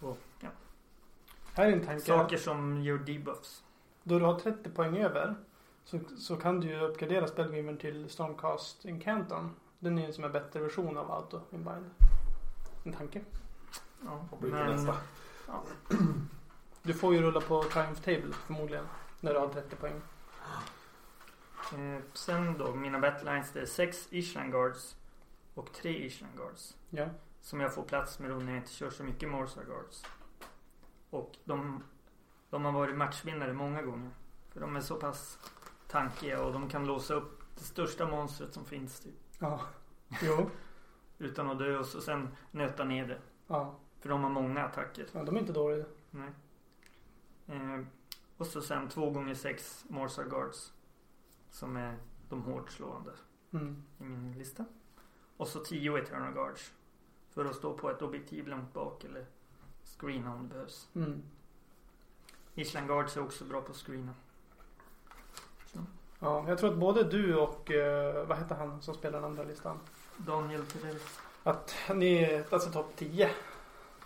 Och 0.00 0.18
ja. 0.40 0.48
Här 1.54 1.68
är 1.68 1.72
en 1.72 1.86
tanke. 1.86 2.04
Saker 2.04 2.36
som 2.36 2.82
gör 2.82 2.98
debuffs. 2.98 3.64
Då 4.02 4.18
du 4.18 4.24
har 4.24 4.38
30 4.40 4.70
poäng 4.70 4.96
över 4.96 5.36
så, 5.84 5.98
så 6.18 6.36
kan 6.36 6.60
du 6.60 6.68
ju 6.68 6.80
uppgradera 6.80 7.26
spelgivern 7.26 7.76
till 7.76 8.10
Stormcast 8.10 8.84
Incanton. 8.84 9.54
Den 9.78 9.98
är 9.98 10.06
ju 10.06 10.12
som 10.12 10.24
en 10.24 10.32
bättre 10.32 10.60
version 10.60 10.96
av 10.96 11.10
Auto 11.10 11.40
Inbind. 11.50 11.90
En 12.84 12.92
tanke. 12.92 13.20
Ja, 14.04 14.28
men, 14.40 14.86
ja, 15.46 15.62
Du 16.82 16.94
får 16.94 17.14
ju 17.14 17.22
rulla 17.22 17.40
på 17.40 17.62
Triumph 17.62 18.00
Table 18.00 18.32
förmodligen. 18.46 18.84
När 19.20 19.32
du 19.34 19.38
har 19.38 19.48
30 19.48 19.76
poäng. 19.76 20.00
eh, 21.72 22.02
sen 22.12 22.58
då 22.58 22.74
mina 22.74 22.98
battdelines 22.98 23.52
det 23.52 23.60
är 23.60 23.66
sex 23.66 24.08
Ishran 24.10 24.50
Guards. 24.50 24.96
Och 25.54 25.72
tre 25.72 26.06
Ishran 26.06 26.30
Guards. 26.36 26.76
Ja. 26.90 27.08
Som 27.40 27.60
jag 27.60 27.74
får 27.74 27.82
plats 27.82 28.18
med 28.18 28.30
då 28.30 28.36
när 28.36 28.52
jag 28.52 28.56
inte 28.60 28.72
kör 28.72 28.90
så 28.90 29.04
mycket 29.04 29.28
Morsar 29.28 29.64
Guards. 29.64 30.04
Och 31.10 31.36
de, 31.44 31.82
de 32.50 32.64
har 32.64 32.72
varit 32.72 32.96
matchvinnare 32.96 33.52
många 33.52 33.82
gånger. 33.82 34.10
För 34.52 34.60
de 34.60 34.76
är 34.76 34.80
så 34.80 34.96
pass 34.96 35.38
tankiga 35.88 36.42
och 36.42 36.52
de 36.52 36.68
kan 36.68 36.86
låsa 36.86 37.14
upp 37.14 37.40
det 37.58 37.64
största 37.64 38.06
monstret 38.06 38.54
som 38.54 38.64
finns. 38.64 39.00
Typ, 39.00 39.14
Ja. 39.38 39.60
Jo. 40.22 40.50
utan 41.18 41.50
att 41.50 41.58
dö 41.58 41.78
och 41.78 41.86
så 41.86 42.00
sen 42.00 42.28
nöta 42.50 42.84
ner 42.84 43.06
det. 43.06 43.18
Ja. 43.46 43.74
För 44.00 44.08
de 44.08 44.22
har 44.22 44.30
många 44.30 44.64
attacker. 44.64 45.06
ja. 45.12 45.22
De 45.24 45.36
är 45.36 45.40
inte 45.40 45.52
dåliga. 45.52 45.84
Nej. 46.10 46.30
Eh, 47.46 47.80
och 48.40 48.46
så 48.46 48.62
sen 48.62 48.88
två 48.88 49.10
gånger 49.10 49.34
sex 49.34 49.84
Morsar 49.88 50.24
Guards. 50.24 50.72
Som 51.50 51.76
är 51.76 51.96
de 52.28 52.42
hårt 52.42 52.70
slående 52.70 53.10
Mm. 53.52 53.82
i 53.98 54.04
min 54.04 54.32
lista. 54.38 54.64
Och 55.36 55.48
så 55.48 55.60
10 55.60 55.96
Eternal 55.98 56.32
Guards. 56.32 56.72
För 57.30 57.44
att 57.44 57.56
stå 57.56 57.74
på 57.78 57.90
ett 57.90 58.02
objektiv 58.02 58.48
långt 58.48 58.72
bak 58.72 59.04
eller 59.04 59.26
screena 59.98 60.34
om 60.34 60.42
det 60.42 60.54
behövs. 60.54 60.88
Mm. 60.94 61.22
Island 62.54 62.86
Guards 62.86 63.16
är 63.16 63.22
också 63.22 63.44
bra 63.44 63.60
på 63.60 63.70
att 63.72 63.76
screena. 63.78 64.14
Ja, 66.18 66.48
jag 66.48 66.58
tror 66.58 66.70
att 66.70 66.78
både 66.78 67.04
du 67.04 67.36
och 67.36 67.70
eh, 67.70 68.26
vad 68.26 68.38
heter 68.38 68.54
han 68.54 68.82
som 68.82 68.94
spelar 68.94 69.20
den 69.20 69.30
andra 69.30 69.42
listan? 69.44 69.78
Daniel 70.16 70.66
Tidell. 70.66 70.98
Att 71.42 71.74
ni, 71.94 72.44
alltså 72.50 72.70
topp 72.70 72.92
10 72.96 73.30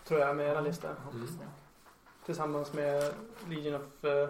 tror 0.04 0.20
jag 0.20 0.36
med 0.36 0.46
era 0.48 0.60
listor. 0.60 0.96
Mm. 1.12 1.28
Tillsammans 2.26 2.72
med 2.72 3.14
Legion 3.48 3.74
of 3.74 4.04
uh, 4.04 4.28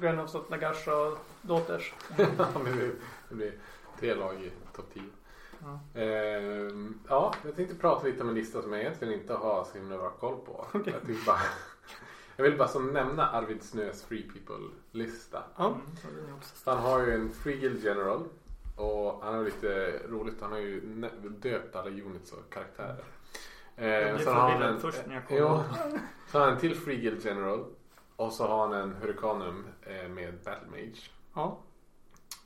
Grand 0.00 0.20
of 0.20 0.50
Lagash 0.50 0.88
och 0.88 1.18
Daughters. 1.42 1.94
Ja, 2.38 2.48
men 2.64 2.76
det, 2.76 2.90
det 3.28 3.34
blir 3.34 3.52
tre 4.00 4.14
lag 4.14 4.34
i 4.42 4.50
topp 4.76 4.86
10. 4.94 5.02
Ja. 5.62 6.00
Ehm, 6.00 6.98
ja, 7.08 7.34
jag 7.44 7.56
tänkte 7.56 7.74
prata 7.74 8.06
lite 8.06 8.22
om 8.22 8.28
en 8.28 8.34
lista 8.34 8.62
som 8.62 8.72
jag 8.72 8.80
egentligen 8.82 9.14
inte 9.14 9.34
har 9.34 9.64
så 9.64 9.78
himla 9.78 9.98
bra 9.98 10.10
koll 10.10 10.36
på. 10.46 10.66
Okej. 10.72 10.94
Jag, 11.06 11.16
bara, 11.26 11.38
jag 12.36 12.44
vill 12.44 12.58
bara 12.58 12.68
så 12.68 12.78
nämna 12.80 13.30
Arvid 13.30 13.62
Snös 13.62 14.02
Free 14.02 14.22
People-lista. 14.22 15.42
Ja. 15.56 15.66
Mm, 15.66 15.80
Han 16.64 16.78
har 16.78 17.00
ju 17.06 17.14
en 17.14 17.32
Free 17.32 17.56
Guild 17.58 17.84
General. 17.84 18.24
Och 18.76 19.20
han 19.22 19.34
har 19.34 19.44
lite 19.44 20.00
roligt, 20.08 20.40
han 20.40 20.52
har 20.52 20.58
ju 20.58 20.80
döpt 21.42 21.76
alla 21.76 21.90
units 21.90 22.32
och 22.32 22.52
karaktärer. 22.52 23.04
Jag 23.76 24.08
Eh, 24.08 24.14
blev 24.14 24.26
har 24.26 24.34
han 24.34 24.50
förvirrad 24.52 24.80
först 24.80 25.06
när 25.06 25.14
jag 25.14 25.28
kollade. 25.28 25.64
jo, 25.90 26.00
så 26.26 26.38
har 26.38 26.44
han 26.44 26.54
en 26.54 26.60
till 26.60 26.76
Free 26.76 26.96
Guild 26.96 27.24
General. 27.24 27.64
Och 28.16 28.32
så 28.32 28.46
har 28.46 28.68
han 28.68 28.72
en 28.72 28.92
Hurricanum 28.92 29.66
eh, 29.82 30.08
med 30.08 30.34
Battle 30.44 30.68
Mage. 30.70 31.10
Ja. 31.34 31.58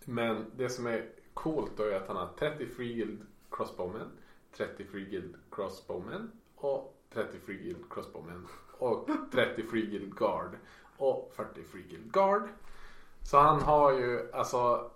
Men 0.04 0.50
det 0.56 0.68
som 0.68 0.86
är 0.86 1.08
coolt 1.34 1.72
då 1.76 1.82
är 1.82 1.96
att 1.96 2.08
han 2.08 2.16
har 2.16 2.28
30 2.38 2.66
Free 2.66 2.94
Guild 2.94 3.26
Crossbowmen, 3.50 4.10
30 4.56 4.84
Free 4.84 5.04
Guild 5.04 5.36
Crossbowmen 5.50 6.32
och 6.56 6.96
30 7.14 7.38
Free 7.46 7.56
Guild 7.56 7.84
Crossbowmen 7.90 8.46
och 8.78 9.08
30 9.32 9.62
Free 9.62 9.86
Guild 9.86 10.14
Guard 10.14 10.56
och 10.96 11.32
40 11.36 11.62
Free 11.64 11.82
Guild 11.82 12.12
Guard. 12.12 12.48
Så 13.22 13.38
han 13.38 13.62
har 13.62 13.92
ju 13.92 14.32
alltså 14.32 14.90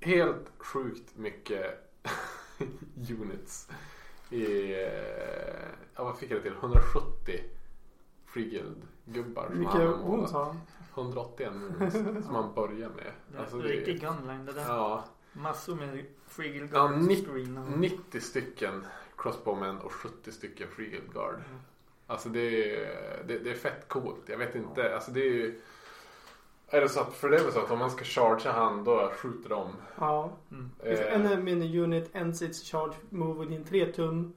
helt 0.00 0.52
sjukt 0.58 1.16
mycket 1.16 1.94
units 3.10 3.68
i, 4.30 4.72
eh, 4.72 5.68
ja 5.96 6.04
vad 6.04 6.18
fick 6.18 6.30
jag 6.30 6.38
det 6.38 6.42
till, 6.42 6.52
170 6.52 7.40
Free 8.26 8.50
Guild 8.50 8.82
gubbar 9.04 9.46
som 9.48 9.58
Mycket 9.58 9.74
han 9.74 10.00
målat. 10.00 10.30
har 10.32 10.44
han. 10.44 10.60
181 10.94 11.52
wounds 11.52 12.26
som 12.26 12.34
han 12.34 12.54
börjar 12.54 12.88
med. 12.88 13.12
Det 13.28 13.36
är 13.36 13.40
Alltså 13.40 13.58
det 13.58 13.68
är- 13.68 13.76
riktig 13.76 14.00
gunline 14.00 14.46
det 14.46 14.52
där. 14.52 14.64
Ja, 14.68 15.04
Massor 15.32 15.74
med 15.74 16.04
Free 16.28 16.48
Guild 16.52 16.70
Ja, 16.72 16.86
Guards 16.88 17.06
nitt- 17.08 17.26
screena. 17.26 17.64
90 17.76 18.20
stycken 18.20 18.86
crossbowmen 19.16 19.78
och 19.78 19.92
70 19.92 20.32
stycken 20.32 20.68
free 20.68 20.86
guild 20.90 21.12
guard. 21.12 21.34
Mm. 21.34 21.60
Alltså 22.06 22.28
det 22.28 22.74
är, 22.76 23.24
det, 23.26 23.38
det 23.38 23.50
är 23.50 23.54
fett 23.54 23.88
coolt. 23.88 24.22
Jag 24.26 24.38
vet 24.38 24.54
inte, 24.54 24.94
alltså 24.94 25.10
det 25.10 25.20
är 25.20 25.32
ju... 25.32 25.60
Är 26.72 26.80
det 26.80 26.88
så 26.88 27.00
att, 27.00 27.12
för 27.12 27.30
det 27.30 27.36
är 27.36 27.44
väl 27.44 27.52
så 27.52 27.60
att 27.60 27.70
om 27.70 27.78
man 27.78 27.90
ska 27.90 28.04
chargea 28.04 28.52
han 28.52 28.84
då 28.84 29.10
skjuter 29.16 29.48
de. 29.48 29.68
Ja. 29.98 30.30
Mm. 30.50 30.70
If 30.84 31.00
Eh, 31.00 31.14
any 31.14 31.36
mini 31.36 31.78
unit 31.80 32.10
ends 32.12 32.42
its 32.42 32.70
charge 32.70 32.94
move 33.10 33.40
within 33.44 33.64
3 33.64 33.92
tum. 33.92 34.32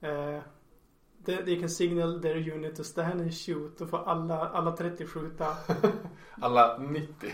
Eh, 0.00 0.38
they, 1.26 1.36
they 1.44 1.60
can 1.60 1.68
signal 1.68 2.20
their 2.22 2.52
unit 2.54 2.76
to 2.76 2.84
stand 2.84 3.20
and 3.20 3.34
shoot. 3.34 3.78
Då 3.78 3.86
får 3.86 3.98
alla, 4.08 4.48
alla 4.48 4.76
30 4.76 5.06
skjuta. 5.06 5.46
alla 6.40 6.78
90. 6.78 7.30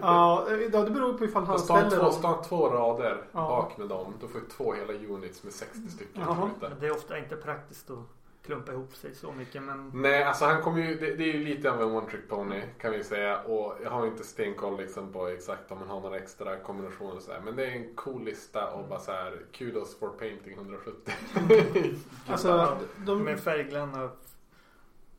ja, 0.00 0.46
eh, 0.50 0.58
ja, 0.72 0.82
det 0.82 0.90
beror 0.90 1.12
på 1.12 1.24
ifall 1.24 1.44
han 1.44 1.58
ställer 1.58 1.90
två, 1.90 1.96
dem. 1.96 2.12
står 2.12 2.42
två 2.48 2.68
rader 2.68 3.24
Ja. 3.32 3.48
bak 3.48 3.78
med 3.78 3.88
dem. 3.88 4.14
Då 4.20 4.28
får 4.28 4.40
två 4.56 4.72
hela 4.72 4.92
units 4.92 5.42
med 5.44 5.52
60 5.52 5.88
stycken 5.88 6.26
skjuta. 6.26 6.68
Men 6.68 6.80
det 6.80 6.86
är 6.86 6.90
ofta 6.92 7.18
inte 7.18 7.36
praktiskt 7.36 7.90
att 7.90 7.98
klumpa 8.42 8.72
ihop 8.72 8.94
sig 8.94 9.14
så 9.14 9.32
mycket 9.32 9.62
men 9.62 9.90
Nej, 9.94 10.22
alltså 10.22 10.44
han 10.44 10.62
kommer 10.62 10.78
ju, 10.78 10.94
det, 10.98 11.14
det 11.14 11.24
är 11.24 11.34
ju 11.34 11.44
lite 11.44 11.70
av 11.70 11.82
en 11.82 11.88
one 11.88 12.10
trick 12.10 12.28
pony 12.28 12.62
kan 12.80 12.92
vi 12.92 13.04
säga. 13.04 13.42
Och 13.42 13.74
jag 13.82 13.90
har 13.90 14.06
inte 14.06 14.24
stenkoll 14.24 14.76
liksom 14.76 15.12
på 15.12 15.28
exakt 15.28 15.72
om 15.72 15.78
man 15.78 15.88
har 15.88 16.00
några 16.00 16.16
extra 16.16 16.56
kombinationer 16.56 17.16
och 17.16 17.22
så 17.22 17.32
här. 17.32 17.40
Men 17.40 17.56
det 17.56 17.66
är 17.66 17.70
en 17.70 17.94
cool 17.94 18.24
lista 18.24 18.70
och 18.70 18.88
bara 18.88 19.00
så 19.00 19.12
här 19.12 19.42
kudos 19.52 19.98
for 19.98 20.08
painting 20.08 20.52
170. 20.52 21.14
Alltså, 22.26 22.78
de, 23.06 23.24
med 23.24 23.40
färgglanna 23.40 24.10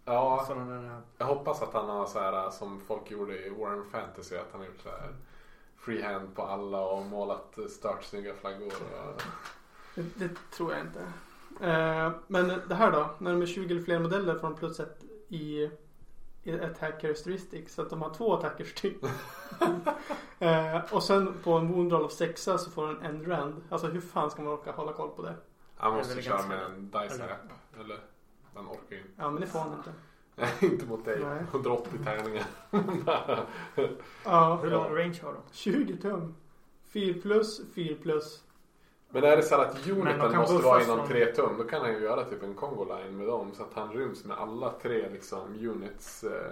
ja, 0.06 0.46
där. 0.48 1.02
jag 1.18 1.26
hoppas 1.26 1.62
att 1.62 1.74
han 1.74 1.90
har 1.90 2.06
så 2.06 2.20
här 2.20 2.50
som 2.50 2.82
folk 2.82 3.12
gjorde 3.12 3.46
i 3.46 3.50
Warren 3.50 3.86
Fantasy. 3.92 4.36
Att 4.36 4.48
han 4.52 4.62
har 4.62 4.68
gjort 4.68 4.82
så 4.84 4.90
här 4.90 5.16
freehand 5.78 6.36
på 6.36 6.42
alla 6.42 6.82
och 6.82 7.06
målat 7.06 7.58
startsnygga 7.70 8.34
flaggor. 8.34 8.68
Och, 8.68 9.22
det, 9.96 10.02
det 10.16 10.30
tror 10.56 10.72
jag 10.72 10.82
inte. 10.82 11.00
Eh, 11.62 12.12
men 12.28 12.48
det 12.70 12.76
här 12.76 12.92
då? 12.92 13.10
När 13.18 13.32
de 13.32 13.42
är 13.42 13.46
20 13.46 13.72
eller 13.74 13.84
fler 13.84 14.00
modeller 14.00 14.36
får 14.36 14.48
de 14.50 14.56
plus 14.56 14.80
ett 14.80 15.04
i, 15.30 15.70
i 16.44 16.60
attack 16.60 17.02
characteristics. 17.02 17.74
Så 17.74 17.82
att 17.82 17.90
de 17.90 18.02
har 18.02 18.14
två 18.14 18.34
attackers 18.34 18.74
typ. 18.74 19.04
eh, 20.40 20.80
och 20.92 21.04
sen 21.04 21.34
på 21.44 21.52
en 21.54 21.72
wound 21.72 21.92
roll 21.92 22.06
of 22.06 22.12
6 22.12 22.44
så 22.44 22.58
får 22.58 22.88
de 22.88 22.98
en 22.98 23.04
end 23.06 23.28
rand. 23.28 23.62
Alltså 23.70 23.88
hur 23.88 24.02
fan 24.02 24.32
ska 24.32 24.42
man 24.42 24.54
orka 24.54 24.72
hålla 24.72 24.94
koll 24.94 25.10
på 25.10 25.22
det? 25.22 25.36
han 25.78 25.94
måste 25.94 26.22
köra 26.22 26.48
med 26.48 26.64
en 26.66 26.86
dice 26.92 27.16
eller- 27.16 27.30
app. 27.34 27.80
Eller? 27.80 28.00
Han 28.54 28.66
orkar 28.68 28.96
ju 28.96 28.98
inte. 28.98 29.12
Ja 29.18 29.32
men 29.32 29.42
det 29.42 29.48
får 29.48 29.60
han 29.60 29.74
inte. 29.78 29.94
Nej, 30.36 30.50
inte 30.72 30.86
mot 30.86 31.06
dig. 31.06 31.20
Nej. 31.24 31.44
180 31.52 31.92
tärningar. 32.04 32.44
Ja, 34.26 34.56
Hur 34.64 34.70
lång 34.72 34.96
range 34.96 35.20
har 35.24 35.34
de? 35.34 35.42
20 35.52 35.98
tum. 35.98 36.36
4 36.94 37.22
plus, 37.22 37.62
4 37.76 37.96
plus. 38.02 38.44
Men 39.14 39.24
är 39.24 39.38
det 39.38 39.44
så 39.44 39.56
här 39.56 39.66
att 39.66 39.88
uniten 39.88 40.36
måste 40.38 40.56
vara 40.64 40.84
inom 40.84 40.98
från- 40.98 41.08
tre 41.08 41.26
tum 41.26 41.58
då 41.58 41.64
kan 41.64 41.82
han 41.82 41.94
ju 41.94 42.00
göra 42.00 42.24
typ 42.26 42.44
en 42.44 42.54
Congo 42.56 42.84
line 42.86 43.18
med 43.18 43.28
dem 43.28 43.52
så 43.54 43.64
att 43.64 43.74
han 43.74 43.92
ryms 43.94 44.26
med 44.26 44.38
alla 44.38 44.70
tre 44.82 45.10
liksom 45.10 45.40
units. 45.70 46.24
Eh, 46.24 46.52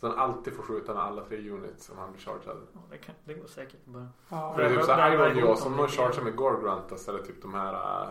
så 0.00 0.08
han 0.08 0.18
alltid 0.18 0.52
får 0.54 0.62
skjuta 0.62 0.94
med 0.94 1.02
alla 1.02 1.24
tre 1.24 1.50
units 1.50 1.90
om 1.90 1.98
han 1.98 2.12
blir 2.12 2.20
chargad. 2.22 2.56
Ja, 2.72 2.80
det, 2.90 2.98
kan, 2.98 3.14
det 3.24 3.34
går 3.34 3.46
säkert 3.46 3.84
början. 3.84 4.08
Ja, 4.28 4.54
För 4.54 4.62
det 4.62 4.68
är 4.68 4.76
typ 4.76 4.84
såhär 4.84 5.12
Iron 5.12 5.20
jag- 5.20 5.36
Jaws, 5.36 5.66
om 5.66 5.76
någon 5.76 5.88
grann. 5.88 6.24
med 6.24 6.36
Gorgruntas 6.36 7.08
eller 7.08 7.22
typ 7.22 7.42
de 7.42 7.54
här 7.54 7.72
uh, 8.04 8.10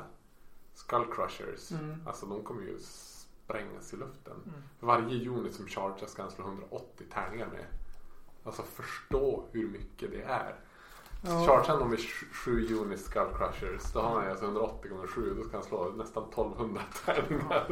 Skull 0.73 1.05
Crushers. 1.15 1.71
Mm. 1.71 2.01
Alltså 2.07 2.25
de 2.25 2.43
kommer 2.43 2.61
ju 2.61 2.77
sprängas 2.79 3.93
i 3.93 3.97
luften. 3.97 4.34
Mm. 4.45 4.63
För 4.79 4.88
varje 4.88 5.29
unit 5.29 5.55
som 5.55 5.67
chargear 5.67 6.07
ska 6.07 6.21
han 6.21 6.31
slå 6.31 6.45
180 6.45 7.05
tärningar 7.13 7.47
med. 7.47 7.65
Alltså 8.43 8.63
förstå 8.63 9.43
hur 9.51 9.67
mycket 9.69 10.11
det 10.11 10.21
är. 10.21 10.55
Ja. 11.22 11.30
Chargear 11.45 11.80
han 11.80 11.89
med 11.89 11.99
7 12.31 12.76
units 12.81 13.03
Skull 13.06 13.27
Crushers 13.38 13.91
då 13.94 13.99
har 13.99 14.15
han 14.15 14.23
ju 14.23 14.30
alltså 14.30 14.45
180 14.45 14.91
gånger 14.91 15.07
7 15.07 15.34
då 15.38 15.44
ska 15.48 15.57
han 15.57 15.64
slå 15.64 15.91
nästan 15.98 16.23
1200 16.23 16.81
tärningar. 17.06 17.68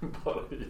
Bara 0.24 0.40
i. 0.50 0.64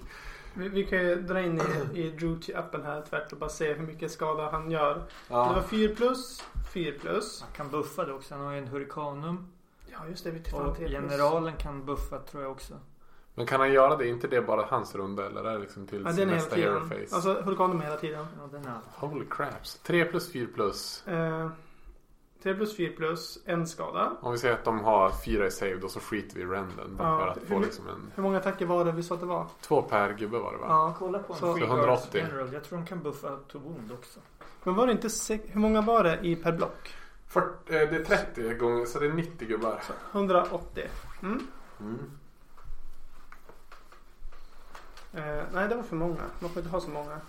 Vi, 0.55 0.69
vi 0.69 0.85
kan 0.85 0.99
ju 0.99 1.15
dra 1.23 1.41
in 1.41 1.61
i, 1.95 1.99
i 2.01 2.11
Druchi-appen 2.19 2.85
här 2.85 3.03
tvärt 3.03 3.33
och 3.33 3.39
bara 3.39 3.51
se 3.51 3.73
hur 3.73 3.87
mycket 3.87 4.11
skada 4.13 4.51
han 4.51 4.71
gör. 4.71 4.95
Det 5.29 5.35
var 5.35 5.57
Ja. 5.57 5.63
4 5.63 5.95
plus, 5.95 6.45
4 6.75 6.93
plus. 7.01 7.41
Han 7.43 7.51
kan 7.53 7.71
buffa 7.71 8.05
det 8.05 8.13
också. 8.13 8.35
Han 8.35 8.45
har 8.47 8.53
ju 8.53 8.59
en 8.59 8.69
Hurricanum. 8.69 9.47
Ja 9.93 9.99
just 10.09 10.25
det, 10.25 10.31
vi 10.31 10.39
Och 10.41 10.45
3 10.77 10.89
plus. 10.89 10.91
generalen 10.91 11.57
kan 11.57 11.85
buffa 11.85 12.19
tror 12.19 12.43
jag 12.43 12.53
också. 12.53 12.75
Men 13.35 13.47
kan 13.47 13.61
han 13.61 13.73
göra 13.73 13.97
det? 13.97 14.05
Är 14.05 14.09
inte 14.09 14.29
det 14.29 14.43
bara 14.43 14.65
hans 14.67 14.95
runda 14.95 15.27
eller 15.27 15.45
är 15.45 15.53
det 15.53 15.59
liksom 15.59 15.87
till 15.87 16.03
Ja, 16.07 16.13
sin 16.13 16.17
den 16.21 16.29
är 16.29 16.33
hela 16.33 16.37
nästa 16.45 16.57
hero 16.57 16.81
tiden. 16.89 17.07
face? 17.07 17.15
Alltså 17.17 17.41
Hurricanen 17.43 17.81
hela 17.81 17.97
tiden. 17.97 18.27
Ja, 18.39 18.47
den 18.59 18.67
är 18.67 18.79
Holy 18.95 19.25
craps. 19.31 19.79
3 19.83 20.05
plus 20.05 20.33
4 20.33 20.47
plus. 20.55 21.07
Eh, 21.07 21.49
3 22.43 22.55
plus 22.55 22.77
4 22.77 22.93
plus, 22.97 23.39
en 23.44 23.66
skada. 23.66 24.12
Om 24.20 24.32
vi 24.32 24.39
säger 24.39 24.55
att 24.55 24.65
de 24.65 24.81
har 24.81 25.10
4 25.10 25.47
i 25.47 25.51
save 25.51 25.77
då 25.77 25.89
så 25.89 26.01
skiter 26.01 26.36
vi 26.36 26.43
i 26.43 26.44
renden. 26.47 26.97
Ja, 26.98 27.19
för 27.19 27.28
att 27.28 27.36
hur 27.36 27.47
få 27.47 27.59
liksom 27.59 27.89
en... 27.89 28.12
Hur 28.15 28.23
många 28.23 28.39
attacker 28.39 28.66
var 28.66 28.85
det 28.85 28.93
vi 28.93 29.02
sa 29.02 29.15
att 29.15 29.20
det 29.20 29.27
var? 29.27 29.47
Två 29.60 29.82
per 29.82 30.12
gubbe 30.12 30.39
var 30.39 30.52
det 30.52 30.59
va? 30.59 30.66
Ja. 30.69 30.94
Kolla 30.98 31.19
på 31.19 31.32
en 31.32 31.39
Så- 31.39 31.55
Free 31.55 31.65
180. 31.66 32.09
Guards 32.12 32.32
General. 32.32 32.52
Jag 32.52 32.65
tror 32.65 32.78
de 32.78 32.86
kan 32.86 33.02
buffa 33.02 33.36
to 33.48 33.59
wound 33.59 33.93
också. 33.93 34.20
Men 34.65 34.74
var 34.74 34.86
det 34.86 34.93
inte 34.93 35.09
Hur 35.47 35.60
många 35.60 35.81
var 35.81 36.05
det 36.05 36.19
i 36.23 36.36
per 36.36 36.52
block? 36.52 36.94
40, 37.27 37.74
eh, 37.77 37.90
det 37.90 37.97
är 37.97 38.05
30 38.05 38.55
gånger 38.55 38.86
så 38.86 38.98
det 38.98 39.06
är 39.06 39.12
90 39.12 39.48
gubbar. 39.48 39.82
180. 40.12 40.85
Mm. 41.23 41.47
Mm. 41.81 42.10
Eh, 45.12 45.44
nej, 45.52 45.69
det 45.69 45.74
var 45.74 45.82
för 45.82 45.97
många. 45.97 46.20
Man 46.40 46.51
får 46.51 46.60
inte 46.60 46.70
ha 46.70 46.81
så 46.81 46.90
många. 46.90 47.20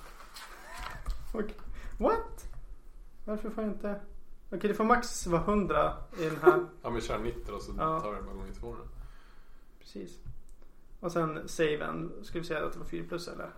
Okej. 1.33 1.55
What? 1.97 2.45
Varför 3.25 3.49
får 3.49 3.63
jag 3.63 3.73
inte? 3.73 3.99
Okej, 4.51 4.67
det 4.67 4.73
får 4.73 4.83
max 4.83 5.27
vara 5.27 5.41
100 5.41 5.93
i 6.19 6.23
den 6.25 6.37
här. 6.41 6.65
Ja 6.81 6.89
vi 6.89 7.01
kör 7.01 7.19
90 7.19 7.51
och 7.53 7.61
så 7.61 7.71
Ja. 7.77 7.99
tar 7.99 8.13
vi 8.15 8.21
bara 8.21 8.33
gånger 8.35 8.53
två 8.53 8.75
då. 8.75 8.83
Precis. 9.79 10.19
Och 10.99 11.11
sen 11.11 11.47
saven, 11.49 12.11
ska 12.23 12.39
vi 12.39 12.45
säga 12.45 12.65
att 12.65 12.73
det 12.73 12.79
var 12.79 12.85
4 12.85 13.05
plus 13.07 13.27
eller? 13.27 13.49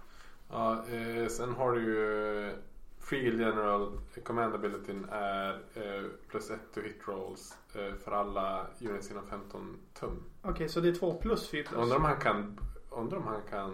Ja, 0.50 0.86
eh, 0.88 1.28
sen 1.28 1.54
har 1.54 1.72
du 1.72 1.82
ju 1.82 2.56
Free 3.00 3.38
General 3.40 4.00
Command 4.24 4.56
Abilityn 4.56 5.06
är 5.12 5.54
eh, 5.74 6.10
plus 6.30 6.50
1 6.50 6.60
to 6.74 6.82
hit 6.82 7.02
rolls 7.06 7.58
eh, 7.76 7.94
för 7.96 8.12
alla 8.12 8.68
units 8.82 9.12
inom 9.12 9.28
15 9.28 9.78
tum. 9.94 10.24
Okej, 10.42 10.70
så 10.70 10.80
det 10.80 10.90
är 10.90 10.94
2 10.96 11.14
plus 11.14 11.50
4 11.50 11.64
plus? 11.70 11.82
Undrar 11.84 11.98
om 11.98 12.04
han 12.04 12.20
kan, 12.20 12.60
undrar 12.90 13.18
om 13.18 13.28
han 13.28 13.42
kan 13.50 13.72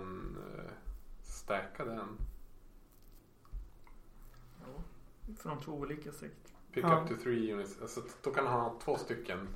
eh, 0.57 0.71
stacka 1.23 1.85
den. 1.85 2.07
Ja. 4.61 4.81
Från 5.37 5.59
två 5.59 5.71
olika 5.71 6.11
säkert. 6.11 6.46
Pick 6.81 6.85
Ja. 6.91 7.01
up 7.01 7.07
to 7.09 7.15
three 7.23 7.53
units. 7.53 7.81
Alltså, 7.81 8.01
då 8.23 8.31
kan 8.31 8.47
han 8.47 8.59
ha 8.61 8.73
två 8.83 8.97
stycken. 8.97 9.47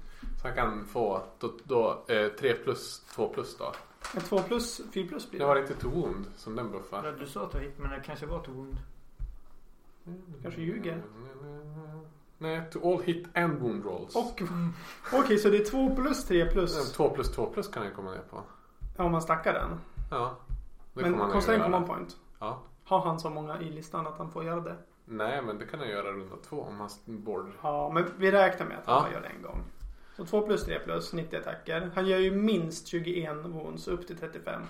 Så 0.41 0.47
han 0.47 0.55
kan 0.55 0.85
få 0.85 1.23
då, 1.39 1.53
då, 1.63 2.03
eh, 2.07 2.27
3 2.27 2.53
plus 2.53 2.99
2 3.15 3.27
plus 3.29 3.57
då. 3.57 3.71
En 4.15 4.21
2 4.21 4.39
plus 4.39 4.81
4 4.93 5.07
plus 5.07 5.29
blir 5.29 5.39
Det 5.39 5.45
det? 5.45 5.49
var 5.49 5.61
inte 5.61 5.73
to 5.75 5.89
wound 5.89 6.25
som 6.35 6.55
den 6.55 6.65
Ja, 6.65 6.71
buffar. 6.71 7.15
du 7.19 7.25
sa 7.27 7.43
att 7.43 7.51
du 7.51 7.59
hit 7.59 7.73
men 7.79 7.91
det 7.91 8.01
kanske 8.05 8.25
var 8.25 8.39
to 8.39 8.51
wound. 8.51 8.77
Kanske 10.41 10.61
ljuger. 10.61 11.03
Nej, 12.37 12.61
to 12.71 12.79
all 12.93 13.01
hit 13.01 13.27
and 13.37 13.59
wound 13.59 13.85
rolls. 13.85 14.15
Och, 14.15 14.41
okej 15.13 15.37
så 15.37 15.49
det 15.49 15.57
är 15.57 15.65
2 15.65 15.95
plus 15.95 16.25
3 16.25 16.45
plus 16.51 16.91
2 16.91 17.09
plus 17.09 17.31
2 17.31 17.45
plus 17.45 17.67
kan 17.67 17.83
jag 17.85 17.95
komma 17.95 18.11
ner 18.11 18.21
på. 18.29 18.41
om 19.03 19.11
man 19.11 19.21
stackar 19.21 19.53
den. 19.53 19.79
Ja. 20.11 20.35
Det 20.93 21.01
Men 21.09 21.17
kostar 21.31 21.53
en 21.53 21.61
command 21.63 21.87
point. 21.87 22.17
Ja. 22.39 22.59
Har 22.83 22.99
han 23.01 23.19
så 23.19 23.29
många 23.29 23.61
i 23.61 23.69
listan 23.69 24.07
att 24.07 24.17
han 24.17 24.31
får 24.31 24.43
göra 24.43 24.59
det? 24.61 24.75
Nej, 25.11 25.41
men 25.41 25.57
det 25.57 25.65
kan 25.65 25.79
jag 25.79 25.89
göra 25.89 26.11
runda 26.11 26.35
två 26.49 26.61
om 26.61 26.79
hans 26.79 27.05
board. 27.05 27.51
Ja, 27.61 27.91
men 27.93 28.05
vi 28.17 28.31
räknar 28.31 28.65
med 28.67 28.77
att 28.77 28.85
han 28.85 29.05
Ja. 29.07 29.13
gör 29.13 29.21
det 29.21 29.27
en 29.27 29.41
gång. 29.41 29.63
Så 30.17 30.25
2 30.25 30.41
plus 30.41 30.65
3 30.65 30.79
plus 30.79 31.13
90 31.13 31.37
attacker. 31.39 31.91
Han 31.95 32.05
gör 32.07 32.17
ju 32.19 32.31
minst 32.31 32.87
21 32.87 33.45
wounds 33.45 33.87
upp 33.87 34.07
till 34.07 34.17
35. 34.17 34.61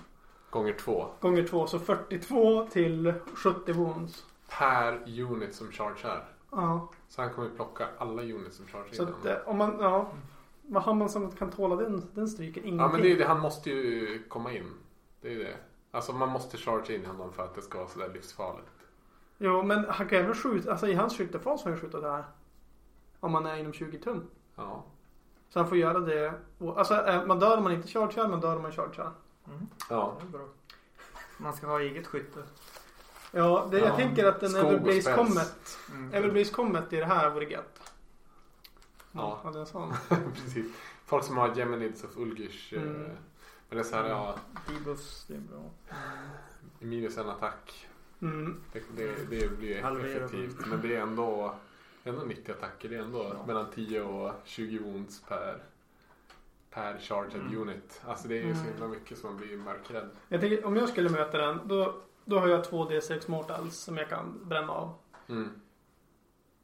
Gånger 0.50 0.72
två. 0.72 1.06
Gånger 1.20 1.46
2 1.46 1.66
så 1.66 1.78
42 1.78 2.66
till 2.66 3.14
70 3.34 3.72
wounds. 3.72 4.24
Per 4.58 5.20
unit 5.20 5.54
som 5.54 5.72
chargear. 5.72 6.24
Ja, 6.50 6.90
Så 7.08 7.22
han 7.22 7.30
kommer 7.32 7.48
plocka 7.48 7.88
alla 7.98 8.22
units 8.22 8.56
som 8.56 8.66
chargear 8.66 8.92
så 8.92 9.02
att, 9.02 9.26
eh, 9.26 9.36
om 9.48 9.58
man, 9.58 9.76
ja. 9.80 10.10
Vad 10.62 10.82
har 10.82 10.94
man 10.94 11.08
som 11.08 11.30
kan 11.32 11.50
tåla 11.50 11.76
den, 11.76 12.02
den 12.14 12.28
stryken? 12.28 12.64
Ingenting. 12.64 12.80
Ja 12.80 12.88
men 12.92 13.02
det 13.02 13.12
är 13.12 13.16
det, 13.16 13.24
han 13.24 13.40
måste 13.40 13.70
ju 13.70 14.22
komma 14.28 14.52
in. 14.52 14.70
Det 15.20 15.34
är 15.34 15.38
det. 15.38 15.54
Alltså 15.90 16.12
man 16.12 16.28
måste 16.28 16.56
charge 16.56 16.94
in 16.94 17.06
honom 17.06 17.32
för 17.32 17.44
att 17.44 17.54
det 17.54 17.62
ska 17.62 17.78
vara 17.78 17.88
sådär 17.88 18.10
livsfarligt. 18.14 18.68
Jo, 19.44 19.62
men 19.62 19.84
han 19.88 20.08
kan 20.08 20.18
även 20.18 20.34
skjuta, 20.34 20.70
alltså 20.70 20.86
i 20.88 20.94
hans 20.94 21.16
skyttefas 21.18 21.62
får 21.62 21.70
han 21.70 21.78
skjuta 21.80 22.00
där. 22.00 22.24
Om 23.20 23.32
man 23.32 23.46
är 23.46 23.56
inom 23.56 23.72
20 23.72 23.98
tum. 23.98 24.26
Ja. 24.56 24.84
Så 25.48 25.58
han 25.58 25.68
får 25.68 25.78
göra 25.78 25.98
det. 26.00 26.34
och- 26.58 26.78
Alltså 26.78 26.94
eh, 27.06 27.24
man 27.26 27.38
dör 27.38 27.56
om 27.56 27.62
man 27.64 27.72
inte 27.72 27.88
chargear, 27.88 28.28
man 28.28 28.40
dör 28.40 28.56
om 28.56 28.62
man 28.62 28.72
chargear. 28.72 29.12
Mm. 29.48 29.66
Ja. 29.90 30.16
Det 30.20 30.26
är 30.26 30.30
bra. 30.30 30.48
Man 31.38 31.52
ska 31.54 31.66
ha 31.66 31.80
eget 31.80 32.06
skytte. 32.06 32.42
Ja, 33.32 33.68
det, 33.70 33.78
jag 33.78 33.88
Ja. 33.88 33.96
tänker 33.96 34.24
att 34.26 34.42
en 34.42 34.54
och 34.54 34.60
Everblaze. 34.72 35.14
Comet, 35.16 35.78
Mm. 35.92 36.14
Everblaze 36.14 36.52
Comet 36.54 36.92
i 36.92 36.96
det 36.96 37.04
här 37.06 37.30
vore 37.30 37.44
gött. 37.44 37.92
Ja. 39.12 39.40
Hade 39.44 39.60
en 39.60 39.66
sån. 39.66 39.92
Precis. 40.34 40.66
Folk 41.06 41.24
som 41.24 41.36
har 41.36 41.54
Geminids 41.54 42.04
of 42.04 42.16
Ulgish. 42.16 42.72
eh, 42.72 42.82
Mm. 42.82 43.02
Men 43.02 43.14
det 43.68 43.78
är 43.78 43.82
så 43.82 43.96
här, 43.96 44.08
ja. 44.08 44.34
Debuffs, 44.68 45.24
det 45.28 45.34
är 45.34 45.38
bra. 45.40 45.60
Minus 46.78 47.18
en 47.18 47.28
attack. 47.30 47.88
Mm. 48.22 48.60
Det, 48.72 48.82
det, 48.96 49.30
det 49.30 49.58
blir 49.58 49.82
Halvera. 49.82 50.24
effektivt. 50.24 50.66
Men 50.66 50.80
det 50.80 50.96
är 50.96 51.00
ändå, 51.00 51.54
ändå 52.04 52.22
90 52.22 52.52
attacker. 52.52 52.88
Det 52.88 52.96
är 52.96 53.02
ändå 53.02 53.32
Ja. 53.38 53.46
mellan 53.46 53.66
10 53.74 54.02
och 54.02 54.32
20 54.44 54.78
wounds 54.78 55.20
per, 55.28 55.58
per 56.70 56.98
charged 56.98 57.40
Mm. 57.40 57.58
unit. 57.62 58.02
Alltså 58.06 58.28
det 58.28 58.34
är 58.38 58.46
ju 58.46 58.54
så 58.54 58.60
Mm. 58.60 58.72
himla 58.72 58.88
mycket 58.88 59.18
som 59.18 59.30
man 59.30 59.38
blir 59.40 59.56
mörkrädd. 59.56 60.08
Jag 60.28 60.40
tänker, 60.40 60.64
om 60.64 60.76
jag 60.76 60.88
skulle 60.88 61.10
möta 61.10 61.38
den, 61.38 61.60
då, 61.64 61.94
då 62.24 62.38
har 62.38 62.48
jag 62.48 62.64
två 62.64 62.84
D6 62.88 63.30
mortals 63.30 63.76
som 63.76 63.96
jag 63.96 64.08
kan 64.08 64.40
bränna 64.42 64.72
av. 64.72 64.94
Mm. 65.28 65.48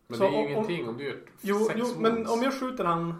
Men 0.06 0.18
Så 0.18 0.24
det 0.24 0.30
är 0.30 0.32
ju 0.32 0.38
om- 0.46 0.52
ingenting 0.52 0.88
om 0.88 0.96
du 0.96 1.04
gör 1.04 1.18
Jo, 1.40 1.58
sex 1.58 1.74
jo 1.78 1.84
wounds. 1.84 1.98
men 2.00 2.26
om 2.26 2.42
jag 2.42 2.60
skjuter 2.60 2.84
han 2.84 3.14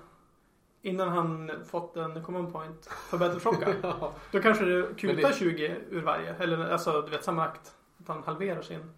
innan 0.82 1.08
han 1.08 1.50
fått 1.70 1.96
en 1.96 2.22
command 2.24 2.52
point 2.52 2.86
för 2.86 3.18
battleshocka. 3.18 3.74
Ja. 3.82 4.12
då 4.32 4.40
kanske 4.40 4.64
det 4.64 4.94
kutar 4.96 5.28
det- 5.28 5.34
20 5.34 5.76
ur 5.90 6.02
varje. 6.02 6.34
Eller 6.34 6.70
alltså, 6.72 7.02
du 7.02 7.10
vet 7.10 7.24
samma 7.24 7.44
akt. 7.44 7.74
Han 8.08 8.22
halverar 8.22 8.62
sin. 8.62 8.90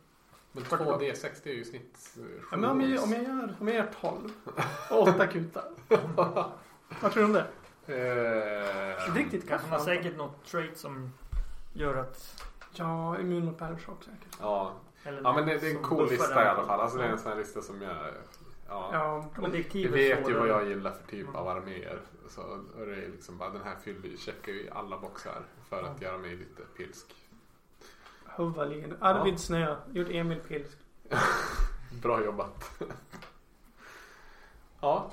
Men 0.53 0.63
2D6 0.65 1.41
det 1.43 1.51
är 1.51 1.55
ju 1.55 1.65
snitt 1.65 2.17
eh, 2.17 2.23
Ja, 2.51 2.57
men 2.57 2.71
om, 2.71 2.81
jag, 2.81 3.03
om, 3.03 3.13
jag 3.13 3.23
gör, 3.23 3.55
om 3.61 3.69
jag 3.69 3.77
gör 3.77 3.91
12 4.01 4.33
och 4.91 5.03
8 5.03 5.27
kutar. 5.27 5.65
Vad 7.01 7.13
tror 7.13 7.15
du 7.15 7.25
om 7.25 7.33
det? 7.33 7.47
Eh, 7.87 9.15
Riktigt 9.15 9.49
Kanske 9.49 9.69
man 9.69 9.79
har 9.79 9.87
säkert 9.87 10.17
något 10.17 10.45
trait 10.45 10.79
som 10.79 11.13
gör 11.73 11.95
att... 11.95 12.45
Ja, 12.73 13.19
immun 13.19 13.45
mot 13.45 13.59
battleshock 13.59 14.05
säkert. 14.05 14.37
Ja. 14.41 14.73
Eller 15.05 15.23
ja 15.23 15.33
men 15.33 15.47
det, 15.47 15.59
det 15.59 15.67
är 15.67 15.77
en 15.77 15.83
cool 15.83 16.09
lista 16.09 16.45
i 16.45 16.49
alla 16.49 16.67
fall. 16.67 16.81
Alltså 16.81 16.99
det 16.99 17.05
är 17.05 17.09
en 17.09 17.19
sån 17.19 17.33
här 17.33 17.39
lista 17.39 17.63
som 17.63 17.83
jag... 17.83 17.97
Ja. 18.69 18.91
Ja, 19.43 19.49
direktivet 19.49 19.93
vet 19.93 20.29
ju 20.29 20.35
vad 20.35 20.49
jag 20.49 20.69
gillar 20.69 20.91
för 20.91 21.11
typ 21.11 21.35
av 21.35 21.49
arméer. 21.49 22.01
Så 22.29 22.61
det 22.77 22.83
är 22.83 23.09
liksom 23.09 23.39
bara 23.39 23.51
den 23.51 23.63
här 23.63 23.77
fyller, 23.83 24.17
checkar 24.17 24.53
ju 24.53 24.71
alla 24.71 24.99
boxar 24.99 25.43
för 25.69 25.83
att 25.83 26.03
göra 26.03 26.19
mig 26.19 26.37
lite 26.37 26.63
pilsk. 26.77 27.07
Huvalin. 28.41 28.95
Arvid 29.01 29.41
Snö. 29.41 29.77
Gjort 29.93 30.09
Emil 30.11 30.41
Pilsk. 30.41 30.79
Bra 32.03 32.25
jobbat. 32.25 32.71
ja. 34.81 35.11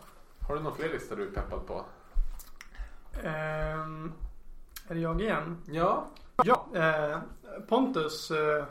Har 0.48 0.56
du 0.56 0.62
någon 0.62 0.76
fler 0.76 0.90
listor 0.90 1.16
du 1.16 1.28
är 1.28 1.32
peppad 1.32 1.68
på? 1.68 1.86
Ehm, 3.24 4.14
är 4.88 4.94
det 4.94 5.00
jag 5.00 5.22
igen? 5.22 5.58
Ja. 5.66 6.08
Ja. 6.44 6.68
Eh, 6.76 7.20
Pontus 7.68 8.32
eh, 8.32 8.66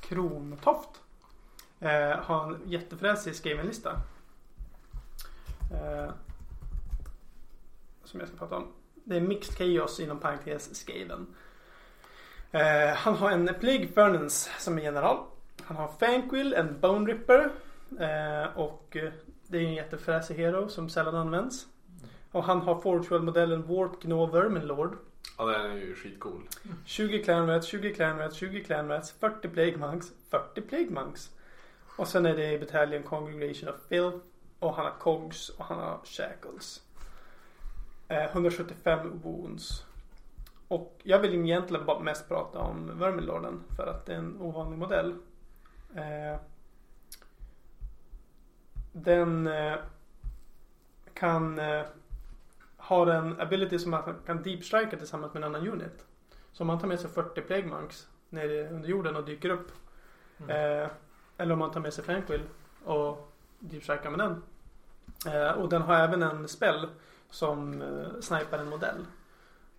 Krontoft 0.00 0.90
eh, 1.80 2.18
har 2.18 2.52
en 2.52 2.60
jättefräsig 2.64 3.36
Skaven-lista. 3.36 3.90
Eh, 5.72 6.10
som 8.04 8.20
jag 8.20 8.28
ska 8.28 8.38
prata 8.38 8.56
om. 8.56 8.68
Det 9.04 9.16
är 9.16 9.20
Mixed 9.20 9.56
Chaos 9.56 10.00
inom 10.00 10.18
parentes 10.18 10.74
Skaven. 10.74 11.26
Eh, 12.52 12.94
han 12.94 13.14
har 13.14 13.30
en 13.30 13.50
Plague 13.60 13.88
Furnace 13.88 14.50
som 14.58 14.78
är 14.78 14.82
general. 14.82 15.18
Han 15.62 15.76
har 15.76 15.88
Fanquil, 16.00 16.54
en 16.54 16.80
Bone 16.80 17.12
Ripper. 17.12 17.50
Eh, 18.00 18.58
och 18.58 18.96
eh, 18.96 19.12
det 19.46 19.58
är 19.58 19.62
en 19.62 19.74
jättefräsig 19.74 20.34
hero 20.34 20.68
som 20.68 20.88
sällan 20.88 21.14
används. 21.14 21.66
Och 22.32 22.44
han 22.44 22.60
har 22.60 22.80
Fortual-modellen 22.80 23.62
Warp 23.62 24.00
Gnover 24.00 24.48
med 24.48 24.64
Lord. 24.64 24.96
Ja 25.38 25.44
den 25.44 25.70
är 25.70 25.74
ju 25.74 25.94
skitcool. 25.94 26.48
20 26.84 27.22
clanrats, 27.24 27.66
20 27.66 27.94
clanrats, 27.94 28.36
20 28.36 28.64
clanrats, 28.64 29.12
40 29.20 29.48
plague 29.48 29.76
monks, 29.76 30.06
40 30.30 30.60
plague 30.60 30.90
monks. 30.90 31.30
Och 31.96 32.08
sen 32.08 32.26
är 32.26 32.36
det 32.36 32.60
Battalion 32.60 33.02
Congregation 33.02 33.68
of 33.68 33.76
Filth. 33.88 34.18
Och 34.58 34.74
han 34.74 34.84
har 34.84 34.92
Cogs 34.98 35.48
och 35.48 35.64
han 35.64 35.78
har 35.78 36.00
Shackles. 36.04 36.82
Eh, 38.08 38.24
175 38.24 39.20
wounds. 39.24 39.84
Och 40.68 41.00
jag 41.02 41.18
vill 41.18 41.34
egentligen 41.34 41.86
bara 41.86 41.98
mest 41.98 42.28
prata 42.28 42.58
om 42.58 42.98
Vermilorden 42.98 43.62
för 43.76 43.86
att 43.86 44.06
det 44.06 44.12
är 44.12 44.18
en 44.18 44.40
ovanlig 44.40 44.78
modell. 44.78 45.14
Eh, 45.94 46.40
den 48.92 49.46
eh, 49.46 49.74
kan 51.14 51.58
eh, 51.58 51.82
har 52.76 53.06
en 53.06 53.40
ability 53.40 53.78
som 53.78 53.90
man 53.90 54.02
kan 54.26 54.42
deep 54.42 54.64
strika 54.64 54.96
tillsammans 54.96 55.34
med 55.34 55.42
en 55.42 55.54
annan 55.54 55.68
unit. 55.68 56.06
Så 56.52 56.62
om 56.62 56.66
man 56.66 56.78
tar 56.78 56.88
med 56.88 57.00
sig 57.00 57.10
40 57.10 57.40
plague 57.40 57.66
monks 57.66 58.08
nere 58.28 58.68
under 58.68 58.88
jorden 58.88 59.16
och 59.16 59.24
dyker 59.24 59.50
upp. 59.50 59.72
Mm. 60.38 60.90
Eller 61.36 61.52
om 61.52 61.58
man 61.58 61.70
tar 61.70 61.80
med 61.80 61.94
sig 61.94 62.04
Fanquil 62.04 62.42
och 62.84 63.32
deep 63.58 63.82
strikar 63.82 64.10
med 64.10 64.18
den. 64.18 64.42
Och 65.56 65.68
den 65.68 65.82
har 65.82 65.94
även 65.94 66.22
en 66.22 66.48
spell 66.48 66.88
som 67.30 67.82
eh, 67.82 68.20
snipar 68.20 68.58
en 68.58 68.68
modell. 68.68 69.06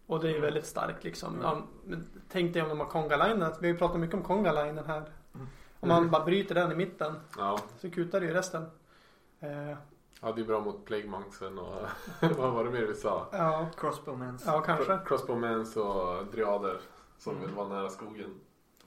Och 0.08 0.20
det 0.20 0.28
är 0.30 0.34
ju 0.34 0.40
väldigt 0.42 0.66
starkt 0.66 1.04
liksom. 1.04 1.30
Mm. 1.34 1.42
Ja, 1.46 1.62
men 1.86 2.08
tänk 2.32 2.54
dig 2.54 2.62
om 2.64 2.70
de 2.70 2.80
har 2.80 2.88
Konga-linen. 2.88 3.54
Vi 3.60 3.68
har 3.68 3.74
ju 3.74 3.78
pratat 3.78 4.00
mycket 4.00 4.16
om 4.16 4.24
Konga-linen 4.24 4.86
här. 4.86 4.98
Mm. 5.36 5.48
Om 5.80 5.90
man 5.90 6.10
bara 6.10 6.26
bryter 6.26 6.56
den 6.56 6.72
i 6.72 6.76
mitten 6.76 7.14
Ja. 7.38 7.60
så 7.82 7.90
kutar 7.90 8.20
det 8.20 8.26
ju 8.26 8.34
resten. 8.34 8.66
Eh, 9.40 9.78
Ja 10.22 10.32
det 10.32 10.42
är 10.42 10.46
bra 10.46 10.60
mot 10.60 10.86
Plague 10.86 11.08
Monksen 11.10 11.60
och 11.60 11.82
vad 12.38 12.54
var 12.54 12.64
det 12.64 12.70
mer 12.70 12.82
vi 12.82 12.94
sa? 12.96 13.28
ja, 13.32 13.68
Crossbowmans. 13.78 14.44
ja, 14.46 14.62
kanske. 14.62 14.86
Cro- 14.94 15.06
Crossbowmans 15.06 15.78
och 15.78 16.26
Driader 16.32 16.80
som 17.18 17.34
Mm. 17.36 17.46
vill 17.48 17.56
vara 17.56 17.68
nära 17.68 17.90
skogen. 17.90 18.40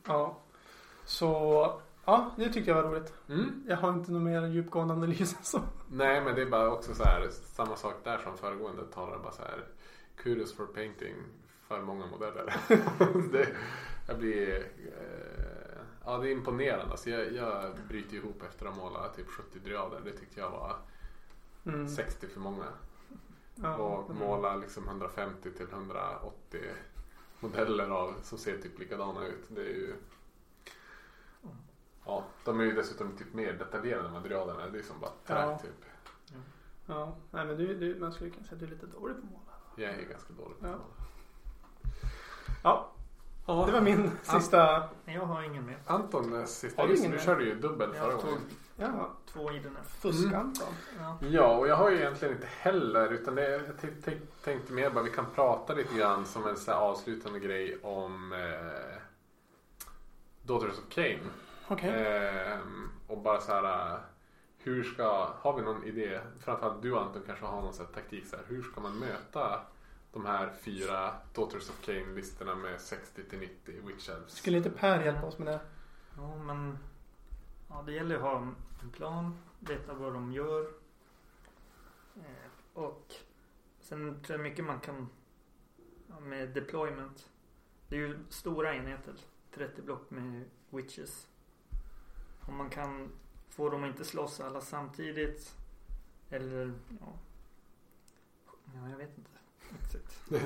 Ja. 0.06 0.36
Så 1.04 1.30
ja, 2.04 2.30
det 2.36 2.48
tyckte 2.52 2.70
jag 2.70 2.82
var 2.82 2.90
roligt. 2.90 3.12
Mm. 3.28 3.64
Jag 3.68 3.76
har 3.76 3.88
inte 3.88 4.12
någon 4.12 4.24
mer 4.24 4.46
djupgående 4.46 4.94
analys 4.94 5.36
än 5.38 5.44
så. 5.44 5.60
Nej 5.90 6.20
men 6.24 6.34
det 6.34 6.42
är 6.42 6.46
bara 6.50 6.70
också 6.72 6.94
så 6.94 7.04
här 7.04 7.28
samma 7.30 7.76
sak 7.76 7.94
där 8.04 8.18
som 8.18 8.36
föregående 8.36 8.82
talare 8.84 9.18
bara 9.22 9.32
så 9.32 9.42
här 9.42 9.64
Kudos 10.22 10.52
for 10.56 10.66
painting 10.66 11.14
för 11.68 11.82
många 11.82 12.06
modeller. 12.06 12.54
det, 13.32 13.48
jag 14.06 14.18
blir 14.18 14.56
eh, 14.86 15.80
Ja 16.04 16.18
det 16.18 16.28
är 16.28 16.32
imponerande. 16.32 16.90
Alltså 16.90 17.10
jag, 17.10 17.32
jag 17.32 17.74
bryter 17.88 18.16
ihop 18.16 18.42
efter 18.42 18.66
att 18.66 18.76
måla 18.76 19.08
typ 19.08 19.28
70 19.28 19.58
driader. 19.58 20.00
Det 20.04 20.12
tyckte 20.12 20.40
jag 20.40 20.50
var 20.50 20.76
Mm. 21.66 21.88
60 21.88 22.26
för 22.28 22.40
många. 22.40 22.64
Ja. 23.54 23.76
Och 23.76 24.14
måla 24.14 24.56
liksom 24.56 24.88
150 24.88 25.50
till 25.52 25.66
180 25.72 26.60
modeller 27.40 27.88
av 27.88 28.14
som 28.22 28.38
ser 28.38 28.58
typ 28.58 28.78
likadana 28.78 29.26
ut. 29.26 29.44
Det 29.48 29.60
är 29.60 29.64
ju 29.74 29.94
Ja, 32.04 32.24
de 32.44 32.60
är 32.60 32.64
ju 32.64 32.72
dessutom 32.72 33.16
typ 33.16 33.34
mer 33.34 33.52
detaljerade 33.52 34.08
materialen. 34.10 34.72
Det 34.72 34.78
är 34.78 34.82
som 34.82 35.00
bara 35.00 35.10
trä 35.26 35.40
Ja. 35.40 35.58
typ. 35.58 35.84
Ja, 36.86 37.16
nej 37.30 37.46
men 37.46 37.56
du, 37.56 37.74
du, 37.74 38.00
man 38.00 38.12
skulle 38.12 38.30
kunna 38.30 38.44
säga 38.46 38.54
att 38.54 38.60
du 38.60 38.66
är 38.66 38.70
lite 38.70 38.86
dålig 38.86 39.16
på 39.16 39.22
att 39.22 39.30
måla. 39.30 39.39
Jag 39.76 39.90
är 39.90 40.02
ganska 40.02 40.32
dålig 40.32 40.58
på 40.60 40.66
Ja. 40.66 40.72
det. 40.72 40.78
Ja, 43.46 43.66
det 43.66 43.72
var 43.72 43.80
min 43.80 44.10
sista. 44.22 44.88
Nej, 45.04 45.14
Jag 45.16 45.26
har 45.26 45.42
ingen 45.42 45.66
mer. 45.66 45.78
Anton, 45.86 46.40
eh, 46.40 46.44
sista 46.44 46.82
Har 46.82 46.88
du 46.88 46.96
ingen 46.96 47.10
du 47.10 47.18
körde 47.18 47.44
ju 47.44 47.54
dubbel 47.54 47.90
Jag 47.94 48.04
förra 48.04 48.16
gången. 48.22 48.40
Ja, 48.76 49.10
två 49.32 49.52
IDNF. 49.52 49.86
fuskanton. 50.00 50.66
Ja. 50.98 51.16
Ja, 51.20 51.56
och 51.56 51.68
jag 51.68 51.76
har 51.76 51.90
ju 51.90 51.96
egentligen 51.96 52.34
inte 52.34 52.46
heller 52.58 53.12
utan 53.12 53.34
det, 53.34 53.50
jag 53.50 53.62
tänkte 54.44 54.72
mer 54.72 54.90
bara 54.90 55.04
vi 55.04 55.10
kan 55.10 55.26
prata 55.34 55.74
lite 55.74 55.94
grann 55.94 56.26
som 56.26 56.46
en 56.46 56.56
så 56.56 56.70
här 56.70 56.78
avslutande 56.78 57.40
grej 57.40 57.78
om 57.82 58.32
eh, 58.32 58.98
Daughters 60.42 60.78
of 60.78 60.84
Cain. 60.94 61.18
Okej. 61.68 61.90
Ehm, 61.90 62.90
och 63.06 63.18
bara 63.18 63.40
så 63.40 63.52
här. 63.52 63.98
Hur 64.62 64.84
ska, 64.84 65.34
har 65.38 65.56
vi 65.56 65.62
någon 65.62 65.84
idé? 65.84 66.20
Framförallt 66.40 66.82
du 66.82 66.98
Anton 66.98 67.22
kanske 67.26 67.44
har 67.44 67.62
någon 67.62 67.72
sån 67.72 67.86
här 67.86 67.92
taktik 67.92 68.26
så 68.26 68.36
här. 68.36 68.44
Hur 68.48 68.62
ska 68.62 68.80
man 68.80 68.98
möta 68.98 69.60
de 70.12 70.26
här 70.26 70.52
fyra 70.60 71.14
Daughters 71.34 71.70
of 71.70 71.80
Cain 71.80 72.14
listorna 72.14 72.54
med 72.54 72.80
60 72.80 73.24
till 73.24 73.38
90 73.38 73.74
Witch 73.86 74.08
Elves? 74.08 74.32
Skulle 74.32 74.56
inte 74.56 74.70
Per 74.70 75.04
hjälpa 75.04 75.26
oss 75.26 75.38
med 75.38 75.46
det? 75.46 75.60
Ja, 76.16 76.36
men 76.36 76.78
ja, 77.68 77.82
det 77.86 77.92
gäller 77.92 78.16
att 78.16 78.22
ha 78.22 78.38
en 78.82 78.90
plan, 78.92 79.38
veta 79.60 79.94
vad 79.94 80.12
de 80.12 80.32
gör. 80.32 80.72
Eh, 82.16 82.50
och 82.74 83.14
sen 83.80 84.22
tror 84.22 84.38
jag 84.38 84.42
mycket 84.42 84.64
man 84.64 84.80
kan 84.80 85.08
ja, 86.08 86.20
med 86.20 86.48
deployment. 86.48 87.28
Det 87.88 87.96
är 87.96 88.00
ju 88.00 88.18
stora 88.28 88.74
enheter, 88.74 89.14
30 89.54 89.82
block 89.82 90.10
med 90.10 90.44
witches. 90.70 91.28
Om 92.48 92.56
man 92.56 92.70
kan 92.70 93.10
få 93.60 93.68
dem 93.70 93.84
att 93.84 93.88
inte 93.88 94.04
slåss 94.04 94.40
alla 94.40 94.60
samtidigt. 94.60 95.54
Eller 96.30 96.72
ja, 97.00 97.06
ja 98.74 98.88
jag 98.90 98.96
vet 98.96 99.18
inte. 99.18 99.30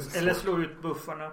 så. 0.03 0.19
Eller 0.19 0.35
slå 0.35 0.59
ut 0.59 0.83
buffarna 0.83 1.33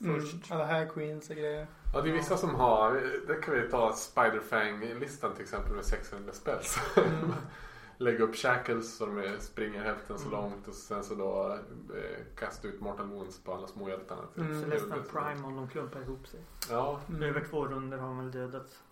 Mm. 0.00 0.20
först. 0.20 0.50
Alla 0.52 0.64
här 0.64 0.86
queens 0.88 1.30
och 1.30 1.36
grejer. 1.36 1.66
Ja, 1.94 2.00
det 2.00 2.08
är 2.08 2.12
vissa 2.12 2.36
som 2.36 2.54
har, 2.54 2.92
det 3.26 3.34
kan 3.34 3.54
vi 3.54 3.68
ta 3.70 3.92
Spiderfang-listan 3.92 5.32
till 5.34 5.42
exempel 5.42 5.72
med 5.72 5.84
600 5.84 6.32
spells. 6.32 6.78
Mm. 6.96 7.32
Lägga 7.98 8.24
upp 8.24 8.34
shackles 8.36 8.96
så 8.96 9.06
de 9.06 9.36
springer 9.40 9.82
hälften 9.82 10.18
så 10.18 10.28
Mm. 10.28 10.40
långt 10.40 10.68
och 10.68 10.74
sen 10.74 11.04
så 11.04 11.14
då 11.14 11.58
eh, 11.96 12.36
kasta 12.36 12.68
ut 12.68 12.80
Mortal 12.80 13.06
Wounds 13.06 13.38
på 13.40 13.54
alla 13.54 13.66
småhjältarna. 13.66 14.22
Mm. 14.36 14.62
Celestial 14.62 15.02
Prime 15.02 15.46
om 15.46 15.56
de 15.56 15.68
klumpar 15.68 16.00
ihop 16.00 16.26
sig. 16.26 16.40
Ja, 16.70 17.00
Mm. 17.08 17.22
Över 17.22 17.44
två 17.50 17.66
runder 17.66 17.98
har 17.98 18.14
man 18.14 18.18
väl 18.18 18.30
dödat 18.32 18.82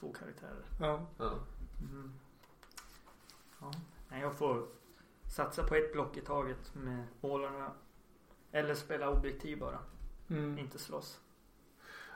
två 0.00 0.12
karaktärer. 0.12 0.64
Ja. 0.80 1.06
ja. 1.18 1.32
Mm. 1.80 2.12
Ja. 3.60 3.72
Nej, 4.08 4.20
jag 4.20 4.34
får 4.34 4.66
satsa 5.26 5.62
på 5.62 5.74
ett 5.74 5.92
block 5.92 6.16
i 6.16 6.20
taget 6.20 6.74
med 6.74 7.06
målarna. 7.20 7.72
Eller 8.52 8.74
spela 8.74 9.10
objektiv 9.10 9.58
bara. 9.58 9.78
Mm. 10.28 10.58
Inte 10.58 10.78
slåss. 10.78 11.20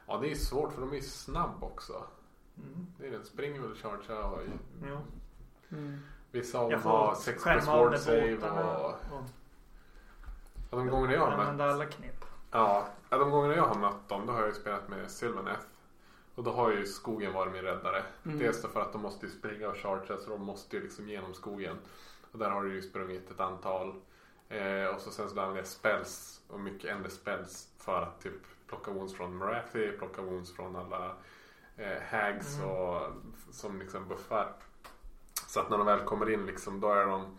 ja, 0.06 0.18
det 0.18 0.30
är 0.30 0.34
svårt 0.34 0.72
för 0.72 0.80
de 0.80 0.90
är 0.90 0.96
ju 0.96 1.02
snabb 1.02 1.64
också. 1.64 2.04
Mm. 2.56 2.86
Det 2.98 3.06
är 3.06 3.10
den 3.10 3.24
springer 3.24 3.60
väl 3.60 3.74
charge 3.74 4.22
och 4.22 4.38
Jo. 4.88 4.98
Mm. 5.68 6.00
Vissa 6.30 6.58
av 6.58 6.70
dem 6.70 6.80
Jag 6.84 6.90
har 6.90 7.14
6 7.14 7.42
plus 7.42 7.66
ward 7.66 7.98
save 7.98 8.36
och... 8.36 8.86
Och 8.86 9.24
Ja, 10.70 10.76
de 10.78 10.86
gångerna 10.88 11.14
jag 11.14 11.26
har 11.26 11.36
mött 11.36 11.60
alla 11.60 11.86
knep. 11.86 12.24
Ja, 12.50 12.88
ja, 13.10 13.18
de 13.18 13.30
gångerna 13.30 13.54
jag 13.54 13.66
har 13.66 13.74
mött 13.74 14.08
dem 14.08 14.26
då 14.26 14.32
har 14.32 14.40
jag 14.40 14.48
ju 14.48 14.54
spelat 14.54 14.88
med 14.88 15.10
Sylvaneth. 15.10 15.66
Och 16.40 16.46
då 16.46 16.52
har 16.52 16.70
ju 16.70 16.86
skogen 16.86 17.32
varit 17.32 17.52
min 17.52 17.62
räddare. 17.62 18.02
Mm. 18.24 18.38
Dels 18.38 18.62
för 18.62 18.80
att 18.80 18.92
de 18.92 19.02
måste 19.02 19.26
ju 19.26 19.32
springa 19.32 19.68
och 19.68 19.76
chargea 19.76 20.16
så 20.18 20.30
de 20.30 20.42
måste 20.42 20.76
ju 20.76 20.82
liksom 20.82 21.08
genom 21.08 21.34
skogen. 21.34 21.76
Och 22.32 22.38
där 22.38 22.50
har 22.50 22.62
du 22.62 22.74
ju 22.74 22.82
sprungit 22.82 23.30
ett 23.30 23.40
antal. 23.40 23.94
Eh, 24.48 24.84
och 24.84 25.00
så 25.00 25.10
sen 25.10 25.28
så 25.28 25.40
använder 25.40 25.56
jag 25.56 25.66
spells 25.66 26.40
och 26.48 26.60
mycket 26.60 26.90
ender 26.90 27.10
spells 27.10 27.68
för 27.78 28.02
att 28.02 28.20
typ 28.20 28.32
plocka 28.66 28.90
wounds 28.90 29.14
från 29.14 29.36
Marathi, 29.36 29.92
plocka 29.98 30.22
wounds 30.22 30.52
från 30.56 30.76
alla 30.76 31.16
eh, 31.76 32.02
hags 32.10 32.58
Mm. 32.58 32.70
och 32.70 33.12
som 33.50 33.78
liksom 33.78 34.08
buffar. 34.08 34.52
Så 35.46 35.60
att 35.60 35.70
när 35.70 35.78
de 35.78 35.86
väl 35.86 36.04
kommer 36.04 36.30
in 36.30 36.46
liksom 36.46 36.80
då 36.80 36.92
är 36.92 37.06
de 37.06 37.38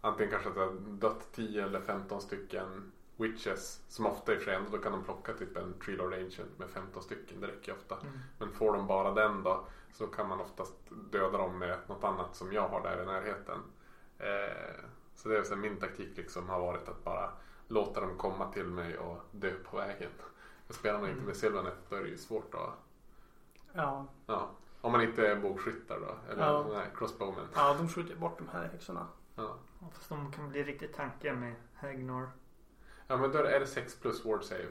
antingen 0.00 0.30
kanske 0.30 0.48
att 0.48 0.56
har 0.56 0.72
dött 0.88 1.32
10 1.32 1.64
eller 1.64 1.80
15 1.80 2.20
stycken 2.20 2.92
witches 3.20 3.82
som 3.88 4.06
ofta 4.06 4.32
är 4.32 4.36
för 4.36 4.64
då 4.70 4.78
kan 4.78 4.92
de 4.92 5.04
plocka 5.04 5.32
typ 5.32 5.56
en 5.56 5.74
Tree 5.78 5.96
Lord 5.96 6.14
Ancient 6.14 6.58
med 6.58 6.70
15 6.70 7.02
stycken. 7.02 7.40
Det 7.40 7.46
räcker 7.46 7.72
ofta. 7.72 7.94
Mm. 8.00 8.18
Men 8.38 8.52
får 8.52 8.72
de 8.72 8.86
bara 8.86 9.14
den 9.14 9.42
då 9.42 9.64
så 9.92 10.06
kan 10.06 10.28
man 10.28 10.40
oftast 10.40 10.74
döda 11.10 11.38
dem 11.38 11.58
med 11.58 11.78
något 11.88 12.04
annat 12.04 12.34
som 12.36 12.52
jag 12.52 12.68
har 12.68 12.82
där 12.82 13.02
i 13.02 13.06
närheten. 13.06 13.58
Eh, 14.18 14.84
så 15.14 15.28
det 15.28 15.38
är 15.38 15.42
så 15.42 15.54
här, 15.54 15.60
min 15.62 15.76
taktik 15.76 16.16
liksom 16.16 16.48
har 16.48 16.60
varit 16.60 16.88
att 16.88 17.04
bara 17.04 17.30
låta 17.68 18.00
dem 18.00 18.18
komma 18.18 18.52
till 18.52 18.66
mig 18.66 18.98
och 18.98 19.18
dö 19.32 19.52
på 19.70 19.76
vägen. 19.76 20.10
För 20.66 20.74
spelar 20.74 20.98
man 20.98 21.08
inte 21.08 21.16
Mm. 21.18 21.26
med 21.26 21.36
Sylvanet 21.36 21.74
då 21.88 21.96
är 21.96 22.02
det 22.02 22.08
ju 22.08 22.18
svårt 22.18 22.54
att 22.54 22.70
Ja. 23.72 24.06
Ja, 24.26 24.50
om 24.80 24.92
man 24.92 25.02
inte 25.02 25.26
är 25.28 25.36
bågskyttar 25.36 26.00
då. 26.00 26.32
Eller 26.32 26.42
Ja. 26.46 26.66
nej, 26.72 26.86
crossbowmen. 26.96 27.46
ja, 27.54 27.74
de 27.78 27.88
skjuter 27.88 28.16
bort 28.16 28.38
de 28.38 28.48
här 28.48 28.68
häxorna. 28.68 29.06
Ja. 29.34 29.56
Ja, 29.80 29.86
fast 29.92 30.08
de 30.08 30.32
kan 30.32 30.48
bli 30.48 30.62
riktigt 30.62 30.94
tankiga 30.94 31.32
med 31.34 31.54
Hagnor. 31.74 32.28
Ja, 33.10 33.16
men 33.16 33.32
då 33.32 33.38
är 33.38 33.60
det 33.60 33.66
6 33.66 33.96
plus 34.00 34.24
ward 34.24 34.44
save. 34.44 34.66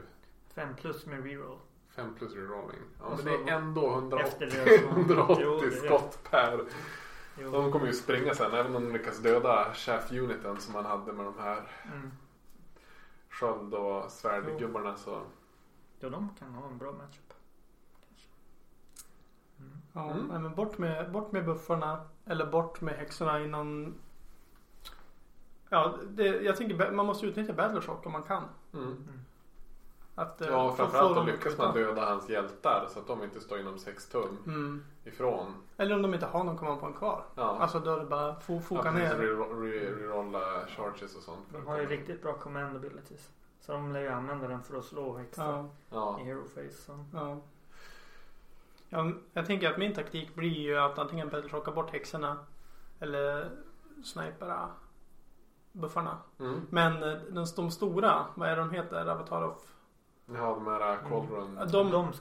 5 0.54 0.74
plus 0.76 1.06
med 1.06 1.24
reroll. 1.24 1.58
5 1.90 2.14
plus 2.14 2.34
rerolling. 2.34 2.80
Ja, 2.98 3.04
Och 3.04 3.16
men 3.16 3.24
det 3.44 3.50
är 3.50 3.56
ändå 3.56 3.90
180, 3.90 4.24
efter 4.26 4.46
det 4.46 4.78
så- 4.82 4.88
180 4.88 5.36
Jo, 5.44 5.58
det 5.60 5.66
är- 5.66 5.70
skott 5.86 6.18
per. 6.30 6.60
Jo. 7.38 7.50
De 7.50 7.72
kommer 7.72 7.86
ju 7.86 7.92
springa 7.92 8.34
sen. 8.34 8.52
Även 8.54 8.76
om 8.76 8.84
de 8.84 8.92
lyckas 8.92 9.18
döda 9.18 9.72
chef-uniten 9.74 10.56
som 10.60 10.72
man 10.72 10.84
hade 10.84 11.12
med 11.12 11.24
de 11.24 11.38
här 11.38 11.62
Mm. 11.92 12.10
sköld 13.30 13.74
och 13.74 14.10
svärdgubbarna 14.10 14.96
så. 14.96 15.22
Ja, 16.00 16.08
de 16.10 16.28
kan 16.38 16.54
ha 16.54 16.68
en 16.68 16.78
bra 16.78 16.92
matchup. 16.92 17.32
Mm. 19.58 19.72
Ja, 19.92 20.10
Mm. 20.10 20.26
men 20.42 20.54
bort 20.54 20.78
med, 20.78 21.12
bort 21.12 21.32
med 21.32 21.44
buffarna. 21.44 22.04
Eller 22.26 22.46
bort 22.46 22.80
med 22.80 22.94
häxorna 22.94 23.40
innan... 23.44 23.94
Ja, 25.72 25.94
det, 26.08 26.24
jag 26.26 26.56
tänker 26.56 26.90
man 26.90 27.06
måste 27.06 27.26
utnyttja 27.26 27.52
Battleshock 27.52 28.06
om 28.06 28.12
man 28.12 28.22
kan. 28.22 28.42
Mm. 28.74 29.04
Att, 30.14 30.40
eh, 30.40 30.48
Ja, 30.48 30.72
framförallt 30.76 31.18
att 31.18 31.26
lyckas 31.26 31.58
man 31.58 31.74
döda 31.74 32.04
hans 32.04 32.28
hjältar 32.28 32.86
så 32.90 32.98
att 32.98 33.06
de 33.06 33.22
inte 33.24 33.40
står 33.40 33.58
inom 33.60 33.78
6 33.78 34.06
tum 34.08 34.38
Mm. 34.46 34.84
ifrån. 35.04 35.54
Eller 35.76 35.94
om 35.94 36.02
de 36.02 36.14
inte 36.14 36.26
har 36.26 36.44
någon 36.44 36.56
command 36.58 36.80
point 36.80 36.96
kvar. 36.96 37.24
Ja. 37.34 37.42
Alltså 37.60 37.78
då 37.80 37.90
är 37.94 37.98
det 37.98 38.06
bara 38.06 38.34
fo- 38.34 38.60
foka 38.60 38.82
ja, 38.84 38.92
ner. 38.92 39.14
rero- 39.14 39.54
re- 39.62 39.96
rerolla 39.98 40.66
charges 40.66 41.16
och 41.16 41.22
sånt. 41.22 41.46
De 41.52 41.66
har 41.66 41.78
ju 41.80 41.86
riktigt 41.86 42.22
bra 42.22 42.32
command 42.32 42.76
abilities. 42.76 43.28
Så 43.60 43.72
de 43.72 43.92
lär 43.92 44.00
ju 44.00 44.08
använda 44.08 44.48
den 44.48 44.62
för 44.62 44.78
att 44.78 44.84
slå 44.84 45.18
extra 45.18 45.68
Ja, 45.90 46.20
i 46.20 46.24
hero 46.24 46.44
face. 46.54 46.82
Så. 46.86 47.04
ja. 47.12 47.36
ja. 48.88 49.10
Jag 49.32 49.46
tänker 49.46 49.70
att 49.70 49.78
min 49.78 49.94
taktik 49.94 50.34
blir 50.34 50.58
ju 50.58 50.78
att 50.78 50.98
antingen 50.98 51.28
Battleshocka 51.28 51.70
bort 51.70 51.90
häxorna. 51.90 52.36
Eller 53.00 53.50
snipera 54.04 54.68
buffarna. 55.72 56.18
Mm. 56.40 56.60
Men 56.70 57.02
eh, 57.02 57.18
de, 57.30 57.46
de 57.56 57.70
stora, 57.70 58.26
vad 58.34 58.48
är 58.48 58.56
de 58.56 58.70
heter? 58.70 59.06
Avatar 59.06 59.44
of... 59.44 59.56
Ja, 60.26 60.54
de 60.54 60.66
här 60.66 60.98
Cold 61.08 61.30
Run. 61.30 61.56
Ja, 61.58 61.64
De, 61.64 61.90
De- 61.90 62.12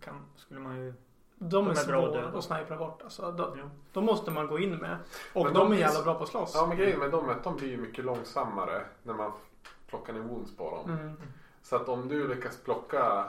kan, 0.00 0.14
skulle 0.36 0.60
man 0.60 0.76
ju... 0.76 0.94
De, 1.40 1.48
De 1.48 1.68
är, 1.70 1.74
svåra 1.74 2.28
att 2.38 2.44
snipra 2.44 2.76
bort. 2.76 3.02
Alltså, 3.02 3.32
de, 3.32 3.58
Ja. 3.58 3.64
de 3.92 4.04
måste 4.04 4.30
man 4.30 4.46
gå 4.46 4.58
in 4.58 4.76
med. 4.76 4.96
Och 5.34 5.44
Men 5.44 5.54
de, 5.54 5.58
de 5.70 5.72
är 5.72 5.76
jävla 5.80 6.02
bra 6.02 6.14
på 6.14 6.22
att 6.22 6.28
slåss. 6.28 6.52
Ja, 6.54 6.66
men 6.66 6.76
grejen 6.76 6.98
med 6.98 7.10
dem 7.10 7.28
är 7.28 7.32
att 7.32 7.44
de 7.44 7.56
blir 7.56 7.68
ju 7.68 7.76
mycket 7.76 8.04
långsammare 8.04 8.84
när 9.02 9.14
man 9.14 9.32
plockar 9.86 10.12
ner 10.12 10.20
wounds 10.20 10.56
på 10.56 10.70
dem. 10.70 10.90
Mm. 10.98 11.16
Så 11.62 11.76
att 11.76 11.88
om 11.88 12.08
du 12.08 12.28
lyckas 12.28 12.56
plocka 12.62 13.24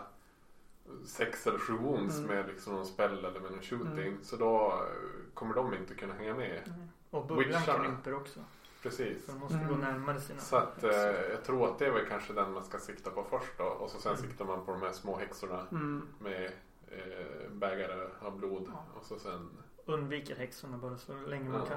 sex 1.06 1.47
eller 1.47 1.60
sju 1.60 1.73
wounds 1.73 2.18
Mm. 2.18 2.35
med 2.35 2.47
liksom 2.47 2.73
någon 2.73 2.85
spell 2.85 3.26
eller 3.26 3.39
med 3.39 3.51
någon 3.51 3.61
shooting 3.61 4.07
Mm. 4.07 4.23
så 4.23 4.35
då 4.35 4.68
eh, 4.68 5.34
kommer 5.34 5.56
de 5.56 5.73
inte 5.73 5.93
kunna 5.95 6.14
hänga 6.14 6.35
med. 6.35 6.73
Och 7.10 7.26
bubblan 7.26 7.61
krymper 7.61 8.14
också. 8.14 8.39
Precis. 8.81 9.26
Så 9.26 9.31
de 9.31 9.38
måste 9.39 9.56
Mm. 9.57 9.68
gå 9.69 9.76
närmare 9.76 10.22
sina 10.22 10.39
Så 10.41 10.56
att 10.56 10.84
eh, 10.84 10.91
jag 11.31 11.43
tror 11.43 11.68
att 11.72 11.80
det 11.80 11.85
är 11.85 11.91
väl 11.91 12.06
kanske 12.10 12.34
den 12.34 12.53
man 12.53 12.64
ska 12.64 12.77
sikta 12.80 13.10
på 13.10 13.23
först 13.30 13.57
då. 13.57 13.64
Och 13.64 13.89
så 13.89 13.97
sen 13.99 14.14
Mm. 14.15 14.30
siktar 14.30 14.45
man 14.45 14.65
på 14.65 14.72
de 14.72 14.81
här 14.81 14.91
små 14.91 15.18
häxorna 15.18 15.65
Mm. 15.72 16.07
med 16.19 16.51
eh, 16.91 17.49
bägare 17.51 18.07
av 18.22 18.38
blod. 18.38 18.64
Ja. 18.73 18.84
Och 18.99 19.06
så 19.06 19.19
sen, 19.19 19.49
Undviker 19.85 20.35
häxorna 20.35 20.77
bara 20.77 20.97
så 20.97 21.14
länge 21.14 21.49
man 21.49 21.61
Ja. 21.69 21.76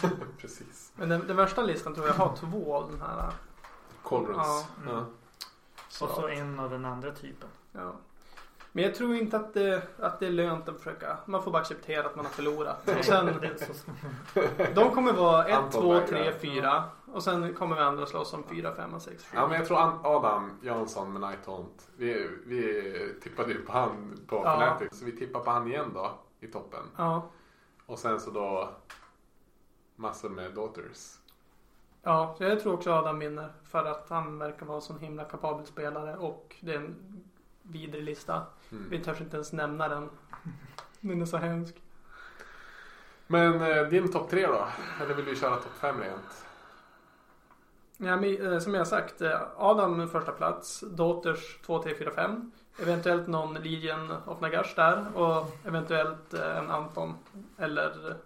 kan. 0.00 0.18
precis. 0.38 0.92
Men 0.96 1.08
den, 1.08 1.26
den 1.26 1.36
värsta 1.36 1.62
listan 1.62 1.94
tror 1.94 2.06
jag 2.06 2.14
har 2.14 2.36
två 2.36 2.74
av 2.74 2.90
den 2.90 3.00
här. 3.00 3.32
Cauldrons. 4.04 4.38
Ja. 4.38 4.66
Mm. 4.82 4.94
Ja. 4.94 5.00
Och 6.06 6.10
så 6.10 6.28
en 6.28 6.60
av 6.60 6.70
den 6.70 6.84
andra 6.84 7.12
typen. 7.14 7.48
ja. 7.72 7.92
Men 8.72 8.84
jag 8.84 8.94
tror 8.94 9.14
inte 9.14 9.36
att 9.36 9.54
det, 9.54 9.82
att 9.98 10.20
det 10.20 10.26
är 10.26 10.30
lönt 10.30 10.68
att 10.68 10.78
försöka. 10.78 11.18
Man 11.26 11.42
får 11.42 11.50
bara 11.50 11.62
acceptera 11.62 12.06
att 12.06 12.16
man 12.16 12.24
har 12.24 12.32
förlorat. 12.32 12.88
Och 12.98 13.04
sen, 13.04 13.26
de 14.74 14.90
kommer 14.90 15.12
vara 15.12 15.44
1, 15.44 15.56
Anton 15.56 15.82
2, 15.82 15.92
vägrar. 15.92 16.06
3, 16.06 16.32
4. 16.32 16.84
Och 17.12 17.22
sen 17.22 17.54
kommer 17.54 17.76
vi 17.76 17.82
andra 17.82 18.06
slåss 18.06 18.32
om 18.34 18.44
4, 18.48 18.74
5, 18.74 19.00
6, 19.00 19.24
7. 19.24 19.36
Ja, 19.36 19.46
men 19.48 19.56
jag 19.56 19.66
tror 19.66 19.78
Adam 20.16 20.58
Jansson 20.62 21.12
med 21.12 21.20
Night 21.20 21.46
Haunt. 21.46 21.88
Vi, 21.96 22.30
vi 22.46 23.14
tippade 23.22 23.52
ju 23.52 23.62
på 23.64 23.72
han 23.72 24.20
på 24.26 24.36
Ja. 24.36 24.56
Fnatic. 24.56 24.98
Så 24.98 25.04
vi 25.04 25.16
tippar 25.16 25.40
på 25.40 25.50
han 25.50 25.66
igen 25.66 25.90
då 25.94 26.10
i 26.40 26.46
toppen. 26.46 26.84
Ja. 26.96 27.22
Och 27.86 27.98
sen 27.98 28.20
så 28.20 28.30
då 28.30 28.68
massor 29.96 30.28
med 30.28 30.54
Daughters. 30.54 31.16
Ja, 32.02 32.36
jag 32.38 32.60
tror 32.60 32.74
också 32.74 32.92
Adam 32.92 33.18
vinner. 33.18 33.52
För 33.64 33.84
att 33.84 34.06
han 34.08 34.38
verkar 34.38 34.66
vara 34.66 34.76
en 34.76 34.82
sån 34.82 34.98
himla 34.98 35.24
kapabel 35.24 35.66
spelare 35.66 36.16
och 36.16 36.56
det 36.60 36.72
är 36.72 36.76
en 36.76 37.24
vidrig 37.70 38.04
lista. 38.04 38.42
Mm. 38.72 38.86
Vi 38.90 38.98
törs 39.04 39.20
inte 39.20 39.36
ens 39.36 39.52
nämna 39.52 39.88
den. 39.88 40.10
Den 41.00 41.22
är 41.22 41.26
så 41.26 41.36
hemsk. 41.36 41.82
Men 43.26 43.62
eh, 43.62 43.86
din 43.88 44.12
topp 44.12 44.30
tre 44.30 44.46
då? 44.46 44.66
Eller 45.00 45.14
vill 45.14 45.24
du 45.24 45.36
köra 45.36 45.56
topp 45.56 45.72
fem 45.80 46.00
rent? 46.00 46.46
Ja, 47.96 48.16
men, 48.16 48.52
eh, 48.52 48.58
som 48.58 48.74
jag 48.74 48.86
sagt, 48.86 49.20
eh, 49.22 49.40
Adam 49.56 50.08
första 50.08 50.32
plats, 50.32 50.80
Daughters 50.80 51.58
2, 51.66 51.82
3, 51.82 51.94
4, 51.94 52.10
5. 52.10 52.50
Eventuellt 52.78 53.26
någon 53.26 53.54
Legion 53.54 54.10
of 54.26 54.40
Nagash 54.40 54.74
där 54.76 55.16
och 55.16 55.56
eventuellt 55.64 56.34
eh, 56.34 56.58
en 56.58 56.70
Anton. 56.70 57.14
Eller, 57.58 58.16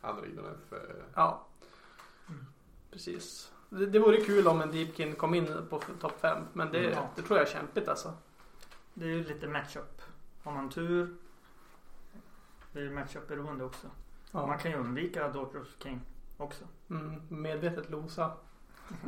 Andra 0.00 0.26
Idonef. 0.26 0.72
Eh, 0.72 0.78
ja. 1.14 1.46
Precis. 2.90 3.52
Det, 3.68 3.86
det 3.86 3.98
vore 3.98 4.20
kul 4.20 4.48
om 4.48 4.60
en 4.60 4.70
Deepkin 4.70 5.14
kom 5.14 5.34
in 5.34 5.66
på 5.70 5.80
topp 6.00 6.20
5. 6.20 6.38
Men 6.52 6.70
det, 6.72 6.82
Ja. 6.82 7.08
det 7.16 7.22
tror 7.22 7.38
jag 7.38 7.48
är 7.48 7.52
kämpigt 7.52 7.88
alltså. 7.88 8.12
Det 8.94 9.04
är 9.04 9.08
ju 9.08 9.24
lite 9.24 9.48
matchup. 9.48 10.02
Har 10.42 10.52
man 10.52 10.70
tur. 10.70 11.16
Det 12.72 12.78
är 12.78 12.82
ju 12.82 12.90
matchup-beroende 12.90 13.64
också. 13.64 13.90
Ja. 14.32 14.46
Man 14.46 14.58
kan 14.58 14.70
ju 14.70 14.76
undvika 14.76 15.28
Daughters 15.28 15.68
King 15.82 16.00
också. 16.36 16.64
Mm, 16.90 17.22
medvetet 17.28 17.90
losa. 17.90 18.32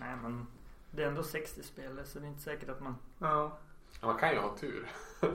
Nej 0.00 0.16
men 0.22 0.46
det 0.90 1.02
är 1.02 1.08
ändå 1.08 1.22
60 1.22 1.62
spelare 1.62 2.04
så 2.04 2.18
det 2.18 2.26
är 2.26 2.28
inte 2.28 2.42
säkert 2.42 2.68
att 2.68 2.80
man... 2.80 2.96
Ja. 3.18 3.58
ja, 4.00 4.06
man 4.06 4.18
kan 4.18 4.30
ju 4.32 4.38
ha 4.38 4.56
tur. 4.56 4.90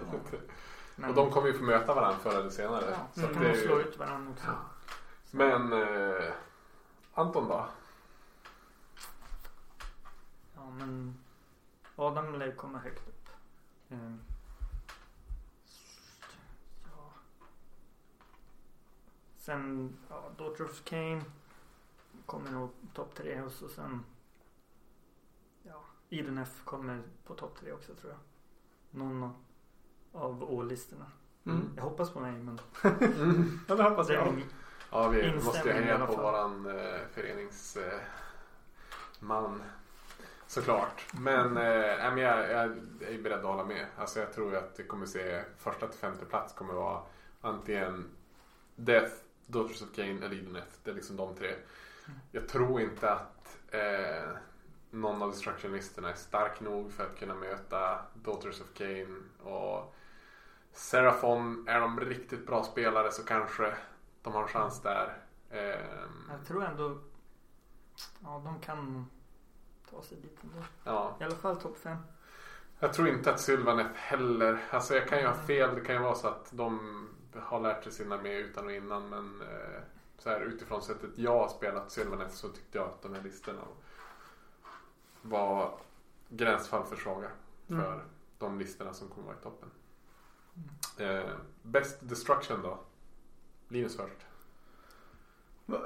Men, 1.00 1.10
Och 1.10 1.16
de 1.16 1.32
kommer 1.32 1.48
ju 1.48 1.54
få 1.54 1.64
möta 1.64 1.94
varandra 1.94 2.20
förr 2.20 2.40
eller 2.40 2.50
senare. 2.50 2.86
ja, 2.92 3.08
så 3.22 3.26
att 3.26 3.34
kan 3.34 3.44
det 3.44 3.50
de 3.52 3.58
är 3.60 3.62
slå 3.62 3.78
ju... 3.80 3.84
ut 3.86 3.98
varandra 3.98 4.32
också. 4.32 4.52
Men 5.32 5.74
eh, 5.74 6.34
Anton 7.14 7.48
då? 7.48 7.70
Ja 10.56 10.70
men 10.70 11.18
Adam 11.96 12.40
lär 12.40 12.52
komma 12.52 12.78
högt 12.78 13.08
upp. 13.08 13.17
Ehm. 13.90 14.20
Ja. 16.84 17.12
Sen, 19.38 19.94
ja, 20.10 20.24
Daughter 20.38 20.64
of 20.64 20.84
Cain 20.84 21.24
kommer 22.26 22.52
nog 22.52 22.70
topp 22.94 23.16
tre 23.16 23.42
och 23.42 23.52
så 23.52 23.70
sen 23.70 24.06
ja, 25.64 25.84
Eden 26.10 26.38
F 26.38 26.62
kommer 26.64 27.04
på 27.26 27.34
topp 27.36 27.60
tre 27.60 27.72
också 27.72 27.96
tror 27.96 28.12
jag. 28.12 28.20
Någon 29.00 29.34
av 30.12 30.44
å-listorna. 30.44 31.06
Mm. 31.46 31.74
Jag 31.76 31.84
hoppas 31.84 32.12
på 32.12 32.20
mig 32.20 32.32
men 32.32 32.60
Mm. 32.84 33.60
Ja, 33.68 33.76
det 33.76 33.84
hoppas 33.84 34.10
jag. 34.10 34.44
Ja, 34.92 35.08
vi 35.08 35.34
måste 35.34 35.94
alla 35.96 36.08
på 36.08 36.16
våran 36.16 36.66
eh, 36.66 37.02
föreningsman. 37.14 38.02
Eh. 39.62 39.68
Såklart. 40.48 41.06
Men, 41.14 41.46
eh, 41.58 41.98
men 41.98 42.18
jag, 42.18 42.52
jag 42.52 42.64
är 43.02 43.22
beredd 43.24 43.40
att 43.40 43.46
hålla 43.46 43.66
med. 43.66 43.86
Alltså 43.98 44.20
jag 44.20 44.34
tror 44.34 44.56
att 44.56 44.76
det 44.76 44.84
kommer 44.84 45.06
se 45.06 45.44
första 45.58 45.88
till 45.88 46.00
femte 46.00 46.26
plats 46.26 46.54
kommer 46.54 46.74
vara 46.74 47.02
antingen 47.42 48.06
Death, 48.76 49.14
Daughters 49.48 49.82
of 49.82 49.96
Cain 49.96 50.24
eller 50.24 50.36
Edeneth. 50.36 50.68
Det 50.84 50.92
är 50.92 50.96
liksom 50.96 51.16
de 51.16 51.36
tre. 51.36 51.56
Jag 52.32 52.48
tror 52.48 52.82
inte 52.82 53.12
att 53.12 53.58
eh, 53.72 54.30
någon 54.90 55.22
av 55.22 55.32
destructionisterna 55.32 56.10
är 56.10 56.16
stark 56.16 56.60
nog 56.60 56.92
för 56.94 57.06
att 57.06 57.20
kunna 57.20 57.36
möta 57.36 58.00
Daughters 58.14 58.62
of 58.62 58.68
Cain 58.74 59.30
och 59.44 59.96
Seraphon. 60.72 61.68
Är 61.68 61.80
de 61.80 62.00
riktigt 62.00 62.46
bra 62.46 62.64
spelare 62.64 63.12
så 63.12 63.24
kanske 63.24 63.74
de 64.22 64.34
har 64.34 64.42
en 64.42 64.48
chans 64.48 64.82
där. 64.82 65.18
Eh, 65.50 65.60
Jag 66.32 66.46
tror 66.48 66.66
ändå 66.66 66.98
Ja 68.24 68.42
de 68.46 68.60
kan 68.60 69.10
ta 69.92 70.02
sig 70.02 70.18
dit 70.18 70.38
ändå. 70.44 70.66
ja. 70.84 71.18
I 71.20 71.24
alla 71.24 71.36
fall 71.36 71.56
topp 71.62 71.78
fem. 71.78 71.98
Jag 72.80 72.94
tror 72.94 73.08
inte 73.08 73.32
att 73.34 73.40
Sylvaneth 73.40 73.94
heller. 73.94 74.64
Alltså 74.72 74.96
jag 74.96 75.08
kan 75.08 75.20
ju 75.20 75.26
ha 75.28 75.34
fel. 75.34 75.76
Det 75.76 75.82
kan 75.82 75.96
ju 75.96 76.02
vara 76.02 76.16
så 76.16 76.28
att 76.28 76.50
de 76.52 76.80
har 77.36 77.60
lärt 77.60 77.84
sig 77.84 77.92
sin 77.94 78.12
armé 78.12 78.34
utan 78.38 78.66
och 78.66 78.72
innan. 78.72 79.10
Men 79.10 79.42
eh, 79.42 79.80
så 80.18 80.30
här, 80.30 80.42
utifrån 80.42 80.82
sättet 80.82 81.10
jag 81.18 81.40
har 81.40 81.48
spelat 81.48 81.92
Sylvaneth 81.92 82.32
så 82.36 82.50
tyckte 82.50 82.78
jag 82.78 82.88
att 82.88 83.02
de 83.02 83.14
här 83.14 83.22
listorna 83.22 83.62
var 85.22 85.80
gränsfall 86.30 86.84
för 86.86 86.96
svaga. 86.96 87.30
För 87.68 87.74
Mm. 87.74 88.00
de 88.38 88.60
listorna 88.60 88.94
som 88.94 89.08
kommer 89.08 89.28
vara 89.28 89.38
i 89.38 89.44
toppen. 89.44 89.70
Eh, 90.98 91.30
best 91.62 91.98
Destruction 92.02 92.62
då? 92.62 92.80
Linus 93.68 93.98
först. 93.98 94.26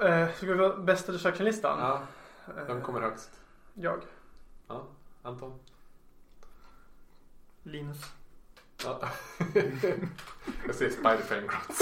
Eh, 0.02 0.34
ska 0.34 0.46
vi 0.46 0.54
vara 0.54 0.76
bästa 0.76 1.12
destruction-listan? 1.12 1.78
Ja, 1.80 2.02
vem 2.66 2.80
kommer 2.82 3.00
högst? 3.00 3.41
Jag. 3.74 4.00
Ja, 4.68 4.86
Anton? 5.22 5.58
Linus. 7.62 8.12
Ja. 8.84 9.00
jag 10.66 10.74
säger 10.74 10.90
Spider 10.90 11.16
Fangirls. 11.16 11.78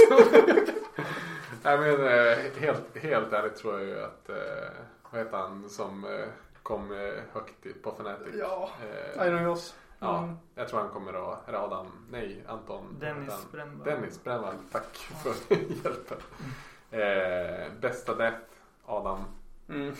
Nej 1.62 1.78
men 1.78 2.06
eh, 2.06 2.38
helt, 2.60 2.96
helt 2.96 3.32
ärligt 3.32 3.56
tror 3.56 3.78
jag 3.80 3.88
ju 3.88 4.02
att, 4.02 4.28
eh, 4.28 4.70
vad 5.10 5.20
heter 5.20 5.36
han 5.38 5.68
som 5.68 6.04
eh, 6.04 6.26
kom 6.62 6.90
högt 7.32 7.82
på 7.82 7.90
Fnatic? 7.90 8.34
Ja. 8.38 8.70
Eh, 8.82 9.26
Iron 9.26 9.42
Joss. 9.42 9.74
ja, 9.98 10.18
Mm. 10.18 10.36
jag 10.54 10.68
tror 10.68 10.80
han 10.80 10.88
kommer 10.90 11.32
att, 11.32 11.48
eller 11.48 11.58
Adam, 11.58 11.86
nej 12.10 12.44
Anton. 12.48 12.96
Dennis? 13.00 13.46
Brännvall. 13.52 13.86
Dennis 13.88 14.24
Brännvall, 14.24 14.54
tack 14.72 14.96
för 14.96 15.34
hjälpen. 15.84 16.18
Eh, 16.90 17.72
bästa 17.80 18.14
Death, 18.14 18.38
Adam. 18.84 19.24
Mm. 19.68 19.94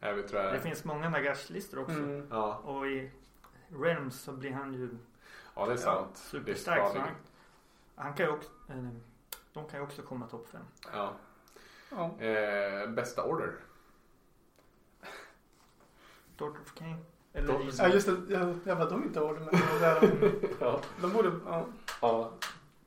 Vet, 0.00 0.28
tror 0.28 0.42
jag. 0.42 0.52
Det 0.52 0.60
finns 0.60 0.84
många 0.84 1.08
Nagash-listor 1.10 1.78
också. 1.78 1.96
Mm. 1.96 2.26
Ja, 2.30 2.54
Och 2.64 2.86
i 2.86 3.10
Realms 3.68 4.20
så 4.20 4.32
blir 4.32 4.52
han 4.52 4.74
ju 4.74 4.88
ja, 5.54 5.66
det 5.66 5.72
är 5.72 5.76
sant. 5.76 6.16
superstark. 6.16 6.92
Det 6.92 6.98
är 6.98 7.02
han, 7.02 7.14
han 7.94 8.14
kan 8.14 8.26
ju 8.26 8.32
också, 8.32 8.50
eh, 8.68 8.88
de 9.52 9.68
kan 9.68 9.80
ju 9.80 9.86
också 9.86 10.02
komma 10.02 10.26
topp 10.26 10.48
fem. 10.48 10.62
Ja. 10.92 11.12
Ja. 11.90 12.24
Eh, 12.24 12.90
bästa 12.90 13.24
Order. 13.24 13.54
Daughter 16.36 16.60
of 16.62 16.74
Cain. 16.74 17.04
Eller 17.32 17.60
ja, 17.78 17.88
just 17.88 18.06
det. 18.06 18.34
Jag, 18.34 18.58
jag 18.64 18.78
bara, 18.78 18.90
de 18.90 19.02
är 19.02 19.06
inte 19.06 19.20
order 19.20 19.40
det 19.50 19.78
där. 19.80 20.32
Ja. 20.60 20.80
De 21.00 21.12
borde, 21.12 21.32
ja. 21.46 21.66
Ja, 22.00 22.32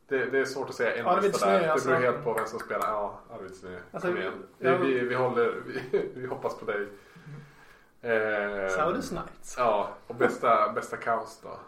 det, 0.08 0.26
det 0.26 0.40
är 0.40 0.46
svårt 0.46 0.70
att 0.70 0.76
säga 0.76 0.96
en 0.96 1.06
Arvid 1.06 1.32
bästa 1.32 1.46
Snö, 1.46 1.60
där. 1.60 1.70
alltså. 1.70 1.90
Det 1.90 1.96
beror 1.96 2.12
helt 2.12 2.24
på 2.24 2.34
vem 2.34 2.46
som 2.48 2.60
spelar. 2.60 2.88
Ja, 2.88 3.20
Arvid 3.30 3.56
Snö. 3.56 3.80
Alltså, 3.92 4.08
Kom 4.10 4.18
igen. 4.18 4.34
Vi, 4.58 4.78
vi, 4.78 5.00
vi, 5.00 5.16
håller, 5.16 5.56
vi, 5.66 6.12
vi 6.16 6.28
hoppas 6.28 6.56
på 6.60 6.66
dig. 6.66 6.88
Eh, 8.02 8.70
Saudis 8.70 9.10
Knights. 9.10 9.56
Ja, 9.58 9.90
och 10.08 10.16
bästa, 10.16 10.72
bästa 10.74 10.98
kaos 10.98 11.40
då? 11.44 11.60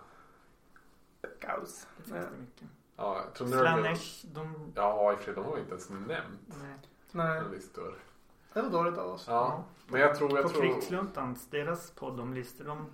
Kaos. 1.40 1.88
Det 1.98 2.04
finns 2.04 2.16
det 2.26 2.32
mycket. 2.42 2.68
Ja, 2.98 3.22
jag 3.26 3.34
tror 3.34 3.48
Nurgle- 3.48 3.62
Slanesh, 3.62 4.26
de... 4.34 4.72
Ja, 4.76 5.12
i 5.12 5.16
och 5.16 5.18
för 5.20 5.26
sig, 5.26 5.34
de 5.34 5.46
har 5.46 5.58
inte 5.58 5.70
ens 5.72 5.90
nämnt 5.90 6.40
Nej. 6.46 6.78
Nej, 7.12 7.42
listor. 7.52 7.96
det 8.54 8.62
var 8.62 8.70
dåligt 8.70 8.98
av 8.98 9.10
oss. 9.12 9.26
Ja, 9.28 9.64
men 9.88 10.02
jag 10.02 10.16
tror... 10.16 10.32
Jag 10.36 10.44
På 10.44 10.50
tror 10.50 10.62
Krigsluntans, 10.62 11.48
deras 11.50 11.92
podd 11.92 12.20
om 12.20 12.34
listor, 12.34 12.66
de 12.66 12.86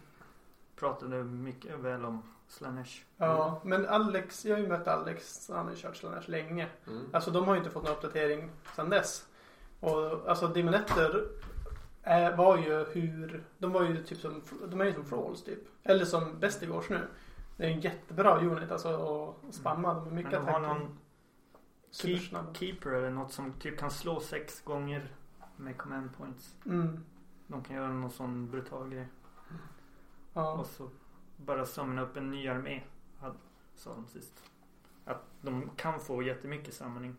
pratade 0.75 1.23
mycket 1.23 1.79
väl 1.79 2.05
om 2.05 2.23
Slanesh. 2.51 3.03
Ja, 3.17 3.61
men 3.63 3.85
Alex, 3.87 4.45
jag 4.45 4.55
har 4.55 4.61
ju 4.61 4.67
mött 4.67 4.87
Alex, 4.87 5.49
han 5.53 5.65
har 5.65 5.71
ju 5.71 5.77
kört 5.77 5.95
Slanesh 5.97 6.29
länge. 6.29 6.67
mm. 6.87 7.05
Alltså 7.13 7.31
de 7.31 7.47
har 7.47 7.53
ju 7.53 7.59
inte 7.59 7.71
fått 7.71 7.83
någon 7.83 7.93
uppdatering 7.93 8.51
sedan 8.75 8.89
dess. 8.89 9.27
Och 9.79 10.29
alltså 10.29 10.47
Demonetter 10.47 11.27
är, 12.03 12.35
var 12.35 12.57
ju 12.57 12.83
hur, 12.83 13.43
de 13.57 13.71
var 13.71 13.83
ju 13.83 14.03
typ 14.03 14.17
som, 14.19 14.41
de 14.67 14.81
är 14.81 14.85
ju 14.85 14.93
som 14.93 15.05
Frauls 15.05 15.43
typ. 15.43 15.59
Eller 15.83 16.05
som 16.05 16.39
Bestigors 16.39 16.89
nu. 16.89 17.07
Det 17.57 17.65
är 17.65 17.69
en 17.69 17.81
jättebra 17.81 18.39
unit 18.39 18.71
alltså 18.71 18.89
att 19.49 19.53
spamma. 19.53 19.93
De 19.93 20.01
är 20.01 20.05
Men 20.05 20.15
mycket 20.15 20.31
de 20.31 20.47
har 20.47 20.59
någon 20.59 20.97
keep, 21.91 22.19
keeper 22.53 22.91
eller 22.91 23.09
något 23.09 23.31
som 23.31 23.53
typ 23.53 23.79
kan 23.79 23.91
slå 23.91 24.19
sex 24.19 24.61
gånger 24.61 25.15
med 25.55 25.77
command 25.77 26.17
points. 26.17 26.55
Mm. 26.65 27.03
De 27.47 27.63
kan 27.63 27.75
göra 27.75 27.87
någon 27.93 28.11
sån 28.11 28.51
brutal 28.51 28.89
grej. 28.89 29.07
Ja. 30.33 30.53
Och 30.53 30.65
så 30.65 30.89
bara 31.45 31.65
samla 31.65 32.01
upp 32.01 32.17
en 32.17 32.31
ny 32.31 32.47
armé. 32.47 32.83
hade- 33.19 33.35
Sa 33.75 33.93
de 33.95 34.07
sist. 34.07 34.33
Att 35.05 35.21
de 35.41 35.69
kan 35.75 35.99
få 35.99 36.23
jättemycket 36.23 36.73
samling. 36.73 37.15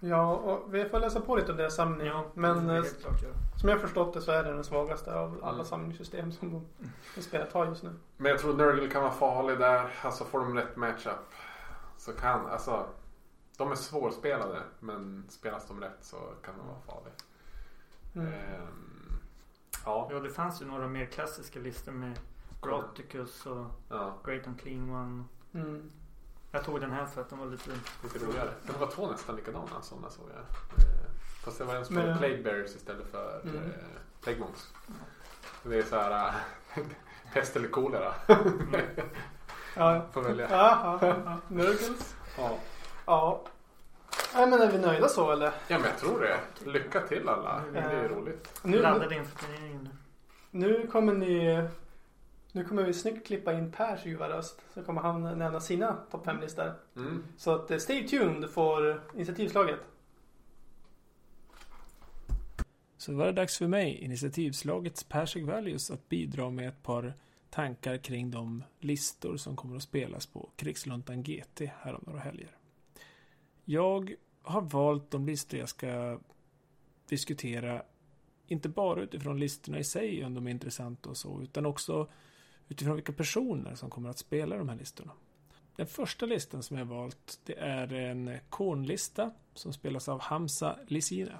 Ja, 0.00 0.34
och 0.36 0.74
vi 0.74 0.84
får 0.88 1.00
läsa 1.00 1.20
på 1.20 1.36
lite 1.36 1.50
om 1.52 1.56
deras 1.58 1.74
samling. 1.76 2.06
Ja, 2.06 2.24
Men 2.34 2.70
eh, 2.70 2.82
klart 3.00 3.22
göra. 3.22 3.34
som 3.60 3.68
jag 3.68 3.80
förstått 3.80 4.14
det 4.14 4.20
så 4.20 4.32
är 4.32 4.44
det 4.44 4.52
den 4.52 4.64
svagaste 4.64 5.14
av 5.14 5.38
alla 5.42 5.52
Mm. 5.54 5.64
samlingssystem 5.64 6.32
som 6.32 6.50
de, 6.52 6.66
de 7.14 7.22
spelet 7.22 7.52
har 7.52 7.66
just 7.66 7.82
nu. 7.82 7.92
Men 8.16 8.30
jag 8.30 8.40
tror 8.40 8.54
Nurgle 8.54 8.88
kan 8.90 9.02
vara 9.02 9.12
farlig 9.12 9.58
där. 9.58 9.90
Alltså 10.02 10.24
får 10.24 10.38
de 10.38 10.54
rätt 10.54 10.76
matchup 10.76 11.14
så 11.98 12.12
kan, 12.12 12.46
alltså 12.46 12.86
de 13.56 13.70
är 13.70 13.74
svårspelade 13.74 14.62
men 14.80 15.24
spelas 15.28 15.68
de 15.68 15.80
rätt 15.80 15.98
så 16.00 16.16
kan 16.42 16.54
de 16.58 16.66
vara 16.66 16.80
farliga. 16.80 17.14
Mm. 18.14 18.26
Ehm, 18.32 19.18
ja, 19.84 20.08
Ja, 20.12 20.20
det 20.20 20.30
fanns 20.30 20.62
ju 20.62 20.66
några 20.66 20.86
mer 20.88 21.06
klassiska 21.06 21.58
listor 21.60 21.92
med 21.92 22.18
Groticus 22.62 23.46
och 23.46 23.66
ja, 23.88 24.18
Great 24.24 24.46
Unclean 24.46 24.90
One. 24.90 25.24
Mm. 25.54 25.90
Jag 26.50 26.64
tog 26.64 26.80
den 26.80 26.90
här 26.90 27.06
för 27.06 27.20
att 27.20 27.30
den 27.30 27.38
var 27.38 27.46
lite... 27.46 27.70
lite 28.02 28.18
roligare. 28.26 28.50
Det 28.66 28.72
var 28.78 28.86
två 28.86 29.10
nästan 29.10 29.36
likadana 29.36 29.82
sådana 29.82 30.10
såg 30.10 30.24
jag. 30.28 30.38
Ehm, 30.38 31.10
fast 31.44 31.58
det 31.58 31.64
var 31.64 31.74
en 31.74 31.84
som 31.84 31.96
hade 31.96 32.16
Plague 32.16 32.42
Bears 32.42 32.70
istället 32.76 33.06
för 33.10 33.40
Mm. 33.44 33.56
eh, 33.56 33.62
Plague 34.22 34.40
Monks. 34.40 34.72
Det 35.62 35.78
är 35.78 35.82
så 35.82 35.96
här 35.96 36.32
äh, 36.74 36.82
pest 37.32 37.56
eller 37.56 37.68
kolera. 37.68 38.14
Ja, 39.78 40.02
Får 40.12 40.22
välja. 40.22 40.50
ja, 40.50 40.98
ja, 41.02 41.16
ja. 41.24 41.36
Nurgles. 41.48 42.16
Ja. 42.38 42.58
Ja. 43.06 43.42
Nej 44.34 44.46
men 44.46 44.60
är 44.62 44.72
vi 44.72 44.78
nöjda 44.78 45.08
så 45.08 45.30
eller? 45.30 45.46
ja, 45.68 45.78
men 45.78 45.82
jag 45.84 45.98
tror 45.98 46.20
det. 46.20 46.38
Lycka 46.70 47.00
till 47.00 47.28
alla. 47.28 47.62
Det 47.72 47.78
Ja. 47.80 48.08
roligt. 48.08 48.60
Nu, 48.62 48.78
Laddade 48.78 49.14
inför 49.14 49.38
turneringen 49.46 49.88
nu. 50.50 50.68
nu 50.68 50.86
kommer 50.86 51.14
ni... 51.14 51.68
Nu 52.56 52.64
kommer 52.64 52.82
vi 52.82 52.92
snyggt 52.92 53.26
klippa 53.26 53.52
in 53.52 53.72
Pers 53.72 54.06
ljuva 54.06 54.28
röst. 54.28 54.62
Så 54.74 54.82
kommer 54.82 55.00
han 55.00 55.22
nämna 55.22 55.60
sina 55.60 55.96
topp 56.10 56.26
5-listor. 56.26 56.72
Mm. 56.96 57.24
Så 57.36 57.54
att 57.54 57.70
eh, 57.70 57.78
stay 57.78 58.08
tuned 58.08 58.50
för 58.50 59.00
initiativslaget. 59.14 59.80
Så 62.96 63.14
var 63.14 63.26
det 63.26 63.32
dags 63.32 63.58
för 63.58 63.66
mig, 63.66 63.98
initiativslagets 63.98 65.04
Persig 65.04 65.46
Values, 65.46 65.90
att 65.90 66.08
bidra 66.08 66.50
med 66.50 66.68
ett 66.68 66.82
par 66.82 67.14
tankar 67.50 67.96
kring 67.96 68.30
de 68.30 68.64
listor 68.80 69.36
som 69.36 69.56
kommer 69.56 69.76
att 69.76 69.82
spelas 69.82 70.26
på 70.26 70.50
Krigsluntan 70.56 71.22
GT 71.22 71.60
här 71.78 71.94
om 71.94 72.02
några 72.06 72.20
helger. 72.20 72.50
Jag 73.64 74.14
har 74.42 74.62
valt 74.62 75.10
de 75.10 75.26
listor 75.26 75.60
jag 75.60 75.68
ska 75.68 76.20
diskutera, 77.08 77.82
inte 78.46 78.68
bara 78.68 79.02
utifrån 79.02 79.40
listorna 79.40 79.78
i 79.78 79.84
sig, 79.84 80.24
om 80.24 80.34
de 80.34 80.46
är 80.46 80.50
intressanta 80.50 81.08
och 81.08 81.16
så, 81.16 81.42
utan 81.42 81.66
också 81.66 82.08
utifrån 82.68 82.94
vilka 82.94 83.12
personer 83.12 83.74
som 83.74 83.90
kommer 83.90 84.10
att 84.10 84.18
spela 84.18 84.56
de 84.56 84.68
här 84.68 84.76
listorna. 84.76 85.12
Den 85.76 85.86
första 85.86 86.26
listan 86.26 86.62
som 86.62 86.78
jag 86.78 86.84
valt, 86.84 87.40
det 87.44 87.58
är 87.58 87.92
en 87.92 88.38
kornlista 88.48 89.30
som 89.54 89.72
spelas 89.72 90.08
av 90.08 90.20
Hamza 90.20 90.78
Lisina. 90.86 91.38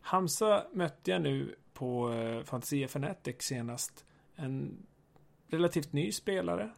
Hamza 0.00 0.66
mötte 0.72 1.10
jag 1.10 1.22
nu 1.22 1.54
på 1.72 2.12
eh, 2.12 2.44
Fantasia 2.44 2.88
Fanatic 2.88 3.36
senast. 3.38 4.04
En 4.34 4.86
relativt 5.48 5.92
ny 5.92 6.12
spelare. 6.12 6.70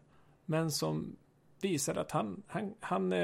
Men 0.45 0.71
som 0.71 1.17
visade 1.61 2.01
att 2.01 2.11
han, 2.11 2.43
han, 2.47 2.75
han 2.81 3.13
eh, 3.13 3.19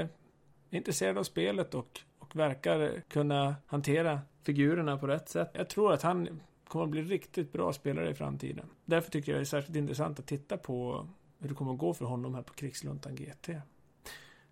är 0.70 0.76
intresserad 0.76 1.18
av 1.18 1.22
spelet 1.22 1.74
och, 1.74 2.00
och 2.18 2.36
verkar 2.36 3.02
kunna 3.08 3.56
hantera 3.66 4.20
figurerna 4.42 4.98
på 4.98 5.06
rätt 5.06 5.28
sätt. 5.28 5.50
Jag 5.52 5.68
tror 5.68 5.92
att 5.92 6.02
han 6.02 6.40
kommer 6.68 6.84
att 6.84 6.90
bli 6.90 7.02
riktigt 7.02 7.52
bra 7.52 7.72
spelare 7.72 8.10
i 8.10 8.14
framtiden. 8.14 8.66
Därför 8.84 9.10
tycker 9.10 9.32
jag 9.32 9.38
det 9.38 9.42
är 9.42 9.44
särskilt 9.44 9.76
intressant 9.76 10.18
att 10.18 10.26
titta 10.26 10.56
på 10.56 11.08
hur 11.38 11.48
det 11.48 11.54
kommer 11.54 11.72
att 11.72 11.78
gå 11.78 11.94
för 11.94 12.04
honom 12.04 12.34
här 12.34 12.42
på 12.42 12.54
Krigsluntan 12.54 13.14
GT. 13.14 13.48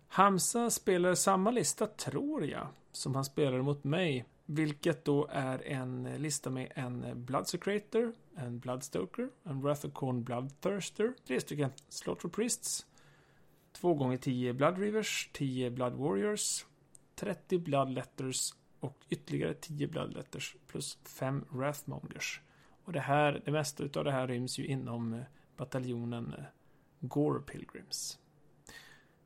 Hamza 0.07 0.69
spelar 0.69 1.15
samma 1.15 1.51
lista, 1.51 1.87
tror 1.87 2.45
jag, 2.45 2.67
som 2.91 3.15
han 3.15 3.25
spelade 3.25 3.63
mot 3.63 3.83
mig 3.83 4.25
vilket 4.49 5.05
då 5.05 5.27
är 5.31 5.67
en 5.67 6.03
lista 6.17 6.49
med 6.49 6.71
en 6.75 7.25
Bloodsecrator, 7.25 8.13
en 8.35 8.59
Bloodstoker, 8.59 9.29
en 9.43 9.61
Wrathacorn 9.61 10.23
Bloodthirster, 10.23 11.13
tre 11.27 11.41
stycken 11.41 11.71
Slaughter 11.89 12.29
Priests, 12.29 12.85
två 13.71 13.93
gånger 13.93 14.17
10 14.17 14.53
Blood 14.53 14.77
Rivers, 14.77 15.29
10 15.33 15.71
Blood 15.71 15.93
Warriors, 15.93 16.65
30 17.15 17.57
Blood 17.57 17.89
Letters 17.89 18.53
och 18.79 19.05
ytterligare 19.09 19.53
10 19.53 19.87
Bloodletters 19.87 20.55
plus 20.67 20.97
5 21.03 21.45
Wrathmongers. 21.49 22.41
Och 22.83 22.93
det 22.93 22.99
här, 22.99 23.41
det 23.45 23.51
mesta 23.51 23.83
utav 23.83 24.03
det 24.03 24.11
här 24.11 24.27
ryms 24.27 24.59
ju 24.59 24.65
inom 24.65 25.13
eh, 25.13 25.21
bataljonen 25.57 26.33
eh, 26.37 26.43
Gore 26.99 27.41
Pilgrims. 27.41 28.19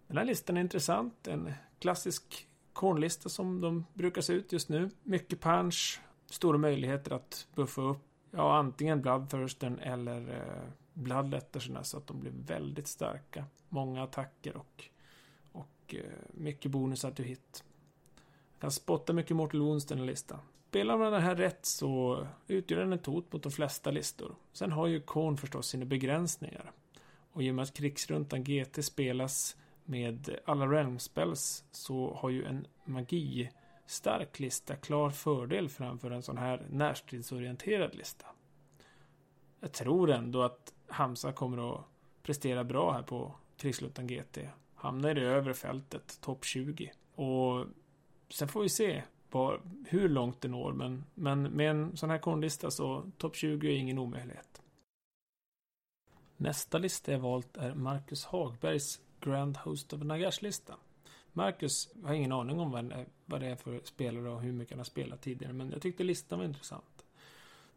Den 0.07 0.17
här 0.17 0.25
listan 0.25 0.57
är 0.57 0.61
intressant, 0.61 1.27
en 1.27 1.53
klassisk 1.79 2.47
kornlista 2.73 3.29
som 3.29 3.61
de 3.61 3.85
brukar 3.93 4.21
se 4.21 4.33
ut 4.33 4.51
just 4.51 4.69
nu. 4.69 4.89
Mycket 5.03 5.41
punch, 5.41 6.01
stora 6.25 6.57
möjligheter 6.57 7.11
att 7.11 7.47
buffa 7.55 7.81
upp 7.81 8.11
ja, 8.31 8.57
antingen 8.57 9.01
Bloodthirsten 9.01 9.79
eller 9.79 10.29
eh, 10.29 10.69
Bloodletterserna 10.93 11.83
så 11.83 11.97
att 11.97 12.07
de 12.07 12.19
blir 12.19 12.31
väldigt 12.31 12.87
starka. 12.87 13.45
Många 13.69 14.03
attacker 14.03 14.57
och, 14.57 14.83
och 15.51 15.95
eh, 15.95 16.01
mycket 16.33 16.71
bonusar 16.71 17.11
till 17.11 17.25
hit. 17.25 17.63
Kan 18.61 18.71
spotta 18.71 19.13
mycket 19.13 19.35
Mortal 19.35 19.61
Wounds 19.61 19.85
den 19.85 19.97
här 19.97 20.05
listan. 20.05 20.39
Spelar 20.69 20.97
man 20.97 21.11
den 21.11 21.21
här 21.21 21.35
rätt 21.35 21.65
så 21.65 22.27
utgör 22.47 22.79
den 22.79 22.93
ett 22.93 23.05
hot 23.05 23.33
mot 23.33 23.43
de 23.43 23.51
flesta 23.51 23.91
listor. 23.91 24.35
Sen 24.53 24.71
har 24.71 24.87
ju 24.87 24.99
Korn 24.99 25.37
förstås 25.37 25.67
sina 25.67 25.85
begränsningar. 25.85 26.71
Och 27.31 27.43
i 27.43 27.51
och 27.51 27.55
med 27.55 27.63
att 27.63 27.73
krigsruntan 27.73 28.43
GT 28.43 28.85
spelas 28.85 29.57
med 29.85 30.37
alla 30.45 30.65
realm 30.67 30.99
spells 30.99 31.63
så 31.71 32.13
har 32.13 32.29
ju 32.29 32.45
en 32.45 32.67
magistark 32.85 34.39
lista 34.39 34.75
klar 34.75 35.09
fördel 35.09 35.69
framför 35.69 36.11
en 36.11 36.23
sån 36.23 36.37
här 36.37 36.67
närstridsorienterad 36.69 37.95
lista. 37.95 38.25
Jag 39.59 39.71
tror 39.71 40.11
ändå 40.11 40.41
att 40.41 40.73
Hamza 40.87 41.31
kommer 41.31 41.73
att 41.73 41.85
prestera 42.23 42.63
bra 42.63 42.91
här 42.91 43.03
på 43.03 43.35
krigsruntan 43.57 44.07
GT. 44.07 44.37
Hamnar 44.75 45.09
i 45.09 45.13
det 45.13 45.27
övre 45.27 45.53
fältet, 45.53 46.21
topp 46.21 46.45
20. 46.45 46.91
Och 47.15 47.65
sen 48.31 48.47
får 48.47 48.61
vi 48.61 48.69
se 48.69 49.03
var, 49.31 49.61
hur 49.87 50.09
långt 50.09 50.41
det 50.41 50.47
når. 50.47 50.73
Men, 50.73 51.03
men 51.15 51.43
med 51.43 51.71
en 51.71 51.97
sån 51.97 52.09
här 52.09 52.17
kornlista 52.17 52.71
så 52.71 53.11
topp 53.17 53.35
20 53.35 53.67
är 53.67 53.77
ingen 53.77 53.97
omöjlighet. 53.97 54.61
Nästa 56.37 56.77
lista 56.77 57.11
jag 57.11 57.19
valt 57.19 57.57
är 57.57 57.73
Marcus 57.73 58.25
Hagbergs 58.25 59.01
Grand 59.19 59.57
Host 59.57 59.93
of 59.93 60.01
Nagash-lista. 60.01 60.75
Marcus 61.33 61.93
har 62.03 62.13
ingen 62.13 62.31
aning 62.31 62.59
om 62.59 62.71
vad, 62.71 63.05
vad 63.25 63.41
det 63.41 63.47
är 63.47 63.55
för 63.55 63.81
spelare 63.83 64.29
och 64.29 64.41
hur 64.41 64.51
mycket 64.51 64.71
han 64.71 64.79
har 64.79 64.85
spelat 64.85 65.21
tidigare, 65.21 65.53
men 65.53 65.71
jag 65.71 65.81
tyckte 65.81 66.03
listan 66.03 66.39
var 66.39 66.45
intressant. 66.45 67.05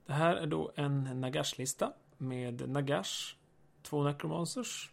Det 0.06 0.12
här 0.12 0.36
är 0.36 0.46
då 0.46 0.72
en 0.74 1.20
Nagash-lista 1.20 1.92
med 2.18 2.68
Nagash, 2.68 3.36
två 3.82 4.02
Necromancers, 4.02 4.90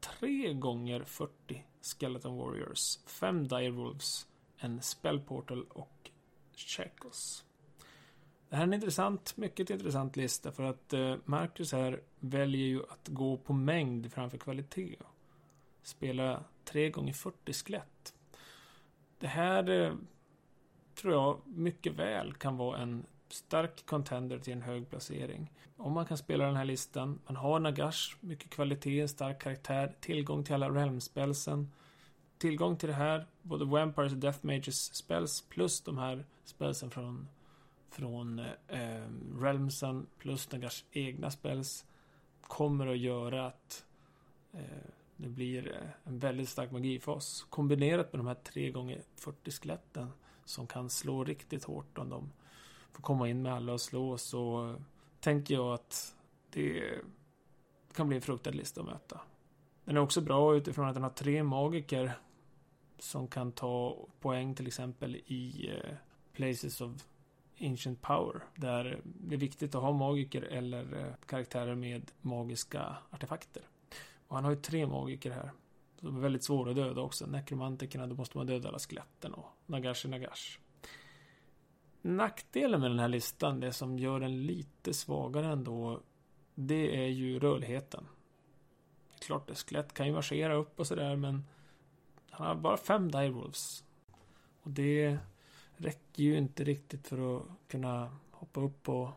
tre 0.00 0.52
gånger 0.54 1.04
40 1.04 1.64
Skeleton 1.80 2.36
Warriors, 2.36 2.98
fem 3.06 3.48
Dire 3.48 3.70
Wolves, 3.70 4.26
en 4.62 4.82
Spellportal 4.82 5.64
och 5.68 6.10
Shackles. 6.56 7.44
Det 8.48 8.56
här 8.56 8.62
är 8.62 8.66
en 8.66 8.74
intressant, 8.74 9.36
mycket 9.36 9.70
intressant 9.70 10.16
lista 10.16 10.52
för 10.52 10.62
att 10.62 10.92
eh, 10.92 11.16
Marcus 11.24 11.72
här 11.72 12.00
väljer 12.20 12.66
ju 12.66 12.82
att 12.82 13.08
gå 13.08 13.36
på 13.36 13.52
mängd 13.52 14.12
framför 14.12 14.38
kvalitet 14.38 14.96
spela 15.82 16.44
3 16.64 16.90
gånger 16.90 17.12
40 17.12 17.52
skelett. 17.52 18.14
Det 19.18 19.26
här 19.26 19.70
eh, 19.70 19.94
tror 20.94 21.12
jag 21.12 21.40
mycket 21.44 21.92
väl 21.92 22.34
kan 22.34 22.56
vara 22.56 22.78
en 22.78 23.06
stark 23.28 23.86
contender 23.86 24.38
till 24.38 24.52
en 24.52 24.62
hög 24.62 24.90
placering. 24.90 25.52
Om 25.76 25.92
man 25.92 26.06
kan 26.06 26.18
spela 26.18 26.46
den 26.46 26.56
här 26.56 26.64
listan, 26.64 27.18
man 27.26 27.36
har 27.36 27.60
Nagash, 27.60 28.16
mycket 28.20 28.50
kvalitet, 28.50 29.08
stark 29.08 29.42
karaktär, 29.42 29.94
tillgång 30.00 30.44
till 30.44 30.54
alla 30.54 30.70
realm-spelsen, 30.70 31.72
tillgång 32.42 32.76
till 32.76 32.88
det 32.88 32.94
här, 32.94 33.26
både 33.42 33.64
Vampires 33.64 34.12
och 34.12 34.18
Death 34.18 34.38
Mages 34.42 34.94
spells 34.94 35.40
plus 35.40 35.80
de 35.80 35.98
här 35.98 36.24
spelsen 36.44 36.90
från 36.90 37.28
från 37.90 38.38
eh, 38.68 39.02
Realmsen 39.40 40.06
plus 40.18 40.52
Nagash 40.52 40.84
egna 40.92 41.30
spells 41.30 41.84
kommer 42.40 42.86
att 42.86 42.98
göra 42.98 43.46
att 43.46 43.84
eh, 44.52 44.60
det 45.16 45.28
blir 45.28 45.68
eh, 45.68 45.88
en 46.04 46.18
väldigt 46.18 46.48
stark 46.48 46.70
magifas. 46.70 47.46
Kombinerat 47.50 48.12
med 48.12 48.20
de 48.20 48.26
här 48.26 48.34
3 48.34 48.70
gånger 48.70 49.02
40 49.16 49.50
skeletten 49.50 50.12
som 50.44 50.66
kan 50.66 50.90
slå 50.90 51.24
riktigt 51.24 51.64
hårt 51.64 51.98
om 51.98 52.08
de 52.08 52.32
får 52.92 53.02
komma 53.02 53.28
in 53.28 53.42
med 53.42 53.52
alla 53.52 53.72
och 53.72 53.80
slå 53.80 54.18
så 54.18 54.74
tänker 55.20 55.54
jag 55.54 55.74
att 55.74 56.14
det 56.50 56.98
kan 57.94 58.08
bli 58.08 58.16
en 58.16 58.22
fruktad 58.22 58.50
lista 58.50 58.80
att 58.80 58.86
möta. 58.86 59.20
Den 59.84 59.96
är 59.96 60.00
också 60.00 60.20
bra 60.20 60.56
utifrån 60.56 60.88
att 60.88 60.94
den 60.94 61.02
har 61.02 61.10
tre 61.10 61.42
magiker 61.42 62.12
som 62.98 63.28
kan 63.28 63.52
ta 63.52 64.06
poäng 64.20 64.54
till 64.54 64.66
exempel 64.66 65.16
i 65.16 65.70
eh, 65.70 65.94
Places 66.32 66.80
of 66.80 66.92
Ancient 67.60 68.02
Power. 68.02 68.42
Där 68.54 69.00
det 69.04 69.34
är 69.34 69.38
viktigt 69.38 69.74
att 69.74 69.82
ha 69.82 69.92
magiker 69.92 70.42
eller 70.42 70.98
eh, 70.98 71.14
karaktärer 71.26 71.74
med 71.74 72.10
magiska 72.20 72.96
artefakter. 73.10 73.62
Och 74.26 74.36
han 74.36 74.44
har 74.44 74.52
ju 74.52 74.60
tre 74.60 74.86
magiker 74.86 75.30
här. 75.30 75.50
De 76.00 76.16
är 76.16 76.20
väldigt 76.20 76.44
svåra 76.44 76.70
att 76.70 76.76
döda 76.76 77.00
också. 77.00 77.26
Nekromantikerna, 77.26 78.06
då 78.06 78.14
måste 78.14 78.38
man 78.38 78.46
döda 78.46 78.68
alla 78.68 78.78
skeletten 78.78 79.34
och 79.34 79.46
Nagash 79.66 80.06
är 80.06 80.08
Nagash. 80.08 80.58
Nackdelen 82.02 82.80
med 82.80 82.90
den 82.90 82.98
här 82.98 83.08
listan, 83.08 83.60
det 83.60 83.72
som 83.72 83.98
gör 83.98 84.20
den 84.20 84.46
lite 84.46 84.94
svagare 84.94 85.46
ändå, 85.46 86.00
det 86.54 87.04
är 87.04 87.08
ju 87.08 87.38
rörligheten. 87.38 88.06
Klart, 89.18 89.50
ett 89.50 89.58
skelett 89.58 89.94
kan 89.94 90.06
ju 90.06 90.12
marschera 90.12 90.54
upp 90.54 90.80
och 90.80 90.86
sådär, 90.86 91.16
men 91.16 91.44
han 92.32 92.46
har 92.46 92.54
bara 92.54 92.76
fem 92.76 93.10
direwolves. 93.10 93.84
Och 94.62 94.70
det 94.70 95.18
räcker 95.76 96.22
ju 96.22 96.38
inte 96.38 96.64
riktigt 96.64 97.08
för 97.08 97.36
att 97.36 97.42
kunna 97.68 98.16
hoppa 98.30 98.60
upp 98.60 98.82
på 98.82 99.12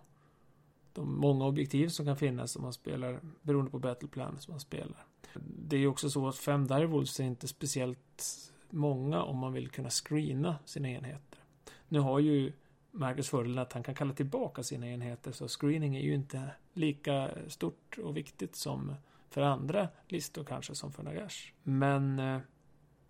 de 0.93 1.19
många 1.19 1.45
objektiv 1.45 1.87
som 1.87 2.05
kan 2.05 2.17
finnas 2.17 2.55
om 2.55 2.61
man 2.61 2.73
spelar 2.73 3.19
beroende 3.41 3.71
på 3.71 3.79
battleplan 3.79 4.39
som 4.39 4.51
man 4.51 4.59
spelar. 4.59 5.05
Det 5.43 5.75
är 5.75 5.79
ju 5.79 5.87
också 5.87 6.09
så 6.09 6.27
att 6.27 6.37
fem 6.37 6.67
direwolves 6.67 7.19
är 7.19 7.23
inte 7.23 7.47
speciellt 7.47 8.51
många 8.69 9.23
om 9.23 9.37
man 9.37 9.53
vill 9.53 9.69
kunna 9.69 9.89
screena 9.89 10.55
sina 10.65 10.89
enheter. 10.89 11.39
Nu 11.87 11.99
har 11.99 12.19
ju 12.19 12.53
Marcus 12.91 13.29
fördelen 13.29 13.59
att 13.59 13.73
han 13.73 13.83
kan 13.83 13.95
kalla 13.95 14.13
tillbaka 14.13 14.63
sina 14.63 14.87
enheter 14.87 15.31
så 15.31 15.47
screening 15.47 15.95
är 15.95 16.01
ju 16.01 16.13
inte 16.13 16.49
lika 16.73 17.29
stort 17.47 17.97
och 17.97 18.17
viktigt 18.17 18.55
som 18.55 18.95
för 19.29 19.41
andra 19.41 19.89
listor 20.07 20.43
kanske 20.43 20.75
som 20.75 20.91
för 20.93 21.03
Nagash. 21.03 21.51
Men 21.63 22.19
eh, 22.19 22.39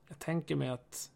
jag 0.08 0.20
tänker 0.20 0.56
mig 0.56 0.70
att 0.70 1.12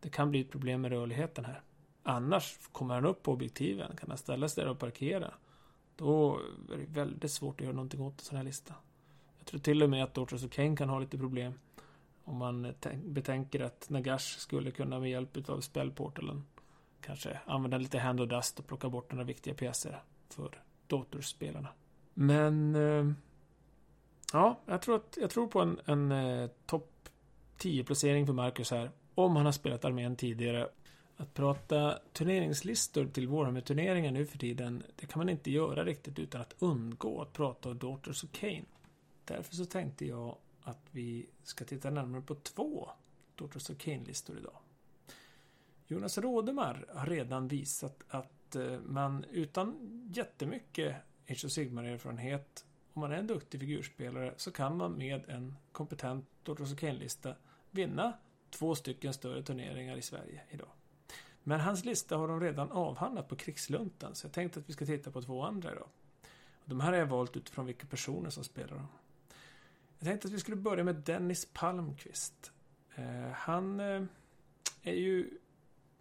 det 0.00 0.08
kan 0.08 0.30
bli 0.30 0.40
ett 0.40 0.50
problem 0.50 0.80
med 0.80 0.90
rörligheten 0.90 1.44
här. 1.44 1.62
Annars 2.02 2.58
kommer 2.72 2.94
han 2.94 3.06
upp 3.06 3.22
på 3.22 3.32
objektiven, 3.32 3.96
kan 3.96 4.08
han 4.08 4.18
ställa 4.18 4.48
sig 4.48 4.64
där 4.64 4.70
och 4.70 4.78
parkera. 4.78 5.34
Då 5.96 6.40
är 6.72 6.76
det 6.76 7.00
väldigt 7.00 7.30
svårt 7.30 7.60
att 7.60 7.64
göra 7.64 7.76
någonting 7.76 8.00
åt 8.00 8.20
en 8.20 8.24
sån 8.24 8.36
här 8.36 8.44
lista. 8.44 8.74
Jag 9.38 9.46
tror 9.46 9.60
till 9.60 9.82
och 9.82 9.90
med 9.90 10.04
att 10.04 10.14
Dortros 10.14 10.44
och 10.44 10.52
Kane 10.52 10.76
kan 10.76 10.88
ha 10.88 10.98
lite 10.98 11.18
problem. 11.18 11.52
Om 12.24 12.36
man 12.36 12.74
betänker 13.04 13.60
att 13.60 13.90
Nagash 13.90 14.38
skulle 14.38 14.70
kunna 14.70 15.00
med 15.00 15.10
hjälp 15.10 15.48
av 15.48 15.60
spellportalen 15.60 16.44
kanske 17.00 17.40
använda 17.46 17.78
lite 17.78 17.98
hand 17.98 18.20
och 18.20 18.28
dust 18.28 18.58
och 18.58 18.66
plocka 18.66 18.88
bort 18.88 19.12
några 19.12 19.24
viktiga 19.24 19.54
pjäser 19.54 20.02
för 20.28 20.62
datorspelarna. 20.86 21.68
Men 22.14 22.74
eh, 22.74 23.12
ja, 24.32 24.60
jag 24.66 24.82
tror, 24.82 24.96
att, 24.96 25.18
jag 25.20 25.30
tror 25.30 25.46
på 25.46 25.60
en, 25.60 25.80
en 25.84 26.12
eh, 26.12 26.50
topp 26.66 26.93
10-placering 27.64 28.26
för 28.26 28.32
Marcus 28.32 28.70
här. 28.70 28.90
Om 29.14 29.36
han 29.36 29.44
har 29.44 29.52
spelat 29.52 29.84
armén 29.84 30.16
tidigare. 30.16 30.68
Att 31.16 31.34
prata 31.34 31.98
turneringslistor 32.12 33.06
till 33.06 33.28
Warhammer-turneringar 33.28 34.10
nu 34.12 34.26
för 34.26 34.38
tiden, 34.38 34.82
det 34.96 35.06
kan 35.06 35.18
man 35.18 35.28
inte 35.28 35.50
göra 35.50 35.84
riktigt 35.84 36.18
utan 36.18 36.40
att 36.40 36.54
undgå 36.58 37.22
att 37.22 37.32
prata 37.32 37.68
om 37.68 37.78
Daughters 37.78 38.24
of 38.24 38.32
Kane. 38.32 38.64
Därför 39.24 39.54
så 39.54 39.64
tänkte 39.64 40.06
jag 40.06 40.36
att 40.62 40.86
vi 40.90 41.26
ska 41.42 41.64
titta 41.64 41.90
närmare 41.90 42.22
på 42.22 42.34
två 42.34 42.90
Daughters 43.34 43.70
of 43.70 43.78
Kane-listor 43.78 44.38
idag. 44.38 44.58
Jonas 45.86 46.18
Rådemar 46.18 46.86
har 46.94 47.06
redan 47.06 47.48
visat 47.48 48.04
att 48.08 48.56
eh, 48.56 48.78
man 48.80 49.24
utan 49.30 49.76
jättemycket 50.14 50.96
Age 51.28 51.44
of 51.44 51.52
Sigmar-erfarenhet 51.52 52.64
om 52.94 53.00
man 53.00 53.12
är 53.12 53.16
en 53.16 53.26
duktig 53.26 53.60
figurspelare 53.60 54.34
så 54.36 54.50
kan 54.50 54.76
man 54.76 54.92
med 54.92 55.28
en 55.28 55.56
kompetent 55.72 56.26
Daughters 56.42 56.72
of 56.72 56.78
Kane-lista 56.78 57.34
vinna 57.74 58.12
två 58.50 58.74
stycken 58.74 59.12
större 59.12 59.42
turneringar 59.42 59.96
i 59.96 60.02
Sverige 60.02 60.40
idag. 60.50 60.68
Men 61.42 61.60
hans 61.60 61.84
lista 61.84 62.16
har 62.16 62.28
de 62.28 62.40
redan 62.40 62.70
avhandlat 62.70 63.28
på 63.28 63.36
krigsluntan 63.36 64.14
så 64.14 64.26
jag 64.26 64.32
tänkte 64.32 64.60
att 64.60 64.68
vi 64.68 64.72
ska 64.72 64.86
titta 64.86 65.10
på 65.10 65.22
två 65.22 65.42
andra 65.42 65.72
idag. 65.72 65.88
De 66.64 66.80
här 66.80 66.92
har 66.92 66.98
jag 66.98 67.06
valt 67.06 67.36
utifrån 67.36 67.66
vilka 67.66 67.86
personer 67.86 68.30
som 68.30 68.44
spelar 68.44 68.76
dem. 68.76 68.88
Jag 69.98 70.08
tänkte 70.08 70.28
att 70.28 70.34
vi 70.34 70.40
skulle 70.40 70.56
börja 70.56 70.84
med 70.84 70.94
Dennis 70.94 71.48
Palmqvist. 71.52 72.52
Eh, 72.94 73.30
han 73.32 73.80
eh, 73.80 74.02
är 74.82 74.94
ju 74.94 75.30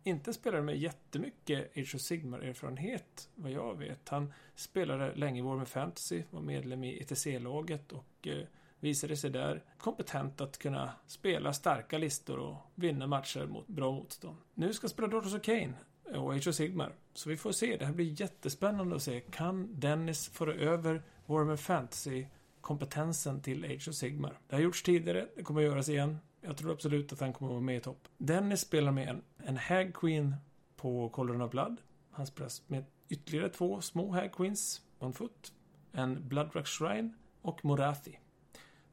inte 0.04 0.34
spelare 0.34 0.62
med 0.62 0.78
jättemycket 0.78 1.78
Age 1.78 1.96
of 1.96 2.02
Sigmar-erfarenhet, 2.02 3.30
vad 3.36 3.52
jag 3.52 3.78
vet. 3.78 4.10
Han 4.10 4.34
spelade 4.56 5.16
länge 5.16 5.40
i 5.40 5.42
Warhammer 5.42 5.66
Fantasy, 5.66 6.24
var 6.30 6.42
medlem 6.42 6.84
i 6.84 6.98
ETC-laget 6.98 7.92
och 7.92 8.28
eh, 8.28 8.46
visade 8.84 9.18
sig 9.18 9.30
där 9.30 9.64
kompetent 9.78 10.42
att 10.42 10.58
kunna 10.58 10.94
spela 11.08 11.54
starka 11.54 11.98
listor 11.98 12.38
och 12.40 12.56
vinna 12.76 13.08
matcher 13.08 13.46
mot 13.46 13.68
bra 13.68 13.92
motstånd. 13.92 14.38
Nu 14.54 14.74
ska 14.74 14.86
han 14.86 14.90
spela 14.90 15.08
Daughters 15.08 15.34
of 15.34 15.42
Kane 15.42 15.74
och 16.16 16.34
Age 16.34 16.48
of 16.48 16.56
Sigmar. 16.56 16.96
Så 17.14 17.30
vi 17.30 17.38
får 17.38 17.52
se. 17.52 17.78
Det 17.78 17.86
här 17.86 17.94
blir 17.94 18.22
jättespännande 18.22 18.96
att 18.96 19.04
se. 19.04 19.20
Kan 19.20 19.80
Dennis 19.80 20.28
föra 20.28 20.54
över 20.54 21.04
Warhammer 21.26 21.56
Fantasy 21.56 22.26
kompetensen 22.62 23.42
till 23.42 23.66
Age 23.66 23.88
of 23.90 23.96
Sigmar? 23.96 24.40
Det 24.48 24.56
har 24.56 24.64
gjorts 24.64 24.84
tidigare. 24.84 25.28
Det 25.36 25.44
kommer 25.44 25.62
att 25.62 25.68
göras 25.68 25.90
igen. 25.90 26.18
Jag 26.42 26.58
tror 26.58 26.72
absolut 26.72 27.14
att 27.14 27.20
han 27.20 27.34
kommer 27.34 27.52
att 27.52 27.56
vara 27.56 27.62
med 27.62 27.78
i 27.78 27.82
topp. 27.82 28.08
Dennis 28.18 28.62
spelar 28.62 28.92
med 28.92 29.10
en, 29.10 29.22
en 29.38 29.58
Hag 29.58 29.94
Queen 29.94 30.36
på 30.76 31.10
Cauldron 31.10 31.42
of 31.42 31.52
Blood. 31.52 31.78
Han 32.12 32.28
spelar 32.28 32.52
med 32.68 32.86
ytterligare 33.10 33.50
två 33.50 33.82
små 33.82 34.12
Hag 34.12 34.32
Queens 34.32 34.82
on 35.00 35.14
foot. 35.14 35.54
En 35.92 36.28
Bloodrock 36.28 36.68
Shrine 36.68 37.14
och 37.42 37.66
Morathi. 37.66 38.20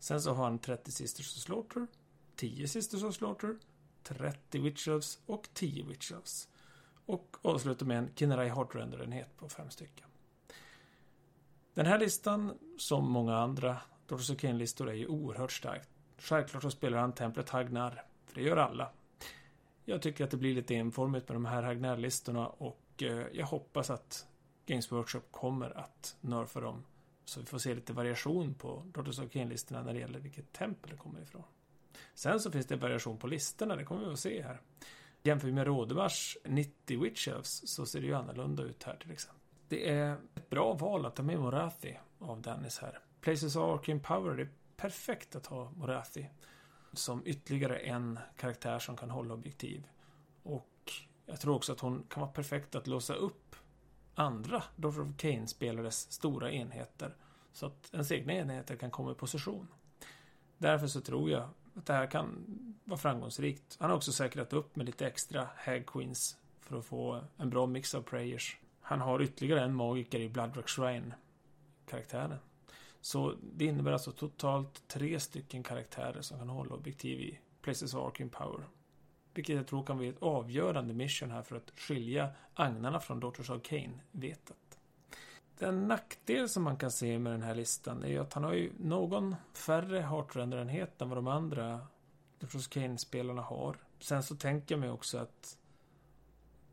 Sen 0.01 0.23
så 0.23 0.33
har 0.33 0.45
han 0.45 0.59
30 0.59 0.93
Sisters 0.93 1.37
of 1.37 1.43
Slaughter, 1.43 1.87
10 2.37 2.69
Sisters 2.69 3.03
of 3.03 3.15
Slaughter, 3.15 3.57
30 4.03 4.59
Witchelves 4.59 5.19
och 5.27 5.49
10 5.55 5.85
Witchelves. 5.85 6.49
Och 7.07 7.37
avslutar 7.43 7.87
med 7.87 7.99
en 7.99 8.11
Kinnerai 8.15 8.49
Heartrender-enhet 8.49 9.37
på 9.37 9.49
fem 9.49 9.71
stycken. 9.71 10.07
Den 11.75 11.87
här 11.87 11.99
listan, 11.99 12.59
som 12.79 13.11
många 13.11 13.37
andra 13.37 13.77
Daughters 14.07 14.43
listor 14.43 14.89
är 14.89 14.95
ju 14.95 15.07
oerhört 15.07 15.53
stark. 15.53 15.89
Självklart 16.19 16.63
så 16.63 16.71
spelar 16.71 16.99
han 16.99 17.13
templet 17.13 17.51
Hagnar, 17.51 18.05
för 18.27 18.35
det 18.35 18.43
gör 18.43 18.57
alla. 18.57 18.91
Jag 19.85 20.03
tycker 20.03 20.25
att 20.25 20.31
det 20.31 20.37
blir 20.37 20.55
lite 20.55 20.75
enformigt 20.75 21.29
med 21.29 21.37
de 21.37 21.45
här 21.45 21.63
Hagnar-listorna 21.63 22.47
och 22.47 23.03
eh, 23.03 23.27
jag 23.33 23.47
hoppas 23.47 23.91
att 23.91 24.27
Games 24.67 24.93
Workshop 24.93 25.23
kommer 25.31 25.79
att 25.79 26.17
nerfa 26.21 26.61
dem 26.61 26.85
så 27.31 27.41
vi 27.41 27.47
får 27.47 27.59
se 27.59 27.75
lite 27.75 27.93
variation 27.93 28.55
på 28.55 28.83
Daughters 28.95 29.19
of 29.19 29.35
listorna 29.35 29.83
när 29.83 29.93
det 29.93 30.01
gäller 30.01 30.21
vilket 30.21 30.53
tempel 30.53 30.91
det 30.91 30.97
kommer 30.97 31.21
ifrån. 31.21 31.43
Sen 32.15 32.41
så 32.41 32.51
finns 32.51 32.67
det 32.67 32.77
variation 32.77 33.19
på 33.19 33.27
listorna, 33.27 33.77
det 33.77 33.85
kommer 33.85 34.07
vi 34.07 34.13
att 34.13 34.19
se 34.19 34.43
här. 34.43 34.61
Jämför 35.23 35.47
vi 35.47 35.53
med 35.53 35.67
Rådemars 35.67 36.37
90 36.45 37.03
Witch 37.03 37.29
Elves 37.29 37.69
så 37.69 37.87
ser 37.87 38.01
det 38.01 38.07
ju 38.07 38.15
annorlunda 38.15 38.63
ut 38.63 38.83
här 38.83 38.97
till 38.97 39.11
exempel. 39.11 39.41
Det 39.69 39.89
är 39.89 40.17
ett 40.35 40.51
bra 40.51 40.75
val 40.75 41.07
att 41.07 41.17
ta 41.17 41.23
med 41.23 41.41
Morathi 41.41 41.99
av 42.19 42.43
Dennis 42.43 42.79
här. 42.79 42.99
Places 43.21 43.57
of 43.57 43.63
Arcane 43.63 44.01
Power, 44.01 44.37
det 44.37 44.43
är 44.43 44.51
perfekt 44.77 45.37
att 45.37 45.47
ha 45.47 45.71
Morathi 45.71 46.27
som 46.93 47.23
ytterligare 47.27 47.79
en 47.79 48.19
karaktär 48.37 48.79
som 48.79 48.97
kan 48.97 49.11
hålla 49.11 49.35
objektiv. 49.35 49.87
Och 50.43 50.93
jag 51.27 51.41
tror 51.41 51.55
också 51.55 51.73
att 51.73 51.81
hon 51.81 52.07
kan 52.09 52.21
vara 52.21 52.33
perfekt 52.33 52.75
att 52.75 52.87
låsa 52.87 53.15
upp 53.15 53.40
andra 54.21 54.63
Daughter 54.77 55.01
of 55.01 55.17
Kane-spelares 55.17 56.13
stora 56.13 56.53
enheter. 56.53 57.17
Så 57.53 57.67
att 57.67 57.91
ens 57.93 58.13
egna 58.13 58.33
enheter 58.33 58.77
kan 58.77 58.91
komma 58.91 59.13
i 59.13 59.15
position. 59.15 59.69
Därför 60.59 60.87
så 60.87 61.01
tror 61.01 61.31
jag 61.31 61.49
att 61.75 61.87
det 61.87 61.93
här 61.93 62.07
kan 62.07 62.47
vara 62.85 62.99
framgångsrikt. 62.99 63.77
Han 63.81 63.91
har 63.91 63.97
också 63.97 64.13
säkrat 64.13 64.53
upp 64.53 64.77
med 64.77 64.87
lite 64.87 65.07
extra 65.07 65.49
Hag 65.57 65.87
Queens 65.87 66.37
för 66.61 66.79
att 66.79 66.85
få 66.85 67.25
en 67.37 67.51
bra 67.51 67.67
mix 67.67 67.95
av 67.95 68.03
prayers. 68.03 68.57
Han 68.81 69.01
har 69.01 69.23
ytterligare 69.23 69.65
en 69.65 69.75
magiker 69.75 70.21
i 70.21 70.29
Bloodrock 70.29 70.69
Shrine-karaktären. 70.69 72.39
Så 73.01 73.35
det 73.43 73.65
innebär 73.65 73.93
alltså 73.93 74.13
totalt 74.13 74.89
tre 74.89 75.21
stycken 75.21 75.63
karaktärer 75.63 76.23
som 76.23 76.39
kan 76.39 76.49
hålla 76.49 76.75
objektiv 76.75 77.21
i 77.21 77.41
Places 77.63 77.95
of 77.95 78.07
Arcane 78.07 78.31
Power. 78.31 78.65
Vilket 79.35 79.57
jag 79.57 79.67
tror 79.67 79.85
kan 79.85 79.99
bli 79.99 80.09
ett 80.09 80.23
avgörande 80.23 80.95
mission 80.95 81.31
här 81.31 81.43
för 81.43 81.57
att 81.57 81.73
skilja 81.77 82.29
agnarna 82.55 83.01
från 83.01 83.21
Daughters 83.21 83.51
of 83.51 83.63
Cain-vetet. 83.63 84.57
Den 85.59 85.89
nackdel 85.89 86.49
som 86.49 86.63
man 86.63 86.77
kan 86.77 86.91
se 86.91 87.19
med 87.19 87.33
den 87.33 87.43
här 87.43 87.55
listan 87.55 88.05
är 88.05 88.09
ju 88.09 88.19
att 88.19 88.33
han 88.33 88.45
har 88.45 88.53
ju 88.53 88.73
någon 88.79 89.37
färre 89.53 90.01
Heartrender-enhet 90.01 91.03
än 91.03 91.09
vad 91.09 91.19
de 91.19 91.27
andra 91.27 91.81
Daughters 92.39 92.55
of 92.55 92.69
Cain-spelarna 92.69 93.43
har. 93.43 93.77
Sen 93.99 94.23
så 94.23 94.37
tänker 94.37 94.75
jag 94.75 94.81
mig 94.81 94.91
också 94.91 95.19
att 95.19 95.59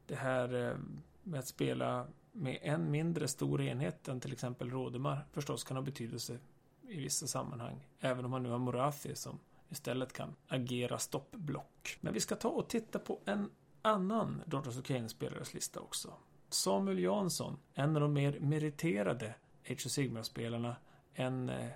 det 0.07 0.15
här 0.15 0.69
eh, 0.69 0.77
med 1.23 1.39
att 1.39 1.47
spela 1.47 2.07
med 2.31 2.59
en 2.61 2.91
mindre 2.91 3.27
stor 3.27 3.61
enhet 3.61 4.07
än 4.07 4.19
till 4.19 4.33
exempel 4.33 4.69
Rådemar 4.69 5.25
förstås 5.31 5.63
kan 5.63 5.77
ha 5.77 5.81
betydelse 5.83 6.39
i 6.81 7.01
vissa 7.01 7.27
sammanhang. 7.27 7.87
Även 7.99 8.25
om 8.25 8.31
man 8.31 8.43
nu 8.43 8.49
har 8.49 8.57
Morathi 8.57 9.15
som 9.15 9.39
istället 9.69 10.13
kan 10.13 10.35
agera 10.47 10.99
stoppblock. 10.99 11.97
Men 12.01 12.13
vi 12.13 12.19
ska 12.19 12.35
ta 12.35 12.49
och 12.49 12.69
titta 12.69 12.99
på 12.99 13.19
en 13.25 13.49
annan 13.81 14.41
Daughters 14.45 14.77
of 14.77 14.83
Cain-spelares 14.83 15.53
lista 15.53 15.79
också. 15.79 16.13
Samuel 16.49 16.99
Jansson, 16.99 17.59
en 17.73 17.95
av 17.95 18.01
de 18.01 18.13
mer 18.13 18.39
meriterade 18.39 19.35
Age 19.69 19.85
of 19.85 19.91
Sigmar-spelarna. 19.91 20.75
En 21.13 21.49
eh, 21.49 21.69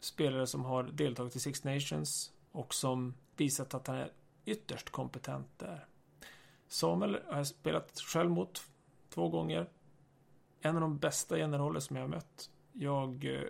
spelare 0.00 0.46
som 0.46 0.64
har 0.64 0.84
deltagit 0.84 1.36
i 1.36 1.40
Six 1.40 1.64
Nations 1.64 2.32
och 2.52 2.74
som 2.74 3.14
visat 3.36 3.74
att 3.74 3.86
han 3.86 3.96
är 3.96 4.12
ytterst 4.44 4.90
kompetent 4.90 5.58
där. 5.58 5.86
Samuel 6.68 7.18
har 7.26 7.36
jag 7.36 7.46
spelat 7.46 8.00
själv 8.00 8.30
mot 8.30 8.62
två 9.10 9.28
gånger. 9.28 9.70
En 10.60 10.74
av 10.74 10.80
de 10.80 10.98
bästa 10.98 11.36
generaler 11.36 11.80
som 11.80 11.96
jag 11.96 12.02
har 12.02 12.08
mött. 12.08 12.50
Jag 12.72 13.24
eh, 13.24 13.48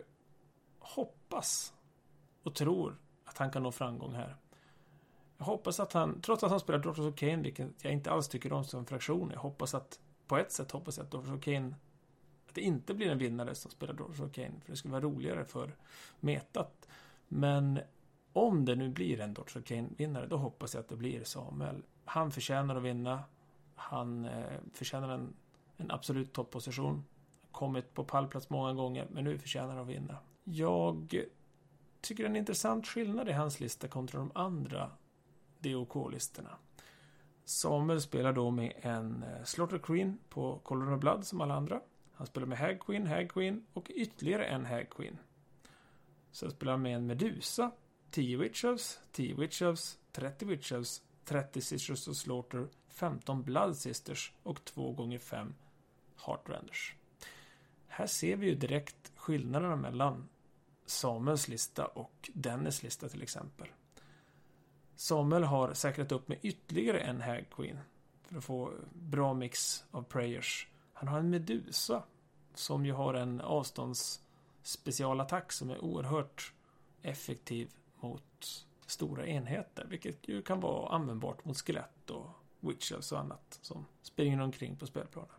hoppas 0.79 1.75
och 2.43 2.55
tror 2.55 2.99
att 3.33 3.39
han 3.39 3.51
kan 3.51 3.63
nå 3.63 3.73
framgång 3.73 4.15
här. 4.15 4.37
Jag 5.39 5.45
hoppas 5.45 5.81
att 5.81 5.93
han, 5.93 6.21
trots 6.21 6.45
att 6.45 6.51
han 6.51 6.61
spelar 6.61 6.79
Daughters 6.79 7.05
of 7.05 7.15
Kane, 7.15 7.43
vilket 7.43 7.85
jag 7.85 7.93
inte 7.93 8.11
alls 8.11 8.29
tycker 8.29 8.53
om 8.53 8.65
som 8.65 8.87
fraktion, 8.87 9.31
jag 9.35 9.41
hoppas 9.41 9.75
att, 9.75 10.01
på 10.27 10.39
ett 10.39 10.53
sätt 10.53 10.71
hoppas 10.71 10.97
jag 10.97 11.05
att 11.05 11.11
Daughters 11.11 11.35
of 11.35 11.41
Kane, 11.41 11.75
att 12.49 12.55
det 12.55 12.61
inte 12.61 12.95
blir 12.95 13.11
en 13.11 13.19
vinnare 13.19 13.55
som 13.55 13.71
spelar 13.71 13.95
Daughters 13.95 14.21
of 14.21 14.33
Kane, 14.33 14.61
för 14.65 14.71
det 14.71 14.77
skulle 14.77 14.93
vara 14.93 15.05
roligare 15.05 15.45
för 15.45 15.77
metat. 16.21 16.89
Men 17.29 17.81
om 18.33 18.65
det 18.65 18.75
nu 18.75 18.89
blir 18.89 19.21
en 19.21 19.35
Daughters 19.35 19.57
of 19.57 19.65
Kane-vinnare, 19.65 20.27
då 20.27 20.37
hoppas 20.37 20.75
jag 20.75 20.81
att 20.81 20.89
det 20.89 20.97
blir 20.97 21.25
Samuel. 21.25 21.83
Han 22.05 22.31
förtjänar 22.31 22.77
att 22.77 22.83
vinna. 22.83 23.25
Han 23.75 24.25
eh, 24.25 24.61
förtjänar 24.73 25.09
en, 25.09 25.35
en 25.77 25.91
absolut 25.91 26.33
topposition. 26.33 27.05
Kommit 27.53 27.95
på 27.95 28.05
pallplats 28.05 28.51
många 28.51 28.73
gånger, 28.73 29.07
men 29.11 29.25
nu 29.25 29.39
förtjänar 29.39 29.69
han 29.69 29.79
att 29.79 29.89
vinna. 29.89 30.19
Jag 30.45 31.25
tycker 32.03 32.23
det 32.23 32.27
är 32.27 32.31
en 32.31 32.37
intressant 32.37 32.87
skillnad 32.87 33.29
i 33.29 33.33
hans 33.33 33.61
lista 33.61 33.89
kontra 33.89 34.19
de 34.19 34.33
andra 34.35 34.91
DOK-listorna. 35.59 36.59
Samuel 37.45 38.01
spelar 38.01 38.33
då 38.33 38.51
med 38.51 38.73
en 38.81 39.23
eh, 39.23 39.45
Slaughter 39.45 39.79
Queen 39.79 40.19
på 40.29 40.59
Colorado 40.59 40.97
Blood 40.97 41.27
som 41.27 41.41
alla 41.41 41.55
andra. 41.55 41.81
Han 42.13 42.27
spelar 42.27 42.47
med 42.47 42.59
Hag 42.59 42.81
Queen, 42.81 43.07
Hag 43.07 43.31
Queen 43.31 43.67
och 43.73 43.91
ytterligare 43.95 44.47
en 44.47 44.67
Hag 44.67 44.91
Queen. 44.91 45.19
Sen 46.33 46.51
spelar 46.51 46.73
han 46.73 46.83
med 46.83 46.97
en 46.97 47.07
Medusa, 47.07 47.71
10 48.11 48.37
Witches, 48.37 49.01
10 49.13 49.35
Witches, 49.35 49.99
30 50.13 50.45
Witches, 50.45 51.03
30 51.25 51.61
Sisters 51.61 52.09
of 52.09 52.17
Slaughter, 52.17 52.69
15 52.89 53.43
Blood 53.43 53.77
Sisters 53.77 54.33
och 54.43 54.65
2 54.65 54.93
gånger 54.93 55.19
5 55.19 55.55
Heartrenders. 56.27 56.95
Här 57.87 58.07
ser 58.07 58.37
vi 58.37 58.47
ju 58.47 58.55
direkt 58.55 59.13
skillnaderna 59.17 59.77
mellan 59.77 60.29
Samuels 60.87 61.49
lista 61.49 61.87
och 61.87 62.31
Dennis 62.35 62.83
lista 62.83 63.09
till 63.09 63.23
exempel. 63.23 63.69
Samuel 64.97 65.45
har 65.45 65.75
säkrat 65.75 66.13
upp 66.13 66.29
med 66.29 66.39
ytterligare 66.43 67.01
en 67.01 67.21
Hag 67.21 67.45
Queen 67.51 67.79
för 68.23 68.37
att 68.37 68.45
få 68.45 68.73
bra 68.93 69.35
mix 69.35 69.85
av 69.91 70.03
prayers. 70.03 70.69
Han 70.93 71.09
har 71.09 71.19
en 71.19 71.31
Medusa 71.31 72.03
som 72.55 72.87
ju 72.87 72.93
har 72.93 73.15
en 73.15 73.41
avståndsspecialattack 73.41 75.53
som 75.53 75.71
är 75.71 75.85
oerhört 75.85 76.53
effektiv 77.03 77.73
mot 78.01 78.67
stora 78.87 79.27
enheter, 79.27 79.85
vilket 79.85 80.29
ju 80.29 80.43
kan 80.43 80.61
vara 80.61 80.95
användbart 80.95 81.45
mot 81.45 81.59
skelett 81.59 82.11
och 82.11 82.31
witches 82.61 83.13
och 83.13 83.19
annat 83.19 83.59
som 83.63 83.87
springer 84.03 84.41
omkring 84.41 84.77
på 84.77 84.87
spelplanen. 84.87 85.31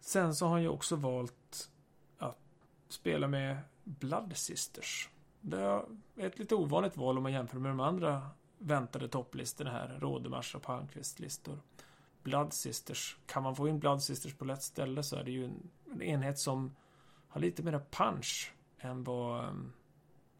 Sen 0.00 0.34
så 0.34 0.46
har 0.46 0.52
han 0.52 0.62
ju 0.62 0.68
också 0.68 0.96
valt 0.96 1.70
att 2.18 2.38
spela 2.88 3.28
med 3.28 3.58
Blood 3.84 4.36
Sisters. 4.36 5.08
Det 5.40 5.60
är 5.60 5.84
ett 6.16 6.38
lite 6.38 6.54
ovanligt 6.54 6.96
val 6.96 7.16
om 7.16 7.22
man 7.22 7.32
jämför 7.32 7.58
med 7.58 7.70
de 7.70 7.80
andra 7.80 8.30
väntade 8.58 9.08
topplistorna 9.08 9.70
här. 9.70 9.98
Rådemars 10.00 10.54
och 10.54 10.62
Palmqvist-listor. 10.62 11.58
Blood 12.22 12.52
Sisters. 12.52 13.16
Kan 13.26 13.42
man 13.42 13.56
få 13.56 13.68
in 13.68 13.78
Blood 13.78 14.02
Sisters 14.02 14.34
på 14.34 14.44
lätt 14.44 14.62
ställe 14.62 15.02
så 15.02 15.16
är 15.16 15.24
det 15.24 15.30
ju 15.30 15.44
en, 15.44 15.70
en 15.92 16.02
enhet 16.02 16.38
som 16.38 16.76
har 17.28 17.40
lite 17.40 17.62
mer 17.62 17.80
punch 17.90 18.52
än 18.78 19.04
vad 19.04 19.48
um, 19.48 19.72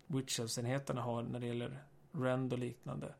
Witches-enheterna 0.07 1.01
har 1.01 1.23
när 1.23 1.41
det 1.41 1.47
gäller 1.47 1.85
Rend 2.13 2.53
och 2.53 2.59
liknande. 2.59 3.15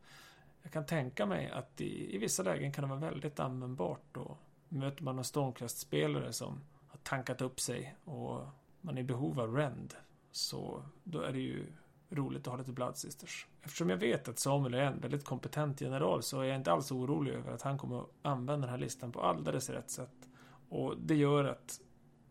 Jag 0.63 0.73
kan 0.73 0.87
tänka 0.87 1.27
mig 1.27 1.51
att 1.51 1.81
i, 1.81 2.15
i 2.15 2.19
vissa 2.19 2.43
lägen 2.43 2.73
kan 2.73 2.83
det 2.83 2.89
vara 2.89 3.11
väldigt 3.11 3.41
användbart 3.41 4.03
då. 4.13 4.37
Möter 4.69 5.05
man 5.05 5.19
en 5.19 5.25
Stormcast-spelare 5.25 6.33
som 6.33 6.61
har 6.89 6.99
tankat 6.99 7.41
upp 7.41 7.61
sig 7.61 7.97
och 8.05 8.47
man 8.81 8.97
är 8.97 9.01
i 9.01 9.05
behov 9.05 9.41
av 9.41 9.57
Rend 9.57 9.95
så 10.37 10.83
då 11.05 11.21
är 11.21 11.33
det 11.33 11.39
ju 11.39 11.67
roligt 12.11 12.47
att 12.47 12.51
ha 12.51 12.59
lite 12.59 12.73
Blood 12.73 12.97
Sisters. 12.97 13.47
Eftersom 13.63 13.91
jag 13.91 13.97
vet 13.97 14.29
att 14.29 14.39
Samuel 14.39 14.75
är 14.75 14.83
en 14.83 15.01
väldigt 15.01 15.25
kompetent 15.25 15.81
general 15.81 16.23
så 16.23 16.41
är 16.41 16.45
jag 16.45 16.57
inte 16.57 16.73
alls 16.73 16.93
orolig 16.93 17.33
över 17.33 17.53
att 17.53 17.63
han 17.63 17.79
kommer 17.79 18.01
att 18.01 18.11
använda 18.23 18.67
den 18.67 18.71
här 18.71 18.79
listan 18.79 19.13
på 19.13 19.21
alldeles 19.21 19.71
rätt 19.71 19.91
sätt. 19.91 20.29
Och 20.69 20.95
det 20.99 21.15
gör 21.15 21.45
att 21.45 21.81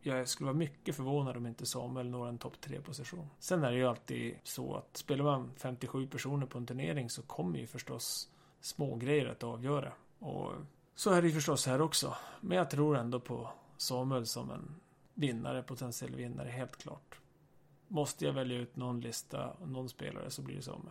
jag 0.02 0.28
skulle 0.28 0.46
vara 0.46 0.58
mycket 0.58 0.96
förvånad 0.96 1.38
om 1.38 1.46
inte 1.46 1.66
Samuel 1.66 2.10
når 2.10 2.28
en 2.28 2.38
topp 2.38 2.54
3-position. 2.62 3.28
Sen 3.40 3.64
är 3.64 3.72
det 3.72 3.78
ju 3.78 3.88
alltid 3.88 4.36
så 4.44 4.76
att 4.76 4.98
spelar 4.98 5.24
man 5.24 5.52
57 5.58 6.08
personer 6.08 6.46
på 6.46 6.58
en 6.58 6.66
turnering 6.66 7.10
så 7.10 7.22
kommer 7.22 7.60
ju 7.60 7.68
förstås 7.68 8.30
små 8.62 8.96
grejer 8.96 9.26
att 9.26 9.44
avgöra. 9.44 9.94
Och 10.20 10.52
så 10.96 11.12
är 11.12 11.22
det 11.22 11.28
ju 11.28 11.34
förstås 11.34 11.68
här 11.68 11.82
också. 11.82 12.16
Men 12.42 12.58
jag 12.58 12.70
tror 12.70 12.98
ändå 12.98 13.20
på 13.20 13.50
Samuel 13.78 14.26
som 14.26 14.52
en 14.52 14.76
vinnare, 15.14 15.64
potentiell 15.64 16.16
vinnare, 16.16 16.50
helt 16.50 16.78
klart. 16.78 17.20
Måste 17.88 18.26
jag 18.26 18.34
välja 18.34 18.58
ut 18.58 18.76
någon 18.76 19.02
lista, 19.02 19.58
någon 19.66 19.90
spelare 19.90 20.30
så 20.30 20.42
blir 20.42 20.56
det 20.56 20.62
som... 20.62 20.90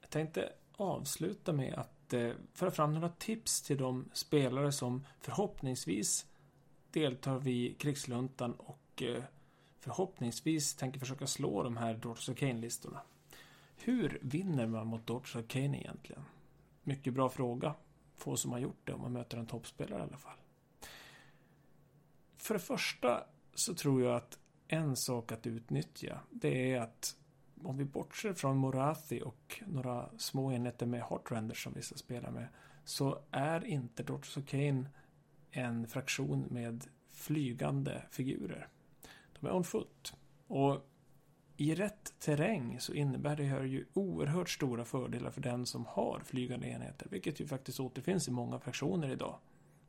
Jag 0.00 0.10
tänkte 0.10 0.52
avsluta 0.72 1.52
med 1.52 1.74
att 1.74 2.12
eh, 2.12 2.32
föra 2.52 2.70
fram 2.70 2.94
några 2.94 3.08
tips 3.08 3.62
till 3.62 3.76
de 3.76 4.10
spelare 4.12 4.72
som 4.72 5.06
förhoppningsvis 5.20 6.26
deltar 6.90 7.38
vid 7.38 7.78
krigsluntan 7.78 8.52
och 8.54 9.02
eh, 9.02 9.22
förhoppningsvis 9.78 10.74
tänker 10.74 11.00
försöka 11.00 11.26
slå 11.26 11.62
de 11.62 11.76
här 11.76 11.94
Daughters 11.94 12.28
of 12.28 12.38
Kane-listorna. 12.38 13.00
Hur 13.76 14.18
vinner 14.22 14.66
man 14.66 14.86
mot 14.86 15.06
Daughters 15.06 15.36
of 15.36 15.48
Kane 15.48 15.80
egentligen? 15.80 16.22
Mycket 16.82 17.14
bra 17.14 17.28
fråga. 17.28 17.74
Få 18.16 18.36
som 18.36 18.52
har 18.52 18.58
gjort 18.58 18.80
det 18.84 18.92
om 18.92 19.00
man 19.00 19.12
möter 19.12 19.38
en 19.38 19.46
toppspelare 19.46 20.00
i 20.00 20.02
alla 20.02 20.16
fall. 20.16 20.36
För 22.36 22.54
det 22.54 22.60
första 22.60 23.24
så 23.54 23.74
tror 23.74 24.02
jag 24.02 24.16
att 24.16 24.38
en 24.72 24.96
sak 24.96 25.32
att 25.32 25.46
utnyttja 25.46 26.20
det 26.30 26.72
är 26.72 26.80
att 26.80 27.16
om 27.64 27.76
vi 27.76 27.84
bortser 27.84 28.32
från 28.32 28.56
Morathi 28.56 29.22
och 29.24 29.62
några 29.66 30.08
små 30.18 30.52
enheter 30.52 30.86
med 30.86 31.02
Heartrenders 31.02 31.64
som 31.64 31.72
vissa 31.72 31.96
spelar 31.96 32.30
med 32.30 32.48
så 32.84 33.18
är 33.30 33.64
inte 33.64 34.02
Daughters 34.02 34.36
of 34.36 34.46
Kane 34.46 34.84
en 35.50 35.86
fraktion 35.86 36.46
med 36.50 36.86
flygande 37.10 38.02
figurer. 38.10 38.68
De 39.40 39.46
är 39.46 39.54
on 39.54 39.64
foot. 39.64 40.14
Och 40.46 40.86
i 41.56 41.74
rätt 41.74 42.14
terräng 42.18 42.80
så 42.80 42.92
innebär 42.92 43.36
det 43.36 43.44
här 43.44 43.62
ju 43.62 43.86
oerhört 43.92 44.50
stora 44.50 44.84
fördelar 44.84 45.30
för 45.30 45.40
den 45.40 45.66
som 45.66 45.86
har 45.86 46.20
flygande 46.24 46.68
enheter, 46.68 47.06
vilket 47.10 47.40
ju 47.40 47.46
faktiskt 47.46 47.80
återfinns 47.80 48.28
i 48.28 48.30
många 48.30 48.58
fraktioner 48.58 49.10
idag. 49.10 49.38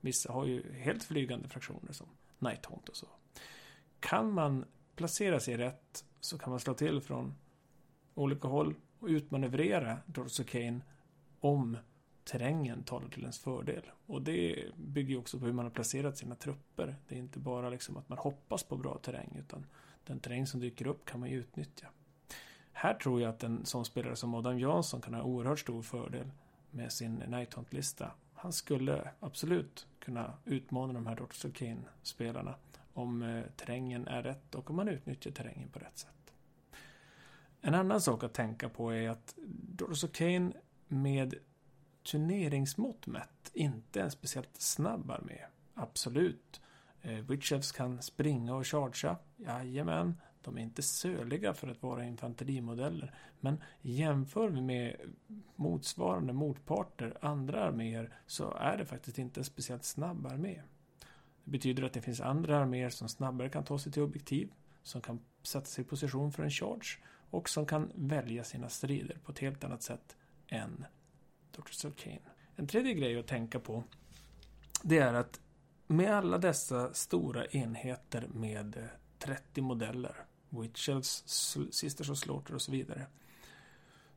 Vissa 0.01 0.31
har 0.31 0.45
ju 0.45 0.73
helt 0.73 1.03
flygande 1.03 1.47
fraktioner 1.47 1.91
som 1.91 2.07
Nighthaunt 2.39 2.89
och 2.89 2.95
så. 2.95 3.07
Kan 4.01 4.31
man 4.31 4.65
placera 4.95 5.39
sig 5.39 5.57
rätt 5.57 6.05
så 6.19 6.37
kan 6.37 6.49
man 6.49 6.59
slå 6.59 6.73
till 6.73 7.01
från 7.01 7.35
olika 8.13 8.47
håll 8.47 8.75
och 8.99 9.07
utmanövrera 9.07 9.97
Dorso 10.05 10.43
Kane 10.43 10.81
om 11.39 11.77
terrängen 12.23 12.83
talar 12.83 13.07
till 13.09 13.21
ens 13.21 13.39
fördel. 13.39 13.83
Och 14.05 14.21
det 14.21 14.65
bygger 14.77 15.09
ju 15.09 15.17
också 15.17 15.39
på 15.39 15.45
hur 15.45 15.53
man 15.53 15.65
har 15.65 15.71
placerat 15.71 16.17
sina 16.17 16.35
trupper. 16.35 16.95
Det 17.07 17.15
är 17.15 17.19
inte 17.19 17.39
bara 17.39 17.69
liksom 17.69 17.97
att 17.97 18.09
man 18.09 18.17
hoppas 18.17 18.63
på 18.63 18.77
bra 18.77 18.97
terräng 18.97 19.35
utan 19.39 19.65
den 20.03 20.19
terräng 20.19 20.47
som 20.47 20.59
dyker 20.59 20.87
upp 20.87 21.05
kan 21.05 21.19
man 21.19 21.29
ju 21.29 21.39
utnyttja. 21.39 21.87
Här 22.71 22.93
tror 22.93 23.21
jag 23.21 23.29
att 23.29 23.43
en 23.43 23.65
sån 23.65 23.85
spelare 23.85 24.15
som 24.15 24.35
Adam 24.35 24.59
Jansson 24.59 25.01
kan 25.01 25.13
ha 25.13 25.23
oerhört 25.23 25.59
stor 25.59 25.81
fördel 25.81 26.31
med 26.71 26.91
sin 26.91 27.15
Nighthaunt-lista. 27.15 28.11
Han 28.33 28.53
skulle 28.53 29.09
absolut 29.19 29.87
kunna 29.99 30.33
utmana 30.45 30.93
de 30.93 31.07
här 31.07 31.15
Dorso 31.15 31.51
Kane-spelarna 31.53 32.55
om 32.93 33.21
eh, 33.21 33.43
terrängen 33.57 34.07
är 34.07 34.23
rätt 34.23 34.55
och 34.55 34.69
om 34.69 34.75
man 34.75 34.87
utnyttjar 34.87 35.31
terrängen 35.31 35.69
på 35.69 35.79
rätt 35.79 35.97
sätt. 35.97 36.33
En 37.61 37.75
annan 37.75 38.01
sak 38.01 38.23
att 38.23 38.33
tänka 38.33 38.69
på 38.69 38.93
är 38.93 39.09
att 39.09 39.35
Daughters 39.47 40.11
Kane 40.11 40.51
med 40.87 41.35
turneringsmått 42.11 43.07
mätt 43.07 43.51
inte 43.53 43.99
är 43.99 44.03
en 44.03 44.11
speciellt 44.11 44.61
snabb 44.61 45.11
armé. 45.11 45.37
Absolut. 45.73 46.61
Eh, 47.01 47.17
Witchevs 47.17 47.71
kan 47.71 48.01
springa 48.01 48.55
och 48.55 48.67
chargea. 48.67 49.17
Jajamän. 49.37 50.17
De 50.43 50.57
är 50.57 50.61
inte 50.61 50.81
söliga 50.81 51.53
för 51.53 51.67
att 51.67 51.83
vara 51.83 52.05
infanterimodeller. 52.05 53.15
Men 53.39 53.63
jämför 53.81 54.49
vi 54.49 54.61
med 54.61 54.95
motsvarande 55.55 56.33
motparter, 56.33 57.17
andra 57.21 57.63
arméer, 57.63 58.13
så 58.27 58.53
är 58.53 58.77
det 58.77 58.85
faktiskt 58.85 59.17
inte 59.19 59.39
en 59.39 59.43
speciellt 59.43 59.83
snabb 59.83 60.25
armé. 60.25 60.61
Det 61.43 61.51
betyder 61.51 61.83
att 61.83 61.93
det 61.93 62.01
finns 62.01 62.21
andra 62.21 62.57
arméer 62.57 62.89
som 62.89 63.09
snabbare 63.09 63.49
kan 63.49 63.63
ta 63.63 63.79
sig 63.79 63.91
till 63.91 64.01
objektiv, 64.01 64.53
som 64.83 65.01
kan 65.01 65.19
sätta 65.43 65.65
sig 65.65 65.83
i 65.83 65.87
position 65.87 66.31
för 66.31 66.43
en 66.43 66.51
charge 66.51 66.97
och 67.29 67.49
som 67.49 67.65
kan 67.65 67.91
välja 67.95 68.43
sina 68.43 68.69
strider 68.69 69.17
på 69.23 69.31
ett 69.31 69.39
helt 69.39 69.63
annat 69.63 69.83
sätt 69.83 70.17
än 70.47 70.85
Dr. 71.51 71.71
Sulcane. 71.71 72.21
En 72.55 72.67
tredje 72.67 72.93
grej 72.93 73.19
att 73.19 73.27
tänka 73.27 73.59
på 73.59 73.83
det 74.83 74.97
är 74.97 75.13
att 75.13 75.39
med 75.87 76.15
alla 76.15 76.37
dessa 76.37 76.93
stora 76.93 77.45
enheter 77.45 78.27
med 78.27 78.89
30 79.19 79.61
modeller, 79.61 80.15
Witchels, 80.49 81.23
Sisters 81.71 82.09
of 82.09 82.17
Slaughter 82.17 82.55
och 82.55 82.61
så 82.61 82.71
vidare, 82.71 83.05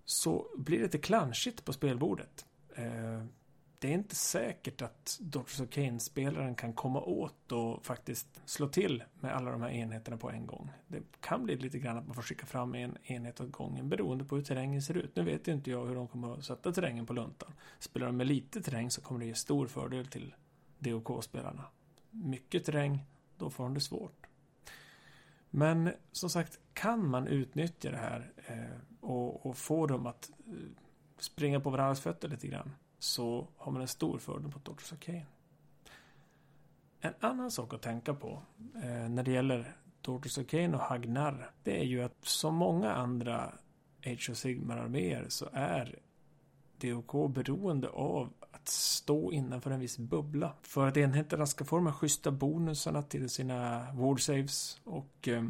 så 0.04 0.46
blir 0.56 0.78
det 0.78 0.84
lite 0.84 0.98
klanschigt 0.98 1.64
på 1.64 1.72
spelbordet. 1.72 2.46
Eh, 2.76 3.24
det 3.84 3.90
är 3.90 3.94
inte 3.94 4.14
säkert 4.14 4.82
att 4.82 5.18
Doctors 5.20 5.60
of 5.60 5.70
Kane-spelaren 5.70 6.54
kan 6.54 6.72
komma 6.72 7.00
åt 7.00 7.52
och 7.52 7.86
faktiskt 7.86 8.40
slå 8.44 8.68
till 8.68 9.04
med 9.20 9.34
alla 9.34 9.50
de 9.50 9.62
här 9.62 9.70
enheterna 9.70 10.16
på 10.16 10.30
en 10.30 10.46
gång. 10.46 10.70
Det 10.88 11.02
kan 11.20 11.44
bli 11.44 11.56
lite 11.56 11.78
grann 11.78 11.98
att 11.98 12.06
man 12.06 12.14
får 12.14 12.22
skicka 12.22 12.46
fram 12.46 12.74
en 12.74 12.96
enhet 13.02 13.40
åt 13.40 13.52
gången 13.52 13.88
beroende 13.88 14.24
på 14.24 14.36
hur 14.36 14.42
terrängen 14.42 14.82
ser 14.82 14.96
ut. 14.96 15.16
Nu 15.16 15.22
vet 15.22 15.48
ju 15.48 15.52
inte 15.52 15.70
jag 15.70 15.86
hur 15.86 15.94
de 15.94 16.08
kommer 16.08 16.34
att 16.34 16.44
sätta 16.44 16.72
terrängen 16.72 17.06
på 17.06 17.12
luntan. 17.12 17.52
Spelar 17.78 18.06
de 18.06 18.16
med 18.16 18.26
lite 18.26 18.62
terräng 18.62 18.90
så 18.90 19.00
kommer 19.00 19.20
det 19.20 19.26
ge 19.26 19.34
stor 19.34 19.66
fördel 19.66 20.06
till 20.06 20.34
DOK-spelarna. 20.78 21.64
Mycket 22.10 22.64
terräng, 22.64 22.98
då 23.38 23.50
får 23.50 23.64
de 23.64 23.74
det 23.74 23.80
svårt. 23.80 24.26
Men 25.50 25.92
som 26.12 26.30
sagt, 26.30 26.60
kan 26.72 27.08
man 27.08 27.26
utnyttja 27.26 27.90
det 27.90 27.96
här 27.96 28.32
eh, 28.46 28.80
och, 29.00 29.46
och, 29.46 29.56
få 29.56 29.86
dem 29.86 30.06
att 30.06 30.30
eh, 30.46 30.52
springa 31.18 31.60
på 31.60 31.70
varandras 31.70 32.00
fötter 32.00 32.28
lite 32.28 32.48
grann 32.48 32.70
så 33.04 33.48
har 33.56 33.72
man 33.72 33.82
en 33.82 33.88
stor 33.88 34.18
fördel 34.18 34.50
på 34.50 34.58
Daughters 34.58 34.92
of 34.92 34.98
Cain. 34.98 35.24
En 37.00 37.14
annan 37.20 37.50
sak 37.50 37.74
att 37.74 37.82
tänka 37.82 38.14
på 38.14 38.42
eh, 38.74 39.08
när 39.08 39.22
det 39.22 39.30
gäller 39.30 39.76
Daughters 40.00 40.38
of 40.38 40.46
Cain 40.46 40.74
och 40.74 40.80
Hagnar 40.80 41.50
det 41.62 41.80
är 41.80 41.84
ju 41.84 42.02
att 42.02 42.16
som 42.22 42.54
många 42.54 42.92
andra 42.92 43.52
Age 44.06 44.30
of 44.30 44.36
Sigmar-arméer 44.36 45.26
så 45.28 45.48
är 45.52 45.98
DOK 46.78 47.34
beroende 47.34 47.88
av 47.88 48.32
att 48.50 48.68
stå 48.68 49.32
innanför 49.32 49.70
en 49.70 49.80
viss 49.80 49.98
bubbla. 49.98 50.52
För 50.62 50.86
att 50.86 50.96
enheterna 50.96 51.46
ska 51.46 51.64
få 51.64 51.76
de 51.76 51.86
här 51.86 51.92
schyssta 51.92 52.30
bonusarna 52.30 53.02
till 53.02 53.30
sina 53.30 53.92
ward 53.92 54.20
saves 54.20 54.80
och 54.84 55.28
eh, 55.28 55.44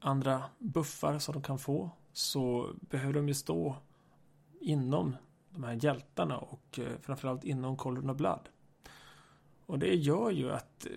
andra 0.00 0.42
buffar 0.58 1.18
som 1.18 1.32
de 1.32 1.42
kan 1.42 1.58
få 1.58 1.90
så 2.12 2.70
behöver 2.80 3.12
de 3.12 3.28
ju 3.28 3.34
stå 3.34 3.76
inom 4.60 5.16
de 5.50 5.64
här 5.64 5.78
hjältarna 5.84 6.38
och 6.38 6.78
eh, 6.78 6.98
framförallt 7.00 7.44
inom 7.44 7.76
Colin 7.76 8.10
of 8.10 8.16
Blood. 8.16 8.48
Och 9.66 9.78
det 9.78 9.94
gör 9.94 10.30
ju 10.30 10.52
att 10.52 10.86
eh, 10.86 10.92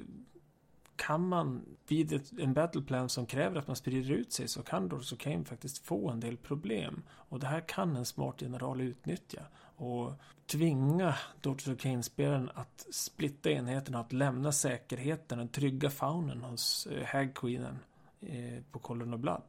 kan 0.96 1.28
man 1.28 1.66
vid 1.88 2.14
ett, 2.14 2.32
en 2.40 2.54
battleplan 2.54 3.10
som 3.10 3.26
kräver 3.26 3.60
att 3.60 3.68
man 3.68 3.76
sprider 3.76 4.12
ut 4.12 4.34
sig 4.34 4.48
så 4.48 4.64
kan 4.64 4.90
Dorso 4.90 5.16
Kane 5.18 5.46
faktiskt 5.46 5.86
få 5.86 6.10
en 6.10 6.20
del 6.20 6.38
problem. 6.38 7.04
Och 7.10 7.40
det 7.40 7.48
här 7.48 7.62
kan 7.68 7.96
en 7.96 8.06
smart 8.06 8.42
general 8.42 8.82
utnyttja. 8.82 9.42
Och 9.76 10.14
tvinga 10.46 11.16
Dorso 11.42 11.76
Kane-spelaren 11.76 12.50
att 12.54 12.88
splitta 12.92 13.52
enheterna, 13.52 14.00
att 14.00 14.14
lämna 14.14 14.52
säkerheten, 14.52 15.38
den 15.38 15.48
trygga 15.48 15.90
faunen 15.90 16.42
hos 16.42 16.88
eh, 16.88 17.06
Hag 17.06 17.36
Queenen 17.36 17.80
eh, 18.22 18.64
på 18.72 18.80
Colin 18.80 19.14
of 19.14 19.20
Blood. 19.20 19.44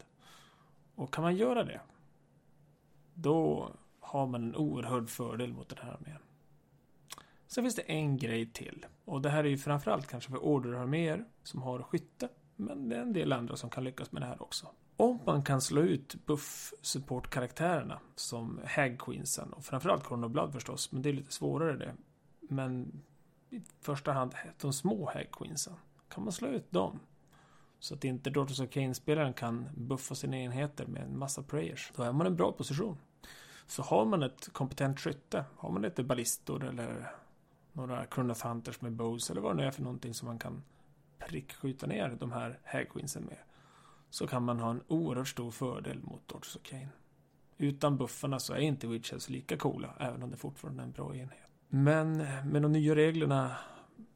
Och 0.95 1.15
kan 1.15 1.25
man 1.25 1.37
göra 1.37 1.65
det, 1.65 1.81
då 3.15 3.71
har 4.15 4.27
man 4.27 4.45
en 4.45 4.57
oerhörd 4.57 5.11
fördel 5.11 5.53
mot 5.53 5.69
den 5.69 5.79
här 5.79 5.93
armén. 5.93 6.19
Sen 7.47 7.65
finns 7.65 7.75
det 7.75 7.83
en 7.83 8.17
grej 8.17 8.53
till. 8.53 8.87
Och 9.05 9.23
det 9.23 9.31
här 9.31 9.45
är 9.45 9.49
ju 9.49 9.59
framförallt 9.59 10.07
kanske 10.07 10.31
för 10.31 10.45
orderarméer 10.45 11.25
som 11.43 11.63
har 11.63 11.83
skytte. 11.83 12.29
Men 12.57 12.89
det 12.89 12.97
är 12.97 13.01
en 13.01 13.13
del 13.13 13.33
andra 13.33 13.57
som 13.57 13.71
kan 13.71 13.85
lyckas 13.85 14.13
med 14.13 14.23
det 14.23 14.27
här 14.27 14.43
också. 14.43 14.67
Om 14.97 15.19
man 15.27 15.43
kan 15.43 15.61
slå 15.61 15.81
ut 15.81 16.17
buff-support-karaktärerna 16.27 18.01
som 18.15 18.61
Hag 18.67 18.99
Queensen 18.99 19.53
och 19.53 19.65
framförallt 19.65 20.07
Chronoblad 20.07 20.53
förstås, 20.53 20.93
men 20.93 21.03
det 21.03 21.09
är 21.09 21.13
lite 21.13 21.33
svårare 21.33 21.77
det. 21.77 21.95
Men 22.41 23.03
i 23.51 23.63
första 23.81 24.13
hand 24.13 24.35
de 24.61 24.73
små 24.73 25.11
Hag 25.15 25.31
Queensen. 25.33 25.75
Kan 26.09 26.25
man 26.25 26.33
slå 26.33 26.49
ut 26.49 26.71
dem 26.71 27.01
så 27.79 27.95
att 27.95 28.05
inte 28.05 28.31
Daughters 28.31 28.61
of 28.61 28.71
Kane-spelaren 28.71 29.33
kan 29.33 29.69
buffa 29.77 30.15
sina 30.15 30.37
enheter 30.37 30.87
med 30.87 31.03
en 31.03 31.19
massa 31.19 31.43
prayers. 31.43 31.93
Då 31.97 32.03
är 32.03 32.13
man 32.13 32.27
i 32.27 32.31
en 32.31 32.37
bra 32.37 32.53
position. 32.53 32.97
Så 33.67 33.83
har 33.83 34.05
man 34.05 34.23
ett 34.23 34.53
kompetent 34.53 35.01
skytte, 35.01 35.45
har 35.57 35.71
man 35.71 35.83
lite 35.83 36.05
ballistor 36.05 36.65
eller 36.65 37.11
några 37.73 38.07
Chronoth 38.15 38.47
Hunters 38.47 38.81
med 38.81 38.93
bows 38.93 39.31
eller 39.31 39.41
vad 39.41 39.57
det 39.57 39.63
nu 39.63 39.69
är 39.69 39.71
för 39.71 39.83
någonting 39.83 40.15
som 40.15 40.29
man 40.29 40.39
kan 40.39 40.63
prickskjuta 41.19 41.87
ner 41.87 42.17
de 42.21 42.33
här 42.33 42.59
Hagqueensen 42.65 43.25
med. 43.25 43.39
Så 44.11 44.27
kan 44.27 44.43
man 44.43 44.61
ha 44.61 44.71
en 44.71 44.83
oerhört 44.89 45.29
stor 45.29 45.51
fördel 45.51 46.03
mot 46.03 46.29
Dodge 46.29 46.57
och 46.57 46.63
Kane. 46.63 46.89
Utan 47.57 47.97
buffarna 47.97 48.39
så 48.39 48.53
är 48.53 48.59
inte 48.59 48.87
Witches 48.87 49.29
lika 49.29 49.57
coola, 49.57 49.95
även 50.01 50.23
om 50.23 50.31
det 50.31 50.37
fortfarande 50.37 50.83
är 50.83 50.85
en 50.85 50.93
bra 50.93 51.15
enhet. 51.17 51.49
Men 51.69 52.17
med 52.51 52.63
de 52.63 52.73
nya 52.73 52.95
reglerna 52.95 53.57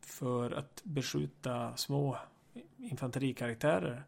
för 0.00 0.50
att 0.50 0.80
beskjuta 0.84 1.76
små 1.76 2.18
infanterikaraktärer 2.76 4.04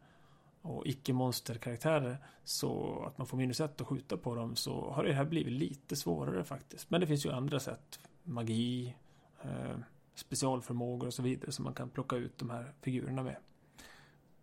och 0.63 0.87
icke-monsterkaraktärer 0.87 2.19
så 2.45 3.03
att 3.07 3.19
man 3.19 3.27
får 3.27 3.37
minus 3.37 3.61
ett 3.61 3.81
att 3.81 3.87
skjuta 3.87 4.17
på 4.17 4.35
dem 4.35 4.57
så 4.57 4.91
har 4.91 5.05
det 5.05 5.13
här 5.13 5.25
blivit 5.25 5.53
lite 5.53 5.97
svårare 5.97 6.45
faktiskt. 6.45 6.91
Men 6.91 7.01
det 7.01 7.07
finns 7.07 7.27
ju 7.27 7.33
andra 7.33 7.61
sätt. 7.61 8.01
Magi, 8.23 8.97
eh, 9.43 9.79
specialförmågor 10.15 11.07
och 11.07 11.15
så 11.15 11.23
vidare 11.23 11.53
som 11.53 11.65
man 11.65 11.75
kan 11.75 11.91
plocka 11.91 12.17
ut 12.17 12.39
de 12.39 12.51
här 12.51 12.73
figurerna 12.81 13.23
med 13.23 13.37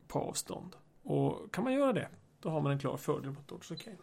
på 0.08 0.20
avstånd. 0.20 0.76
Och 1.04 1.54
kan 1.54 1.64
man 1.64 1.74
göra 1.74 1.94
det, 1.94 2.08
då 2.40 2.50
har 2.50 2.62
man 2.62 2.72
en 2.72 2.80
klar 2.80 2.98
fördel 2.98 3.32
mot 3.32 3.48
Dodge 3.48 3.72
och 3.72 3.80
Kane. 3.80 3.98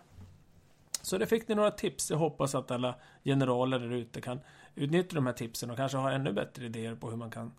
Så 1.03 1.19
det 1.19 1.27
fick 1.27 1.49
ni 1.49 1.55
några 1.55 1.70
tips. 1.70 2.11
Jag 2.11 2.19
hoppas 2.19 2.55
att 2.55 2.70
alla 2.70 2.95
generaler 3.24 3.78
där 3.78 3.91
ute 3.91 4.20
kan 4.20 4.41
utnyttja 4.74 5.15
de 5.15 5.27
här 5.27 5.32
tipsen 5.32 5.70
och 5.70 5.77
kanske 5.77 5.99
har 5.99 6.11
ännu 6.11 6.32
bättre 6.32 6.65
idéer 6.65 6.95
på 6.95 7.11
hur 7.11 7.16
man 7.16 7.31
kan 7.31 7.53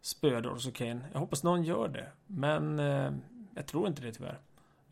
spöa 0.00 0.40
Dodge 0.40 0.68
och 0.68 0.74
Kane. 0.74 1.00
Jag 1.12 1.20
hoppas 1.20 1.42
någon 1.42 1.62
gör 1.62 1.88
det. 1.88 2.12
Men 2.26 2.78
eh, 2.78 3.12
jag 3.54 3.66
tror 3.66 3.88
inte 3.88 4.02
det 4.02 4.12
tyvärr. 4.12 4.40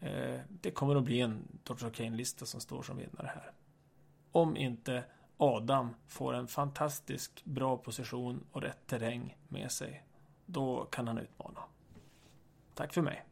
Eh, 0.01 0.41
det 0.49 0.71
kommer 0.71 0.97
att 0.97 1.05
bli 1.05 1.21
en 1.21 1.49
Dodge 1.63 1.95
Kane-lista 1.95 2.47
som 2.47 2.61
står 2.61 2.83
som 2.83 2.97
vinnare 2.97 3.27
här. 3.35 3.53
Om 4.33 4.57
inte 4.57 5.05
Adam 5.37 5.95
får 6.07 6.35
en 6.35 6.49
fantastisk 6.49 7.45
bra 7.45 7.77
position 7.77 8.45
och 8.53 8.63
rätt 8.63 8.87
terräng 8.87 9.37
med 9.49 9.73
sig. 9.73 10.05
Då 10.47 10.85
kan 10.85 11.09
han 11.09 11.19
utmana. 11.19 11.61
Tack 12.75 12.93
för 12.93 13.03
mig. 13.03 13.25